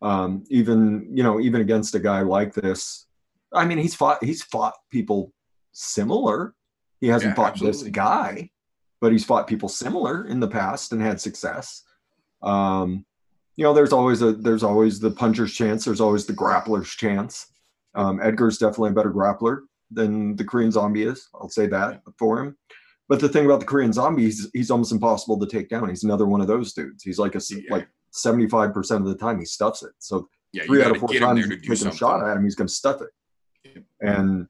Um, 0.00 0.44
even 0.48 1.08
you 1.12 1.22
know, 1.24 1.40
even 1.40 1.60
against 1.60 1.94
a 1.96 1.98
guy 2.00 2.20
like 2.20 2.54
this, 2.54 3.06
I 3.52 3.64
mean, 3.64 3.78
he's 3.78 3.94
fought 3.96 4.22
he's 4.22 4.42
fought 4.42 4.74
people 4.90 5.32
similar. 5.72 6.54
He 7.00 7.08
hasn't 7.08 7.30
Yeah, 7.32 7.34
fought 7.34 7.52
absolutely. 7.52 7.82
this 7.82 7.90
guy, 7.90 8.50
but 9.00 9.10
he's 9.12 9.24
fought 9.24 9.46
people 9.48 9.68
similar 9.68 10.24
in 10.26 10.38
the 10.40 10.48
past 10.48 10.92
and 10.92 11.02
had 11.02 11.20
success. 11.20 11.82
Um, 12.42 13.04
you 13.56 13.64
know, 13.64 13.74
there's 13.74 13.92
always 13.92 14.22
a 14.22 14.32
there's 14.32 14.62
always 14.62 15.00
the 15.00 15.10
puncher's 15.10 15.52
chance. 15.52 15.84
There's 15.84 16.00
always 16.00 16.26
the 16.26 16.32
grappler's 16.32 16.90
chance. 16.90 17.46
Um, 17.96 18.20
Edgar's 18.22 18.58
definitely 18.58 18.90
a 18.90 18.94
better 18.94 19.10
grappler 19.12 19.62
than 19.90 20.36
the 20.36 20.44
Korean 20.44 20.70
zombie 20.70 21.02
is. 21.04 21.28
I'll 21.34 21.48
say 21.48 21.66
that 21.68 22.02
for 22.18 22.40
him. 22.40 22.56
But 23.08 23.20
the 23.20 23.28
thing 23.28 23.46
about 23.46 23.60
the 23.60 23.66
Korean 23.66 23.92
zombie, 23.92 24.24
he's, 24.24 24.50
he's 24.52 24.70
almost 24.70 24.92
impossible 24.92 25.38
to 25.40 25.46
take 25.46 25.68
down. 25.70 25.88
He's 25.88 26.04
another 26.04 26.26
one 26.26 26.40
of 26.42 26.46
those 26.46 26.74
dudes. 26.74 27.02
He's 27.02 27.18
like 27.18 27.34
a 27.34 27.40
Yeah. 27.50 27.60
like 27.70 27.88
seventy 28.10 28.46
five 28.48 28.74
percent 28.74 29.02
of 29.02 29.08
the 29.08 29.16
time 29.16 29.38
he 29.38 29.44
stuffs 29.46 29.82
it. 29.82 29.92
So 29.98 30.28
yeah, 30.52 30.64
three 30.64 30.82
out 30.82 30.90
of 30.90 30.98
four 30.98 31.08
times 31.14 31.46
you 31.46 31.56
take 31.58 31.70
a 31.70 31.94
shot 31.94 32.26
at 32.26 32.36
him, 32.36 32.44
he's 32.44 32.56
to 32.56 32.68
stuff 32.68 33.00
it. 33.02 33.08
Yep. 33.64 33.84
And 34.00 34.46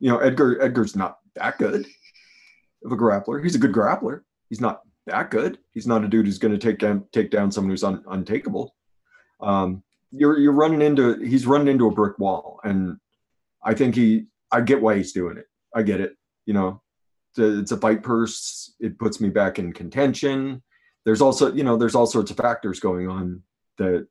you 0.00 0.10
know, 0.10 0.18
Edgar 0.18 0.60
Edgar's 0.62 0.96
not 0.96 1.18
that 1.34 1.58
good 1.58 1.86
of 2.84 2.92
a 2.92 2.96
grappler. 2.96 3.42
He's 3.42 3.54
a 3.54 3.58
good 3.58 3.72
grappler. 3.72 4.22
He's 4.48 4.60
not 4.60 4.82
that 5.06 5.30
good. 5.30 5.58
He's 5.72 5.86
not 5.86 6.04
a 6.04 6.08
dude 6.08 6.26
who's 6.26 6.38
going 6.38 6.52
to 6.52 6.58
take 6.58 6.78
down 6.78 7.04
take 7.12 7.30
down 7.30 7.50
someone 7.50 7.70
who's 7.70 7.84
un, 7.84 8.04
untakeable. 8.08 8.70
Um, 9.40 9.82
you're 10.12 10.38
you're 10.38 10.52
running 10.52 10.82
into 10.82 11.18
he's 11.20 11.46
running 11.46 11.68
into 11.68 11.86
a 11.86 11.90
brick 11.90 12.18
wall, 12.18 12.60
and 12.64 12.98
I 13.62 13.74
think 13.74 13.94
he 13.94 14.26
I 14.50 14.60
get 14.60 14.80
why 14.80 14.96
he's 14.96 15.12
doing 15.12 15.36
it. 15.36 15.46
I 15.74 15.82
get 15.82 16.00
it. 16.00 16.16
You 16.46 16.54
know, 16.54 16.82
it's 17.36 17.72
a, 17.72 17.76
fight 17.76 18.02
purse. 18.02 18.74
It 18.80 18.98
puts 18.98 19.20
me 19.20 19.28
back 19.28 19.58
in 19.58 19.72
contention. 19.72 20.62
There's 21.04 21.20
also 21.20 21.52
you 21.52 21.64
know 21.64 21.76
there's 21.76 21.94
all 21.94 22.06
sorts 22.06 22.30
of 22.30 22.36
factors 22.36 22.80
going 22.80 23.08
on 23.08 23.42
that 23.78 24.06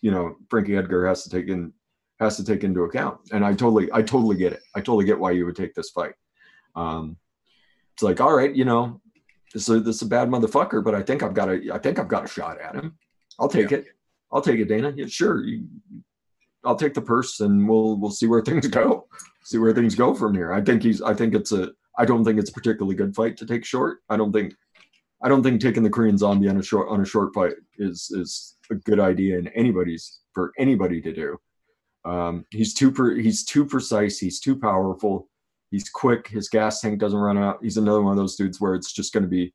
you 0.00 0.10
know 0.10 0.36
Frankie 0.50 0.76
Edgar 0.76 1.06
has 1.06 1.24
to 1.24 1.30
take 1.30 1.48
in 1.48 1.72
has 2.20 2.36
to 2.36 2.44
take 2.44 2.64
into 2.64 2.82
account, 2.82 3.18
and 3.32 3.44
I 3.44 3.54
totally 3.54 3.88
I 3.92 4.02
totally 4.02 4.36
get 4.36 4.52
it. 4.52 4.60
I 4.74 4.80
totally 4.80 5.04
get 5.04 5.18
why 5.18 5.30
you 5.32 5.46
would 5.46 5.56
take 5.56 5.74
this 5.74 5.90
fight. 5.90 6.14
Um, 6.76 7.16
it's 7.94 8.02
like 8.02 8.20
all 8.20 8.34
right, 8.34 8.54
you 8.54 8.64
know, 8.64 9.00
this 9.54 9.68
is 9.68 9.82
this 9.82 9.96
is 9.96 10.02
a 10.02 10.06
bad 10.06 10.28
motherfucker, 10.28 10.82
but 10.84 10.94
I 10.94 11.02
think 11.02 11.22
I've 11.22 11.34
got 11.34 11.48
a 11.48 11.70
I 11.72 11.78
think 11.78 11.98
I've 11.98 12.08
got 12.08 12.24
a 12.24 12.28
shot 12.28 12.60
at 12.60 12.74
him. 12.74 12.96
I'll 13.38 13.48
take 13.48 13.70
Yeah. 13.70 13.78
it. 13.78 13.86
I'll 14.30 14.42
take 14.42 14.60
it, 14.60 14.68
Dana. 14.68 14.92
Yeah, 14.94 15.06
sure. 15.06 15.42
You, 15.42 15.66
I'll 16.64 16.76
take 16.76 16.92
the 16.94 17.00
purse, 17.02 17.40
and 17.40 17.68
we'll 17.68 17.96
we'll 17.98 18.10
see 18.10 18.26
where 18.26 18.42
things 18.42 18.66
go. 18.68 19.06
See 19.48 19.56
where 19.56 19.72
things 19.72 19.94
go 19.94 20.12
from 20.14 20.34
here. 20.34 20.52
I 20.52 20.60
think 20.60 20.82
he's. 20.82 21.00
I 21.00 21.14
think 21.14 21.34
it's 21.34 21.52
a. 21.52 21.70
I 21.96 22.04
don't 22.04 22.22
think 22.22 22.38
it's 22.38 22.50
a 22.50 22.52
particularly 22.52 22.94
good 22.94 23.14
fight 23.14 23.34
to 23.38 23.46
take 23.46 23.64
short. 23.64 24.00
I 24.10 24.18
don't 24.18 24.30
think. 24.30 24.52
I 25.22 25.28
don't 25.30 25.42
think 25.42 25.62
taking 25.62 25.82
the 25.82 25.88
Korean 25.88 26.18
zombie 26.18 26.50
on 26.50 26.58
a 26.58 26.62
short 26.62 26.90
on 26.90 27.00
a 27.00 27.06
short 27.06 27.32
fight 27.32 27.54
is 27.78 28.10
is 28.10 28.56
a 28.70 28.74
good 28.74 29.00
idea 29.00 29.38
in 29.38 29.48
anybody's 29.48 30.20
for 30.34 30.52
anybody 30.58 31.00
to 31.00 31.14
do. 31.14 31.38
Um, 32.04 32.44
he's 32.50 32.74
too 32.74 32.92
per, 32.92 33.14
he's 33.14 33.42
too 33.42 33.64
precise. 33.64 34.18
He's 34.18 34.38
too 34.38 34.54
powerful. 34.54 35.30
He's 35.70 35.88
quick. 35.88 36.28
His 36.28 36.50
gas 36.50 36.82
tank 36.82 36.98
doesn't 36.98 37.18
run 37.18 37.38
out. 37.38 37.60
He's 37.62 37.78
another 37.78 38.02
one 38.02 38.12
of 38.12 38.18
those 38.18 38.36
dudes 38.36 38.60
where 38.60 38.74
it's 38.74 38.92
just 38.92 39.14
going 39.14 39.24
to 39.24 39.30
be. 39.30 39.54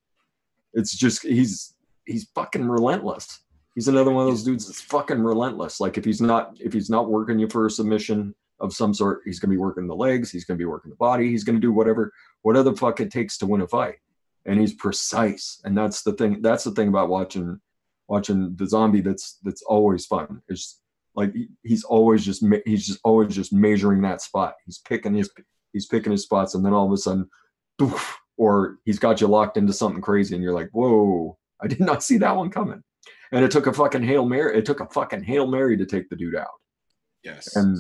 It's 0.74 0.98
just 0.98 1.22
he's 1.22 1.76
he's 2.08 2.28
fucking 2.34 2.68
relentless. 2.68 3.42
He's 3.76 3.90
another 3.90 4.10
one 4.10 4.26
of 4.26 4.32
those 4.32 4.44
dudes 4.44 4.66
that's 4.66 4.82
fucking 4.82 5.22
relentless. 5.22 5.80
Like 5.80 6.00
if 6.00 6.04
he's 6.04 6.20
not 6.20 6.58
if 6.60 6.74
he's 6.74 6.90
not 6.90 7.12
working 7.12 7.38
you 7.38 7.48
for 7.48 7.68
a 7.68 7.70
submission 7.70 8.34
of 8.64 8.74
some 8.74 8.94
sort, 8.94 9.22
he's 9.26 9.40
gonna 9.40 9.52
be 9.52 9.58
working 9.58 9.86
the 9.86 9.96
legs. 9.96 10.32
He's 10.32 10.46
gonna 10.46 10.58
be 10.58 10.66
working 10.66 10.90
the 10.90 10.98
body. 10.98 11.30
He's 11.30 11.44
gonna 11.44 11.60
do 11.60 11.72
whatever 11.72 12.12
whatever 12.42 12.72
the 12.72 12.78
fuck 12.78 13.00
it 13.00 13.12
takes 13.12 13.38
to 13.38 13.46
win 13.46 13.62
a 13.62 13.68
fight. 13.68 13.98
And 14.46 14.60
he's 14.60 14.74
precise. 14.74 15.62
And 15.64 15.78
that's 15.78 16.02
the 16.02 16.14
thing. 16.14 16.42
That's 16.42 16.64
the 16.64 16.72
thing 16.72 16.88
about 16.88 17.10
watching 17.10 17.60
watching 18.08 18.56
the 18.56 18.68
zombie. 18.68 19.02
That's 19.02 19.38
that's 19.44 19.62
always 19.62 20.06
fun. 20.06 20.42
It's 20.48 20.80
like 21.16 21.34
he's 21.64 21.84
always 21.84 22.26
just 22.26 22.44
he's 22.66 22.88
just 22.88 23.00
always 23.04 23.36
just 23.36 23.54
measuring 23.54 24.02
that 24.02 24.22
spot. 24.22 24.56
He's 24.66 24.80
picking 24.80 25.14
his 25.14 25.30
he's 25.74 25.86
picking 25.86 26.12
his 26.12 26.24
spots, 26.24 26.56
and 26.56 26.66
then 26.66 26.74
all 26.74 26.86
of 26.86 26.92
a 26.92 26.98
sudden, 26.98 27.30
poof, 27.78 28.18
or 28.38 28.78
he's 28.86 29.00
got 29.00 29.22
you 29.22 29.28
locked 29.28 29.58
into 29.58 29.74
something 29.74 30.02
crazy, 30.02 30.36
and 30.36 30.44
you're 30.44 30.54
like, 30.54 30.70
whoa, 30.72 31.38
I 31.62 31.68
did 31.68 31.80
not 31.82 32.04
see 32.04 32.18
that 32.20 32.36
one 32.36 32.50
coming. 32.50 32.84
And 33.32 33.44
it 33.44 33.52
took 33.52 33.68
a 33.68 33.74
fucking 33.74 34.04
hail 34.04 34.26
mary. 34.26 34.58
It 34.58 34.66
took 34.66 34.80
a 34.80 34.88
fucking 34.88 35.24
hail 35.24 35.48
mary 35.48 35.76
to 35.78 35.86
take 35.86 36.10
the 36.10 36.16
dude 36.16 36.36
out. 36.36 36.48
Yes. 37.24 37.56
And 37.56 37.80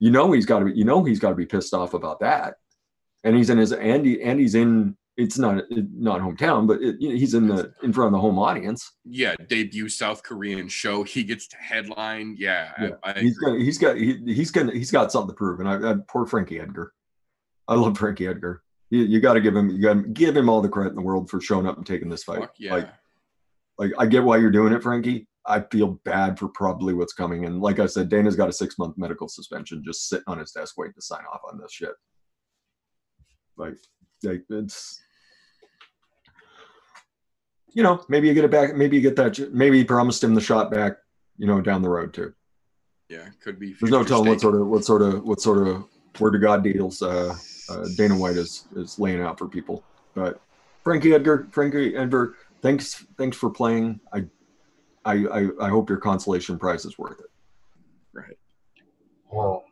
you 0.00 0.10
know 0.10 0.32
he's 0.32 0.46
got 0.46 0.58
to 0.60 0.64
be. 0.64 0.72
You 0.72 0.84
know 0.84 1.04
he's 1.04 1.20
got 1.20 1.28
to 1.30 1.34
be 1.36 1.46
pissed 1.46 1.72
off 1.74 1.94
about 1.94 2.20
that. 2.20 2.56
and 3.22 3.36
he's 3.36 3.50
in 3.50 3.58
his 3.58 3.72
and 3.72 4.04
he, 4.04 4.20
and 4.22 4.40
he's 4.40 4.54
in. 4.54 4.96
It's 5.16 5.36
not 5.36 5.64
not 5.70 6.20
hometown, 6.20 6.66
but 6.66 6.80
it, 6.80 6.96
you 6.98 7.10
know, 7.10 7.16
he's 7.16 7.34
in 7.34 7.46
the 7.46 7.72
in 7.82 7.92
front 7.92 8.06
of 8.06 8.12
the 8.12 8.20
home 8.20 8.38
audience. 8.38 8.92
Yeah, 9.04 9.34
debut 9.48 9.88
South 9.90 10.22
Korean 10.22 10.68
show. 10.68 11.02
He 11.02 11.24
gets 11.24 11.46
to 11.48 11.56
headline. 11.58 12.36
Yeah, 12.38 12.72
Yeah, 12.80 12.90
I, 13.02 13.12
I 13.12 13.20
he's 13.20 13.36
got 13.38 13.58
he's 13.58 13.78
got 13.78 13.96
he, 13.96 14.18
he's 14.24 14.50
gonna 14.50 14.72
he's 14.72 14.90
got 14.90 15.12
something 15.12 15.28
to 15.28 15.34
prove. 15.34 15.60
And 15.60 15.68
I, 15.68 15.90
I 15.90 15.94
poor 16.08 16.24
Frankie 16.24 16.58
Edgar. 16.58 16.94
I 17.68 17.74
love 17.74 17.98
Frankie 17.98 18.26
Edgar. 18.26 18.62
You, 18.88 19.00
you 19.00 19.20
got 19.20 19.34
to 19.34 19.40
give 19.42 19.54
him 19.54 19.68
you 19.68 19.82
got 19.82 19.94
to 19.94 20.02
give 20.02 20.34
him 20.36 20.48
all 20.48 20.62
the 20.62 20.68
credit 20.68 20.90
in 20.90 20.96
the 20.96 21.02
world 21.02 21.28
for 21.28 21.40
showing 21.40 21.66
up 21.66 21.76
and 21.76 21.86
taking 21.86 22.08
this 22.08 22.24
fight. 22.24 22.40
Fuck 22.40 22.54
yeah. 22.58 22.72
Like 22.72 22.88
like 23.78 23.92
I 23.98 24.06
get 24.06 24.24
why 24.24 24.38
you're 24.38 24.50
doing 24.50 24.72
it, 24.72 24.82
Frankie. 24.82 25.28
I 25.46 25.60
feel 25.60 26.00
bad 26.04 26.38
for 26.38 26.48
probably 26.48 26.94
what's 26.94 27.12
coming. 27.12 27.46
And 27.46 27.60
like 27.60 27.78
I 27.78 27.86
said, 27.86 28.08
Dana's 28.08 28.36
got 28.36 28.48
a 28.48 28.52
six 28.52 28.78
month 28.78 28.98
medical 28.98 29.28
suspension 29.28 29.82
just 29.84 30.08
sitting 30.08 30.24
on 30.26 30.38
his 30.38 30.52
desk 30.52 30.76
waiting 30.76 30.94
to 30.94 31.02
sign 31.02 31.24
off 31.32 31.40
on 31.50 31.58
this 31.58 31.72
shit. 31.72 31.94
Like, 33.56 33.76
like 34.22 34.44
it's 34.50 35.00
you 37.72 37.82
know, 37.82 38.04
maybe 38.08 38.28
you 38.28 38.34
get 38.34 38.44
it 38.44 38.50
back, 38.50 38.74
maybe 38.74 38.96
you 38.96 39.02
get 39.02 39.16
that 39.16 39.52
maybe 39.52 39.78
you 39.78 39.84
promised 39.84 40.22
him 40.22 40.34
the 40.34 40.40
shot 40.40 40.70
back, 40.70 40.98
you 41.38 41.46
know, 41.46 41.60
down 41.60 41.82
the 41.82 41.88
road 41.88 42.12
too. 42.12 42.34
yeah, 43.08 43.28
could 43.42 43.58
be. 43.58 43.74
There's 43.80 43.90
no 43.90 44.04
telling 44.04 44.28
what 44.28 44.40
sort 44.40 44.54
of 44.54 44.66
what 44.66 44.84
sort 44.84 45.02
of 45.02 45.24
what 45.24 45.40
sort 45.40 45.66
of 45.66 45.84
word 46.18 46.32
to 46.32 46.38
God 46.38 46.64
deals 46.64 47.02
uh, 47.02 47.34
uh, 47.68 47.86
Dana 47.96 48.16
White 48.16 48.36
is 48.36 48.66
is 48.76 48.98
laying 48.98 49.20
out 49.20 49.38
for 49.38 49.48
people. 49.48 49.84
But 50.14 50.40
Frankie 50.82 51.14
Edgar, 51.14 51.48
Frankie 51.50 51.96
Edgar, 51.96 52.34
thanks 52.62 53.06
thanks 53.16 53.36
for 53.36 53.50
playing. 53.50 54.00
I 54.12 54.24
I 55.04 55.12
I, 55.26 55.48
I 55.60 55.68
hope 55.68 55.88
your 55.88 55.98
consolation 55.98 56.58
prize 56.58 56.84
is 56.84 56.98
worth 56.98 57.20
it. 57.20 57.30
Right. 58.12 58.36
Well, 59.30 59.64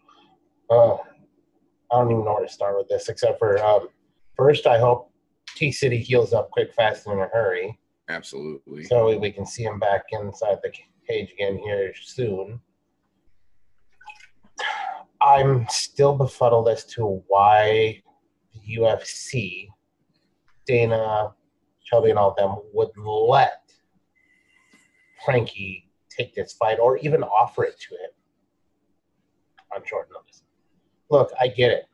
uh, 0.71 0.95
I 0.95 2.01
don't 2.01 2.11
even 2.11 2.25
know 2.25 2.35
where 2.35 2.47
to 2.47 2.53
start 2.53 2.77
with 2.77 2.89
this, 2.89 3.09
except 3.09 3.39
for 3.39 3.63
um, 3.65 3.89
first, 4.37 4.67
I 4.67 4.79
hope 4.79 5.11
T 5.57 5.73
City 5.73 5.99
heals 5.99 6.33
up 6.33 6.51
quick, 6.51 6.73
fast, 6.75 7.07
and 7.07 7.15
in 7.19 7.25
a 7.25 7.29
hurry, 7.29 7.79
Absolutely. 8.09 8.85
so 8.85 9.19
we 9.19 9.33
can 9.33 9.47
see 9.47 9.65
him 9.65 9.79
back 9.79 10.05
inside 10.13 10.59
the 10.63 10.73
cage 11.09 11.33
again 11.33 11.59
here 11.59 11.93
soon. 12.01 12.61
I'm 15.21 15.67
still 15.69 16.17
befuddled 16.17 16.69
as 16.69 16.85
to 16.87 17.23
why 17.27 18.01
the 18.55 18.77
UFC, 18.77 19.69
Dana, 20.67 21.33
Shelby, 21.83 22.11
and 22.11 22.19
all 22.19 22.31
of 22.31 22.37
them 22.37 22.57
would 22.73 22.91
let 22.97 23.68
Frankie 25.25 25.91
take 26.09 26.35
this 26.35 26.53
fight 26.53 26.79
or 26.79 26.99
even 26.99 27.23
offer 27.23 27.65
it 27.65 27.79
to 27.81 27.95
him 27.95 28.11
on 29.75 29.83
short 29.87 30.09
notice. 30.13 30.43
Look, 31.11 31.31
I 31.41 31.49
get 31.49 31.71
it. 31.71 31.85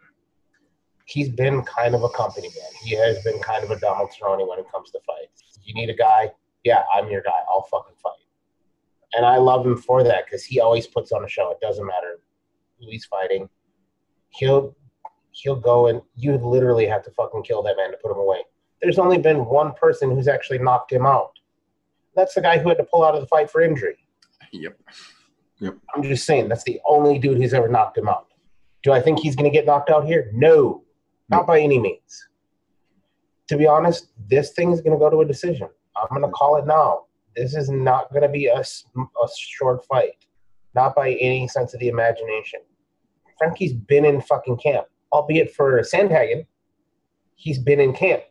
He's 1.06 1.28
been 1.28 1.62
kind 1.62 1.94
of 1.94 2.02
a 2.02 2.08
company 2.08 2.48
man. 2.48 2.70
He 2.82 2.94
has 2.96 3.22
been 3.22 3.38
kind 3.40 3.62
of 3.62 3.70
a 3.70 3.78
Donald 3.78 4.10
Cerrone 4.10 4.48
when 4.48 4.58
it 4.58 4.66
comes 4.72 4.90
to 4.92 5.00
fights. 5.06 5.58
You 5.62 5.74
need 5.74 5.90
a 5.90 5.94
guy, 5.94 6.30
yeah, 6.64 6.84
I'm 6.94 7.10
your 7.10 7.22
guy. 7.22 7.40
I'll 7.48 7.66
fucking 7.70 7.94
fight. 8.02 8.12
And 9.12 9.24
I 9.24 9.36
love 9.36 9.66
him 9.66 9.76
for 9.76 10.02
that 10.02 10.24
because 10.24 10.44
he 10.44 10.60
always 10.60 10.86
puts 10.86 11.12
on 11.12 11.24
a 11.24 11.28
show. 11.28 11.50
It 11.50 11.60
doesn't 11.60 11.86
matter 11.86 12.20
who 12.78 12.86
he's 12.90 13.04
fighting. 13.04 13.48
He'll 14.30 14.74
he'll 15.30 15.56
go 15.56 15.88
and 15.88 16.00
you 16.16 16.36
literally 16.38 16.86
have 16.86 17.04
to 17.04 17.10
fucking 17.10 17.42
kill 17.42 17.62
that 17.62 17.76
man 17.76 17.90
to 17.90 17.96
put 17.96 18.10
him 18.10 18.18
away. 18.18 18.38
There's 18.80 18.98
only 18.98 19.18
been 19.18 19.44
one 19.44 19.72
person 19.74 20.10
who's 20.10 20.28
actually 20.28 20.58
knocked 20.58 20.92
him 20.92 21.06
out. 21.06 21.32
That's 22.16 22.34
the 22.34 22.40
guy 22.40 22.58
who 22.58 22.68
had 22.68 22.78
to 22.78 22.84
pull 22.84 23.04
out 23.04 23.14
of 23.14 23.20
the 23.20 23.26
fight 23.26 23.50
for 23.50 23.60
injury. 23.60 23.96
Yep. 24.52 24.78
Yep. 25.60 25.76
I'm 25.94 26.02
just 26.02 26.26
saying 26.26 26.48
that's 26.48 26.64
the 26.64 26.80
only 26.86 27.18
dude 27.18 27.38
who's 27.38 27.54
ever 27.54 27.68
knocked 27.68 27.98
him 27.98 28.08
out. 28.08 28.28
Do 28.82 28.92
I 28.92 29.00
think 29.00 29.18
he's 29.18 29.34
going 29.34 29.50
to 29.50 29.56
get 29.56 29.66
knocked 29.66 29.90
out 29.90 30.04
here? 30.06 30.30
No, 30.34 30.84
not 31.28 31.46
by 31.46 31.60
any 31.60 31.78
means. 31.78 32.28
To 33.48 33.56
be 33.56 33.66
honest, 33.66 34.08
this 34.28 34.52
thing 34.52 34.72
is 34.72 34.80
going 34.80 34.92
to 34.92 34.98
go 34.98 35.10
to 35.10 35.20
a 35.20 35.24
decision. 35.24 35.68
I'm 35.96 36.08
going 36.08 36.22
to 36.22 36.28
call 36.28 36.56
it 36.56 36.66
now. 36.66 37.06
This 37.36 37.54
is 37.54 37.70
not 37.70 38.10
going 38.10 38.22
to 38.22 38.28
be 38.28 38.46
a, 38.46 38.60
a 38.60 39.28
short 39.36 39.84
fight, 39.86 40.26
not 40.74 40.94
by 40.94 41.12
any 41.14 41.48
sense 41.48 41.74
of 41.74 41.80
the 41.80 41.88
imagination. 41.88 42.60
Frankie's 43.38 43.72
been 43.72 44.04
in 44.04 44.20
fucking 44.20 44.58
camp, 44.58 44.86
albeit 45.12 45.52
for 45.54 45.80
Sandhagen. 45.80 46.46
He's 47.34 47.58
been 47.58 47.80
in 47.80 47.92
camp. 47.92 48.22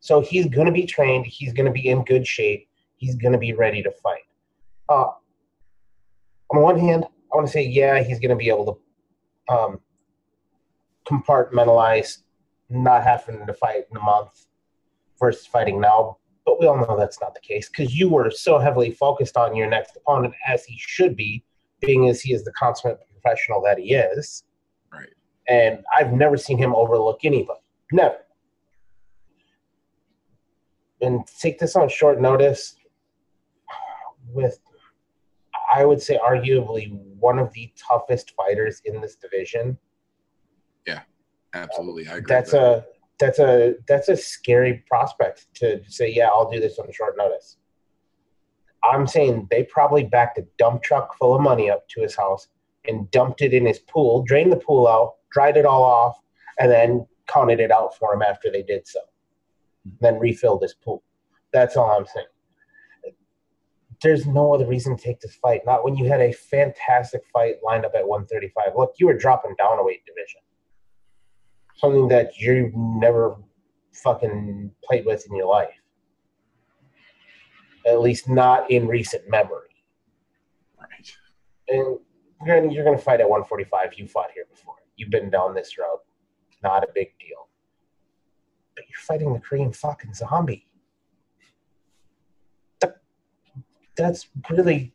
So 0.00 0.20
he's 0.20 0.46
going 0.46 0.66
to 0.66 0.72
be 0.72 0.84
trained. 0.84 1.26
He's 1.26 1.52
going 1.52 1.66
to 1.66 1.72
be 1.72 1.88
in 1.88 2.04
good 2.04 2.26
shape. 2.26 2.68
He's 3.02 3.16
going 3.16 3.32
to 3.32 3.38
be 3.38 3.52
ready 3.52 3.82
to 3.82 3.90
fight. 3.90 4.22
Uh, 4.88 5.10
on 6.50 6.54
the 6.54 6.60
one 6.60 6.78
hand, 6.78 7.04
I 7.04 7.36
want 7.36 7.48
to 7.48 7.52
say, 7.52 7.66
yeah, 7.66 8.00
he's 8.00 8.20
going 8.20 8.30
to 8.30 8.36
be 8.36 8.48
able 8.48 8.80
to 9.48 9.52
um, 9.52 9.80
compartmentalize 11.04 12.18
not 12.70 13.02
having 13.02 13.44
to 13.44 13.54
fight 13.54 13.86
in 13.90 13.96
a 13.96 14.00
month 14.00 14.46
versus 15.18 15.44
fighting 15.44 15.80
now. 15.80 16.18
But 16.46 16.60
we 16.60 16.68
all 16.68 16.76
know 16.76 16.96
that's 16.96 17.20
not 17.20 17.34
the 17.34 17.40
case 17.40 17.68
because 17.68 17.92
you 17.92 18.08
were 18.08 18.30
so 18.30 18.60
heavily 18.60 18.92
focused 18.92 19.36
on 19.36 19.56
your 19.56 19.68
next 19.68 19.96
opponent, 19.96 20.34
as 20.46 20.64
he 20.64 20.76
should 20.78 21.16
be, 21.16 21.42
being 21.80 22.08
as 22.08 22.20
he 22.20 22.32
is 22.32 22.44
the 22.44 22.52
consummate 22.52 23.00
professional 23.10 23.60
that 23.62 23.78
he 23.78 23.94
is. 23.94 24.44
Right. 24.92 25.08
And 25.48 25.82
I've 25.98 26.12
never 26.12 26.36
seen 26.36 26.56
him 26.56 26.72
overlook 26.72 27.24
anybody. 27.24 27.58
Never. 27.90 28.18
And 31.00 31.26
take 31.40 31.58
this 31.58 31.74
on 31.74 31.88
short 31.88 32.20
notice 32.20 32.76
with, 34.28 34.58
I 35.74 35.84
would 35.84 36.00
say, 36.00 36.18
arguably 36.18 36.92
one 37.18 37.38
of 37.38 37.52
the 37.52 37.72
toughest 37.76 38.32
fighters 38.36 38.82
in 38.84 39.00
this 39.00 39.16
division. 39.16 39.78
Yeah, 40.86 41.00
absolutely. 41.54 42.08
I 42.08 42.16
agree. 42.16 42.26
That's 42.28 42.52
that. 42.52 42.62
a 42.62 42.84
that's 43.18 43.38
a 43.38 43.74
that's 43.86 44.08
a 44.08 44.16
scary 44.16 44.84
prospect 44.88 45.46
to 45.54 45.80
say, 45.86 46.12
yeah, 46.12 46.28
I'll 46.28 46.50
do 46.50 46.60
this 46.60 46.78
on 46.78 46.90
short 46.92 47.16
notice. 47.16 47.56
I'm 48.84 49.06
saying 49.06 49.46
they 49.50 49.62
probably 49.64 50.04
backed 50.04 50.38
a 50.38 50.46
dump 50.58 50.82
truck 50.82 51.16
full 51.16 51.34
of 51.34 51.40
money 51.40 51.70
up 51.70 51.88
to 51.90 52.02
his 52.02 52.16
house 52.16 52.48
and 52.86 53.08
dumped 53.12 53.42
it 53.42 53.54
in 53.54 53.64
his 53.64 53.78
pool, 53.78 54.24
drained 54.24 54.50
the 54.50 54.56
pool 54.56 54.88
out, 54.88 55.14
dried 55.30 55.56
it 55.56 55.64
all 55.64 55.84
off, 55.84 56.18
and 56.58 56.70
then 56.70 57.06
counted 57.28 57.60
it 57.60 57.70
out 57.70 57.96
for 57.96 58.12
him 58.12 58.22
after 58.22 58.50
they 58.50 58.62
did 58.62 58.86
so. 58.86 59.00
Hmm. 59.84 59.90
Then 60.00 60.18
refilled 60.18 60.62
his 60.62 60.74
pool. 60.74 61.02
That's 61.52 61.76
all 61.76 61.90
I'm 61.90 62.06
saying. 62.06 62.26
There's 64.02 64.26
no 64.26 64.52
other 64.52 64.66
reason 64.66 64.96
to 64.96 65.02
take 65.02 65.20
this 65.20 65.36
fight. 65.36 65.60
Not 65.64 65.84
when 65.84 65.96
you 65.96 66.06
had 66.06 66.20
a 66.20 66.32
fantastic 66.32 67.22
fight 67.32 67.56
lined 67.64 67.84
up 67.84 67.92
at 67.94 68.06
135. 68.06 68.72
Look, 68.76 68.94
you 68.98 69.06
were 69.06 69.16
dropping 69.16 69.54
down 69.56 69.78
a 69.78 69.84
weight 69.84 70.04
division. 70.04 70.40
Something 71.76 72.08
that 72.08 72.38
you've 72.38 72.74
never 72.74 73.36
fucking 73.92 74.72
played 74.84 75.06
with 75.06 75.26
in 75.28 75.36
your 75.36 75.46
life. 75.46 75.74
At 77.86 78.00
least 78.00 78.28
not 78.28 78.70
in 78.70 78.86
recent 78.86 79.28
memory. 79.28 79.68
Right. 80.80 81.16
And 81.68 81.98
you're 82.46 82.70
you're 82.70 82.84
gonna 82.84 82.98
fight 82.98 83.20
at 83.20 83.28
145. 83.28 83.94
You 83.96 84.06
fought 84.08 84.30
here 84.34 84.44
before. 84.50 84.74
You've 84.96 85.10
been 85.10 85.30
down 85.30 85.54
this 85.54 85.78
road. 85.78 85.98
Not 86.62 86.84
a 86.84 86.88
big 86.94 87.08
deal. 87.18 87.48
But 88.74 88.84
you're 88.88 89.00
fighting 89.00 89.32
the 89.32 89.40
Korean 89.40 89.72
fucking 89.72 90.14
zombie. 90.14 90.66
That- 92.80 93.00
That's 93.96 94.28
really 94.50 94.94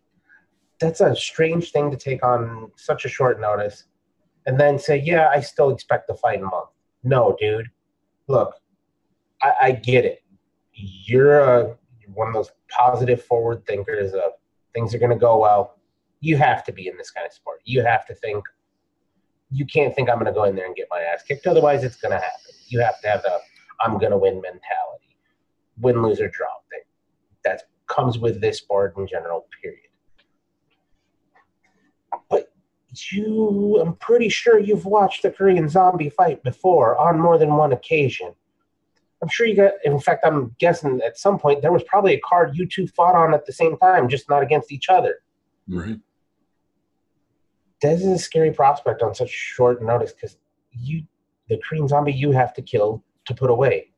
that's 0.80 1.02
a 1.02 1.16
strange 1.16 1.72
thing 1.72 1.90
to 1.92 1.98
take 1.98 2.24
on 2.24 2.72
such 2.76 3.06
a 3.06 3.10
short 3.10 3.40
notice 3.40 3.86
and 4.46 4.60
then 4.60 4.78
say, 4.78 5.02
yeah, 5.04 5.30
I 5.30 5.42
still 5.42 5.72
expect 5.72 6.08
the 6.08 6.14
fight 6.14 6.38
in 6.38 6.44
a 6.44 6.48
month. 6.48 6.70
No, 7.04 7.36
dude. 7.40 7.70
Look, 8.28 8.54
I, 9.42 9.54
I 9.62 9.72
get 9.72 10.06
it. 10.06 10.24
You're 10.74 11.40
a, 11.40 11.78
one 12.14 12.28
of 12.28 12.34
those 12.34 12.52
positive 12.70 13.24
forward 13.24 13.66
thinkers 13.66 14.14
of 14.14 14.34
things 14.74 14.94
are 14.94 15.00
going 15.00 15.12
to 15.12 15.18
go 15.18 15.40
well. 15.40 15.80
You 16.20 16.38
have 16.38 16.64
to 16.66 16.72
be 16.72 16.88
in 16.88 16.98
this 16.98 17.12
kind 17.12 17.26
of 17.26 17.34
sport. 17.34 17.62
You 17.66 17.84
have 17.84 18.06
to 18.08 18.16
think. 18.16 18.44
You 19.50 19.66
can't 19.66 19.96
think 19.96 20.10
I'm 20.10 20.16
going 20.16 20.26
to 20.26 20.34
go 20.34 20.44
in 20.44 20.56
there 20.56 20.66
and 20.66 20.76
get 20.76 20.88
my 20.92 21.00
ass 21.00 21.24
kicked. 21.24 21.48
Otherwise, 21.48 21.84
it's 21.84 21.96
going 21.96 22.12
to 22.12 22.18
happen. 22.18 22.54
You 22.68 22.80
have 22.82 23.00
to 23.02 23.08
have 23.08 23.24
the 23.24 23.40
I'm 23.82 23.98
going 23.98 24.12
to 24.12 24.18
win 24.18 24.36
mentality. 24.42 25.18
Win, 25.80 26.02
lose, 26.02 26.20
or 26.20 26.28
draw 26.30 26.48
thing. 26.70 26.82
That 27.44 27.64
comes 27.88 28.18
with 28.18 28.42
this 28.42 28.62
board 28.62 28.94
in 28.98 29.08
general, 29.08 29.48
period. 29.62 29.82
But 32.30 32.52
you, 33.12 33.80
I'm 33.82 33.96
pretty 33.96 34.30
sure 34.30 34.60
you've 34.60 34.86
watched 34.86 35.24
the 35.24 35.32
Korean 35.32 35.70
zombie 35.70 36.10
fight 36.10 36.44
before 36.44 36.98
on 36.98 37.20
more 37.20 37.38
than 37.38 37.56
one 37.56 37.72
occasion. 37.72 38.34
I'm 39.22 39.30
sure 39.30 39.48
you 39.48 39.56
got, 39.56 39.74
in 39.84 40.00
fact, 40.00 40.26
I'm 40.26 40.56
guessing 40.60 41.02
at 41.04 41.18
some 41.18 41.40
point 41.40 41.62
there 41.62 41.72
was 41.72 41.84
probably 41.84 42.14
a 42.14 42.20
card 42.20 42.56
you 42.56 42.68
two 42.68 42.88
fought 42.88 43.16
on 43.16 43.34
at 43.34 43.46
the 43.46 43.52
same 43.52 43.78
time, 43.78 44.08
just 44.08 44.30
not 44.30 44.44
against 44.44 44.72
each 44.72 44.90
other. 44.90 45.16
Right. 45.68 46.00
This 47.82 48.02
is 48.02 48.08
a 48.08 48.18
scary 48.20 48.52
prospect 48.52 49.02
on 49.02 49.16
such 49.16 49.30
short 49.30 49.84
notice 49.84 50.14
because 50.14 50.38
you, 50.72 51.04
the 51.50 51.60
Korean 51.68 51.88
zombie, 51.88 52.14
you 52.14 52.32
have 52.32 52.54
to 52.56 52.62
kill 52.62 53.04
to 53.26 53.34
put 53.34 53.50
away, 53.50 53.92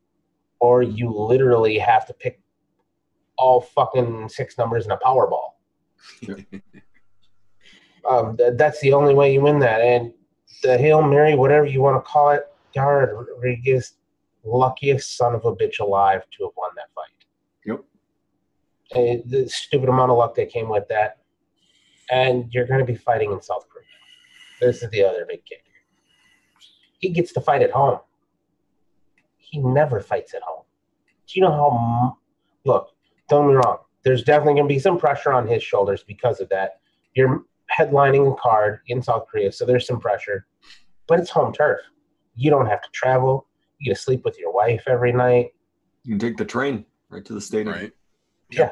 or 0.58 0.82
you 0.82 1.10
literally 1.10 1.78
have 1.78 2.06
to 2.06 2.14
pick 2.14 2.40
all 3.40 3.62
fucking 3.62 4.28
six 4.28 4.58
numbers 4.58 4.84
in 4.84 4.92
a 4.92 4.98
Powerball. 4.98 5.52
um, 8.08 8.36
th- 8.36 8.52
that's 8.56 8.80
the 8.80 8.92
only 8.92 9.14
way 9.14 9.32
you 9.32 9.40
win 9.40 9.58
that. 9.60 9.80
And 9.80 10.12
the 10.62 10.76
Hail 10.76 11.02
Mary, 11.02 11.34
whatever 11.34 11.64
you 11.64 11.80
want 11.80 11.96
to 11.96 12.08
call 12.08 12.30
it, 12.30 12.44
Yair 12.76 13.26
Rodriguez, 13.26 13.94
luckiest 14.44 15.16
son 15.16 15.34
of 15.34 15.44
a 15.46 15.56
bitch 15.56 15.80
alive 15.80 16.22
to 16.36 16.44
have 16.44 16.52
won 16.56 16.70
that 16.76 16.88
fight. 16.94 17.06
Yep. 17.64 17.84
And 18.94 19.30
the 19.30 19.48
stupid 19.48 19.88
amount 19.88 20.10
of 20.10 20.18
luck 20.18 20.34
that 20.34 20.50
came 20.50 20.68
with 20.68 20.86
that. 20.88 21.18
And 22.10 22.52
you're 22.52 22.66
going 22.66 22.80
to 22.80 22.84
be 22.86 22.96
fighting 22.96 23.32
in 23.32 23.40
South 23.40 23.66
Korea. 23.70 23.86
This 24.60 24.82
is 24.82 24.90
the 24.90 25.04
other 25.04 25.24
big 25.26 25.44
kick. 25.46 25.64
He 26.98 27.08
gets 27.08 27.32
to 27.32 27.40
fight 27.40 27.62
at 27.62 27.70
home. 27.70 28.00
He 29.38 29.58
never 29.58 30.00
fights 30.00 30.34
at 30.34 30.42
home. 30.42 30.64
Do 31.26 31.40
you 31.40 31.42
know 31.42 31.52
how? 31.52 32.08
m- 32.08 32.16
Look, 32.66 32.90
don't 33.30 33.46
get 33.46 33.52
me 33.52 33.54
wrong. 33.64 33.78
There's 34.04 34.22
definitely 34.22 34.54
going 34.54 34.68
to 34.68 34.74
be 34.74 34.78
some 34.78 34.98
pressure 34.98 35.32
on 35.32 35.46
his 35.46 35.62
shoulders 35.62 36.04
because 36.06 36.40
of 36.40 36.48
that. 36.50 36.80
You're 37.14 37.44
headlining 37.76 38.32
a 38.32 38.36
card 38.36 38.80
in 38.88 39.02
South 39.02 39.26
Korea, 39.30 39.52
so 39.52 39.64
there's 39.64 39.86
some 39.86 40.00
pressure. 40.00 40.46
But 41.06 41.20
it's 41.20 41.30
home 41.30 41.52
turf. 41.52 41.80
You 42.34 42.50
don't 42.50 42.66
have 42.66 42.82
to 42.82 42.88
travel. 42.92 43.46
You 43.78 43.90
get 43.90 43.96
to 43.96 44.02
sleep 44.02 44.24
with 44.24 44.38
your 44.38 44.52
wife 44.52 44.84
every 44.86 45.12
night. 45.12 45.50
You 46.04 46.12
can 46.12 46.18
take 46.18 46.36
the 46.36 46.44
train 46.44 46.84
right 47.08 47.24
to 47.24 47.32
the 47.32 47.40
stadium. 47.40 47.74
Right. 47.74 47.92
Yeah, 48.50 48.70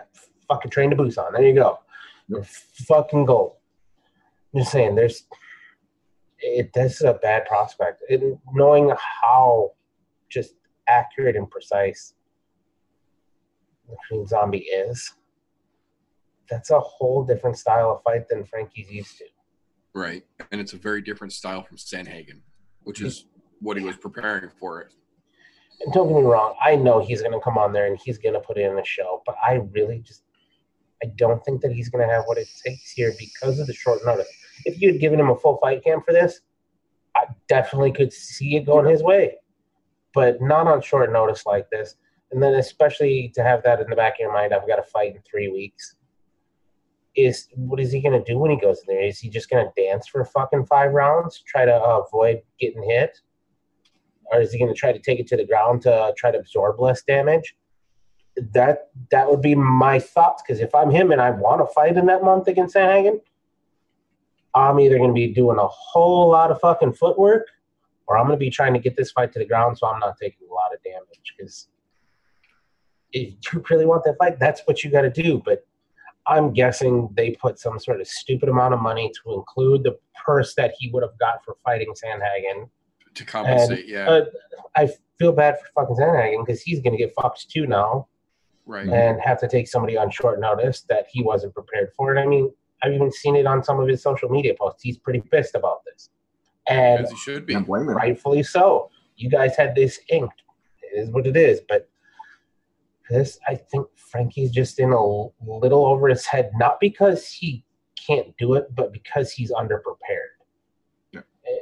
fucking 0.48 0.70
train 0.70 0.90
to 0.90 0.96
Busan. 0.96 1.32
There 1.32 1.46
you 1.46 1.54
go. 1.54 1.78
You're 2.28 2.44
fucking 2.44 3.24
gold. 3.24 3.56
I'm 4.52 4.60
just 4.60 4.72
saying, 4.72 4.94
there's 4.94 5.24
it. 6.40 6.72
This 6.72 6.96
is 6.96 7.02
a 7.02 7.14
bad 7.14 7.46
prospect. 7.46 8.02
And 8.08 8.38
knowing 8.52 8.92
how 9.22 9.72
just 10.28 10.54
accurate 10.88 11.36
and 11.36 11.50
precise 11.50 12.14
the 13.88 13.96
Korean 14.08 14.26
Zombie 14.26 14.58
is, 14.58 15.14
that's 16.48 16.70
a 16.70 16.80
whole 16.80 17.24
different 17.24 17.58
style 17.58 17.90
of 17.90 18.02
fight 18.02 18.28
than 18.28 18.44
Frankie's 18.44 18.90
used 18.90 19.18
to. 19.18 19.24
Right. 19.94 20.24
And 20.50 20.60
it's 20.60 20.72
a 20.72 20.76
very 20.76 21.02
different 21.02 21.32
style 21.32 21.62
from 21.62 21.76
Sandhagen, 21.76 22.40
which 22.82 23.00
is 23.00 23.26
what 23.60 23.76
he 23.76 23.84
was 23.84 23.96
preparing 23.96 24.50
for 24.58 24.80
it. 24.80 24.92
And 25.80 25.92
don't 25.92 26.08
get 26.08 26.16
me 26.16 26.22
wrong, 26.22 26.54
I 26.60 26.76
know 26.76 27.00
he's 27.00 27.20
going 27.20 27.32
to 27.32 27.40
come 27.40 27.58
on 27.58 27.72
there 27.72 27.86
and 27.86 27.98
he's 28.02 28.18
going 28.18 28.34
to 28.34 28.40
put 28.40 28.58
it 28.58 28.70
in 28.70 28.78
a 28.78 28.84
show, 28.84 29.22
but 29.26 29.36
I 29.46 29.60
really 29.72 30.00
just 30.00 30.22
I 31.02 31.06
don't 31.16 31.44
think 31.44 31.60
that 31.60 31.72
he's 31.72 31.88
going 31.88 32.06
to 32.06 32.12
have 32.12 32.24
what 32.24 32.38
it 32.38 32.48
takes 32.64 32.90
here 32.90 33.14
because 33.18 33.58
of 33.60 33.66
the 33.66 33.72
short 33.72 34.00
notice. 34.04 34.28
If 34.64 34.80
you 34.80 34.92
had 34.92 35.00
given 35.00 35.20
him 35.20 35.30
a 35.30 35.36
full 35.36 35.58
fight 35.58 35.84
camp 35.84 36.04
for 36.04 36.12
this, 36.12 36.40
I 37.16 37.26
definitely 37.48 37.92
could 37.92 38.12
see 38.12 38.56
it 38.56 38.66
going 38.66 38.88
his 38.88 39.02
way, 39.02 39.36
but 40.14 40.40
not 40.40 40.66
on 40.66 40.82
short 40.82 41.12
notice 41.12 41.46
like 41.46 41.70
this. 41.70 41.94
And 42.30 42.42
then 42.42 42.54
especially 42.54 43.32
to 43.34 43.42
have 43.42 43.62
that 43.62 43.80
in 43.80 43.88
the 43.88 43.96
back 43.96 44.14
of 44.14 44.20
your 44.20 44.32
mind, 44.32 44.52
I've 44.52 44.68
got 44.68 44.76
to 44.76 44.82
fight 44.82 45.14
in 45.14 45.22
three 45.22 45.48
weeks. 45.48 45.94
Is 47.16 47.48
what 47.54 47.80
is 47.80 47.90
he 47.90 48.00
going 48.00 48.22
to 48.22 48.32
do 48.32 48.38
when 48.38 48.50
he 48.50 48.56
goes 48.58 48.80
in 48.80 48.94
there? 48.94 49.04
Is 49.04 49.18
he 49.18 49.28
just 49.28 49.50
going 49.50 49.66
to 49.66 49.82
dance 49.82 50.06
for 50.06 50.24
fucking 50.24 50.66
five 50.66 50.92
rounds, 50.92 51.42
try 51.46 51.64
to 51.64 51.74
uh, 51.74 52.02
avoid 52.06 52.42
getting 52.60 52.82
hit? 52.82 53.18
or 54.30 54.40
is 54.40 54.52
he 54.52 54.58
going 54.58 54.72
to 54.72 54.78
try 54.78 54.92
to 54.92 54.98
take 54.98 55.18
it 55.18 55.26
to 55.28 55.36
the 55.36 55.46
ground 55.46 55.82
to 55.82 56.12
try 56.16 56.30
to 56.30 56.38
absorb 56.38 56.80
less 56.80 57.02
damage? 57.02 57.56
That 58.52 58.90
that 59.10 59.28
would 59.28 59.42
be 59.42 59.54
my 59.54 59.98
thoughts. 59.98 60.42
Because 60.46 60.60
if 60.60 60.74
I'm 60.74 60.90
him 60.90 61.10
and 61.10 61.20
I 61.20 61.30
want 61.30 61.60
to 61.60 61.72
fight 61.72 61.96
in 61.96 62.06
that 62.06 62.22
month 62.22 62.46
against 62.46 62.76
Sandhagen, 62.76 63.20
I'm 64.54 64.78
either 64.80 64.98
going 64.98 65.10
to 65.10 65.14
be 65.14 65.32
doing 65.32 65.58
a 65.58 65.66
whole 65.66 66.30
lot 66.30 66.50
of 66.50 66.60
fucking 66.60 66.94
footwork, 66.94 67.46
or 68.06 68.16
I'm 68.16 68.26
going 68.26 68.38
to 68.38 68.44
be 68.44 68.50
trying 68.50 68.74
to 68.74 68.80
get 68.80 68.96
this 68.96 69.10
fight 69.10 69.32
to 69.32 69.38
the 69.38 69.46
ground 69.46 69.78
so 69.78 69.88
I'm 69.88 69.98
not 69.98 70.16
taking 70.20 70.46
a 70.48 70.54
lot 70.54 70.72
of 70.74 70.82
damage. 70.82 71.34
Because 71.36 71.68
if 73.12 73.34
you 73.52 73.64
really 73.70 73.86
want 73.86 74.04
that 74.04 74.16
fight, 74.18 74.38
that's 74.38 74.62
what 74.66 74.84
you 74.84 74.90
got 74.90 75.02
to 75.02 75.10
do. 75.10 75.42
But 75.44 75.66
I'm 76.26 76.52
guessing 76.52 77.08
they 77.16 77.30
put 77.30 77.58
some 77.58 77.78
sort 77.78 78.00
of 78.00 78.06
stupid 78.06 78.48
amount 78.48 78.74
of 78.74 78.80
money 78.80 79.10
to 79.22 79.34
include 79.34 79.82
the 79.84 79.98
purse 80.24 80.54
that 80.56 80.74
he 80.78 80.90
would 80.90 81.02
have 81.02 81.18
got 81.18 81.44
for 81.44 81.56
fighting 81.64 81.92
Sandhagen 81.94 82.68
To 83.14 83.24
compensate, 83.24 83.88
yeah. 83.88 84.08
uh, 84.08 84.24
I 84.76 84.90
feel 85.18 85.32
bad 85.32 85.58
for 85.58 85.66
fucking 85.74 85.96
Sandhagen 85.96 86.44
because 86.44 86.60
he's 86.60 86.80
going 86.80 86.92
to 86.92 86.98
get 86.98 87.14
fucked 87.20 87.50
too 87.50 87.66
now 87.66 88.08
right. 88.66 88.88
and 88.88 89.20
have 89.20 89.40
to 89.40 89.48
take 89.48 89.68
somebody 89.68 89.96
on 89.96 90.10
short 90.10 90.38
notice 90.38 90.82
that 90.90 91.06
he 91.10 91.22
wasn't 91.22 91.54
prepared 91.54 91.90
for. 91.96 92.10
And 92.10 92.20
I 92.20 92.26
mean, 92.26 92.52
I've 92.82 92.92
even 92.92 93.10
seen 93.10 93.34
it 93.34 93.46
on 93.46 93.64
some 93.64 93.80
of 93.80 93.88
his 93.88 94.02
social 94.02 94.28
media 94.28 94.54
posts. 94.58 94.82
He's 94.82 94.98
pretty 94.98 95.20
pissed 95.20 95.54
about 95.54 95.80
this. 95.84 96.10
And 96.68 97.04
As 97.04 97.10
he 97.10 97.16
should 97.16 97.46
be. 97.46 97.54
Can't 97.54 97.66
blame 97.66 97.88
him. 97.88 97.96
rightfully 97.96 98.42
so. 98.42 98.90
You 99.16 99.30
guys 99.30 99.56
had 99.56 99.74
this 99.74 99.98
inked. 100.10 100.42
It 100.82 100.98
is 100.98 101.10
what 101.10 101.26
it 101.26 101.36
is. 101.36 101.60
But 101.66 101.88
this, 103.08 103.38
I 103.48 103.54
think 103.54 103.86
Frankie's 103.96 104.50
just 104.50 104.78
in 104.78 104.92
a 104.92 105.02
little 105.02 105.86
over 105.86 106.08
his 106.08 106.26
head, 106.26 106.50
not 106.56 106.80
because 106.80 107.28
he 107.28 107.64
can't 107.96 108.36
do 108.38 108.54
it, 108.54 108.74
but 108.74 108.92
because 108.92 109.32
he's 109.32 109.52
underprepared. 109.52 110.36
Yeah. 111.12 111.20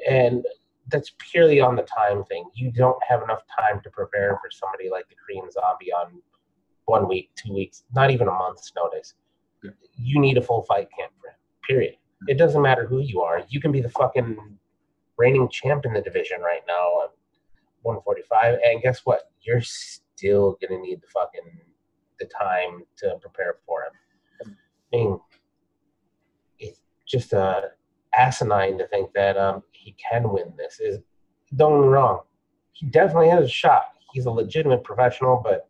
And 0.09 0.45
that's 0.89 1.13
purely 1.19 1.61
on 1.61 1.77
the 1.77 1.83
time 1.83 2.25
thing. 2.25 2.45
You 2.55 2.71
don't 2.71 2.99
have 3.09 3.23
enough 3.23 3.43
time 3.59 3.81
to 3.83 3.91
prepare 3.91 4.39
for 4.43 4.51
somebody 4.51 4.89
like 4.91 5.09
the 5.09 5.17
Korean 5.17 5.51
zombie 5.51 5.93
on 5.93 6.21
one 6.85 7.09
week, 7.09 7.31
two 7.35 7.53
weeks, 7.53 7.83
not 7.95 8.11
even 8.11 8.29
a 8.29 8.33
month's 8.33 8.73
notice. 8.77 9.15
Yeah. 9.65 9.71
You 9.99 10.21
need 10.21 10.39
a 10.39 10.43
full 10.43 10.63
fight 10.63 10.89
camp 10.97 11.13
for 11.21 11.29
him, 11.29 11.37
period. 11.67 11.97
It 12.29 12.39
doesn't 12.39 12.63
matter 12.63 12.87
who 12.87 13.01
you 13.01 13.21
are. 13.21 13.43
You 13.49 13.61
can 13.61 13.73
be 13.73 13.81
the 13.81 13.91
fucking 13.91 14.37
reigning 15.19 15.49
champ 15.49 15.85
in 15.85 15.93
the 15.93 16.01
division 16.01 16.41
right 16.41 16.63
now 16.69 17.03
at 17.05 17.11
145 17.83 18.59
and 18.65 18.83
guess 18.83 19.01
what 19.05 19.31
you're 19.43 19.63
still 20.17 20.59
gonna 20.61 20.81
need 20.81 21.01
the 21.01 21.07
fucking 21.09 21.61
the 22.19 22.27
time 22.27 22.83
to 22.97 23.17
prepare 23.21 23.57
for 23.67 23.83
him. 23.83 24.57
I 24.93 24.97
mean 24.97 25.21
it's 26.59 26.81
just 27.07 27.35
uh 27.35 27.63
asinine 28.15 28.79
to 28.79 28.87
think 28.89 29.13
that 29.15 29.37
um 29.37 29.63
he 29.73 29.95
can 29.95 30.31
win 30.31 30.53
this. 30.57 30.81
Is 30.81 30.99
don't 31.55 31.81
get 31.81 31.87
me 31.87 31.93
wrong 31.93 32.21
he 32.73 32.87
definitely 32.87 33.31
has 33.31 33.45
a 33.45 33.49
shot. 33.49 33.85
He's 34.13 34.27
a 34.27 34.31
legitimate 34.31 34.85
professional 34.85 35.41
but 35.43 35.69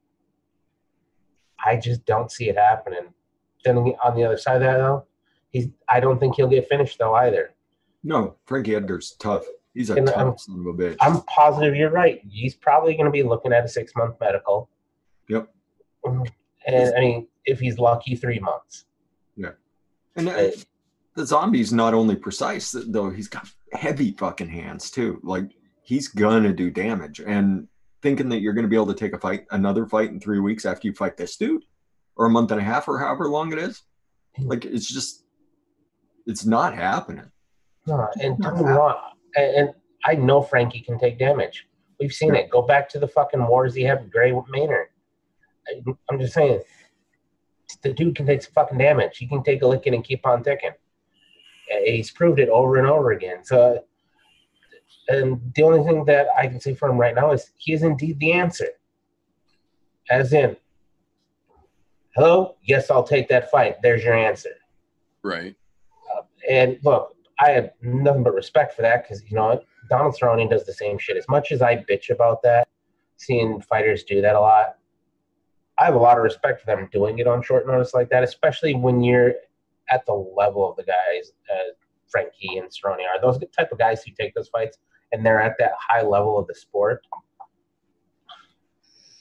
i 1.64 1.76
just 1.76 2.04
don't 2.04 2.30
see 2.30 2.48
it 2.48 2.56
happening. 2.56 3.12
Then 3.64 3.78
on 3.78 4.14
the 4.14 4.24
other 4.24 4.36
side 4.36 4.56
of 4.56 4.62
that 4.62 4.78
though 4.78 5.06
he's 5.50 5.68
i 5.88 6.00
don't 6.00 6.18
think 6.18 6.36
he'll 6.36 6.48
get 6.48 6.68
finished 6.68 6.98
though 6.98 7.14
either. 7.14 7.54
No, 8.04 8.36
Frankie 8.46 8.76
Edgar's 8.76 9.16
tough. 9.18 9.44
He's 9.76 9.90
a 9.90 9.94
And 9.96 10.06
tough 10.06 10.16
I'm- 10.16 10.38
son 10.38 10.60
of 10.60 10.66
a 10.66 10.72
bitch. 10.72 10.96
I'm 11.00 11.20
positive 11.22 11.76
you're 11.76 11.90
right. 11.90 12.20
He's 12.28 12.54
probably 12.54 12.94
going 12.94 13.04
to 13.04 13.10
be 13.10 13.22
looking 13.22 13.52
at 13.52 13.64
a 13.64 13.68
six 13.68 13.92
month 13.94 14.16
medical. 14.20 14.70
Yep. 15.28 15.52
And 16.04 16.94
I 16.96 17.00
mean, 17.00 17.28
if 17.44 17.60
he's 17.60 17.78
lucky, 17.78 18.16
three 18.16 18.38
months. 18.38 18.86
Yeah. 19.36 19.50
And 20.16 20.28
uh, 20.28 20.50
the 21.14 21.26
zombie's 21.26 21.72
not 21.72 21.92
only 21.94 22.16
precise 22.16 22.74
though; 22.88 23.10
he's 23.10 23.28
got 23.28 23.48
heavy 23.72 24.12
fucking 24.12 24.48
hands 24.48 24.90
too. 24.90 25.20
Like 25.22 25.50
he's 25.82 26.08
gonna 26.08 26.52
do 26.52 26.70
damage. 26.70 27.20
And 27.20 27.68
thinking 28.02 28.28
that 28.30 28.40
you're 28.40 28.52
gonna 28.54 28.68
be 28.68 28.76
able 28.76 28.86
to 28.86 28.94
take 28.94 29.12
a 29.12 29.18
fight, 29.18 29.44
another 29.50 29.86
fight 29.86 30.10
in 30.10 30.20
three 30.20 30.40
weeks 30.40 30.64
after 30.64 30.88
you 30.88 30.94
fight 30.94 31.16
this 31.16 31.36
dude, 31.36 31.64
or 32.16 32.26
a 32.26 32.30
month 32.30 32.50
and 32.50 32.60
a 32.60 32.64
half, 32.64 32.88
or 32.88 32.98
however 32.98 33.28
long 33.28 33.52
it 33.52 33.58
is, 33.58 33.82
like 34.38 34.64
it's 34.64 34.88
just, 34.92 35.24
it's 36.26 36.46
not 36.46 36.74
happening. 36.74 37.30
No, 37.86 38.08
and 38.20 38.38
don't 38.38 38.56
get 38.56 38.64
me 38.64 38.70
wrong. 38.70 38.96
And, 39.36 39.70
I 40.04 40.14
know 40.14 40.40
Frankie 40.40 40.80
can 40.80 40.98
take 41.00 41.18
damage. 41.18 41.66
We've 41.98 42.12
seen 42.12 42.36
it. 42.36 42.48
Go 42.48 42.62
back 42.62 42.88
to 42.90 43.00
the 43.00 43.08
fucking 43.08 43.44
wars 43.44 43.74
he 43.74 43.82
had 43.82 44.02
with 44.02 44.12
Gray 44.12 44.32
Maynard. 44.48 44.88
I, 45.66 45.82
I'm 46.08 46.20
just 46.20 46.34
saying, 46.34 46.62
the 47.82 47.92
dude 47.92 48.14
can 48.14 48.26
take 48.26 48.42
some 48.42 48.52
fucking 48.52 48.78
damage. 48.78 49.18
He 49.18 49.26
can 49.26 49.42
take 49.42 49.62
a 49.62 49.66
licking 49.66 49.94
and 49.94 50.04
keep 50.04 50.24
on 50.24 50.44
ticking. 50.44 50.70
Uh, 50.70 51.80
He's 51.84 52.12
proved 52.12 52.38
it 52.38 52.48
over 52.48 52.76
and 52.76 52.86
over 52.86 53.10
again. 53.12 53.44
So, 53.44 53.82
and 55.08 55.40
the 55.56 55.62
only 55.64 55.82
thing 55.82 56.04
that 56.04 56.28
I 56.38 56.46
can 56.46 56.60
say 56.60 56.74
for 56.74 56.88
him 56.88 56.98
right 56.98 57.14
now 57.14 57.32
is 57.32 57.50
he 57.56 57.72
is 57.72 57.82
indeed 57.82 58.20
the 58.20 58.32
answer. 58.32 58.68
As 60.08 60.32
in, 60.32 60.56
hello, 62.14 62.56
yes, 62.62 62.92
I'll 62.92 63.02
take 63.02 63.28
that 63.28 63.50
fight. 63.50 63.82
There's 63.82 64.04
your 64.04 64.14
answer. 64.14 64.54
Right. 65.24 65.56
And 66.48 66.78
look, 66.84 67.15
I 67.38 67.50
have 67.50 67.70
nothing 67.82 68.22
but 68.22 68.34
respect 68.34 68.74
for 68.74 68.82
that 68.82 69.02
because 69.02 69.22
you 69.28 69.36
know? 69.36 69.60
Donald 69.88 70.16
Cerrone 70.20 70.48
does 70.48 70.64
the 70.64 70.72
same 70.72 70.98
shit. 70.98 71.16
As 71.16 71.28
much 71.28 71.52
as 71.52 71.62
I 71.62 71.76
bitch 71.76 72.10
about 72.10 72.42
that, 72.42 72.68
seeing 73.18 73.60
fighters 73.60 74.04
do 74.04 74.20
that 74.20 74.34
a 74.34 74.40
lot, 74.40 74.76
I 75.78 75.84
have 75.84 75.94
a 75.94 75.98
lot 75.98 76.16
of 76.16 76.24
respect 76.24 76.60
for 76.60 76.66
them 76.66 76.88
doing 76.90 77.18
it 77.18 77.26
on 77.26 77.42
short 77.42 77.66
notice 77.66 77.92
like 77.94 78.08
that, 78.10 78.24
especially 78.24 78.74
when 78.74 79.02
you're 79.02 79.34
at 79.90 80.06
the 80.06 80.14
level 80.14 80.68
of 80.68 80.76
the 80.76 80.84
guys 80.84 81.32
uh, 81.52 81.72
Frankie 82.08 82.56
and 82.56 82.68
Cerrone 82.68 83.06
are. 83.06 83.20
Those 83.20 83.38
type 83.56 83.70
of 83.72 83.78
guys 83.78 84.02
who 84.02 84.12
take 84.18 84.34
those 84.34 84.48
fights 84.48 84.78
and 85.12 85.24
they're 85.24 85.40
at 85.40 85.56
that 85.58 85.72
high 85.78 86.02
level 86.02 86.38
of 86.38 86.46
the 86.46 86.54
sport. 86.54 87.06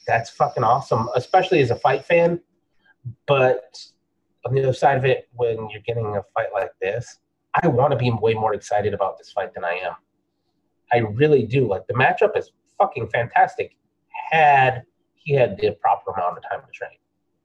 That's 0.06 0.30
fucking 0.30 0.64
awesome, 0.64 1.08
especially 1.14 1.60
as 1.60 1.70
a 1.70 1.76
fight 1.76 2.04
fan. 2.04 2.40
But 3.26 3.78
on 4.44 4.54
the 4.54 4.62
other 4.62 4.72
side 4.72 4.96
of 4.96 5.04
it, 5.04 5.28
when 5.34 5.68
you're 5.70 5.82
getting 5.86 6.16
a 6.16 6.22
fight 6.34 6.52
like 6.52 6.70
this, 6.80 7.18
I 7.62 7.68
want 7.68 7.92
to 7.92 7.96
be 7.96 8.10
way 8.10 8.34
more 8.34 8.54
excited 8.54 8.92
about 8.94 9.18
this 9.18 9.30
fight 9.32 9.54
than 9.54 9.64
I 9.64 9.74
am. 9.74 9.94
I 10.92 10.98
really 10.98 11.44
do. 11.44 11.66
Like 11.66 11.86
the 11.86 11.94
matchup 11.94 12.36
is 12.36 12.50
fucking 12.78 13.08
fantastic. 13.08 13.76
Had 14.30 14.82
he 15.14 15.34
had 15.34 15.56
the 15.58 15.72
proper 15.80 16.12
amount 16.12 16.38
of 16.38 16.44
time 16.48 16.60
to 16.66 16.72
train. 16.72 16.90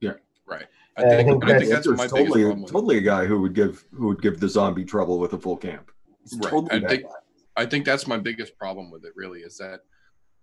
Yeah, 0.00 0.12
right. 0.46 0.66
I 0.96 1.02
I 1.04 1.08
think, 1.08 1.28
think 1.28 1.44
I 1.44 1.46
think 1.58 1.70
that's- 1.70 1.86
that's 1.86 1.86
my 1.88 1.94
biggest 1.94 2.10
totally, 2.16 2.42
problem 2.42 2.62
with 2.62 2.72
totally 2.72 2.98
a 2.98 3.00
guy 3.00 3.24
who 3.26 3.40
would 3.40 3.54
give 3.54 3.84
who 3.92 4.08
would 4.08 4.22
give 4.22 4.40
the 4.40 4.48
zombie 4.48 4.84
trouble 4.84 5.18
with 5.18 5.32
a 5.32 5.38
full 5.38 5.56
camp. 5.56 5.90
He's 6.22 6.38
Right. 6.38 6.50
totally 6.50 6.84
I 6.84 6.88
think- 6.88 7.02
guy. 7.04 7.08
I 7.54 7.66
think 7.66 7.84
that's 7.84 8.06
my 8.06 8.16
biggest 8.18 8.56
problem 8.56 8.90
with 8.90 9.04
it. 9.04 9.12
Really, 9.14 9.40
is 9.40 9.58
that 9.58 9.80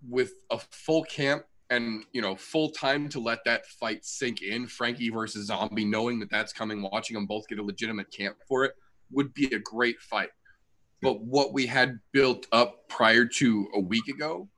with 0.08 0.34
a 0.52 0.60
full 0.60 1.04
camp 1.04 1.44
and 1.72 2.04
you 2.12 2.22
know 2.22 2.36
full 2.36 2.70
time 2.72 3.10
to 3.10 3.20
let 3.20 3.44
that 3.46 3.66
fight 3.66 4.04
sink 4.06 4.42
in, 4.42 4.68
Frankie 4.68 5.10
versus 5.10 5.48
Zombie, 5.48 5.86
knowing 5.86 6.20
that 6.20 6.30
that's 6.30 6.54
coming, 6.54 6.82
watching 6.82 7.16
them 7.16 7.26
both 7.26 7.48
get 7.48 7.60
a 7.60 7.64
legitimate 7.64 8.12
camp 8.12 8.38
for 8.48 8.64
it 8.66 8.74
would 9.12 9.34
be 9.34 9.46
a 9.54 9.60
great 9.60 10.00
fight. 10.02 10.30
But 11.02 11.22
what 11.22 11.54
we 11.54 11.66
had 11.66 12.00
built 12.12 12.48
up 12.52 12.88
prior 12.90 13.26
to 13.26 13.68
a 13.74 13.80
week 13.80 14.08
ago 14.08 14.50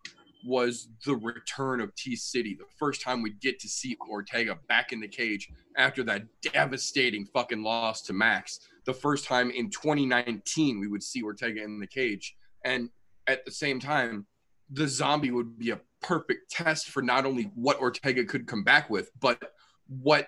was 0.44 0.90
the 1.06 1.16
return 1.16 1.82
of 1.82 1.94
T 1.96 2.16
City, 2.16 2.56
the 2.58 2.66
first 2.80 3.02
time 3.02 3.22
we'd 3.22 3.40
get 3.40 3.60
to 3.60 3.70
see 3.70 3.96
Ortega 4.10 4.58
back 4.68 4.92
in 4.92 5.00
the 5.00 5.08
cage 5.08 5.50
after 5.78 6.04
that 6.04 6.24
devastating 6.42 7.26
fucking 7.28 7.62
loss 7.62 8.02
to 8.04 8.14
Max. 8.14 8.60
The 8.86 8.94
first 8.94 9.26
time 9.26 9.52
in 9.52 9.70
2019 9.70 10.80
we 10.80 10.88
would 10.88 11.04
see 11.04 11.22
Ortega 11.22 11.64
in 11.64 11.80
the 11.80 11.88
cage. 11.88 12.36
And 12.66 12.90
at 13.28 13.46
the 13.46 13.52
same 13.52 13.80
time, 13.80 14.26
the 14.72 14.88
zombie 14.88 15.32
would 15.32 15.60
be 15.60 15.72
a 15.72 15.82
perfect 16.02 16.50
test 16.50 16.90
for 16.90 17.02
not 17.02 17.26
only 17.26 17.52
what 17.56 17.80
Ortega 17.80 18.26
could 18.26 18.48
come 18.48 18.64
back 18.64 18.90
with, 18.90 19.12
but 19.20 19.40
what 19.88 20.28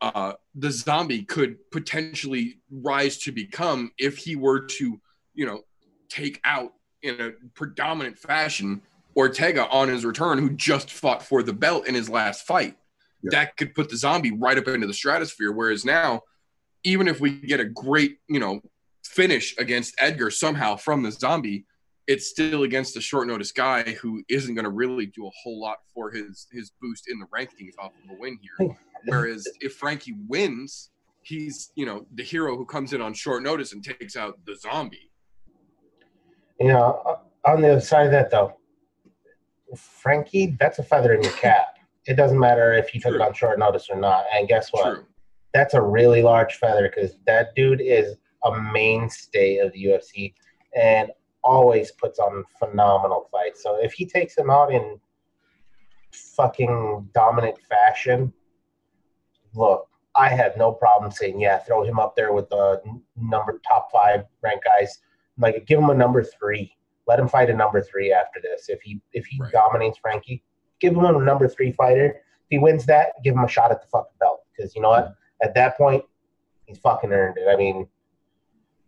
uh, 0.00 0.34
the 0.54 0.70
zombie 0.70 1.24
could 1.24 1.56
potentially 1.70 2.58
rise 2.70 3.18
to 3.18 3.32
become 3.32 3.90
if 3.98 4.16
he 4.18 4.36
were 4.36 4.60
to, 4.60 5.00
you 5.34 5.46
know, 5.46 5.62
take 6.08 6.40
out 6.44 6.72
in 7.02 7.20
a 7.20 7.30
predominant 7.54 8.18
fashion 8.18 8.80
Ortega 9.16 9.68
on 9.68 9.88
his 9.88 10.04
return, 10.04 10.38
who 10.38 10.50
just 10.50 10.92
fought 10.92 11.22
for 11.22 11.42
the 11.42 11.52
belt 11.52 11.88
in 11.88 11.94
his 11.94 12.08
last 12.08 12.46
fight. 12.46 12.76
Yeah. 13.22 13.30
That 13.32 13.56
could 13.56 13.74
put 13.74 13.88
the 13.88 13.96
zombie 13.96 14.30
right 14.30 14.56
up 14.56 14.68
into 14.68 14.86
the 14.86 14.94
stratosphere. 14.94 15.50
Whereas 15.50 15.84
now, 15.84 16.22
even 16.84 17.08
if 17.08 17.20
we 17.20 17.32
get 17.32 17.58
a 17.58 17.64
great, 17.64 18.18
you 18.28 18.38
know, 18.38 18.60
finish 19.04 19.56
against 19.58 19.96
Edgar 19.98 20.30
somehow 20.30 20.76
from 20.76 21.02
the 21.02 21.10
zombie, 21.10 21.66
it's 22.06 22.28
still 22.28 22.62
against 22.62 22.96
a 22.96 23.00
short 23.00 23.26
notice 23.26 23.50
guy 23.50 23.82
who 23.94 24.22
isn't 24.28 24.54
going 24.54 24.64
to 24.64 24.70
really 24.70 25.06
do 25.06 25.26
a 25.26 25.30
whole 25.42 25.60
lot 25.60 25.78
for 25.92 26.10
his 26.10 26.46
his 26.52 26.70
boost 26.80 27.04
in 27.10 27.18
the 27.18 27.26
rankings 27.26 27.72
off 27.78 27.92
of 28.04 28.16
a 28.16 28.20
win 28.20 28.38
here. 28.40 28.76
Whereas 29.06 29.46
if 29.60 29.74
Frankie 29.76 30.16
wins, 30.26 30.90
he's 31.22 31.72
you 31.74 31.86
know 31.86 32.06
the 32.14 32.22
hero 32.22 32.56
who 32.56 32.64
comes 32.64 32.92
in 32.92 33.00
on 33.00 33.14
short 33.14 33.42
notice 33.42 33.72
and 33.72 33.84
takes 33.84 34.16
out 34.16 34.38
the 34.46 34.56
zombie. 34.56 35.10
You 36.58 36.68
know, 36.68 37.02
uh, 37.06 37.50
on 37.50 37.62
the 37.62 37.72
other 37.72 37.80
side 37.80 38.06
of 38.06 38.12
that 38.12 38.30
though, 38.30 38.56
Frankie, 39.76 40.56
that's 40.58 40.78
a 40.78 40.82
feather 40.82 41.12
in 41.14 41.22
your 41.22 41.32
cap. 41.32 41.78
It 42.06 42.14
doesn't 42.14 42.38
matter 42.38 42.72
if 42.72 42.94
you 42.94 43.00
took 43.00 43.14
it 43.14 43.20
on 43.20 43.34
short 43.34 43.58
notice 43.58 43.88
or 43.90 43.96
not. 43.96 44.24
And 44.34 44.48
guess 44.48 44.70
what? 44.70 44.94
True. 44.94 45.04
That's 45.52 45.74
a 45.74 45.82
really 45.82 46.22
large 46.22 46.54
feather 46.54 46.90
because 46.94 47.16
that 47.26 47.54
dude 47.54 47.80
is 47.80 48.16
a 48.44 48.60
mainstay 48.72 49.58
of 49.58 49.72
the 49.72 49.84
UFC 49.84 50.32
and 50.74 51.10
always 51.44 51.90
puts 51.92 52.18
on 52.18 52.44
phenomenal 52.58 53.28
fights. 53.30 53.62
So 53.62 53.76
if 53.82 53.92
he 53.92 54.06
takes 54.06 54.36
him 54.36 54.50
out 54.50 54.72
in 54.72 54.98
fucking 56.12 57.08
dominant 57.14 57.58
fashion, 57.68 58.32
look, 59.58 59.88
I 60.14 60.28
have 60.28 60.56
no 60.56 60.72
problem 60.72 61.10
saying, 61.10 61.40
yeah, 61.40 61.58
throw 61.58 61.82
him 61.82 61.98
up 61.98 62.16
there 62.16 62.32
with 62.32 62.48
the 62.48 62.80
number 63.16 63.60
top 63.66 63.90
five 63.92 64.24
ranked 64.42 64.64
guys. 64.64 64.98
Like, 65.36 65.66
give 65.66 65.78
him 65.78 65.90
a 65.90 65.94
number 65.94 66.22
three. 66.22 66.74
Let 67.06 67.20
him 67.20 67.28
fight 67.28 67.50
a 67.50 67.54
number 67.54 67.82
three 67.82 68.12
after 68.12 68.40
this. 68.40 68.68
If 68.68 68.80
he 68.82 69.00
if 69.12 69.26
he 69.26 69.38
right. 69.40 69.52
dominates 69.52 69.98
Frankie, 69.98 70.42
give 70.80 70.94
him 70.94 71.04
a 71.04 71.12
number 71.12 71.48
three 71.48 71.72
fighter. 71.72 72.06
If 72.06 72.48
he 72.50 72.58
wins 72.58 72.86
that, 72.86 73.12
give 73.22 73.34
him 73.34 73.44
a 73.44 73.48
shot 73.48 73.70
at 73.70 73.80
the 73.80 73.88
fucking 73.88 74.16
belt. 74.20 74.40
Because 74.56 74.74
you 74.74 74.82
know 74.82 74.90
what? 74.90 75.14
At 75.42 75.54
that 75.54 75.76
point, 75.76 76.04
he's 76.66 76.78
fucking 76.78 77.12
earned 77.12 77.38
it. 77.38 77.48
I 77.48 77.56
mean, 77.56 77.86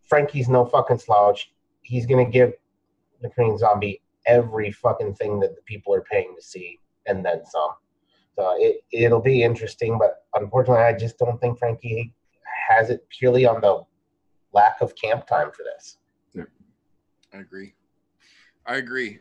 Frankie's 0.05 0.49
no 0.49 0.65
fucking 0.65 0.99
slouch. 0.99 1.53
He's 1.83 2.07
gonna 2.07 2.29
give 2.29 2.53
the 3.23 3.31
Korean 3.31 3.57
Zombie 3.57 4.03
every 4.27 4.71
fucking 4.71 5.15
thing 5.15 5.41
that 5.41 5.55
the 5.55 5.63
people 5.63 5.95
are 5.95 6.03
paying 6.03 6.35
to 6.37 6.43
see, 6.43 6.81
and 7.07 7.25
then 7.25 7.45
some. 7.47 7.71
So 8.37 8.55
it 8.59 8.85
it'll 8.93 9.21
be 9.21 9.43
interesting, 9.43 9.99
but 9.99 10.25
unfortunately, 10.35 10.85
I 10.85 10.97
just 10.97 11.19
don't 11.19 11.41
think 11.41 11.59
Frankie 11.59 12.15
has 12.69 12.91
it 12.91 13.07
purely 13.09 13.47
on 13.47 13.61
the 13.61 13.85
lack 14.53 14.81
of 14.81 14.95
camp 14.95 15.27
time 15.27 15.51
for 15.53 15.63
this. 15.63 15.99
Yeah, 16.35 16.45
I 17.35 17.39
agree. 17.39 17.75
I 18.67 18.77
agree. 18.77 19.19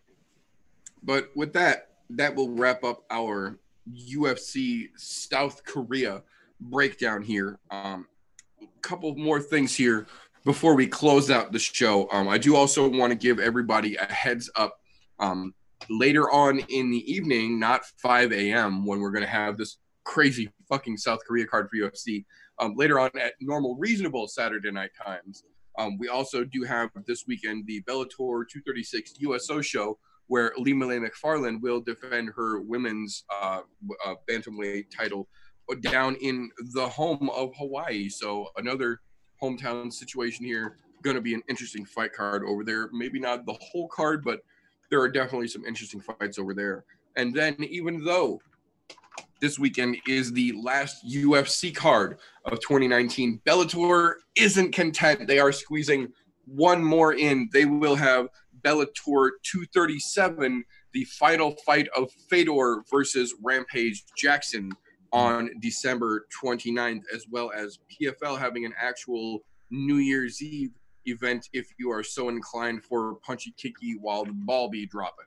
But 1.04 1.30
with 1.36 1.54
that, 1.54 1.90
that 2.12 2.36
will 2.36 2.50
wrap 2.50 2.84
up 2.84 3.04
our 3.10 3.58
UFC 3.92 4.90
South 4.98 5.64
Korea 5.64 6.24
breakdown 6.60 7.22
here. 7.22 7.60
Um, 7.72 8.08
a 8.62 8.68
couple 8.82 9.16
more 9.16 9.40
things 9.40 9.76
here 9.76 10.08
before 10.46 10.76
we 10.76 10.88
close 10.88 11.30
out 11.30 11.52
the 11.52 11.60
show. 11.60 12.10
Um, 12.12 12.28
I 12.28 12.38
do 12.38 12.56
also 12.56 12.88
want 12.90 13.12
to 13.12 13.18
give 13.18 13.40
everybody 13.40 13.96
a 13.96 14.06
heads 14.06 14.50
up. 14.56 14.80
Um, 15.20 15.54
later 15.90 16.30
on 16.32 16.60
in 16.70 16.92
the 16.92 17.12
evening, 17.12 17.60
not 17.60 17.86
5 17.98 18.32
a.m., 18.34 18.86
when 18.86 19.00
we're 19.00 19.12
going 19.12 19.24
to 19.24 19.30
have 19.30 19.58
this 19.58 19.78
crazy 20.04 20.50
fucking 20.68 20.98
South 20.98 21.20
Korea 21.28 21.46
card 21.46 21.70
for 21.70 21.78
UFC. 21.78 22.26
Um, 22.60 22.76
later 22.76 23.00
on 23.00 23.10
at 23.20 23.34
normal, 23.40 23.76
reasonable 23.78 24.28
Saturday 24.28 24.72
night 24.72 24.92
times, 25.02 25.44
um, 25.78 25.98
we 25.98 26.10
also 26.10 26.44
do 26.44 26.64
have 26.64 26.90
this 27.08 27.26
weekend 27.28 27.66
the 27.66 27.82
Bellator 27.84 28.44
236 28.48 29.14
USO 29.20 29.62
show, 29.62 29.98
where 30.28 30.52
Ilima-Lei 30.60 31.00
Macfarlane 31.00 31.62
will 31.62 31.80
defend 31.80 32.32
her 32.36 32.60
women's 32.62 33.24
uh, 33.42 33.62
uh, 34.06 34.16
bantamweight 34.30 34.86
title 34.96 35.28
down 35.82 36.16
in 36.16 36.50
the 36.74 36.88
home 36.88 37.30
of 37.30 37.54
Hawaii. 37.58 38.10
So 38.10 38.48
another 38.58 39.00
hometown 39.42 39.92
situation 39.92 40.46
here. 40.46 40.78
Going 41.02 41.16
to 41.16 41.22
be 41.22 41.34
an 41.34 41.44
interesting 41.48 41.86
fight 41.86 42.12
card 42.12 42.44
over 42.46 42.64
there. 42.66 42.90
Maybe 42.92 43.20
not 43.20 43.46
the 43.46 43.58
whole 43.62 43.88
card, 43.88 44.24
but 44.24 44.42
there 44.90 45.02
are 45.02 45.10
definitely 45.10 45.48
some 45.48 45.66
interesting 45.66 46.02
fights 46.02 46.40
over 46.40 46.54
there. 46.54 46.86
And 47.16 47.34
then, 47.34 47.56
even 47.60 48.04
though 48.04 48.42
this 49.40 49.58
weekend 49.58 49.98
is 50.08 50.32
the 50.34 50.54
last 50.62 51.06
UFC 51.06 51.74
card 51.74 52.18
of 52.46 52.60
2019. 52.60 53.42
Bellator 53.46 54.16
isn't 54.36 54.74
content. 54.74 55.28
They 55.28 55.40
are 55.40 55.52
squeezing 55.52 56.12
one 56.46 56.84
more 56.84 57.14
in. 57.14 57.50
They 57.54 57.66
will 57.66 57.96
have 57.96 58.28
Bellator 58.62 59.32
237, 59.44 60.64
the 60.94 61.04
final 61.06 61.56
fight 61.66 61.88
of 61.96 62.12
Fedor 62.30 62.84
versus 62.90 63.34
Rampage 63.42 64.04
Jackson 64.18 64.72
on 65.12 65.50
December 65.62 66.28
29th, 66.42 67.04
as 67.14 67.26
well 67.30 67.52
as 67.56 67.80
PFL 67.90 68.38
having 68.38 68.66
an 68.66 68.74
actual 68.80 69.40
New 69.72 69.98
Year's 69.98 70.42
Eve 70.42 70.72
event 71.10 71.50
if 71.54 71.74
you 71.78 71.92
are 71.92 72.04
so 72.04 72.30
inclined 72.30 72.84
for 72.84 73.16
punchy 73.26 73.54
kicky 73.58 73.98
while 74.00 74.26
the 74.26 74.34
ball 74.34 74.70
be 74.70 74.86
dropping. 74.86 75.26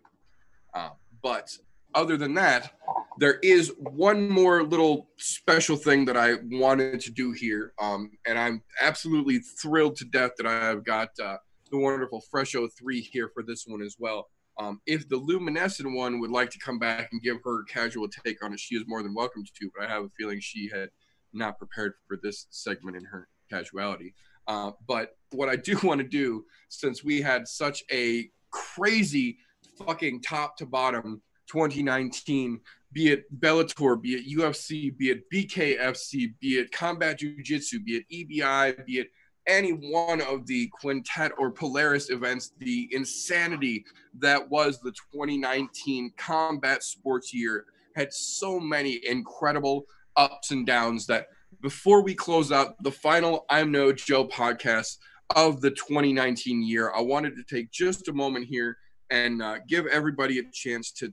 Uh, 0.75 0.91
but 1.23 1.57
other 1.95 2.17
than 2.17 2.35
that, 2.35 2.73
there 3.19 3.39
is 3.43 3.73
one 3.79 4.29
more 4.29 4.63
little 4.63 5.09
special 5.19 5.77
thing 5.77 6.05
that 6.07 6.17
I 6.17 6.35
wanted 6.51 7.01
to 7.01 7.11
do 7.11 7.33
here. 7.33 7.73
Um, 7.79 8.11
and 8.27 8.39
I'm 8.39 8.63
absolutely 8.81 9.39
thrilled 9.39 9.97
to 9.97 10.05
death 10.07 10.33
that 10.39 10.47
I've 10.47 10.85
got 10.85 11.11
uh, 11.23 11.37
the 11.71 11.79
wonderful 11.79 12.23
Fresho 12.31 12.69
3 12.69 13.01
here 13.01 13.31
for 13.35 13.43
this 13.43 13.67
one 13.67 13.83
as 13.83 13.97
well. 13.99 14.29
Um, 14.59 14.81
if 14.87 15.09
the 15.09 15.17
luminescent 15.17 15.95
one 15.95 16.21
would 16.21 16.31
like 16.31 16.51
to 16.51 16.59
come 16.59 16.79
back 16.79 17.09
and 17.13 17.23
give 17.23 17.39
her 17.45 17.65
casual 17.65 18.09
take 18.09 18.45
on 18.45 18.53
it, 18.53 18.61
she 18.61 18.77
is 18.77 18.85
more 18.87 19.03
than 19.03 19.15
welcome 19.15 19.45
to. 19.45 19.71
But 19.75 19.87
I 19.87 19.93
have 19.93 20.05
a 20.05 20.11
feeling 20.19 20.41
she 20.41 20.69
had 20.69 20.91
not 21.33 21.59
prepared 21.59 21.95
for 22.07 22.19
this 22.23 22.47
segment 22.51 22.97
in 22.97 23.05
her 23.05 23.29
casuality. 23.51 24.15
Uh, 24.47 24.73
but 24.87 25.17
what 25.33 25.49
I 25.49 25.57
do 25.57 25.79
want 25.83 26.01
to 26.01 26.07
do, 26.07 26.45
since 26.69 27.05
we 27.05 27.21
had 27.21 27.47
such 27.47 27.83
a 27.91 28.31
crazy 28.51 29.39
fucking 29.79 30.23
top 30.23 30.57
to 30.59 30.67
bottom 30.67 31.23
2019, 31.49 32.61
be 32.93 33.11
it 33.11 33.41
Bellator, 33.41 34.01
be 34.01 34.15
it 34.15 34.39
UFC, 34.39 34.97
be 34.97 35.11
it 35.11 35.31
BKFC, 35.31 36.35
be 36.41 36.59
it 36.59 36.73
Combat 36.73 37.19
Jiu 37.19 37.43
Jitsu, 37.43 37.81
be 37.81 37.97
it 37.97 38.05
EBI, 38.13 38.85
be 38.85 38.99
it 38.99 39.09
any 39.47 39.71
one 39.71 40.21
of 40.21 40.47
the 40.47 40.69
Quintet 40.69 41.33
or 41.39 41.51
Polaris 41.51 42.11
events, 42.11 42.53
the 42.59 42.89
insanity 42.93 43.85
that 44.19 44.49
was 44.51 44.79
the 44.81 44.93
2019 45.13 46.13
combat 46.17 46.83
sports 46.83 47.35
year 47.35 47.65
had 47.97 48.13
so 48.13 48.61
many 48.61 49.01
incredible 49.07 49.85
ups 50.17 50.51
and 50.51 50.67
downs 50.67 51.07
that 51.07 51.29
before 51.63 52.03
we 52.03 52.15
close 52.15 52.51
out 52.51 52.83
the 52.83 52.91
final 52.91 53.47
I'm 53.49 53.71
No 53.71 53.93
Joe 53.93 54.27
podcast 54.27 54.99
of 55.35 55.61
the 55.61 55.71
2019 55.71 56.63
year, 56.63 56.93
I 56.95 57.01
wanted 57.01 57.37
to 57.37 57.45
take 57.45 57.71
just 57.71 58.09
a 58.09 58.13
moment 58.13 58.47
here 58.47 58.77
and 59.11 59.41
uh, 59.41 59.59
give 59.69 59.87
everybody 59.87 60.41
a 60.41 60.43
chance 60.53 60.91
to 60.93 61.13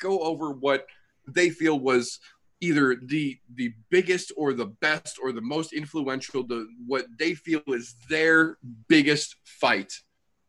go 0.00 0.20
over 0.20 0.52
what 0.52 0.86
they 1.26 1.50
feel 1.50 1.78
was 1.78 2.20
either 2.60 2.96
the 3.06 3.38
the 3.56 3.72
biggest 3.90 4.32
or 4.36 4.52
the 4.52 4.66
best 4.66 5.18
or 5.22 5.32
the 5.32 5.40
most 5.40 5.72
influential 5.72 6.46
the 6.46 6.66
what 6.86 7.06
they 7.18 7.34
feel 7.34 7.62
is 7.68 7.96
their 8.08 8.58
biggest 8.88 9.36
fight 9.44 9.92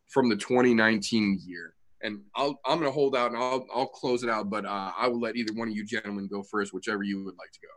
from 0.07 0.29
the 0.29 0.35
2019 0.35 1.41
year. 1.45 1.73
And 2.01 2.21
I'll, 2.35 2.59
i'm 2.65 2.79
going 2.79 2.89
to 2.89 2.91
hold 2.91 3.15
out 3.15 3.31
and 3.31 3.37
I'll, 3.37 3.65
I'll 3.73 3.87
close 3.87 4.23
it 4.23 4.29
out 4.29 4.49
but 4.49 4.65
uh, 4.65 4.91
i 4.97 5.07
will 5.07 5.19
let 5.19 5.35
either 5.35 5.53
one 5.53 5.69
of 5.69 5.75
you 5.75 5.83
gentlemen 5.83 6.27
go 6.27 6.43
first 6.43 6.73
whichever 6.73 7.01
you 7.01 7.23
would 7.23 7.37
like 7.37 7.51
to 7.51 7.59
go. 7.61 7.67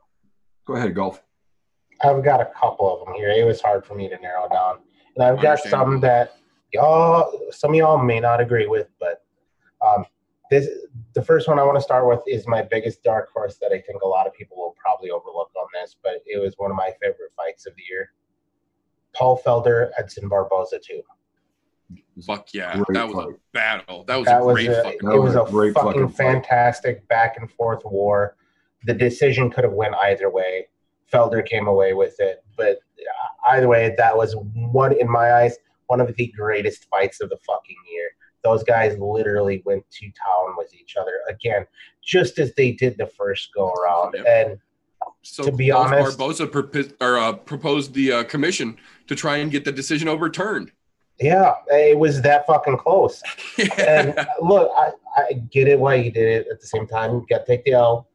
Go 0.67 0.77
ahead 0.77 0.95
golf 0.95 1.23
i've 2.03 2.23
got 2.23 2.41
a 2.41 2.47
couple 2.59 2.93
of 2.93 3.07
them 3.07 3.15
here 3.15 3.31
it 3.31 3.45
was 3.45 3.61
hard 3.61 3.85
for 3.85 3.95
me 3.95 4.09
to 4.09 4.19
narrow 4.19 4.49
down 4.49 4.79
and 5.17 5.25
i've 5.25 5.41
got 5.41 5.59
some 5.59 6.01
that 6.01 6.37
y'all 6.73 7.33
some 7.51 7.71
of 7.71 7.77
y'all 7.77 8.03
may 8.03 8.21
not 8.21 8.41
agree 8.41 8.67
with 8.67 8.89
but 9.01 9.25
um, 9.87 10.05
this 10.51 10.69
the 11.15 11.23
first 11.23 11.49
one 11.49 11.59
I 11.59 11.65
want 11.65 11.77
to 11.77 11.83
start 11.83 12.07
with 12.07 12.21
is 12.27 12.47
my 12.47 12.63
biggest 12.63 13.03
dark 13.03 13.31
horse 13.33 13.59
that 13.61 13.73
I 13.73 13.81
think 13.81 14.03
a 14.03 14.09
lot 14.09 14.27
of 14.27 14.35
people 14.35 14.57
will 14.57 14.75
probably 14.81 15.11
overlook 15.11 15.51
on 15.57 15.67
this, 15.75 15.97
but 16.03 16.23
it 16.27 16.41
was 16.41 16.55
one 16.57 16.71
of 16.71 16.77
my 16.77 16.91
favorite 17.01 17.33
fights 17.37 17.67
of 17.67 17.75
the 17.77 17.83
year. 17.89 18.13
Paul 19.15 19.41
Felder, 19.45 19.91
Edson 19.99 20.29
Barboza 20.29 20.79
too. 20.79 21.03
Fuck 22.27 22.53
yeah, 22.53 22.75
Great 22.77 22.95
that 22.95 23.09
was 23.09 23.27
a 23.27 23.37
battle. 23.53 24.05
That 24.05 24.17
was 24.17 24.27
that 24.27 24.43
a 24.43 24.45
was 24.45 24.55
great 24.55 24.69
a, 24.71 24.83
fucking. 24.83 24.99
That 25.03 25.15
it 25.15 25.19
was 25.19 25.35
was 25.35 25.37
a 25.37 25.43
a 25.43 25.51
great 25.51 25.75
fucking 25.75 25.93
fucking 25.93 26.09
fantastic 26.11 27.09
back 27.09 27.37
and 27.39 27.51
forth 27.51 27.83
war. 27.85 28.37
The 28.85 28.95
decision 28.95 29.51
could 29.51 29.65
have 29.65 29.73
went 29.73 29.95
either 30.03 30.31
way. 30.31 30.69
Felder 31.13 31.45
came 31.47 31.67
away 31.67 31.95
with 31.95 32.19
it, 32.21 32.45
but 32.57 32.79
either 33.51 33.69
way, 33.69 33.95
that 33.97 34.17
was 34.17 34.35
one 34.55 34.93
in 34.93 35.11
my 35.11 35.33
eyes 35.35 35.57
one 35.89 36.01
of 36.01 36.15
the 36.17 36.27
greatest 36.37 36.87
fights 36.91 37.21
of 37.21 37.31
the 37.31 37.39
fucking 37.47 37.77
year. 37.91 38.11
Those 38.45 38.63
guys 38.63 38.97
literally 38.99 39.63
went 39.65 39.85
to 39.91 40.07
town 40.07 40.55
with 40.57 40.73
each 40.75 40.97
other 40.97 41.21
again, 41.29 41.67
just 42.05 42.39
as 42.39 42.55
they 42.55 42.73
did 42.73 42.97
the 42.99 43.07
first 43.07 43.49
go 43.55 43.73
around. 43.73 44.15
Yep. 44.15 44.27
And 44.29 44.59
So 45.23 45.45
to 45.45 45.53
be 45.53 45.71
honest- 45.71 46.19
Barboza 46.19 46.47
propi- 46.47 46.93
or, 47.01 47.19
uh, 47.19 47.33
proposed 47.33 47.95
the 47.95 48.13
uh, 48.13 48.25
commission 48.25 48.77
to 49.09 49.15
try 49.17 49.39
and 49.39 49.51
get 49.51 49.65
the 49.65 49.73
decision 49.73 50.09
overturned. 50.09 50.73
yeah, 51.21 51.55
it 51.69 51.99
was 51.99 52.23
that 52.23 52.47
fucking 52.47 52.77
close. 52.77 53.23
and 53.79 54.15
look, 54.41 54.71
I, 54.77 54.93
I 55.17 55.33
get 55.51 55.67
it 55.69 55.81
why 55.81 55.97
you 55.97 56.13
did 56.13 56.29
it. 56.29 56.47
At 56.53 56.61
the 56.61 56.67
same 56.67 56.87
time, 56.87 57.25
got 57.29 57.39
to 57.39 57.45
take 57.47 57.65
the 57.65 57.73
L. 57.73 58.09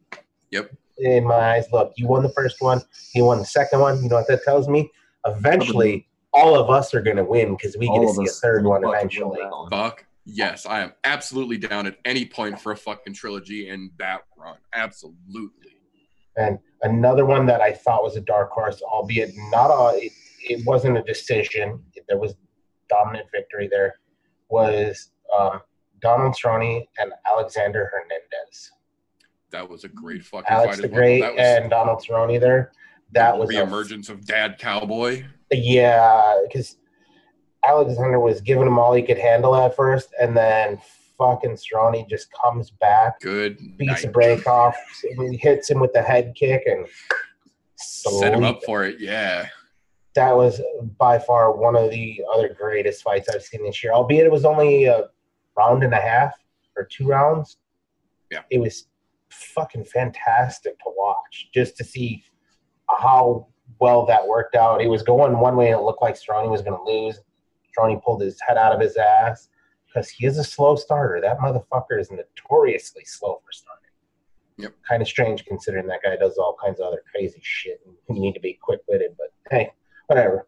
Yep. 0.51 0.71
In 0.97 1.25
my 1.25 1.55
eyes, 1.55 1.65
look, 1.71 1.93
you 1.97 2.07
won 2.07 2.23
the 2.23 2.29
first 2.29 2.57
one. 2.59 2.81
You 3.15 3.25
won 3.25 3.39
the 3.39 3.45
second 3.45 3.79
one. 3.79 4.01
You 4.03 4.09
know 4.09 4.17
what 4.17 4.27
that 4.27 4.43
tells 4.43 4.67
me? 4.67 4.91
Eventually, 5.25 6.07
all 6.33 6.55
of 6.55 6.69
us 6.69 6.93
are 6.93 7.01
going 7.01 7.17
to 7.17 7.23
win 7.23 7.55
because 7.55 7.75
we 7.77 7.87
get 7.87 8.01
to 8.01 8.13
see 8.13 8.25
a 8.25 8.27
third 8.27 8.65
one 8.65 8.83
eventually. 8.83 9.39
win 9.41 9.49
that. 9.49 9.67
Fuck 9.71 10.05
yes, 10.25 10.65
I 10.65 10.81
am 10.81 10.93
absolutely 11.03 11.57
down 11.57 11.87
at 11.87 11.97
any 12.05 12.25
point 12.25 12.59
for 12.59 12.71
a 12.71 12.77
fucking 12.77 13.13
trilogy 13.13 13.69
in 13.69 13.91
that 13.99 14.21
run. 14.37 14.57
Absolutely. 14.73 15.77
And 16.35 16.57
another 16.81 17.25
one 17.25 17.45
that 17.45 17.61
I 17.61 17.73
thought 17.73 18.03
was 18.03 18.15
a 18.15 18.21
dark 18.21 18.51
horse, 18.51 18.81
albeit 18.81 19.33
not 19.51 19.69
a, 19.69 19.97
it, 19.97 20.11
it 20.41 20.65
wasn't 20.65 20.97
a 20.97 21.03
decision. 21.03 21.83
There 22.07 22.17
was 22.17 22.35
dominant 22.89 23.27
victory 23.31 23.67
there. 23.69 23.95
Was 24.49 25.11
um, 25.37 25.61
Donald 26.01 26.35
Cerrone 26.35 26.85
and 26.97 27.11
Alexander 27.31 27.89
Hernandez. 27.91 28.71
That 29.53 29.69
was 29.69 29.85
a 29.85 29.87
great 29.87 30.21
mm-hmm. 30.21 30.37
fucking 30.37 30.47
Alex 30.49 30.75
fight 30.75 30.81
the 30.81 30.89
well. 30.89 30.99
Great 30.99 31.21
That 31.21 31.35
was 31.35 31.41
and 31.41 31.69
Donald 31.69 32.03
Cerrone 32.05 32.39
there. 32.39 32.73
That 33.13 33.33
the 33.33 33.39
was 33.39 33.49
the 33.49 33.61
emergence 33.61 34.09
of 34.09 34.25
Dad 34.25 34.57
Cowboy. 34.59 35.23
Yeah, 35.51 36.41
because 36.45 36.77
Alexander 37.65 38.19
was 38.19 38.41
giving 38.41 38.67
him 38.67 38.77
all 38.77 38.93
he 38.93 39.03
could 39.03 39.19
handle 39.19 39.55
at 39.55 39.75
first, 39.75 40.09
and 40.19 40.35
then 40.35 40.79
fucking 41.17 41.51
Cerrone 41.51 42.09
just 42.09 42.27
comes 42.33 42.71
back, 42.71 43.19
Good 43.21 43.59
beats 43.77 44.03
night. 44.03 44.13
break 44.13 44.47
off, 44.47 44.75
hits 45.39 45.69
him 45.69 45.79
with 45.79 45.93
the 45.93 46.01
head 46.01 46.33
kick, 46.35 46.63
and 46.65 46.87
Set 47.75 48.33
him 48.33 48.43
up 48.43 48.63
for 48.63 48.83
it. 48.83 48.99
Yeah. 48.99 49.47
That 50.15 50.35
was 50.35 50.61
by 50.97 51.19
far 51.19 51.55
one 51.55 51.75
of 51.75 51.89
the 51.89 52.23
other 52.33 52.53
greatest 52.53 53.03
fights 53.03 53.29
I've 53.29 53.43
seen 53.43 53.63
this 53.63 53.83
year, 53.83 53.93
albeit 53.93 54.25
it 54.25 54.31
was 54.31 54.45
only 54.45 54.85
a 54.85 55.05
round 55.57 55.83
and 55.83 55.93
a 55.93 56.01
half 56.01 56.33
or 56.77 56.85
two 56.85 57.07
rounds. 57.07 57.57
Yeah. 58.31 58.41
It 58.49 58.59
was 58.59 58.87
fucking 59.33 59.85
fantastic 59.85 60.77
to 60.79 60.85
watch 60.87 61.49
just 61.53 61.77
to 61.77 61.83
see 61.83 62.23
how 62.89 63.47
well 63.79 64.05
that 64.05 64.27
worked 64.27 64.55
out. 64.55 64.81
It 64.81 64.87
was 64.87 65.03
going 65.03 65.39
one 65.39 65.55
way 65.55 65.67
and 65.71 65.79
it 65.79 65.83
looked 65.83 66.01
like 66.01 66.15
Cerrone 66.15 66.49
was 66.49 66.61
going 66.61 66.77
to 66.77 66.83
lose. 66.83 67.19
Cerrone 67.77 68.03
pulled 68.03 68.21
his 68.21 68.39
head 68.47 68.57
out 68.57 68.73
of 68.73 68.79
his 68.79 68.97
ass 68.97 69.49
because 69.87 70.09
he 70.09 70.25
is 70.25 70.37
a 70.37 70.43
slow 70.43 70.75
starter. 70.75 71.21
That 71.21 71.39
motherfucker 71.39 71.99
is 71.99 72.11
notoriously 72.11 73.03
slow 73.05 73.41
for 73.45 73.51
starting. 73.51 73.83
Yep. 74.57 74.73
Kind 74.87 75.01
of 75.01 75.07
strange 75.07 75.45
considering 75.45 75.87
that 75.87 76.01
guy 76.03 76.15
does 76.15 76.37
all 76.37 76.55
kinds 76.63 76.79
of 76.79 76.87
other 76.87 77.03
crazy 77.11 77.39
shit. 77.41 77.81
And 77.85 78.15
you 78.15 78.21
need 78.21 78.33
to 78.33 78.39
be 78.39 78.57
quick 78.61 78.81
witted, 78.87 79.15
but 79.17 79.33
hey, 79.49 79.71
whatever. 80.07 80.47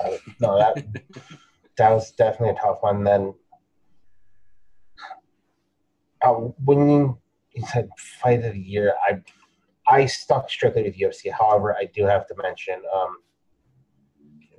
Uh, 0.00 0.16
no, 0.40 0.58
that 0.58 0.84
that 1.76 1.90
was 1.90 2.10
definitely 2.12 2.50
a 2.50 2.60
tough 2.60 2.78
one. 2.82 3.04
Then 3.04 3.34
uh, 6.22 6.32
when 6.32 6.88
you, 6.88 7.18
you 7.56 7.66
said 7.72 7.88
fight 8.22 8.44
of 8.44 8.52
the 8.52 8.60
year, 8.60 8.94
I 9.08 9.22
I 9.88 10.06
stuck 10.06 10.50
strictly 10.50 10.82
with 10.82 10.98
UFC. 10.98 11.32
However, 11.32 11.74
I 11.74 11.86
do 11.94 12.04
have 12.04 12.26
to 12.28 12.34
mention 12.42 12.82
um, 12.94 13.16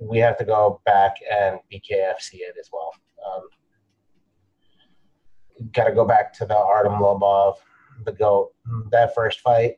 we 0.00 0.18
have 0.18 0.36
to 0.38 0.44
go 0.44 0.80
back 0.84 1.16
and 1.30 1.58
BKFC 1.72 2.34
it 2.34 2.56
as 2.58 2.68
well. 2.72 2.92
Um, 3.26 3.42
Got 5.72 5.84
to 5.84 5.92
go 5.92 6.04
back 6.04 6.32
to 6.34 6.46
the 6.46 6.56
Artem 6.56 6.94
Lobov, 6.94 7.56
the 8.04 8.12
goat. 8.12 8.52
That 8.92 9.12
first 9.14 9.40
fight, 9.40 9.74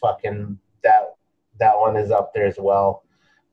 fucking 0.00 0.58
that 0.82 1.14
that 1.58 1.78
one 1.78 1.96
is 1.96 2.10
up 2.10 2.32
there 2.34 2.46
as 2.46 2.58
well. 2.58 3.04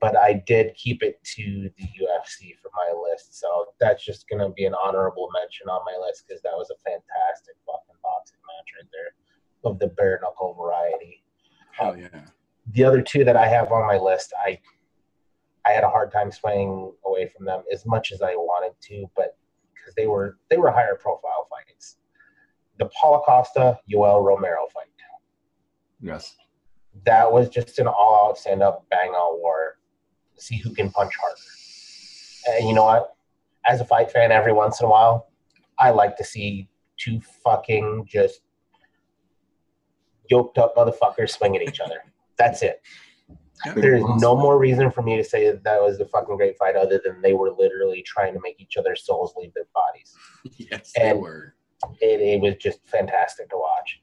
But 0.01 0.17
I 0.17 0.41
did 0.47 0.75
keep 0.75 1.03
it 1.03 1.21
to 1.35 1.69
the 1.77 1.83
UFC 1.83 2.55
for 2.61 2.71
my 2.75 2.93
list, 3.09 3.37
so 3.39 3.65
that's 3.79 4.03
just 4.03 4.29
gonna 4.29 4.49
be 4.49 4.65
an 4.65 4.73
honorable 4.81 5.29
mention 5.33 5.67
on 5.67 5.81
my 5.85 5.97
list 6.05 6.25
because 6.27 6.41
that 6.43 6.53
was 6.53 6.69
a 6.69 6.89
fantastic 6.89 7.55
fucking 7.65 7.99
boxing 8.01 8.39
match 8.47 8.73
right 8.79 8.89
there 8.93 9.71
of 9.71 9.79
the 9.79 9.87
bare 9.87 10.19
knuckle 10.21 10.53
variety. 10.53 11.23
Hell 11.71 11.97
yeah. 11.97 12.21
The 12.71 12.83
other 12.83 13.01
two 13.01 13.25
that 13.25 13.35
I 13.35 13.47
have 13.47 13.71
on 13.71 13.85
my 13.87 13.97
list, 13.97 14.33
I 14.45 14.59
I 15.65 15.71
had 15.71 15.83
a 15.83 15.89
hard 15.89 16.11
time 16.11 16.31
swaying 16.31 16.93
away 17.05 17.27
from 17.27 17.45
them 17.45 17.63
as 17.71 17.85
much 17.85 18.11
as 18.11 18.21
I 18.21 18.35
wanted 18.35 18.73
to, 18.87 19.09
but 19.15 19.37
because 19.73 19.93
they 19.95 20.07
were 20.07 20.37
they 20.49 20.57
were 20.57 20.71
higher 20.71 20.95
profile 20.95 21.47
fights. 21.49 21.97
The 22.77 22.85
Paulo 22.85 23.21
Costa 23.25 23.77
Yoel 23.91 24.23
Romero 24.23 24.67
fight 24.73 24.85
Yes. 26.01 26.35
that 27.05 27.31
was 27.31 27.49
just 27.49 27.79
an 27.79 27.87
all 27.87 28.29
out 28.29 28.37
stand 28.37 28.63
up 28.63 28.85
bang 28.89 29.11
out 29.15 29.39
war. 29.39 29.78
See 30.39 30.57
who 30.57 30.73
can 30.73 30.89
punch 30.91 31.13
harder. 31.19 32.57
And 32.59 32.67
you 32.67 32.73
know 32.73 32.85
what? 32.85 33.15
As 33.67 33.81
a 33.81 33.85
fight 33.85 34.11
fan, 34.11 34.31
every 34.31 34.53
once 34.53 34.79
in 34.79 34.85
a 34.87 34.89
while, 34.89 35.27
I 35.77 35.91
like 35.91 36.15
to 36.17 36.23
see 36.23 36.69
two 36.97 37.19
fucking 37.43 38.05
just 38.07 38.41
yoked 40.29 40.57
up 40.57 40.75
motherfuckers 40.75 41.31
swing 41.31 41.55
at 41.55 41.61
each 41.61 41.79
other. 41.79 41.97
That's 42.37 42.61
it. 42.61 42.81
Yeah. 43.65 43.73
There's 43.73 44.03
no 44.21 44.37
more 44.37 44.57
reason 44.57 44.89
for 44.89 45.01
me 45.01 45.17
to 45.17 45.23
say 45.23 45.45
that, 45.51 45.63
that 45.65 45.81
was 45.81 45.99
a 45.99 46.05
fucking 46.05 46.37
great 46.37 46.57
fight 46.57 46.75
other 46.77 47.01
than 47.03 47.21
they 47.21 47.33
were 47.33 47.51
literally 47.51 48.01
trying 48.03 48.33
to 48.33 48.39
make 48.41 48.55
each 48.61 48.77
other's 48.77 49.05
souls 49.05 49.33
leave 49.37 49.53
their 49.53 49.67
bodies 49.75 50.15
Yes, 50.57 50.93
they 50.95 51.09
And- 51.09 51.19
were. 51.21 51.55
it, 51.99 52.21
it 52.21 52.39
was 52.41 52.55
just 52.55 52.79
fantastic 52.87 53.49
to 53.49 53.57
watch. 53.57 54.01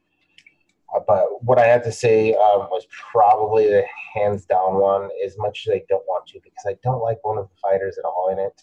Uh, 0.97 1.01
but 1.07 1.45
what 1.45 1.59
I 1.59 1.67
had 1.67 1.83
to 1.85 1.93
say 1.93 2.33
um, 2.33 2.69
was 2.71 2.87
probably 3.13 3.67
the 3.67 3.85
hands 4.15 4.47
down 4.47 4.75
one, 4.75 5.11
as 5.25 5.37
much 5.39 5.67
as 5.67 5.75
I 5.75 5.83
don't 5.89 6.05
want 6.07 6.27
to, 6.29 6.41
because 6.43 6.65
I 6.67 6.77
don't 6.83 7.03
like 7.03 7.19
one 7.23 7.39
of 7.39 7.49
the 7.49 7.57
fighters 7.61 7.99
at 7.99 8.05
all 8.05 8.31
in 8.33 8.39
it. 8.39 8.61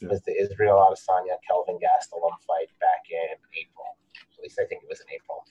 Yeah. 0.00 0.08
Was 0.08 0.22
the 0.22 0.32
Israel 0.32 0.76
Adesanya 0.76 1.36
Kelvin 1.46 1.76
Gastelum 1.76 2.32
fight 2.46 2.68
back 2.80 3.04
in 3.10 3.36
April? 3.60 3.96
At 4.36 4.42
least 4.42 4.58
I 4.60 4.66
think 4.66 4.82
it 4.82 4.88
was 4.88 5.00
in 5.00 5.06
April. 5.14 5.44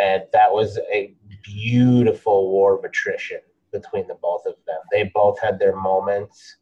And 0.00 0.24
that 0.32 0.52
was 0.52 0.78
a 0.92 1.14
beautiful 1.42 2.50
war 2.50 2.78
of 2.78 2.84
attrition 2.84 3.40
between 3.72 4.06
the 4.06 4.14
both 4.14 4.46
of 4.46 4.54
them. 4.66 4.78
They 4.92 5.10
both 5.14 5.40
had 5.40 5.58
their 5.58 5.76
moments, 5.76 6.56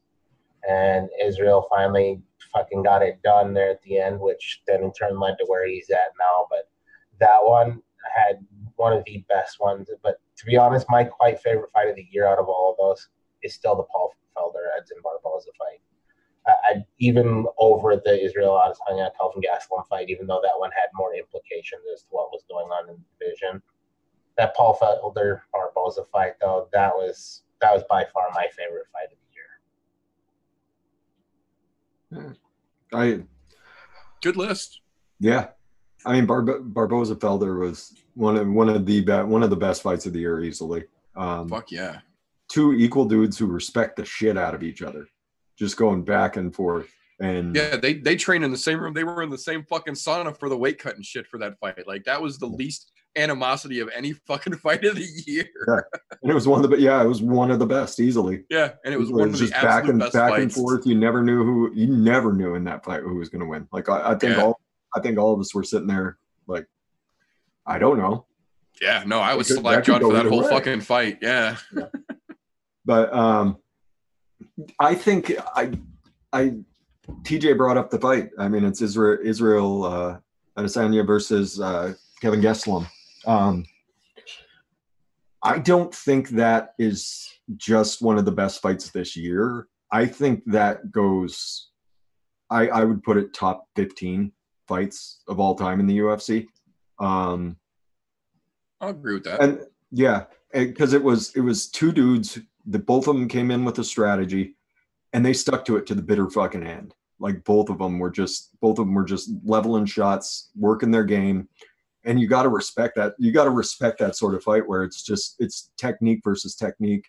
and 0.67 1.09
Israel 1.23 1.67
finally 1.69 2.21
fucking 2.53 2.83
got 2.83 3.03
it 3.03 3.21
done 3.21 3.53
there 3.53 3.69
at 3.69 3.81
the 3.83 3.99
end, 3.99 4.19
which 4.19 4.61
then 4.65 4.83
in 4.83 4.91
turn 4.93 5.19
led 5.19 5.37
to 5.39 5.45
where 5.47 5.67
he's 5.67 5.89
at 5.89 6.13
now. 6.19 6.47
But 6.49 6.69
that 7.19 7.39
one 7.41 7.81
had 8.15 8.45
one 8.75 8.93
of 8.93 9.03
the 9.05 9.23
best 9.29 9.59
ones. 9.59 9.89
But 10.03 10.19
to 10.37 10.45
be 10.45 10.57
honest, 10.57 10.87
my 10.89 11.03
quite 11.03 11.39
favorite 11.39 11.71
fight 11.71 11.89
of 11.89 11.95
the 11.95 12.07
year 12.11 12.27
out 12.27 12.39
of 12.39 12.47
all 12.47 12.71
of 12.71 12.77
those 12.77 13.09
is 13.43 13.53
still 13.53 13.75
the 13.75 13.83
Paul 13.83 14.13
Felder 14.35 14.69
Edson 14.77 14.97
Barboza 15.03 15.49
fight. 15.57 15.81
I, 16.47 16.51
I 16.71 16.85
even 16.99 17.45
over 17.57 17.95
the 17.95 18.23
Israel 18.23 18.61
Adesanya 18.63 19.09
Calvin 19.17 19.41
Gastelum 19.41 19.87
fight, 19.87 20.09
even 20.09 20.27
though 20.27 20.41
that 20.43 20.57
one 20.57 20.71
had 20.71 20.89
more 20.93 21.13
implications 21.13 21.81
as 21.93 22.01
to 22.03 22.07
what 22.11 22.31
was 22.31 22.43
going 22.49 22.67
on 22.67 22.89
in 22.89 22.95
the 22.95 23.25
division. 23.25 23.61
That 24.37 24.55
Paul 24.55 24.77
Felder 24.79 25.41
Barboza 25.51 26.03
fight, 26.11 26.33
though, 26.39 26.69
that 26.71 26.93
was 26.93 27.43
that 27.59 27.73
was 27.73 27.83
by 27.89 28.05
far 28.13 28.29
my 28.35 28.47
favorite 28.55 28.85
fight 28.93 29.11
of 29.11 29.17
the 32.11 32.19
year. 32.19 32.33
Hmm. 32.33 32.33
I 32.93 33.23
Good 34.21 34.37
list. 34.37 34.81
yeah. 35.19 35.49
I 36.07 36.13
mean 36.13 36.25
Bar- 36.25 36.41
Barboza 36.61 37.15
Felder 37.15 37.59
was 37.59 37.93
one 38.15 38.37
of 38.37 38.47
one 38.47 38.69
of 38.69 38.85
the 38.85 39.01
be- 39.01 39.11
one 39.11 39.43
of 39.43 39.49
the 39.49 39.55
best 39.55 39.81
fights 39.81 40.05
of 40.05 40.13
the 40.13 40.19
year 40.19 40.41
easily. 40.43 40.85
Um, 41.15 41.49
Fuck 41.49 41.71
yeah. 41.71 41.99
two 42.49 42.73
equal 42.73 43.05
dudes 43.05 43.37
who 43.37 43.45
respect 43.47 43.95
the 43.97 44.05
shit 44.05 44.37
out 44.37 44.55
of 44.55 44.63
each 44.63 44.81
other, 44.81 45.07
just 45.57 45.77
going 45.77 46.03
back 46.03 46.37
and 46.37 46.53
forth. 46.55 46.87
And 47.19 47.55
Yeah, 47.55 47.77
they 47.77 47.95
they 47.95 48.15
train 48.15 48.43
in 48.43 48.51
the 48.51 48.57
same 48.57 48.79
room. 48.79 48.93
They 48.93 49.03
were 49.03 49.21
in 49.23 49.29
the 49.29 49.37
same 49.37 49.63
fucking 49.63 49.95
sauna 49.95 50.37
for 50.37 50.49
the 50.49 50.57
weight 50.57 50.77
cut 50.79 50.95
and 50.95 51.03
shit 51.05 51.27
for 51.27 51.37
that 51.39 51.59
fight. 51.59 51.87
Like 51.87 52.03
that 52.05 52.21
was 52.21 52.37
the 52.37 52.45
least 52.47 52.91
animosity 53.15 53.79
of 53.79 53.89
any 53.95 54.13
fucking 54.27 54.55
fight 54.57 54.85
of 54.85 54.95
the 54.95 55.07
year. 55.25 55.45
yeah. 55.67 55.79
and 56.21 56.31
it 56.31 56.35
was 56.35 56.47
one 56.47 56.63
of 56.63 56.69
the 56.69 56.77
yeah, 56.79 57.01
it 57.03 57.07
was 57.07 57.21
one 57.23 57.49
of 57.49 57.57
the 57.57 57.65
best 57.65 57.99
easily. 57.99 58.43
Yeah, 58.51 58.73
and 58.85 58.93
it 58.93 58.99
was 58.99 59.09
It 59.09 59.15
one 59.15 59.29
of 59.29 59.35
just 59.35 59.53
the 59.53 59.61
back 59.61 59.85
and 59.87 59.99
best 59.99 60.13
back 60.13 60.29
fights. 60.29 60.43
and 60.43 60.53
forth. 60.53 60.85
You 60.85 60.93
never 60.95 61.23
knew 61.23 61.43
who 61.43 61.71
you 61.73 61.87
never 61.87 62.31
knew 62.33 62.53
in 62.53 62.63
that 62.65 62.85
fight 62.85 63.01
who 63.01 63.15
was 63.15 63.29
going 63.29 63.41
to 63.41 63.47
win. 63.47 63.67
Like 63.71 63.89
I, 63.89 64.11
I 64.11 64.15
think 64.15 64.37
Yeah. 64.37 64.43
all 64.43 64.59
I 64.95 64.99
think 64.99 65.17
all 65.17 65.33
of 65.33 65.39
us 65.39 65.53
were 65.53 65.63
sitting 65.63 65.87
there 65.87 66.17
like, 66.47 66.65
I 67.65 67.79
don't 67.79 67.97
know. 67.97 68.25
Yeah, 68.81 69.03
no, 69.05 69.19
I 69.19 69.33
was 69.33 69.47
slack 69.47 69.83
jawed 69.83 70.01
for 70.01 70.13
that 70.13 70.25
whole 70.25 70.43
way. 70.43 70.49
fucking 70.49 70.81
fight. 70.81 71.19
Yeah. 71.21 71.57
But 72.87 73.13
um, 73.13 73.57
I 74.79 74.95
think 74.95 75.33
I, 75.53 75.73
I, 76.31 76.53
TJ 77.23 77.57
brought 77.57 77.75
up 77.75 77.89
the 77.89 77.99
fight. 77.99 78.29
I 78.39 78.47
mean, 78.47 78.63
it's 78.63 78.81
Israel, 78.81 79.19
Israel 79.21 79.83
uh, 79.83 80.17
Adesanya 80.57 81.05
versus 81.05 81.59
uh, 81.59 81.93
Kevin 82.21 82.39
Gastelum. 82.39 82.87
Um, 83.25 83.65
I 85.43 85.59
don't 85.59 85.93
think 85.93 86.29
that 86.29 86.75
is 86.79 87.29
just 87.57 88.01
one 88.01 88.17
of 88.17 88.23
the 88.23 88.31
best 88.31 88.61
fights 88.61 88.89
this 88.89 89.17
year. 89.17 89.67
I 89.91 90.05
think 90.05 90.43
that 90.45 90.89
goes. 90.91 91.69
I 92.49 92.69
I 92.69 92.83
would 92.85 93.03
put 93.03 93.17
it 93.17 93.33
top 93.33 93.67
fifteen 93.75 94.31
fights 94.67 95.21
of 95.27 95.39
all 95.39 95.55
time 95.55 95.79
in 95.79 95.87
the 95.87 95.99
UFC. 95.99 96.47
Um, 96.99 97.57
I'll 98.81 98.89
agree 98.89 99.15
with 99.15 99.23
that. 99.23 99.41
and 99.41 99.61
yeah, 99.91 100.25
because 100.53 100.93
it 100.93 101.03
was 101.03 101.35
it 101.35 101.41
was 101.41 101.69
two 101.69 101.91
dudes 101.91 102.39
that 102.65 102.85
both 102.85 103.07
of 103.07 103.15
them 103.15 103.27
came 103.27 103.51
in 103.51 103.65
with 103.65 103.79
a 103.79 103.83
strategy, 103.83 104.55
and 105.13 105.25
they 105.25 105.33
stuck 105.33 105.65
to 105.65 105.77
it 105.77 105.85
to 105.87 105.95
the 105.95 106.01
bitter 106.01 106.29
fucking 106.29 106.65
end. 106.65 106.93
Like 107.19 107.43
both 107.43 107.69
of 107.69 107.79
them 107.79 107.99
were 107.99 108.11
just 108.11 108.59
both 108.59 108.79
of 108.79 108.85
them 108.85 108.93
were 108.93 109.05
just 109.05 109.31
leveling 109.43 109.85
shots, 109.85 110.51
working 110.55 110.91
their 110.91 111.05
game, 111.05 111.47
and 112.03 112.19
you 112.19 112.27
got 112.27 112.43
to 112.43 112.49
respect 112.49 112.95
that. 112.95 113.13
You 113.17 113.31
got 113.31 113.45
to 113.45 113.49
respect 113.49 113.99
that 113.99 114.15
sort 114.15 114.35
of 114.35 114.43
fight 114.43 114.67
where 114.67 114.83
it's 114.83 115.01
just 115.03 115.35
it's 115.39 115.71
technique 115.77 116.21
versus 116.23 116.55
technique. 116.55 117.05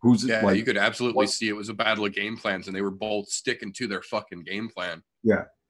Who's 0.00 0.24
yeah, 0.24 0.44
like 0.44 0.56
you 0.56 0.64
could 0.64 0.76
absolutely 0.76 1.26
see 1.26 1.48
it 1.48 1.56
was 1.56 1.68
a 1.68 1.74
battle 1.74 2.04
of 2.04 2.12
game 2.12 2.36
plans, 2.36 2.66
and 2.66 2.76
they 2.76 2.82
were 2.82 2.90
both 2.90 3.28
sticking 3.28 3.72
to 3.74 3.86
their 3.86 4.02
fucking 4.02 4.44
game 4.44 4.68
plan. 4.68 5.02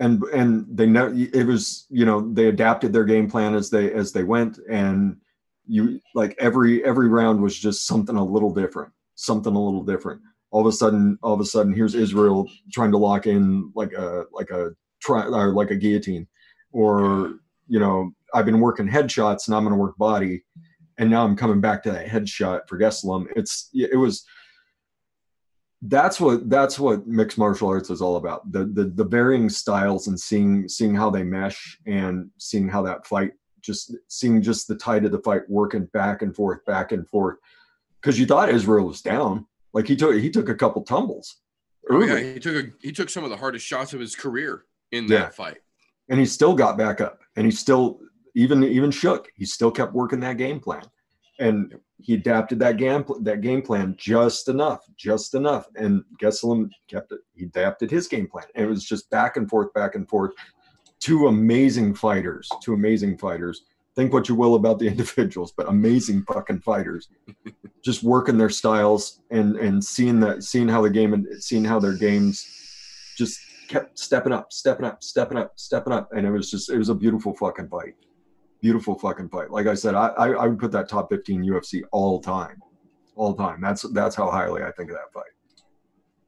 And 0.00 0.22
and 0.24 0.64
they 0.68 0.86
know 0.86 1.12
it 1.12 1.44
was 1.44 1.86
you 1.90 2.04
know 2.04 2.32
they 2.32 2.46
adapted 2.46 2.92
their 2.92 3.04
game 3.04 3.28
plan 3.28 3.54
as 3.54 3.68
they 3.68 3.92
as 3.92 4.12
they 4.12 4.22
went 4.22 4.58
and 4.70 5.16
you 5.66 6.00
like 6.14 6.34
every 6.38 6.84
every 6.84 7.08
round 7.08 7.42
was 7.42 7.56
just 7.58 7.86
something 7.86 8.16
a 8.16 8.24
little 8.24 8.52
different 8.52 8.92
something 9.16 9.54
a 9.54 9.62
little 9.62 9.84
different 9.84 10.20
all 10.50 10.60
of 10.60 10.66
a 10.66 10.72
sudden 10.72 11.18
all 11.22 11.34
of 11.34 11.40
a 11.40 11.44
sudden 11.44 11.72
here's 11.72 11.94
israel 11.94 12.48
trying 12.72 12.90
to 12.90 12.96
lock 12.96 13.26
in 13.26 13.70
like 13.74 13.92
a 13.92 14.24
like 14.32 14.50
a 14.50 14.70
try 15.00 15.24
or 15.24 15.52
like 15.52 15.70
a 15.70 15.76
guillotine 15.76 16.26
or 16.72 17.34
you 17.66 17.78
know 17.78 18.10
i've 18.34 18.46
been 18.46 18.60
working 18.60 18.88
headshots 18.88 19.46
and 19.46 19.54
i'm 19.54 19.64
going 19.64 19.74
to 19.74 19.80
work 19.80 19.96
body 19.98 20.42
and 20.98 21.10
now 21.10 21.24
i'm 21.24 21.36
coming 21.36 21.60
back 21.60 21.82
to 21.82 21.90
that 21.90 22.06
headshot 22.06 22.60
for 22.66 22.78
Gastelum. 22.78 23.26
it's 23.36 23.68
it 23.74 23.98
was 23.98 24.24
that's 25.82 26.20
what 26.20 26.48
that's 26.50 26.78
what 26.78 27.06
mixed 27.06 27.38
martial 27.38 27.68
arts 27.68 27.90
is 27.90 28.00
all 28.02 28.16
about. 28.16 28.50
The, 28.50 28.64
the 28.66 28.84
the 28.84 29.04
varying 29.04 29.48
styles 29.48 30.08
and 30.08 30.18
seeing 30.18 30.68
seeing 30.68 30.94
how 30.94 31.10
they 31.10 31.22
mesh 31.22 31.78
and 31.86 32.30
seeing 32.38 32.68
how 32.68 32.82
that 32.82 33.06
fight 33.06 33.32
just 33.60 33.94
seeing 34.08 34.40
just 34.42 34.66
the 34.68 34.74
tide 34.76 35.04
of 35.04 35.12
the 35.12 35.20
fight 35.20 35.42
working 35.48 35.84
back 35.92 36.22
and 36.22 36.34
forth 36.34 36.64
back 36.64 36.92
and 36.92 37.06
forth. 37.08 37.36
Because 38.00 38.18
you 38.18 38.26
thought 38.26 38.48
israel 38.50 38.86
was 38.86 39.02
down. 39.02 39.46
Like 39.72 39.86
he 39.86 39.94
took 39.96 40.16
he 40.16 40.30
took 40.30 40.48
a 40.48 40.54
couple 40.54 40.82
tumbles 40.82 41.36
Oh, 41.90 42.04
yeah, 42.04 42.18
he 42.18 42.38
took 42.40 42.56
a 42.64 42.68
he 42.80 42.92
took 42.92 43.08
some 43.08 43.24
of 43.24 43.30
the 43.30 43.36
hardest 43.36 43.64
shots 43.66 43.92
of 43.94 44.00
his 44.00 44.14
career 44.16 44.64
in 44.92 45.04
Yeah. 45.04 45.18
that 45.20 45.34
fight. 45.34 45.58
and 46.08 46.18
he 46.18 46.26
still 46.26 46.54
got 46.54 46.76
back 46.76 47.00
up 47.00 47.20
and 47.36 47.46
he 47.46 47.52
still 47.52 48.00
even 48.34 48.62
even 48.64 48.90
shook 48.90 49.28
he 49.36 49.44
still 49.44 49.70
kept 49.70 49.92
working 49.94 50.20
that 50.20 50.36
game 50.38 50.58
plan 50.60 50.82
and 51.38 51.74
he 52.00 52.14
adapted 52.14 52.58
that 52.60 52.76
game 52.76 53.04
that 53.22 53.40
game 53.40 53.62
plan 53.62 53.94
just 53.98 54.48
enough 54.48 54.86
just 54.96 55.34
enough. 55.34 55.66
And 55.76 56.04
Gastelum 56.22 56.70
kept 56.88 57.12
it 57.12 57.20
he 57.34 57.44
adapted 57.44 57.90
his 57.90 58.08
game 58.08 58.28
plan. 58.28 58.44
And 58.54 58.64
it 58.64 58.68
was 58.68 58.84
just 58.84 59.10
back 59.10 59.36
and 59.36 59.48
forth 59.48 59.72
back 59.74 59.94
and 59.94 60.08
forth. 60.08 60.32
Two 61.00 61.28
amazing 61.28 61.94
fighters 61.94 62.48
two 62.62 62.74
amazing 62.74 63.18
fighters. 63.18 63.62
Think 63.94 64.12
what 64.12 64.28
you 64.28 64.36
will 64.36 64.54
about 64.54 64.78
the 64.78 64.86
individuals 64.94 65.52
but 65.56 65.68
amazing 65.68 66.24
fucking 66.24 66.60
fighters. 66.60 67.08
Just 67.82 68.02
working 68.02 68.38
their 68.38 68.50
styles 68.50 69.20
and 69.30 69.56
and 69.56 69.82
seeing 69.82 70.20
that 70.20 70.44
seeing 70.44 70.68
how 70.68 70.82
the 70.82 70.90
game 70.90 71.14
and 71.14 71.26
seeing 71.42 71.64
how 71.64 71.78
their 71.78 71.94
games 71.94 72.46
just 73.16 73.40
kept 73.68 73.98
stepping 73.98 74.32
up, 74.32 74.52
stepping 74.52 74.86
up, 74.86 75.02
stepping 75.02 75.38
up, 75.38 75.52
stepping 75.56 75.92
up, 75.92 76.12
and 76.12 76.26
it 76.26 76.30
was 76.30 76.50
just 76.50 76.70
it 76.70 76.78
was 76.78 76.88
a 76.88 76.94
beautiful 76.94 77.34
fucking 77.36 77.68
fight, 77.68 77.94
beautiful 78.60 78.98
fucking 78.98 79.28
fight. 79.28 79.50
Like 79.50 79.66
I 79.66 79.74
said, 79.74 79.94
I 79.94 80.08
I, 80.08 80.28
I 80.30 80.46
would 80.46 80.58
put 80.58 80.72
that 80.72 80.88
top 80.88 81.08
fifteen 81.10 81.42
UFC 81.44 81.82
all 81.92 82.20
time, 82.20 82.60
all 83.16 83.34
time. 83.34 83.60
That's 83.60 83.82
that's 83.92 84.14
how 84.16 84.30
highly 84.30 84.62
I 84.62 84.70
think 84.72 84.90
of 84.90 84.96
that 84.96 85.12
fight. 85.12 85.32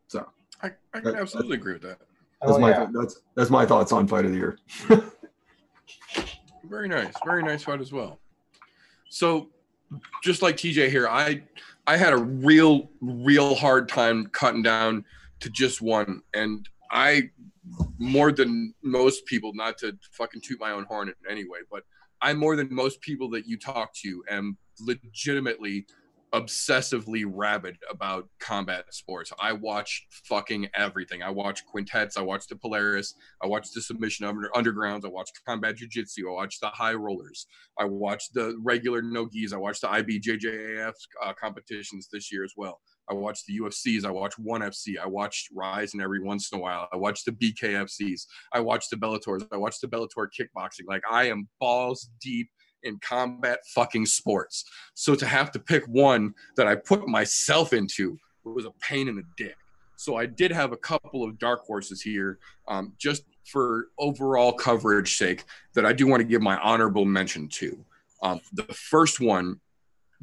So 0.09 0.27
I, 0.63 0.69
I 0.95 1.01
can 1.01 1.13
That- 1.13 1.21
absolutely 1.21 1.57
agree 1.57 1.75
with 1.75 1.83
that. 1.83 1.99
that's 2.43 2.53
Oh, 2.53 2.59
my 2.59 2.71
yeah. 2.71 2.87
that's 2.93 3.21
that's 3.35 3.51
my 3.51 3.67
thoughts 3.67 3.93
on 3.93 4.07
fight 4.09 4.25
of 4.25 4.31
the 4.33 4.37
year. 4.39 4.59
Very 6.65 6.89
nice, 6.89 7.13
very 7.25 7.43
nice 7.43 7.65
fight 7.65 7.81
as 7.81 7.91
well. 7.93 8.21
So, 9.09 9.49
just 10.23 10.41
like 10.41 10.57
TJ 10.57 10.89
here, 10.91 11.09
I 11.09 11.43
I 11.87 11.97
had 11.97 12.13
a 12.13 12.17
real 12.17 12.89
real 13.01 13.57
hard 13.57 13.89
time 13.89 14.27
cutting 14.29 14.63
down 14.63 15.05
to 15.41 15.51
just 15.51 15.83
one, 15.83 16.23
and 16.33 16.69
I 16.93 17.31
more 17.99 18.31
than 18.31 18.73
most 18.83 19.27
people, 19.27 19.53
not 19.55 19.79
to 19.79 19.99
fucking 20.13 20.43
toot 20.43 20.61
my 20.61 20.71
own 20.71 20.85
horn 20.85 21.09
in 21.09 21.15
any 21.29 21.45
way, 21.45 21.59
but 21.71 21.83
I 22.23 22.35
more 22.35 22.57
than 22.57 22.73
most 22.73 23.01
people 23.01 23.31
that 23.31 23.47
you 23.47 23.59
talk 23.59 23.95
to 24.03 24.23
am 24.31 24.57
legitimately 24.81 25.87
obsessively 26.33 27.25
rabid 27.27 27.77
about 27.91 28.29
combat 28.39 28.85
sports. 28.95 29.33
I 29.41 29.53
watch 29.53 30.07
fucking 30.25 30.69
everything. 30.75 31.23
I 31.23 31.31
watch 31.31 31.67
quintets. 31.67 32.17
I 32.17 32.23
watch 32.23 32.47
the 32.47 32.57
Polaris. 32.57 33.15
I 33.43 33.47
watch 33.47 33.73
the 33.73 33.83
submission 33.83 34.27
under, 34.27 34.49
undergrounds. 34.55 35.05
I 35.05 35.09
watch 35.09 35.31
combat 35.45 35.77
jiu-jitsu. 35.77 36.29
I 36.29 36.33
watch 36.33 36.61
the 36.61 36.69
high 36.69 36.95
rollers. 36.95 37.47
I 37.79 37.85
watch 37.85 38.31
the 38.33 38.57
regular 38.63 39.03
no 39.03 39.27
gis. 39.27 39.53
I 39.53 39.57
watch 39.57 39.81
the 39.81 39.89
IBJJAF 39.89 40.93
uh, 41.25 41.33
competitions 41.33 42.09
this 42.13 42.33
year 42.33 42.45
as 42.45 42.55
well. 42.57 42.81
I 43.11 43.15
watch 43.15 43.45
the 43.45 43.59
UFCs. 43.59 44.05
I 44.05 44.11
watch 44.11 44.39
ONE 44.39 44.61
FC. 44.61 44.95
I 45.03 45.07
watch 45.07 45.49
Rizin 45.53 46.01
every 46.01 46.21
once 46.21 46.53
in 46.53 46.59
a 46.59 46.63
while. 46.63 46.89
I 46.93 46.97
watch 46.97 47.25
the 47.25 47.33
BKFCs. 47.33 48.27
I 48.53 48.61
watch 48.61 48.89
the 48.89 48.97
Bellators. 48.97 49.47
I 49.51 49.57
watch 49.57 49.81
the 49.81 49.89
Bellator 49.89 50.29
kickboxing. 50.29 50.87
Like 50.87 51.03
I 51.11 51.25
am 51.25 51.49
balls 51.59 52.09
deep 52.21 52.49
in 52.85 52.99
combat 53.01 53.59
fucking 53.75 54.07
sports. 54.07 54.65
So 54.95 55.15
to 55.15 55.27
have 55.27 55.51
to 55.53 55.59
pick 55.59 55.85
one 55.87 56.35
that 56.57 56.67
I 56.67 56.77
put 56.77 57.09
myself 57.09 57.73
into 57.73 58.17
was 58.45 58.65
a 58.65 58.71
pain 58.81 59.09
in 59.09 59.17
the 59.17 59.25
dick. 59.37 59.57
So 59.97 60.17
I 60.17 60.25
did 60.25 60.51
have 60.53 60.73
a 60.73 60.79
couple 60.79 61.25
of 61.25 61.39
dark 61.39 61.61
horses 61.67 62.01
here, 62.01 62.39
um, 62.69 62.95
just 62.99 63.25
for 63.45 63.89
overall 63.99 64.53
coverage 64.53 65.17
sake, 65.17 65.45
that 65.75 65.85
I 65.85 65.93
do 65.93 66.07
want 66.07 66.21
to 66.21 66.25
give 66.25 66.41
my 66.41 66.57
honorable 66.59 67.05
mention 67.05 67.49
to. 67.49 67.85
Um, 68.23 68.41
the 68.53 68.63
first 68.73 69.21
one, 69.21 69.61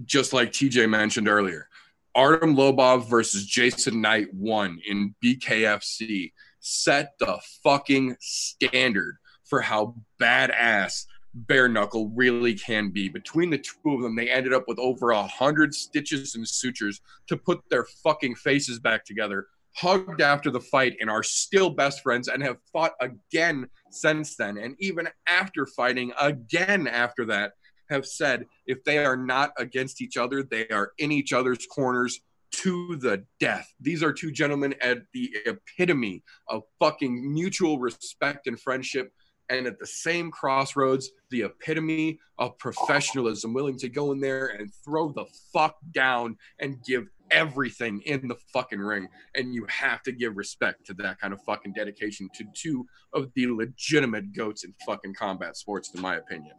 just 0.05 0.33
like 0.33 0.51
TJ 0.51 0.89
mentioned 0.89 1.27
earlier, 1.27 1.67
Artem 2.17 2.55
Lobov 2.55 3.07
versus 3.07 3.45
Jason 3.45 4.01
Knight 4.01 4.33
won 4.33 4.79
in 4.87 5.13
BKFC 5.23 6.31
set 6.59 7.13
the 7.19 7.39
fucking 7.63 8.17
standard 8.19 9.17
for 9.45 9.61
how 9.61 9.95
badass 10.19 11.05
bare 11.35 11.69
knuckle 11.69 12.11
really 12.15 12.55
can 12.55 12.89
be. 12.89 13.07
Between 13.07 13.51
the 13.51 13.59
two 13.59 13.93
of 13.93 14.01
them, 14.01 14.15
they 14.15 14.31
ended 14.31 14.51
up 14.51 14.63
with 14.67 14.79
over 14.79 15.11
a 15.11 15.27
hundred 15.27 15.75
stitches 15.75 16.33
and 16.33 16.47
sutures 16.47 17.01
to 17.27 17.37
put 17.37 17.61
their 17.69 17.85
fucking 18.03 18.33
faces 18.33 18.79
back 18.79 19.05
together. 19.05 19.45
Hugged 19.75 20.19
after 20.19 20.49
the 20.49 20.59
fight 20.59 20.95
and 20.99 21.11
are 21.11 21.21
still 21.21 21.69
best 21.69 22.01
friends 22.01 22.29
and 22.29 22.41
have 22.41 22.57
fought 22.73 22.93
again 22.99 23.67
since 23.91 24.35
then. 24.35 24.57
And 24.57 24.75
even 24.79 25.07
after 25.27 25.67
fighting 25.67 26.11
again 26.19 26.87
after 26.87 27.25
that, 27.25 27.51
have 27.89 28.05
said 28.05 28.45
if 28.65 28.83
they 28.83 28.99
are 28.99 29.17
not 29.17 29.51
against 29.57 30.01
each 30.01 30.17
other, 30.17 30.43
they 30.43 30.67
are 30.69 30.91
in 30.97 31.11
each 31.11 31.33
other's 31.33 31.65
corners 31.65 32.19
to 32.51 32.95
the 32.97 33.23
death. 33.39 33.67
These 33.79 34.03
are 34.03 34.13
two 34.13 34.31
gentlemen 34.31 34.75
at 34.81 34.99
the 35.13 35.35
epitome 35.45 36.23
of 36.49 36.63
fucking 36.79 37.33
mutual 37.33 37.79
respect 37.79 38.47
and 38.47 38.59
friendship 38.59 39.11
and 39.49 39.65
at 39.67 39.79
the 39.79 39.87
same 39.87 40.31
crossroads, 40.31 41.09
the 41.29 41.43
epitome 41.43 42.19
of 42.37 42.57
professionalism, 42.57 43.53
willing 43.53 43.77
to 43.77 43.89
go 43.89 44.11
in 44.11 44.19
there 44.19 44.47
and 44.47 44.71
throw 44.83 45.11
the 45.11 45.25
fuck 45.53 45.77
down 45.91 46.35
and 46.59 46.83
give 46.83 47.07
everything 47.31 48.01
in 48.05 48.27
the 48.27 48.35
fucking 48.53 48.79
ring. 48.79 49.07
And 49.35 49.53
you 49.53 49.65
have 49.69 50.03
to 50.03 50.11
give 50.11 50.35
respect 50.35 50.85
to 50.87 50.93
that 50.95 51.19
kind 51.19 51.33
of 51.33 51.41
fucking 51.43 51.73
dedication 51.73 52.29
to 52.35 52.45
two 52.53 52.85
of 53.13 53.31
the 53.35 53.47
legitimate 53.47 54.33
goats 54.33 54.63
in 54.63 54.73
fucking 54.85 55.13
combat 55.13 55.55
sports, 55.57 55.91
in 55.93 56.01
my 56.01 56.15
opinion. 56.15 56.55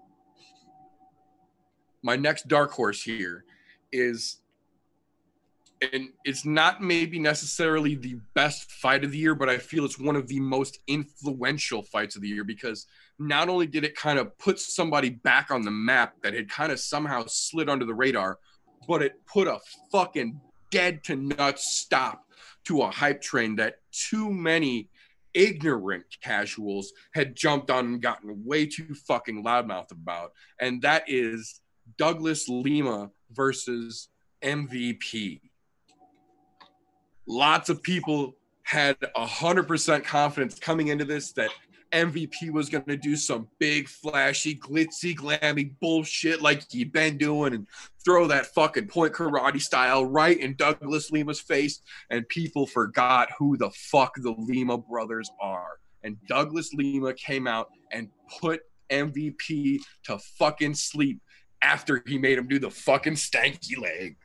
My 2.02 2.16
next 2.16 2.48
dark 2.48 2.70
horse 2.72 3.02
here 3.02 3.44
is 3.92 4.40
and 5.80 6.08
it's 6.24 6.44
not 6.44 6.82
maybe 6.82 7.18
necessarily 7.18 7.94
the 7.94 8.18
best 8.34 8.72
fight 8.72 9.04
of 9.04 9.12
the 9.12 9.18
year, 9.18 9.34
but 9.34 9.48
I 9.48 9.58
feel 9.58 9.84
it's 9.84 9.98
one 9.98 10.16
of 10.16 10.26
the 10.26 10.40
most 10.40 10.80
influential 10.86 11.82
fights 11.82 12.16
of 12.16 12.22
the 12.22 12.28
year 12.28 12.44
because 12.44 12.86
not 13.18 13.48
only 13.48 13.66
did 13.66 13.84
it 13.84 13.94
kind 13.94 14.18
of 14.18 14.36
put 14.38 14.58
somebody 14.58 15.10
back 15.10 15.50
on 15.50 15.62
the 15.62 15.70
map 15.70 16.14
that 16.22 16.34
had 16.34 16.48
kind 16.48 16.72
of 16.72 16.80
somehow 16.80 17.24
slid 17.26 17.68
under 17.68 17.84
the 17.84 17.94
radar, 17.94 18.38
but 18.86 19.02
it 19.02 19.24
put 19.26 19.46
a 19.46 19.58
fucking 19.92 20.40
dead 20.70 21.04
to 21.04 21.16
nuts 21.16 21.78
stop 21.78 22.24
to 22.64 22.82
a 22.82 22.90
hype 22.90 23.20
train 23.20 23.56
that 23.56 23.76
too 23.92 24.30
many 24.30 24.88
ignorant 25.34 26.04
casuals 26.22 26.92
had 27.12 27.36
jumped 27.36 27.70
on 27.70 27.86
and 27.86 28.02
gotten 28.02 28.44
way 28.44 28.66
too 28.66 28.94
fucking 29.06 29.44
loudmouth 29.44 29.90
about, 29.92 30.32
and 30.60 30.82
that 30.82 31.04
is 31.06 31.60
Douglas 31.96 32.48
Lima 32.48 33.10
versus 33.30 34.08
MVP. 34.42 35.40
Lots 37.26 37.68
of 37.68 37.82
people 37.82 38.36
had 38.62 38.96
a 39.16 39.26
hundred 39.26 39.68
percent 39.68 40.04
confidence 40.04 40.58
coming 40.58 40.88
into 40.88 41.04
this 41.04 41.32
that 41.32 41.50
MVP 41.92 42.50
was 42.50 42.68
going 42.68 42.84
to 42.84 42.96
do 42.96 43.16
some 43.16 43.48
big, 43.58 43.88
flashy, 43.88 44.54
glitzy, 44.54 45.16
glammy 45.16 45.72
bullshit 45.80 46.42
like 46.42 46.70
he'd 46.70 46.92
been 46.92 47.16
doing 47.16 47.54
and 47.54 47.66
throw 48.04 48.26
that 48.26 48.46
fucking 48.46 48.88
point 48.88 49.12
karate 49.12 49.60
style 49.60 50.04
right 50.04 50.38
in 50.38 50.54
Douglas 50.56 51.10
Lima's 51.10 51.40
face. 51.40 51.80
And 52.10 52.28
people 52.28 52.66
forgot 52.66 53.28
who 53.38 53.56
the 53.56 53.70
fuck 53.70 54.14
the 54.16 54.32
Lima 54.32 54.78
brothers 54.78 55.30
are. 55.40 55.78
And 56.02 56.16
Douglas 56.26 56.72
Lima 56.74 57.14
came 57.14 57.46
out 57.46 57.70
and 57.92 58.08
put 58.40 58.60
MVP 58.90 59.78
to 60.04 60.18
fucking 60.38 60.74
sleep 60.74 61.20
after 61.62 62.02
he 62.06 62.18
made 62.18 62.38
him 62.38 62.48
do 62.48 62.58
the 62.58 62.70
fucking 62.70 63.14
stanky 63.14 63.80
leg. 63.80 64.16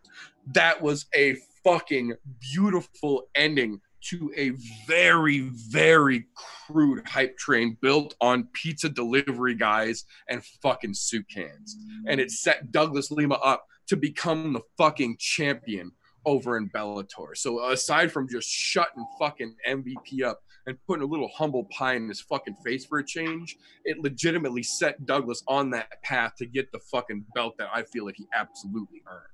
That 0.48 0.82
was 0.82 1.06
a 1.16 1.38
fucking 1.64 2.14
beautiful 2.40 3.24
ending 3.36 3.80
to 4.10 4.32
a 4.36 4.52
very, 4.86 5.50
very 5.70 6.26
crude 6.36 7.08
hype 7.08 7.38
train 7.38 7.78
built 7.82 8.16
on 8.20 8.48
pizza 8.54 8.90
delivery 8.90 9.56
guys 9.56 10.04
and 10.28 10.44
fucking 10.62 10.94
soup 10.94 11.26
cans. 11.34 11.78
And 12.08 12.20
it 12.20 12.30
set 12.30 12.72
Douglas 12.72 13.12
Lima 13.12 13.36
up 13.36 13.66
to 13.88 13.96
become 13.96 14.54
the 14.54 14.62
fucking 14.78 15.18
champion 15.20 15.92
over 16.26 16.58
in 16.58 16.70
Bellator. 16.70 17.36
So 17.36 17.70
aside 17.70 18.12
from 18.12 18.30
just 18.30 18.50
shutting 18.50 19.06
fucking 19.20 19.56
MVP 19.68 20.24
up 20.24 20.42
and 20.66 20.78
putting 20.88 21.04
a 21.04 21.08
little 21.08 21.30
humble 21.36 21.66
pie 21.66 21.96
in 21.96 22.08
his 22.08 22.22
fucking 22.22 22.56
face 22.64 22.86
for 22.86 23.00
a 23.00 23.06
change, 23.06 23.58
it 23.86 24.00
legitimately 24.00 24.64
set 24.64 25.06
Douglas 25.06 25.44
on 25.48 25.70
that 25.72 26.02
path 26.04 26.34
to 26.38 26.46
get 26.46 26.72
the 26.72 26.80
fucking 26.80 27.26
belt 27.36 27.56
that 27.58 27.70
I 27.74 27.84
feel 27.84 28.06
like 28.06 28.16
he 28.18 28.28
absolutely 28.34 29.02
earned. 29.08 29.28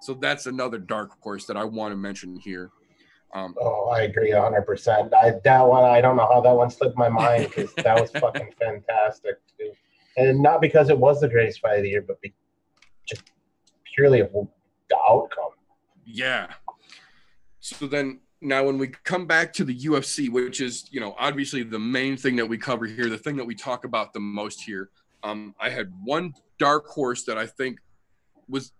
So 0.00 0.14
that's 0.14 0.46
another 0.46 0.78
dark 0.78 1.12
horse 1.22 1.46
that 1.46 1.56
I 1.56 1.64
want 1.64 1.92
to 1.92 1.96
mention 1.96 2.36
here. 2.36 2.70
Um, 3.34 3.54
oh, 3.60 3.88
I 3.88 4.02
agree 4.02 4.30
100%. 4.30 5.12
I, 5.14 5.32
that 5.44 5.60
one, 5.62 5.84
I 5.84 6.00
don't 6.00 6.16
know 6.16 6.28
how 6.32 6.40
that 6.40 6.52
one 6.52 6.70
slipped 6.70 6.96
my 6.96 7.08
mind 7.08 7.48
because 7.48 7.72
that 7.76 8.00
was 8.00 8.10
fucking 8.12 8.52
fantastic, 8.58 9.36
too. 9.58 9.72
And 10.16 10.40
not 10.42 10.60
because 10.60 10.88
it 10.88 10.98
was 10.98 11.20
the 11.20 11.28
greatest 11.28 11.60
fight 11.60 11.78
of 11.78 11.82
the 11.82 11.90
year, 11.90 12.04
but 12.06 12.20
be, 12.20 12.32
just 13.06 13.22
purely 13.94 14.20
of 14.20 14.30
the 14.32 14.96
outcome. 15.08 15.50
Yeah. 16.04 16.48
So 17.60 17.86
then 17.86 18.20
now 18.40 18.64
when 18.64 18.78
we 18.78 18.88
come 18.88 19.26
back 19.26 19.52
to 19.54 19.64
the 19.64 19.76
UFC, 19.76 20.30
which 20.30 20.60
is, 20.60 20.88
you 20.90 21.00
know, 21.00 21.14
obviously 21.18 21.62
the 21.62 21.78
main 21.78 22.16
thing 22.16 22.36
that 22.36 22.46
we 22.46 22.58
cover 22.58 22.86
here, 22.86 23.08
the 23.08 23.18
thing 23.18 23.36
that 23.36 23.46
we 23.46 23.54
talk 23.54 23.84
about 23.84 24.12
the 24.12 24.20
most 24.20 24.62
here, 24.62 24.90
um, 25.22 25.54
I 25.60 25.70
had 25.70 25.92
one 26.04 26.34
dark 26.58 26.86
horse 26.86 27.24
that 27.24 27.38
I 27.38 27.46
think 27.46 27.78
was 28.48 28.72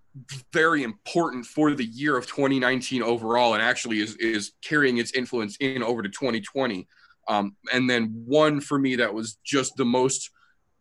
very 0.52 0.82
important 0.82 1.44
for 1.46 1.72
the 1.72 1.84
year 1.84 2.16
of 2.16 2.26
2019 2.26 3.02
overall, 3.02 3.54
and 3.54 3.62
actually 3.62 4.00
is 4.00 4.16
is 4.16 4.52
carrying 4.62 4.98
its 4.98 5.12
influence 5.12 5.56
in 5.60 5.82
over 5.82 6.02
to 6.02 6.08
2020. 6.08 6.86
Um, 7.28 7.56
and 7.72 7.90
then 7.90 8.22
one 8.24 8.60
for 8.60 8.78
me 8.78 8.96
that 8.96 9.12
was 9.12 9.38
just 9.44 9.76
the 9.76 9.84
most 9.84 10.30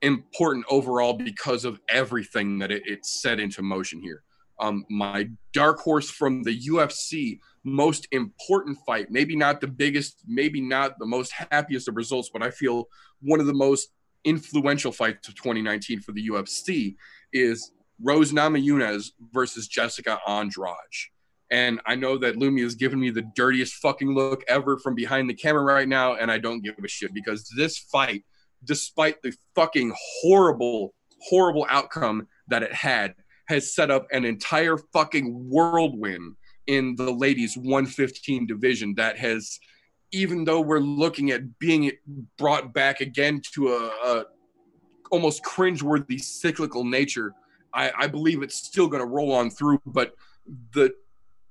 important 0.01 0.65
overall 0.69 1.13
because 1.13 1.65
of 1.65 1.79
everything 1.89 2.59
that 2.59 2.71
it, 2.71 2.83
it 2.85 3.05
set 3.05 3.39
into 3.39 3.61
motion 3.61 4.01
here. 4.01 4.23
Um, 4.59 4.85
my 4.89 5.29
dark 5.53 5.79
horse 5.79 6.09
from 6.09 6.43
the 6.43 6.57
UFC 6.67 7.39
most 7.65 8.07
important 8.11 8.77
fight, 8.85 9.07
maybe 9.09 9.35
not 9.35 9.59
the 9.59 9.67
biggest, 9.67 10.21
maybe 10.27 10.61
not 10.61 10.97
the 10.99 11.05
most 11.05 11.33
happiest 11.51 11.87
of 11.87 11.95
results, 11.95 12.29
but 12.31 12.43
I 12.43 12.51
feel 12.51 12.87
one 13.21 13.39
of 13.39 13.47
the 13.47 13.53
most 13.53 13.89
influential 14.23 14.91
fights 14.91 15.27
of 15.27 15.35
2019 15.35 15.99
for 16.01 16.11
the 16.11 16.29
UFC 16.29 16.95
is 17.33 17.71
Rose 18.01 18.31
Namajunas 18.31 19.11
versus 19.31 19.67
Jessica 19.67 20.19
Andrade. 20.27 20.75
And 21.51 21.79
I 21.85 21.95
know 21.95 22.17
that 22.17 22.35
Lumi 22.35 22.63
has 22.63 22.75
given 22.75 22.99
me 22.99 23.11
the 23.11 23.25
dirtiest 23.35 23.75
fucking 23.75 24.13
look 24.13 24.43
ever 24.47 24.77
from 24.77 24.95
behind 24.95 25.29
the 25.29 25.33
camera 25.33 25.63
right 25.63 25.87
now, 25.87 26.15
and 26.15 26.31
I 26.31 26.37
don't 26.37 26.63
give 26.63 26.75
a 26.83 26.87
shit 26.87 27.13
because 27.13 27.47
this 27.55 27.77
fight, 27.77 28.23
despite 28.63 29.21
the 29.21 29.33
fucking 29.55 29.93
horrible, 30.21 30.93
horrible 31.29 31.65
outcome 31.69 32.27
that 32.47 32.63
it 32.63 32.73
had, 32.73 33.15
has 33.47 33.73
set 33.73 33.91
up 33.91 34.07
an 34.11 34.25
entire 34.25 34.77
fucking 34.77 35.49
whirlwind 35.49 36.35
in 36.67 36.95
the 36.95 37.11
ladies 37.11 37.57
115 37.57 38.47
division 38.47 38.93
that 38.95 39.17
has, 39.17 39.59
even 40.11 40.43
though 40.43 40.61
we're 40.61 40.79
looking 40.79 41.31
at 41.31 41.59
being 41.59 41.91
brought 42.37 42.73
back 42.73 43.01
again 43.01 43.41
to 43.53 43.69
a, 43.69 43.87
a 44.05 44.25
almost 45.11 45.43
cringeworthy 45.43 46.19
cyclical 46.19 46.83
nature 46.83 47.33
I, 47.75 47.91
I 47.97 48.07
believe 48.07 48.41
it's 48.41 48.55
still 48.55 48.87
going 48.87 49.01
to 49.01 49.07
roll 49.07 49.33
on 49.33 49.49
through, 49.49 49.81
but 49.85 50.15
the 50.73 50.95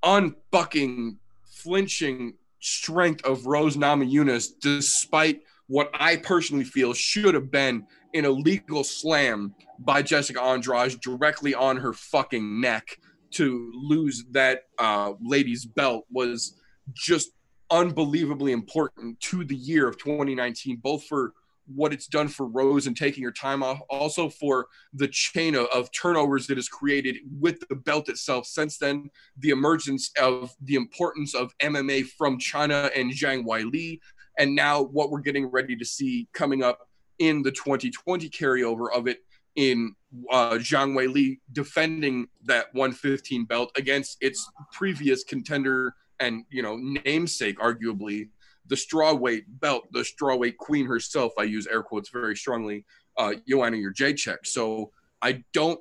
unfucking 0.03 1.16
flinching 1.45 2.35
strength 2.61 3.25
of 3.25 3.47
Rose 3.47 3.77
Namajunas, 3.77 4.49
despite 4.61 5.43
what 5.66 5.91
I 5.95 6.16
personally 6.16 6.65
feel 6.65 6.93
should 6.93 7.35
have 7.35 7.51
been 7.51 7.86
an 8.15 8.24
illegal 8.24 8.85
slam 8.85 9.55
by 9.78 10.03
Jessica 10.03 10.41
Andrade 10.41 11.01
directly 11.01 11.55
on 11.55 11.77
her 11.77 11.93
fucking 11.93 12.61
neck 12.61 12.99
to 13.32 13.73
lose 13.74 14.24
that 14.31 14.62
uh, 14.78 15.15
lady's 15.20 15.65
belt 15.65 16.05
was 16.11 16.61
just 16.93 17.31
unbelievably 17.70 18.53
important 18.53 19.19
to 19.20 19.45
the 19.45 19.57
year 19.57 19.89
of 19.89 19.99
2019, 19.99 20.77
both 20.77 21.05
for 21.05 21.32
what 21.66 21.93
it's 21.93 22.07
done 22.07 22.28
for 22.28 22.47
Rose 22.47 22.86
and 22.86 22.97
taking 22.97 23.24
her 23.24 23.32
time 23.32 23.62
off, 23.62 23.81
also 23.89 24.28
for 24.28 24.66
the 24.93 25.09
chain 25.09 25.55
of, 25.55 25.66
of, 25.73 25.91
turnovers 25.93 26.47
that 26.47 26.59
is 26.59 26.69
created 26.69 27.16
with 27.41 27.59
the 27.69 27.74
belt 27.74 28.09
itself. 28.09 28.47
Since 28.47 28.78
then, 28.78 29.11
the 29.39 29.51
emergence 29.51 30.11
of 30.20 30.55
the 30.61 30.74
importance 30.74 31.35
of 31.35 31.57
MMA 31.59 32.05
from 32.19 32.39
China 32.39 32.91
and 32.95 33.11
Zhang 33.11 33.45
Weili, 33.45 33.99
and 34.39 34.55
now 34.55 34.82
what 34.82 35.11
we're 35.11 35.20
getting 35.20 35.47
ready 35.47 35.77
to 35.77 35.85
see 35.85 36.28
coming 36.32 36.62
up 36.62 36.89
in 37.19 37.43
the 37.43 37.51
2020 37.51 38.28
carryover 38.31 38.86
of 38.94 39.06
it 39.06 39.19
in 39.56 39.94
uh, 40.31 40.52
Zhang 40.52 40.94
Weili 40.94 41.39
defending 41.52 42.28
that 42.44 42.66
115 42.73 43.44
belt 43.44 43.70
against 43.77 44.19
its 44.20 44.51
previous 44.73 45.24
contender 45.24 45.94
and 46.20 46.44
you 46.51 46.62
know 46.62 46.77
namesake, 46.77 47.59
arguably 47.59 48.28
the 48.66 48.74
strawweight 48.74 49.44
belt, 49.48 49.85
the 49.93 50.01
strawweight 50.01 50.56
queen 50.56 50.86
herself. 50.86 51.32
I 51.39 51.43
use 51.43 51.66
air 51.66 51.82
quotes 51.82 52.09
very 52.09 52.36
strongly, 52.36 52.85
Joanna, 53.19 53.36
uh, 53.36 53.40
Joanna 53.47 53.77
Jędrzejczyk. 53.77 54.47
So 54.47 54.90
I 55.20 55.44
don't 55.52 55.81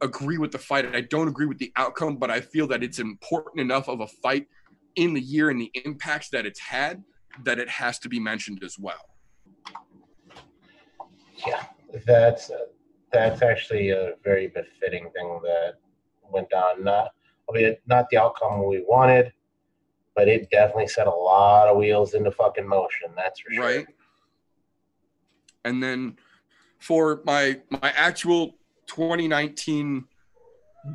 agree 0.00 0.38
with 0.38 0.52
the 0.52 0.58
fight. 0.58 0.94
I 0.94 1.02
don't 1.02 1.28
agree 1.28 1.46
with 1.46 1.58
the 1.58 1.72
outcome, 1.76 2.16
but 2.16 2.30
I 2.30 2.40
feel 2.40 2.66
that 2.68 2.82
it's 2.82 2.98
important 2.98 3.60
enough 3.60 3.88
of 3.88 4.00
a 4.00 4.06
fight 4.06 4.46
in 4.96 5.12
the 5.12 5.20
year 5.20 5.50
and 5.50 5.60
the 5.60 5.70
impacts 5.84 6.30
that 6.30 6.46
it's 6.46 6.60
had 6.60 7.02
that 7.42 7.58
it 7.58 7.68
has 7.68 7.98
to 8.00 8.08
be 8.08 8.20
mentioned 8.20 8.62
as 8.62 8.78
well. 8.78 9.10
Yeah, 11.46 11.64
that's 12.06 12.50
uh, 12.50 12.66
that's 13.12 13.42
actually 13.42 13.90
a 13.90 14.14
very 14.22 14.48
befitting 14.48 15.10
thing 15.10 15.40
that 15.42 15.74
went 16.30 16.50
down. 16.50 16.82
Not, 16.82 17.10
I 17.48 17.52
mean, 17.52 17.76
not 17.86 18.08
the 18.10 18.18
outcome 18.18 18.66
we 18.66 18.84
wanted, 18.86 19.32
but 20.16 20.28
it 20.28 20.50
definitely 20.50 20.88
set 20.88 21.06
a 21.06 21.14
lot 21.14 21.68
of 21.68 21.76
wheels 21.76 22.14
into 22.14 22.30
fucking 22.30 22.66
motion. 22.66 23.10
That's 23.16 23.40
for 23.40 23.52
sure. 23.52 23.64
Right. 23.64 23.86
And 25.64 25.82
then 25.82 26.16
for 26.78 27.22
my 27.24 27.60
my 27.70 27.92
actual 27.96 28.56
2019 28.86 30.04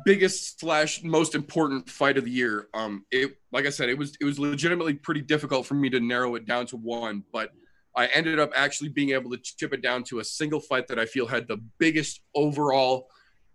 biggest 0.04 0.60
slash 0.60 1.02
most 1.02 1.34
important 1.34 1.88
fight 1.88 2.16
of 2.16 2.24
the 2.24 2.30
year, 2.30 2.68
um, 2.74 3.04
it 3.10 3.36
like 3.52 3.66
I 3.66 3.70
said, 3.70 3.88
it 3.88 3.98
was 3.98 4.16
it 4.20 4.24
was 4.24 4.38
legitimately 4.38 4.94
pretty 4.94 5.20
difficult 5.20 5.66
for 5.66 5.74
me 5.74 5.90
to 5.90 6.00
narrow 6.00 6.34
it 6.34 6.46
down 6.46 6.66
to 6.66 6.76
one, 6.76 7.24
but 7.32 7.50
I 7.96 8.06
ended 8.06 8.38
up 8.38 8.52
actually 8.54 8.90
being 8.90 9.10
able 9.10 9.30
to 9.30 9.38
chip 9.38 9.72
it 9.72 9.82
down 9.82 10.04
to 10.04 10.20
a 10.20 10.24
single 10.24 10.60
fight 10.60 10.86
that 10.88 10.98
I 10.98 11.06
feel 11.06 11.26
had 11.26 11.48
the 11.48 11.60
biggest 11.78 12.20
overall 12.34 13.08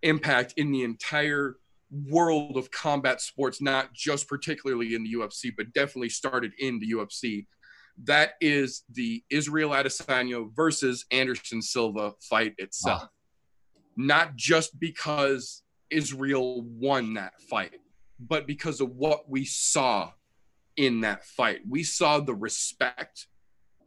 impact 0.04 0.54
in 0.58 0.72
the 0.72 0.84
entire 0.84 1.56
world 2.10 2.58
of 2.58 2.70
combat 2.72 3.22
sports, 3.22 3.62
not 3.62 3.94
just 3.94 4.28
particularly 4.28 4.96
in 4.96 5.04
the 5.04 5.14
UFC, 5.14 5.54
but 5.56 5.72
definitely 5.74 6.10
started 6.10 6.52
in 6.60 6.80
the 6.80 6.92
UFC. 6.92 7.46
That 8.04 8.32
is 8.42 8.84
the 8.92 9.24
Israel 9.30 9.70
Adesanya 9.70 10.54
versus 10.54 11.06
Anderson 11.12 11.62
Silva 11.62 12.14
fight 12.20 12.54
itself. 12.58 13.04
Wow. 13.04 13.10
Not 13.96 14.36
just 14.36 14.78
because 14.78 15.64
Israel 15.90 16.62
won 16.62 17.14
that 17.16 17.42
fight, 17.42 17.80
but 18.20 18.48
because 18.48 18.82
of 18.82 18.96
what 18.96 19.30
we 19.30 19.46
saw 19.46 20.12
in 20.78 21.02
that 21.02 21.26
fight. 21.26 21.62
We 21.68 21.84
saw 21.84 22.20
the 22.20 22.36
respect 22.36 23.28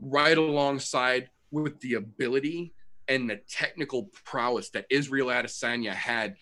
right 0.00 0.36
alongside 0.36 1.30
with 1.50 1.80
the 1.80 1.94
ability 1.94 2.74
and 3.08 3.28
the 3.28 3.40
technical 3.48 4.10
prowess 4.24 4.70
that 4.70 4.86
Israel 4.90 5.28
Adesanya 5.28 5.92
had 5.92 6.36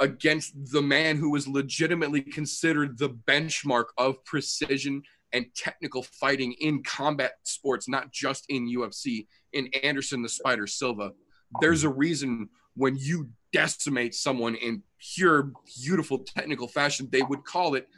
against 0.00 0.52
the 0.72 0.82
man 0.82 1.16
who 1.16 1.30
was 1.30 1.46
legitimately 1.46 2.22
considered 2.22 2.98
the 2.98 3.10
benchmark 3.10 3.86
of 3.98 4.24
precision 4.24 5.02
and 5.32 5.46
technical 5.56 6.02
fighting 6.02 6.52
in 6.60 6.82
combat 6.82 7.32
sports, 7.44 7.88
not 7.88 8.12
just 8.12 8.44
in 8.48 8.68
UFC, 8.68 9.26
in 9.52 9.68
Anderson 9.82 10.22
the 10.22 10.28
Spider 10.28 10.66
Silva. 10.66 11.12
There's 11.60 11.84
a 11.84 11.88
reason 11.88 12.48
when 12.74 12.96
you 12.96 13.28
decimate 13.52 14.14
someone 14.14 14.54
in 14.54 14.82
pure, 14.98 15.52
beautiful 15.82 16.18
technical 16.18 16.68
fashion, 16.68 17.08
they 17.10 17.22
would 17.22 17.44
call 17.44 17.74
it 17.74 17.88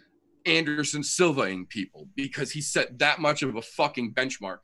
Anderson 0.47 1.03
Silvaing 1.03 1.67
people 1.67 2.09
because 2.17 2.51
he 2.51 2.61
set 2.61 2.99
that 2.99 3.21
much 3.21 3.43
of 3.43 3.57
a 3.57 3.63
fucking 3.63 4.13
benchmark. 4.15 4.59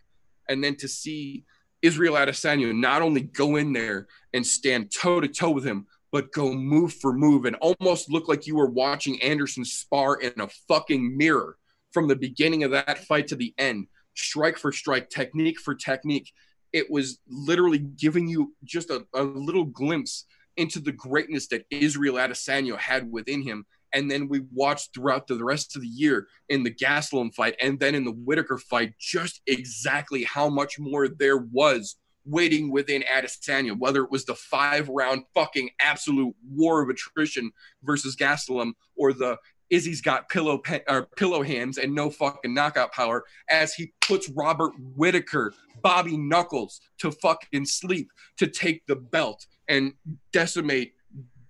And 0.48 0.62
then 0.62 0.76
to 0.76 0.88
see 0.88 1.44
Israel 1.82 2.14
Adesanya 2.14 2.74
not 2.74 3.02
only 3.02 3.22
go 3.22 3.56
in 3.56 3.72
there 3.72 4.08
and 4.34 4.46
stand 4.46 4.92
toe 4.92 5.20
to 5.20 5.28
toe 5.28 5.50
with 5.50 5.64
him, 5.64 5.86
but 6.12 6.32
go 6.32 6.52
move 6.52 6.92
for 6.94 7.12
move 7.12 7.44
and 7.44 7.56
almost 7.56 8.10
look 8.10 8.28
like 8.28 8.46
you 8.46 8.56
were 8.56 8.68
watching 8.68 9.22
Anderson 9.22 9.64
spar 9.64 10.20
in 10.20 10.32
a 10.40 10.48
fucking 10.68 11.16
mirror 11.16 11.56
from 11.92 12.08
the 12.08 12.16
beginning 12.16 12.64
of 12.64 12.72
that 12.72 12.98
fight 13.06 13.28
to 13.28 13.36
the 13.36 13.54
end, 13.58 13.86
strike 14.14 14.58
for 14.58 14.72
strike, 14.72 15.08
technique 15.08 15.58
for 15.60 15.74
technique. 15.74 16.32
It 16.72 16.90
was 16.90 17.18
literally 17.28 17.78
giving 17.78 18.28
you 18.28 18.54
just 18.64 18.90
a, 18.90 19.04
a 19.14 19.22
little 19.22 19.64
glimpse 19.64 20.26
into 20.56 20.80
the 20.80 20.92
greatness 20.92 21.46
that 21.48 21.64
Israel 21.70 22.16
Adesanya 22.16 22.78
had 22.78 23.10
within 23.10 23.42
him. 23.42 23.64
And 23.92 24.10
then 24.10 24.28
we 24.28 24.42
watched 24.52 24.94
throughout 24.94 25.26
the 25.26 25.42
rest 25.42 25.74
of 25.74 25.82
the 25.82 25.88
year 25.88 26.28
in 26.48 26.62
the 26.62 26.72
Gastelum 26.72 27.34
fight 27.34 27.56
and 27.60 27.78
then 27.80 27.94
in 27.94 28.04
the 28.04 28.12
Whitaker 28.12 28.58
fight 28.58 28.94
just 28.98 29.40
exactly 29.46 30.22
how 30.24 30.48
much 30.48 30.78
more 30.78 31.08
there 31.08 31.38
was 31.38 31.96
waiting 32.24 32.70
within 32.70 33.02
Adesanya, 33.02 33.76
whether 33.76 34.04
it 34.04 34.10
was 34.10 34.24
the 34.24 34.34
five 34.34 34.88
round 34.88 35.24
fucking 35.34 35.70
absolute 35.80 36.34
war 36.48 36.82
of 36.82 36.88
attrition 36.88 37.50
versus 37.82 38.14
Gastelum 38.14 38.72
or 38.96 39.12
the 39.12 39.38
Izzy's 39.70 40.00
got 40.00 40.28
pillow 40.28 40.58
pe- 40.58 40.82
or 40.88 41.06
pillow 41.16 41.42
hands 41.42 41.78
and 41.78 41.94
no 41.94 42.10
fucking 42.10 42.52
knockout 42.52 42.92
power 42.92 43.24
as 43.48 43.72
he 43.72 43.92
puts 44.00 44.28
Robert 44.28 44.72
Whitaker, 44.96 45.54
Bobby 45.82 46.16
Knuckles 46.16 46.80
to 46.98 47.12
fucking 47.12 47.64
sleep 47.64 48.10
to 48.38 48.46
take 48.46 48.86
the 48.86 48.96
belt 48.96 49.46
and 49.68 49.94
decimate 50.32 50.94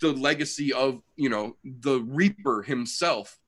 the 0.00 0.12
legacy 0.12 0.72
of, 0.72 1.00
you 1.16 1.28
know, 1.28 1.56
the 1.64 2.00
Reaper 2.00 2.62
himself 2.62 3.38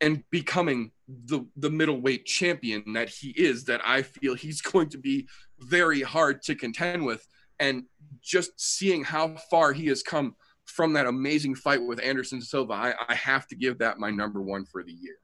and 0.00 0.22
becoming 0.30 0.92
the 1.08 1.46
the 1.56 1.70
middleweight 1.70 2.26
champion 2.26 2.92
that 2.92 3.08
he 3.08 3.30
is 3.30 3.64
that 3.64 3.80
I 3.84 4.02
feel 4.02 4.34
he's 4.34 4.60
going 4.72 4.88
to 4.90 4.98
be 4.98 5.26
very 5.58 6.02
hard 6.02 6.42
to 6.42 6.54
contend 6.54 7.04
with. 7.04 7.26
And 7.58 7.84
just 8.22 8.60
seeing 8.60 9.02
how 9.02 9.36
far 9.50 9.72
he 9.72 9.86
has 9.86 10.02
come 10.02 10.36
from 10.66 10.92
that 10.92 11.06
amazing 11.06 11.54
fight 11.54 11.84
with 11.84 12.02
Anderson 12.02 12.42
Silva 12.42 12.74
I, 12.74 12.94
I 13.08 13.14
have 13.14 13.46
to 13.48 13.56
give 13.56 13.78
that 13.78 13.98
my 13.98 14.10
number 14.10 14.42
one 14.42 14.64
for 14.64 14.82
the 14.82 14.92
year 14.92 15.16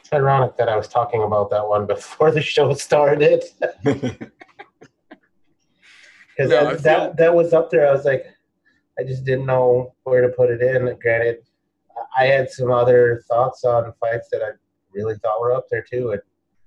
It's 0.00 0.12
ironic 0.12 0.56
that 0.56 0.68
I 0.68 0.76
was 0.76 0.88
talking 0.88 1.22
about 1.22 1.50
that 1.50 1.66
one 1.66 1.86
before 1.86 2.30
the 2.30 2.42
show 2.42 2.74
started. 2.74 3.44
Because 6.36 6.50
No, 6.50 6.70
that, 6.70 6.82
that 6.82 7.16
that 7.16 7.34
was 7.34 7.52
up 7.52 7.70
there. 7.70 7.88
I 7.88 7.92
was 7.92 8.04
like, 8.04 8.26
I 8.98 9.04
just 9.04 9.24
didn't 9.24 9.46
know 9.46 9.94
where 10.04 10.20
to 10.20 10.28
put 10.28 10.50
it 10.50 10.60
in. 10.60 10.96
Granted, 11.00 11.38
I 12.18 12.26
had 12.26 12.50
some 12.50 12.70
other 12.70 13.22
thoughts 13.28 13.64
on 13.64 13.92
fights 14.00 14.28
that 14.32 14.42
I 14.42 14.50
really 14.92 15.14
thought 15.16 15.40
were 15.40 15.52
up 15.52 15.66
there 15.70 15.82
too, 15.88 16.12
and 16.12 16.20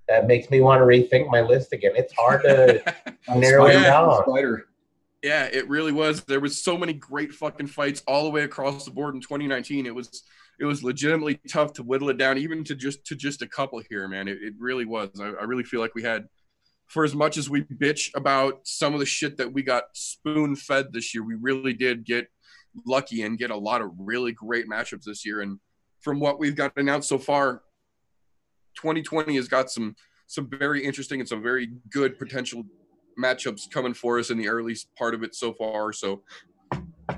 that 0.07 0.27
makes 0.27 0.49
me 0.49 0.61
want 0.61 0.79
to 0.79 0.85
rethink 0.85 1.29
my 1.29 1.41
list 1.41 1.73
again. 1.73 1.91
It's 1.95 2.13
hard 2.13 2.43
to 2.43 2.81
narrow 3.35 3.65
it 3.65 3.73
down. 3.73 4.23
Spider. 4.23 4.67
Yeah, 5.27 5.43
it 5.51 5.67
really 5.67 5.91
was. 5.91 6.23
There 6.23 6.39
was 6.39 6.63
so 6.63 6.77
many 6.77 6.93
great 6.93 7.33
fucking 7.33 7.67
fights 7.67 8.01
all 8.07 8.23
the 8.23 8.29
way 8.29 8.43
across 8.43 8.85
the 8.85 8.91
board 8.91 9.13
in 9.13 9.19
2019. 9.19 9.85
It 9.85 9.93
was 9.93 10.23
it 10.57 10.63
was 10.63 10.85
legitimately 10.85 11.41
tough 11.49 11.73
to 11.73 11.83
whittle 11.83 12.09
it 12.09 12.17
down, 12.17 12.37
even 12.37 12.63
to 12.63 12.75
just 12.75 13.03
to 13.07 13.15
just 13.15 13.41
a 13.41 13.47
couple 13.47 13.81
here, 13.89 14.07
man. 14.07 14.29
It, 14.29 14.37
it 14.41 14.53
really 14.57 14.85
was. 14.85 15.09
I, 15.19 15.25
I 15.31 15.43
really 15.43 15.65
feel 15.65 15.81
like 15.81 15.95
we 15.95 16.03
had, 16.03 16.29
for 16.85 17.03
as 17.03 17.13
much 17.13 17.35
as 17.37 17.49
we 17.49 17.63
bitch 17.63 18.09
about 18.15 18.61
some 18.63 18.93
of 18.93 19.01
the 19.01 19.05
shit 19.05 19.35
that 19.35 19.51
we 19.51 19.63
got 19.63 19.83
spoon 19.91 20.55
fed 20.55 20.93
this 20.93 21.13
year, 21.13 21.25
we 21.25 21.35
really 21.35 21.73
did 21.73 22.05
get 22.05 22.27
lucky 22.85 23.23
and 23.23 23.37
get 23.37 23.51
a 23.51 23.57
lot 23.57 23.81
of 23.81 23.91
really 23.97 24.31
great 24.31 24.69
matchups 24.69 25.03
this 25.03 25.25
year. 25.25 25.41
And 25.41 25.59
from 25.99 26.21
what 26.21 26.39
we've 26.39 26.55
got 26.55 26.71
announced 26.77 27.09
so 27.09 27.17
far, 27.17 27.63
2020 28.75 29.35
has 29.35 29.49
got 29.49 29.69
some 29.69 29.93
some 30.27 30.49
very 30.49 30.85
interesting 30.85 31.19
and 31.19 31.27
some 31.27 31.43
very 31.43 31.73
good 31.89 32.17
potential 32.17 32.63
matchups 33.21 33.69
coming 33.69 33.93
for 33.93 34.19
us 34.19 34.29
in 34.29 34.37
the 34.37 34.47
early 34.47 34.75
part 34.97 35.13
of 35.13 35.23
it 35.23 35.35
so 35.35 35.53
far. 35.53 35.91
So 35.93 36.23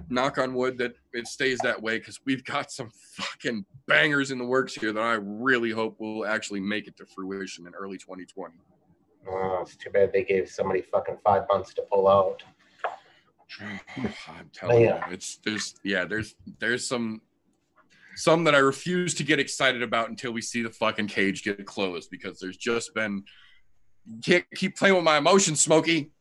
knock 0.09 0.37
on 0.37 0.53
wood 0.53 0.77
that 0.77 0.93
it 1.13 1.27
stays 1.27 1.59
that 1.59 1.81
way 1.81 1.97
because 1.99 2.19
we've 2.25 2.43
got 2.43 2.71
some 2.71 2.89
fucking 3.15 3.65
bangers 3.87 4.31
in 4.31 4.37
the 4.37 4.45
works 4.45 4.73
here 4.73 4.91
that 4.93 5.01
I 5.01 5.13
really 5.21 5.71
hope 5.71 5.99
will 5.99 6.25
actually 6.25 6.59
make 6.59 6.87
it 6.87 6.95
to 6.97 7.05
fruition 7.05 7.67
in 7.67 7.73
early 7.73 7.97
2020. 7.97 8.53
Oh, 9.27 9.59
it's 9.61 9.75
too 9.75 9.89
bad 9.89 10.11
they 10.13 10.23
gave 10.23 10.49
somebody 10.49 10.81
fucking 10.81 11.17
five 11.23 11.43
months 11.51 11.73
to 11.75 11.81
pull 11.91 12.07
out. 12.07 12.41
I'm 13.61 14.49
telling 14.53 14.81
Yeah. 14.81 15.07
you, 15.07 15.13
it's 15.13 15.37
there's 15.43 15.75
yeah, 15.83 16.05
there's 16.05 16.35
there's 16.59 16.87
some 16.87 17.21
some 18.15 18.43
that 18.43 18.53
I 18.55 18.59
refuse 18.59 19.13
to 19.15 19.23
get 19.23 19.39
excited 19.39 19.81
about 19.81 20.09
until 20.09 20.31
we 20.31 20.41
see 20.41 20.61
the 20.61 20.69
fucking 20.69 21.07
cage 21.07 21.43
get 21.43 21.65
closed 21.65 22.09
because 22.11 22.39
there's 22.39 22.57
just 22.57 22.93
been 22.93 23.23
can't 24.23 24.45
keep 24.55 24.77
playing 24.77 24.95
with 24.95 25.03
my 25.03 25.17
emotions, 25.17 25.59
Smokey. 25.61 26.11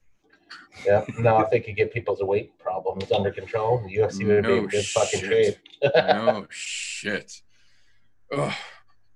Yeah, 0.87 1.05
no, 1.19 1.37
I 1.39 1.45
think 1.45 1.67
you 1.67 1.75
get 1.75 1.93
people's 1.93 2.23
weight 2.23 2.57
problems 2.59 3.11
under 3.11 3.33
control, 3.33 3.83
the 3.85 3.97
UFC 3.97 4.27
would 4.27 4.45
be 4.45 4.53
in 4.53 4.63
No 4.63 4.67
good 4.67 4.85
fucking 4.87 5.21
shape. 5.21 5.57
no 5.95 6.47
shit. 6.51 7.43
Ugh. 8.33 8.53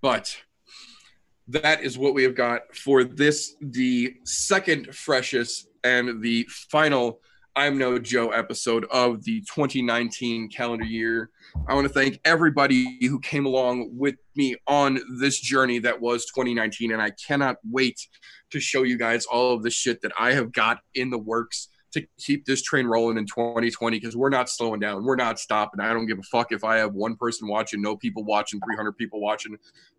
But 0.00 0.36
that 1.48 1.82
is 1.82 1.96
what 1.98 2.14
we 2.14 2.24
have 2.24 2.34
got 2.34 2.74
for 2.74 3.04
this, 3.04 3.54
the 3.60 4.16
second 4.24 4.94
freshest 4.94 5.68
and 5.84 6.22
the 6.22 6.46
final 6.48 7.20
I'm 7.54 7.76
No 7.76 7.98
Joe 7.98 8.30
episode 8.30 8.86
of 8.90 9.24
the 9.24 9.40
2019 9.42 10.48
calendar 10.48 10.86
year. 10.86 11.28
I 11.68 11.74
want 11.74 11.86
to 11.86 11.92
thank 11.92 12.18
everybody 12.24 12.98
who 13.02 13.20
came 13.20 13.44
along 13.44 13.90
with 13.92 14.14
me 14.34 14.56
on 14.66 14.98
this 15.18 15.38
journey 15.38 15.78
that 15.80 16.00
was 16.00 16.24
2019. 16.34 16.92
And 16.92 17.02
I 17.02 17.10
cannot 17.10 17.56
wait 17.70 18.00
to 18.52 18.60
show 18.60 18.84
you 18.84 18.96
guys 18.96 19.26
all 19.26 19.54
of 19.54 19.62
the 19.62 19.70
shit 19.70 20.00
that 20.00 20.12
I 20.18 20.32
have 20.32 20.50
got 20.52 20.78
in 20.94 21.10
the 21.10 21.18
works 21.18 21.68
to 21.92 22.06
keep 22.18 22.46
this 22.46 22.62
train 22.62 22.86
rolling 22.86 23.18
in 23.18 23.26
2020 23.26 23.98
because 23.98 24.16
we're 24.16 24.30
not 24.30 24.48
slowing 24.48 24.80
down. 24.80 25.04
We're 25.04 25.16
not 25.16 25.38
stopping. 25.38 25.80
I 25.80 25.92
don't 25.92 26.06
give 26.06 26.18
a 26.18 26.22
fuck 26.22 26.50
if 26.50 26.64
I 26.64 26.78
have 26.78 26.94
one 26.94 27.16
person 27.16 27.48
watching, 27.48 27.82
no 27.82 27.96
people 27.96 28.24
watching, 28.24 28.60
300 28.60 28.92
people 28.92 29.20
watching. 29.20 29.56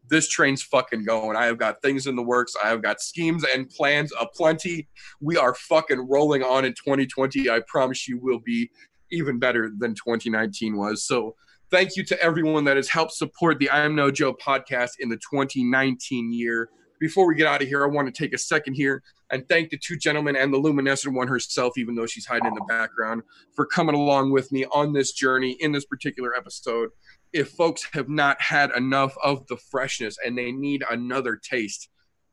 This 0.10 0.28
train's 0.28 0.64
fucking 0.64 1.06
going. 1.06 1.38
I 1.38 1.46
have 1.46 1.60
got 1.60 1.82
things 1.82 2.08
in 2.08 2.16
the 2.16 2.24
works. 2.24 2.56
I 2.62 2.70
have 2.70 2.82
got 2.82 3.00
schemes 3.00 3.46
and 3.54 3.70
plans 3.70 4.12
aplenty. 4.20 4.88
We 5.22 5.38
are 5.38 5.54
fucking 5.54 6.08
rolling 6.10 6.44
on 6.44 6.66
in 6.66 6.74
2020. 6.74 7.50
I 7.50 7.62
promise 7.68 8.08
you 8.08 8.18
will 8.18 8.40
be 8.40 8.72
even 9.12 9.38
better 9.38 9.72
than 9.78 9.94
2019 9.94 10.76
was. 10.76 11.04
So 11.04 11.36
thank 11.70 11.96
you 11.96 12.04
to 12.06 12.22
everyone 12.22 12.64
that 12.64 12.76
has 12.76 12.90
helped 12.90 13.14
support 13.14 13.60
the 13.60 13.70
I 13.70 13.86
Am 13.86 13.96
No 13.96 14.10
Joe 14.10 14.34
podcast 14.34 14.92
in 15.00 15.10
the 15.10 15.18
2019 15.18 16.34
year. 16.34 16.70
Before 17.00 17.28
we 17.28 17.36
get 17.36 17.48
out 17.48 17.62
of 17.62 17.68
here, 17.68 17.84
I 17.84 17.88
want 17.88 18.14
to 18.14 18.24
take 18.24 18.34
a 18.34 18.38
second 18.38 18.74
here 18.74 19.04
and 19.34 19.48
thank 19.50 19.70
the 19.70 19.78
two 19.78 19.98
gentlemen 19.98 20.36
and 20.36 20.54
the 20.54 20.58
luminescent 20.58 21.16
one 21.16 21.28
herself, 21.28 21.78
even 21.78 21.96
though 21.96 22.06
she's 22.06 22.26
hiding 22.26 22.48
in 22.48 22.54
the 22.54 22.66
background, 22.70 23.24
for 23.56 23.66
coming 23.66 23.96
along 23.96 24.32
with 24.32 24.52
me 24.52 24.66
on 24.66 24.94
this 24.94 25.12
journey 25.12 25.58
in 25.60 25.72
this 25.74 25.86
particular 25.86 26.36
episode. 26.36 26.90
If 27.34 27.50
folks 27.50 27.86
have 27.94 28.08
not 28.08 28.42
had 28.42 28.72
enough 28.78 29.16
of 29.24 29.46
the 29.48 29.58
freshness 29.58 30.18
and 30.24 30.38
they 30.38 30.52
need 30.52 30.84
another 30.90 31.36
taste, 31.36 31.90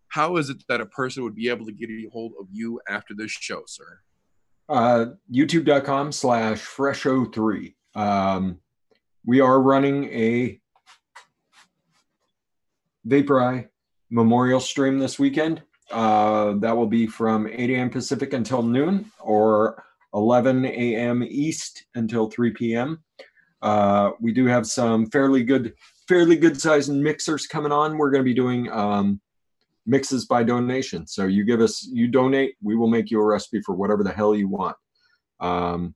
how 0.09 0.37
is 0.37 0.51
it 0.51 0.63
that 0.69 0.81
a 0.81 0.87
person 0.87 1.25
would 1.25 1.35
be 1.35 1.49
able 1.49 1.67
to 1.67 1.73
get 1.73 1.89
a 1.89 2.09
hold 2.13 2.33
of 2.39 2.47
you 2.53 2.81
after 2.89 3.15
this 3.15 3.31
show, 3.31 3.63
sir? 3.67 4.01
uh, 4.71 5.07
youtube.com 5.31 6.13
slash 6.13 6.61
fresho3 6.61 7.75
um, 7.97 8.59
we 9.27 9.41
are 9.41 9.61
running 9.61 10.05
a 10.05 10.61
vapor 13.05 13.41
Eye 13.41 13.67
memorial 14.11 14.61
stream 14.61 14.99
this 14.99 15.19
weekend 15.19 15.63
uh, 15.91 16.53
that 16.59 16.77
will 16.77 16.87
be 16.87 17.07
from 17.07 17.47
8 17.47 17.71
a.m 17.71 17.91
pacific 17.91 18.33
until 18.33 18.63
noon 18.63 19.11
or 19.21 19.85
11 20.15 20.65
a.m 20.65 21.23
east 21.23 21.85
until 21.95 22.31
3 22.31 22.51
p.m 22.53 23.03
uh, 23.63 24.11
we 24.21 24.33
do 24.33 24.47
have 24.47 24.67
some 24.67 25.07
fairly 25.11 25.43
good 25.43 25.75
fairly 26.09 26.37
good 26.37 26.61
sized 26.61 26.93
mixers 26.93 27.47
coming 27.47 27.73
on 27.73 27.99
we're 27.99 28.11
going 28.11 28.23
to 28.23 28.29
be 28.29 28.35
doing 28.35 28.71
um, 28.73 29.21
mixes 29.87 30.27
by 30.27 30.43
donation. 30.43 31.07
So 31.07 31.27
you 31.27 31.45
give 31.45 31.61
us, 31.61 31.87
you 31.93 32.09
donate, 32.09 32.55
we 32.63 32.77
will 32.77 32.89
make 32.89 33.11
you 33.11 33.21
a 33.21 33.25
recipe 33.25 33.61
for 33.61 33.75
whatever 33.75 34.03
the 34.03 34.13
hell 34.13 34.35
you 34.35 34.49
want. 34.49 34.77
Um, 35.41 35.95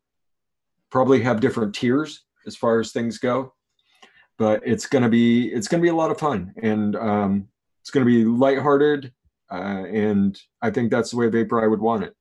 probably 0.91 1.23
have 1.23 1.41
different 1.41 1.75
tiers 1.75 2.25
as 2.47 2.57
far 2.57 2.81
as 2.81 2.93
things 2.93 3.19
go, 3.19 3.55
but 4.39 4.63
it's 4.65 4.87
gonna 4.87 5.09
be 5.09 5.49
it's 5.49 5.69
gonna 5.69 5.83
be 5.83 5.89
a 5.89 5.95
lot 5.95 6.11
of 6.11 6.19
fun 6.19 6.55
and 6.63 6.97
um, 6.97 7.49
it's 7.81 7.91
gonna 7.91 8.07
be 8.07 8.25
lighthearted, 8.25 9.13
uh, 9.55 9.87
and 9.87 10.41
I 10.63 10.71
think 10.71 10.91
that's 10.91 11.11
the 11.11 11.17
way 11.17 11.29
Vapor 11.29 11.63
I 11.63 11.67
would 11.67 11.81
want 11.81 12.05
it. 12.05 12.15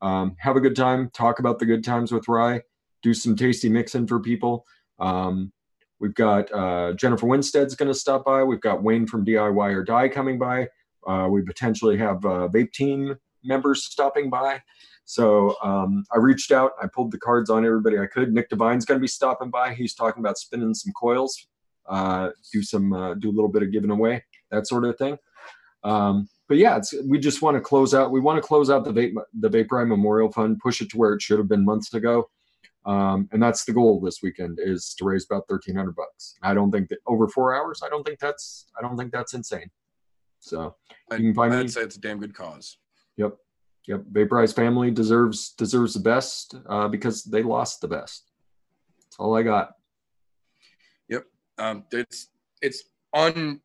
Um, 0.00 0.36
have 0.38 0.56
a 0.56 0.60
good 0.60 0.76
time, 0.76 1.10
talk 1.14 1.38
about 1.38 1.58
the 1.58 1.66
good 1.66 1.84
times 1.84 2.10
with 2.10 2.28
Rye, 2.28 2.62
do 3.02 3.14
some 3.14 3.36
tasty 3.36 3.68
mixing 3.68 4.06
for 4.06 4.20
people. 4.20 4.64
Um, 4.98 5.52
We've 6.02 6.14
got 6.16 6.52
uh, 6.52 6.94
Jennifer 6.94 7.26
Winstead's 7.26 7.76
going 7.76 7.86
to 7.86 7.94
stop 7.94 8.24
by. 8.24 8.42
We've 8.42 8.60
got 8.60 8.82
Wayne 8.82 9.06
from 9.06 9.24
DIY 9.24 9.72
or 9.72 9.84
Die 9.84 10.08
coming 10.08 10.36
by. 10.36 10.66
Uh, 11.06 11.28
we 11.30 11.42
potentially 11.42 11.96
have 11.96 12.16
uh, 12.24 12.48
Vape 12.48 12.72
Team 12.72 13.14
members 13.44 13.84
stopping 13.84 14.28
by. 14.28 14.60
So 15.04 15.54
um, 15.62 16.04
I 16.12 16.18
reached 16.18 16.50
out. 16.50 16.72
I 16.82 16.88
pulled 16.92 17.12
the 17.12 17.20
cards 17.20 17.50
on 17.50 17.64
everybody 17.64 18.00
I 18.00 18.06
could. 18.06 18.32
Nick 18.32 18.48
Devine's 18.48 18.84
going 18.84 18.98
to 18.98 19.00
be 19.00 19.06
stopping 19.06 19.48
by. 19.48 19.74
He's 19.74 19.94
talking 19.94 20.20
about 20.20 20.38
spinning 20.38 20.74
some 20.74 20.92
coils, 20.92 21.46
uh, 21.88 22.30
do 22.52 22.64
some, 22.64 22.92
uh, 22.92 23.14
do 23.14 23.30
a 23.30 23.34
little 23.34 23.48
bit 23.48 23.62
of 23.62 23.70
giving 23.70 23.90
away, 23.90 24.24
that 24.50 24.66
sort 24.66 24.84
of 24.84 24.98
thing. 24.98 25.16
Um, 25.84 26.28
but 26.48 26.58
yeah, 26.58 26.76
it's, 26.76 26.94
we 27.06 27.18
just 27.18 27.42
want 27.42 27.56
to 27.56 27.60
close 27.60 27.94
out. 27.94 28.10
We 28.10 28.20
want 28.20 28.42
to 28.42 28.46
close 28.46 28.70
out 28.70 28.84
the 28.84 28.92
vape, 28.92 29.14
the 29.38 29.48
Vape 29.48 29.88
Memorial 29.88 30.30
Fund, 30.30 30.58
push 30.58 30.80
it 30.80 30.90
to 30.90 30.98
where 30.98 31.14
it 31.14 31.22
should 31.22 31.38
have 31.38 31.48
been 31.48 31.64
months 31.64 31.94
ago. 31.94 32.28
Um, 32.84 33.28
and 33.32 33.40
that's 33.40 33.64
the 33.64 33.72
goal 33.72 34.00
this 34.00 34.22
weekend 34.22 34.58
is 34.60 34.94
to 34.98 35.04
raise 35.04 35.24
about 35.24 35.44
1300 35.46 35.94
bucks. 35.94 36.34
I 36.42 36.52
don't 36.52 36.72
think 36.72 36.88
that 36.88 36.98
over 37.06 37.28
four 37.28 37.54
hours, 37.54 37.80
I 37.84 37.88
don't 37.88 38.04
think 38.04 38.18
that's, 38.18 38.66
I 38.76 38.82
don't 38.82 38.96
think 38.96 39.12
that's 39.12 39.34
insane. 39.34 39.70
So 40.40 40.74
I, 41.10 41.16
you 41.16 41.28
can 41.28 41.34
find 41.34 41.54
I'd 41.54 41.62
me. 41.62 41.68
say 41.68 41.82
it's 41.82 41.96
a 41.96 42.00
damn 42.00 42.18
good 42.18 42.34
cause. 42.34 42.78
Yep. 43.16 43.36
Yep. 43.86 44.02
Vaporize 44.10 44.52
family 44.52 44.90
deserves, 44.90 45.50
deserves 45.52 45.94
the 45.94 46.00
best, 46.00 46.56
uh, 46.68 46.88
because 46.88 47.22
they 47.22 47.44
lost 47.44 47.80
the 47.80 47.88
best. 47.88 48.32
That's 49.12 49.20
all 49.20 49.36
I 49.36 49.42
got. 49.42 49.72
Yep, 51.10 51.24
um, 51.58 51.84
it's 51.92 52.28
it's 52.62 52.84
un 53.12 53.60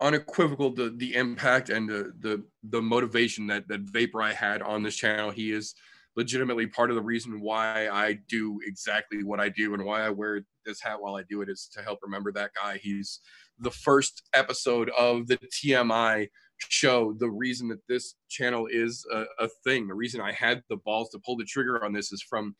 unequivocal 0.00 0.70
the 0.70 0.94
the 0.96 1.14
impact 1.14 1.70
and 1.70 1.88
the 1.88 2.12
the 2.20 2.44
the 2.64 2.82
motivation 2.82 3.46
that 3.46 3.66
that 3.68 3.80
Vapor 3.80 4.22
I 4.22 4.32
had 4.32 4.62
on 4.62 4.82
this 4.82 4.96
channel. 4.96 5.30
He 5.30 5.52
is 5.52 5.74
legitimately 6.16 6.66
part 6.66 6.90
of 6.90 6.96
the 6.96 7.02
reason 7.02 7.40
why 7.40 7.88
I 7.88 8.18
do 8.28 8.58
exactly 8.66 9.22
what 9.22 9.38
I 9.38 9.50
do 9.50 9.74
and 9.74 9.84
why 9.84 10.02
I 10.02 10.10
wear 10.10 10.40
this 10.64 10.80
hat 10.80 11.00
while 11.00 11.14
I 11.14 11.22
do 11.28 11.42
it 11.42 11.48
is 11.50 11.68
to 11.74 11.82
help 11.82 11.98
remember 12.02 12.32
that 12.32 12.52
guy. 12.60 12.78
He's 12.82 13.20
the 13.58 13.70
first 13.70 14.22
episode 14.32 14.90
of 14.98 15.26
the 15.26 15.38
TMI 15.38 16.28
show. 16.58 17.12
The 17.18 17.30
reason 17.30 17.68
that 17.68 17.86
this 17.86 18.14
channel 18.30 18.66
is 18.70 19.06
a, 19.12 19.24
a 19.38 19.48
thing, 19.62 19.88
the 19.88 19.94
reason 19.94 20.20
I 20.22 20.32
had 20.32 20.62
the 20.70 20.76
balls 20.76 21.10
to 21.10 21.18
pull 21.18 21.36
the 21.36 21.44
trigger 21.44 21.84
on 21.84 21.92
this 21.92 22.12
is 22.12 22.22
from 22.22 22.56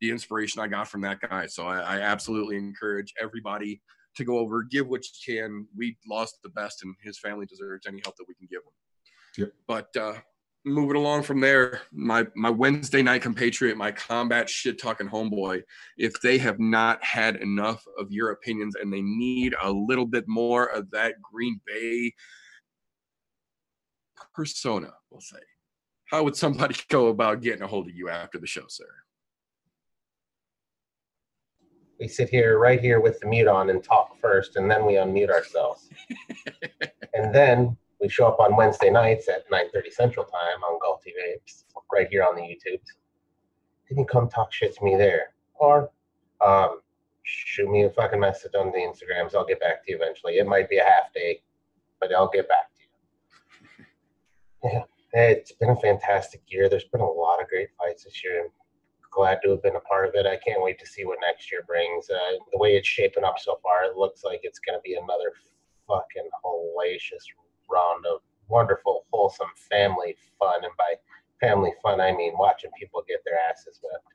the 0.00 0.10
inspiration 0.10 0.60
I 0.60 0.68
got 0.68 0.88
from 0.88 1.00
that 1.00 1.20
guy. 1.20 1.46
So 1.46 1.66
I, 1.66 1.78
I 1.80 2.00
absolutely 2.00 2.56
encourage 2.56 3.14
everybody 3.20 3.80
to 4.18 4.24
go 4.24 4.38
over, 4.38 4.62
give 4.62 4.86
what 4.86 5.04
you 5.04 5.34
can. 5.34 5.66
We 5.76 5.96
lost 6.08 6.38
the 6.42 6.50
best, 6.50 6.84
and 6.84 6.94
his 7.02 7.18
family 7.18 7.46
deserves 7.46 7.86
any 7.86 8.00
help 8.04 8.16
that 8.16 8.28
we 8.28 8.34
can 8.34 8.46
give 8.50 8.60
him. 8.60 9.44
Yep. 9.44 9.52
But 9.66 9.96
uh, 9.96 10.20
moving 10.64 10.96
along 10.96 11.22
from 11.22 11.40
there, 11.40 11.80
my 11.92 12.26
my 12.34 12.50
Wednesday 12.50 13.02
night 13.02 13.22
compatriot, 13.22 13.76
my 13.76 13.92
combat 13.92 14.50
shit 14.50 14.80
talking 14.80 15.08
homeboy, 15.08 15.62
if 15.96 16.20
they 16.20 16.38
have 16.38 16.60
not 16.60 17.02
had 17.02 17.36
enough 17.36 17.84
of 17.98 18.10
your 18.10 18.30
opinions 18.30 18.74
and 18.80 18.92
they 18.92 19.02
need 19.02 19.54
a 19.62 19.70
little 19.70 20.06
bit 20.06 20.24
more 20.28 20.66
of 20.66 20.90
that 20.90 21.14
Green 21.22 21.60
Bay 21.66 22.12
persona, 24.34 24.92
we'll 25.10 25.20
say, 25.20 25.38
how 26.06 26.22
would 26.24 26.36
somebody 26.36 26.76
go 26.88 27.08
about 27.08 27.40
getting 27.40 27.62
a 27.62 27.66
hold 27.66 27.88
of 27.88 27.94
you 27.94 28.08
after 28.08 28.38
the 28.38 28.46
show, 28.46 28.64
sir? 28.68 28.86
We 31.98 32.08
sit 32.08 32.28
here 32.28 32.58
right 32.58 32.80
here 32.80 33.00
with 33.00 33.18
the 33.20 33.26
mute 33.26 33.48
on 33.48 33.70
and 33.70 33.82
talk 33.82 34.18
first, 34.20 34.56
and 34.56 34.70
then 34.70 34.86
we 34.86 34.94
unmute 34.94 35.30
ourselves. 35.30 35.88
and 37.14 37.34
then 37.34 37.76
we 38.00 38.08
show 38.08 38.26
up 38.26 38.38
on 38.38 38.56
Wednesday 38.56 38.90
nights 38.90 39.28
at 39.28 39.50
9:30 39.50 39.92
Central 39.92 40.24
Time 40.24 40.62
on 40.62 40.78
Galti 40.78 41.12
Vapes, 41.18 41.64
right 41.92 42.08
here 42.08 42.22
on 42.22 42.36
the 42.36 42.42
YouTube. 42.42 42.80
Then 43.88 43.98
you 43.98 44.04
come 44.04 44.28
talk 44.28 44.52
shit 44.52 44.76
to 44.76 44.84
me 44.84 44.96
there, 44.96 45.34
or 45.54 45.90
um, 46.44 46.80
shoot 47.24 47.68
me 47.68 47.84
a 47.84 47.90
fucking 47.90 48.20
message 48.20 48.52
on 48.54 48.70
the 48.70 48.78
Instagrams. 48.78 49.34
I'll 49.34 49.44
get 49.44 49.60
back 49.60 49.84
to 49.84 49.90
you 49.90 49.96
eventually. 49.96 50.38
It 50.38 50.46
might 50.46 50.68
be 50.68 50.78
a 50.78 50.84
half 50.84 51.12
day, 51.14 51.42
but 52.00 52.12
I'll 52.14 52.30
get 52.30 52.48
back 52.48 52.70
to 52.74 52.80
you. 54.72 54.82
Yeah, 55.14 55.30
it's 55.30 55.52
been 55.52 55.70
a 55.70 55.76
fantastic 55.76 56.42
year. 56.48 56.68
There's 56.68 56.84
been 56.84 57.00
a 57.00 57.10
lot 57.10 57.40
of 57.40 57.48
great 57.48 57.70
fights 57.78 58.04
this 58.04 58.22
year. 58.22 58.50
Glad 59.18 59.40
to 59.42 59.50
have 59.50 59.64
been 59.64 59.74
a 59.74 59.80
part 59.80 60.06
of 60.06 60.14
it. 60.14 60.26
I 60.26 60.36
can't 60.36 60.62
wait 60.62 60.78
to 60.78 60.86
see 60.86 61.04
what 61.04 61.18
next 61.20 61.50
year 61.50 61.64
brings. 61.66 62.08
Uh, 62.08 62.38
the 62.52 62.58
way 62.58 62.76
it's 62.76 62.86
shaping 62.86 63.24
up 63.24 63.34
so 63.40 63.58
far, 63.64 63.82
it 63.82 63.96
looks 63.96 64.22
like 64.22 64.42
it's 64.44 64.60
going 64.60 64.78
to 64.78 64.82
be 64.84 64.94
another 64.94 65.32
fucking 65.88 66.30
hellacious 66.44 67.24
round 67.68 68.06
of 68.06 68.20
wonderful, 68.46 69.06
wholesome 69.12 69.48
family 69.68 70.14
fun. 70.38 70.62
And 70.62 70.72
by 70.78 70.94
family 71.40 71.72
fun, 71.82 72.00
I 72.00 72.12
mean 72.12 72.34
watching 72.38 72.70
people 72.78 73.02
get 73.08 73.18
their 73.24 73.40
asses 73.50 73.80
whipped. 73.82 74.06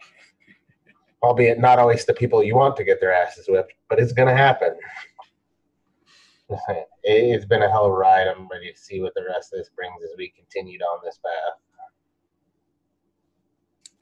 Albeit 1.22 1.60
not 1.60 1.80
always 1.80 2.06
the 2.06 2.14
people 2.14 2.42
you 2.42 2.56
want 2.56 2.78
to 2.78 2.86
get 2.86 3.02
their 3.02 3.14
asses 3.14 3.50
whipped, 3.50 3.74
but 3.90 4.00
it's 4.00 4.14
going 4.14 4.30
to 4.30 4.36
happen. 4.36 4.74
It's 7.06 7.44
been 7.44 7.64
a 7.64 7.70
hell 7.70 7.86
of 7.88 7.92
a 7.92 7.96
ride. 7.96 8.28
I'm 8.28 8.48
ready 8.48 8.72
to 8.72 8.80
see 8.80 9.02
what 9.02 9.14
the 9.16 9.26
rest 9.26 9.52
of 9.52 9.60
this 9.60 9.70
brings 9.76 10.02
as 10.06 10.12
we 10.18 10.30
continue 10.30 10.80
down 10.80 11.00
this 11.04 11.18
path. 11.18 11.60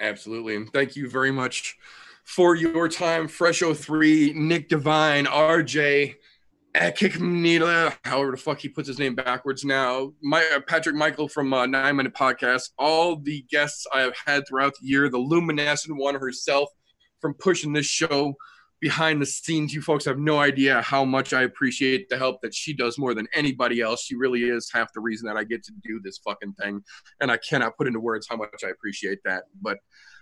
Absolutely. 0.02 0.56
And 0.56 0.72
thank 0.74 0.96
you 0.96 1.08
very 1.10 1.32
much 1.32 1.78
for 2.24 2.56
your 2.56 2.90
time. 2.90 3.28
Fresh 3.28 3.60
03, 3.60 4.34
Nick 4.36 4.68
Devine, 4.68 5.26
RJ, 5.26 6.16
Ekiknila, 6.76 7.96
however 8.04 8.32
the 8.32 8.38
fuck 8.38 8.60
he 8.60 8.70
puts 8.70 8.88
his 8.88 8.98
name 8.98 9.14
backwards 9.14 9.64
now. 9.64 10.14
My, 10.24 10.44
uh, 10.56 10.62
Patrick 10.62 10.96
Michael 10.96 11.28
from 11.28 11.54
uh, 11.54 11.66
Nine 11.66 11.98
Minute 11.98 12.14
Podcast. 12.14 12.70
All 12.80 13.16
the 13.16 13.46
guests 13.52 13.86
I 13.94 14.02
have 14.02 14.16
had 14.26 14.48
throughout 14.48 14.74
the 14.82 14.88
year, 14.88 15.08
the 15.10 15.18
luminescent 15.18 15.98
one 15.98 16.16
herself 16.16 16.70
from 17.20 17.36
pushing 17.36 17.74
this 17.74 17.86
show 17.86 18.34
behind 18.82 19.22
the 19.22 19.26
scenes. 19.26 19.74
You 19.74 19.82
folks 19.82 20.06
have 20.06 20.18
no 20.18 20.40
idea 20.40 20.82
how 20.82 21.06
much 21.06 21.34
I 21.34 21.44
appreciate 21.44 22.10
the 22.10 22.18
help 22.18 22.42
that 22.42 22.54
she 22.54 22.74
does 22.74 22.98
more 22.98 23.14
than 23.14 23.28
anybody 23.34 23.80
else. 23.80 24.04
She 24.04 24.16
really 24.16 24.44
is 24.44 24.70
half 24.74 24.92
the 24.94 25.00
reason 25.00 25.28
that 25.28 25.38
I 25.38 25.44
get 25.44 25.64
to 25.66 25.72
do 25.84 26.02
this 26.04 26.18
fucking 26.18 26.54
thing. 26.54 26.82
And 27.22 27.32
I 27.32 27.38
cannot 27.38 27.78
put 27.78 27.88
into 27.88 28.00
words 28.00 28.28
how 28.28 28.36
much 28.36 28.64
I 28.66 28.70
appreciate 28.70 29.20
that. 29.24 29.44
But 29.62 29.78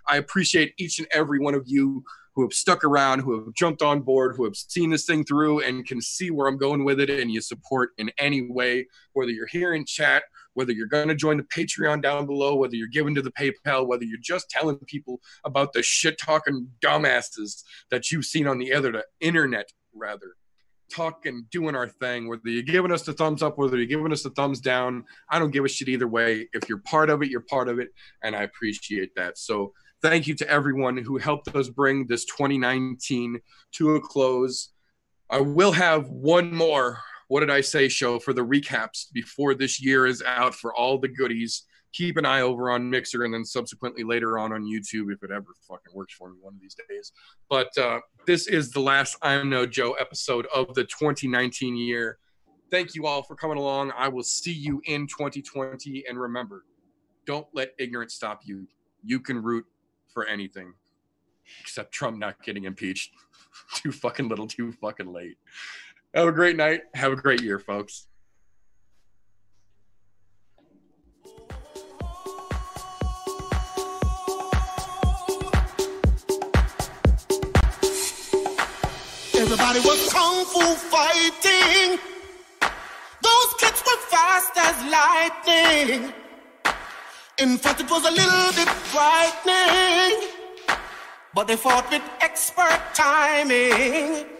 I 0.06 0.18
appreciate 0.18 0.74
each 0.78 0.98
and 0.98 1.08
every 1.12 1.40
one 1.40 1.54
of 1.54 1.64
you 1.66 2.04
who 2.34 2.42
have 2.42 2.52
stuck 2.52 2.84
around, 2.84 3.20
who 3.20 3.44
have 3.44 3.54
jumped 3.54 3.82
on 3.82 4.02
board, 4.02 4.36
who 4.36 4.44
have 4.44 4.54
seen 4.54 4.90
this 4.90 5.04
thing 5.04 5.24
through 5.24 5.60
and 5.60 5.86
can 5.86 6.00
see 6.00 6.30
where 6.30 6.46
I'm 6.46 6.58
going 6.58 6.84
with 6.84 7.00
it, 7.00 7.10
and 7.10 7.30
you 7.30 7.40
support 7.40 7.90
in 7.98 8.10
any 8.18 8.42
way, 8.42 8.86
whether 9.14 9.30
you're 9.30 9.46
here 9.46 9.74
in 9.74 9.84
chat, 9.84 10.22
whether 10.60 10.72
you're 10.72 10.86
going 10.86 11.08
to 11.08 11.14
join 11.14 11.38
the 11.38 11.42
Patreon 11.44 12.02
down 12.02 12.26
below, 12.26 12.54
whether 12.54 12.74
you're 12.74 12.86
giving 12.86 13.14
to 13.14 13.22
the 13.22 13.32
PayPal, 13.32 13.86
whether 13.86 14.04
you're 14.04 14.18
just 14.22 14.50
telling 14.50 14.76
people 14.80 15.18
about 15.46 15.72
the 15.72 15.82
shit 15.82 16.18
talking 16.18 16.68
dumbasses 16.84 17.62
that 17.90 18.10
you've 18.10 18.26
seen 18.26 18.46
on 18.46 18.58
the 18.58 18.74
other 18.74 19.02
internet, 19.20 19.70
rather. 19.94 20.36
Talking, 20.92 21.46
doing 21.50 21.74
our 21.74 21.88
thing, 21.88 22.28
whether 22.28 22.42
you're 22.44 22.62
giving 22.62 22.92
us 22.92 23.04
the 23.04 23.14
thumbs 23.14 23.42
up, 23.42 23.56
whether 23.56 23.78
you're 23.78 23.86
giving 23.86 24.12
us 24.12 24.22
the 24.22 24.28
thumbs 24.30 24.60
down, 24.60 25.04
I 25.30 25.38
don't 25.38 25.50
give 25.50 25.64
a 25.64 25.68
shit 25.68 25.88
either 25.88 26.06
way. 26.06 26.46
If 26.52 26.68
you're 26.68 26.82
part 26.82 27.08
of 27.08 27.22
it, 27.22 27.30
you're 27.30 27.40
part 27.40 27.68
of 27.70 27.78
it, 27.78 27.88
and 28.22 28.36
I 28.36 28.42
appreciate 28.42 29.14
that. 29.16 29.38
So, 29.38 29.72
thank 30.02 30.26
you 30.26 30.34
to 30.34 30.50
everyone 30.50 30.98
who 30.98 31.16
helped 31.16 31.48
us 31.56 31.70
bring 31.70 32.06
this 32.06 32.26
2019 32.26 33.40
to 33.76 33.94
a 33.94 34.00
close. 34.02 34.74
I 35.30 35.40
will 35.40 35.72
have 35.72 36.10
one 36.10 36.54
more 36.54 36.98
What 37.30 37.40
Did 37.40 37.50
I 37.50 37.60
Say 37.60 37.88
show 37.88 38.18
for 38.18 38.32
the 38.32 38.44
recaps 38.44 39.06
before 39.12 39.54
this 39.54 39.80
year 39.80 40.04
is 40.04 40.20
out 40.20 40.52
for 40.52 40.74
all 40.74 40.98
the 40.98 41.06
goodies. 41.06 41.62
Keep 41.92 42.16
an 42.16 42.26
eye 42.26 42.40
over 42.40 42.72
on 42.72 42.90
Mixer 42.90 43.22
and 43.22 43.32
then 43.32 43.44
subsequently 43.44 44.02
later 44.02 44.36
on 44.36 44.52
on 44.52 44.64
YouTube 44.64 45.12
if 45.12 45.22
it 45.22 45.30
ever 45.30 45.46
fucking 45.68 45.94
works 45.94 46.12
for 46.12 46.30
me 46.30 46.38
one 46.40 46.54
of 46.54 46.60
these 46.60 46.74
days. 46.88 47.12
But 47.48 47.68
uh, 47.78 48.00
this 48.26 48.48
is 48.48 48.72
the 48.72 48.80
last 48.80 49.16
I'm 49.22 49.48
No 49.48 49.64
Joe 49.64 49.92
episode 49.92 50.48
of 50.52 50.74
the 50.74 50.82
2019 50.82 51.76
year. 51.76 52.18
Thank 52.68 52.96
you 52.96 53.06
all 53.06 53.22
for 53.22 53.36
coming 53.36 53.58
along. 53.58 53.92
I 53.96 54.08
will 54.08 54.24
see 54.24 54.52
you 54.52 54.82
in 54.86 55.06
2020. 55.06 56.06
And 56.08 56.18
remember, 56.18 56.64
don't 57.26 57.46
let 57.54 57.74
ignorance 57.78 58.14
stop 58.14 58.40
you. 58.44 58.66
You 59.04 59.20
can 59.20 59.40
root 59.40 59.66
for 60.12 60.26
anything 60.26 60.72
except 61.60 61.92
Trump 61.92 62.18
not 62.18 62.42
getting 62.42 62.64
impeached. 62.64 63.12
too 63.74 63.92
fucking 63.92 64.28
little, 64.28 64.46
too 64.46 64.72
fucking 64.72 65.12
late. 65.12 65.36
Have 66.12 66.26
a 66.26 66.32
great 66.32 66.56
night. 66.56 66.80
Have 66.94 67.12
a 67.12 67.16
great 67.16 67.40
year, 67.40 67.60
folks. 67.60 68.08
Everybody 79.36 79.80
was 79.80 80.12
kung 80.12 80.44
fu 80.46 80.60
fighting. 80.90 81.98
Those 83.22 83.54
kids 83.60 83.82
were 83.86 84.00
fast 84.10 84.52
as 84.56 84.76
lightning. 84.90 86.12
In 87.38 87.56
fact, 87.56 87.80
it 87.80 87.88
was 87.88 88.04
a 88.04 88.10
little 88.10 88.52
bit 88.52 88.68
frightening. 88.90 90.28
But 91.32 91.46
they 91.46 91.56
fought 91.56 91.88
with 91.88 92.02
expert 92.20 92.80
timing. 92.94 94.39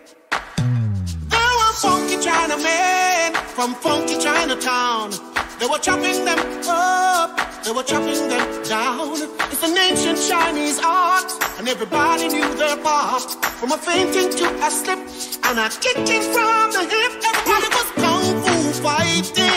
Funky 1.81 2.17
Chinamen 2.17 3.35
from 3.57 3.75
funky 3.77 4.19
Chinatown. 4.19 5.13
They 5.59 5.67
were 5.67 5.79
chopping 5.79 6.27
them 6.27 6.39
up, 6.69 7.65
they 7.65 7.73
were 7.73 7.83
chopping 7.83 8.29
them 8.29 8.63
down. 8.65 9.17
It's 9.51 9.63
an 9.63 9.79
ancient 9.79 10.19
Chinese 10.29 10.79
art, 10.85 11.33
and 11.59 11.67
everybody 11.67 12.29
knew 12.29 12.55
their 12.57 12.77
part. 12.77 13.23
From 13.59 13.73
a 13.73 13.79
fainting 13.79 14.29
to 14.29 14.67
a 14.67 14.71
slip 14.71 14.99
and 15.45 15.59
a 15.59 15.71
kicking 15.81 16.23
from 16.35 16.71
the 16.73 16.85
hip. 16.85 17.13
Everybody 17.25 17.69
was 17.75 17.91
kung 17.97 18.27
fu 18.45 18.83
fighting. 18.83 19.50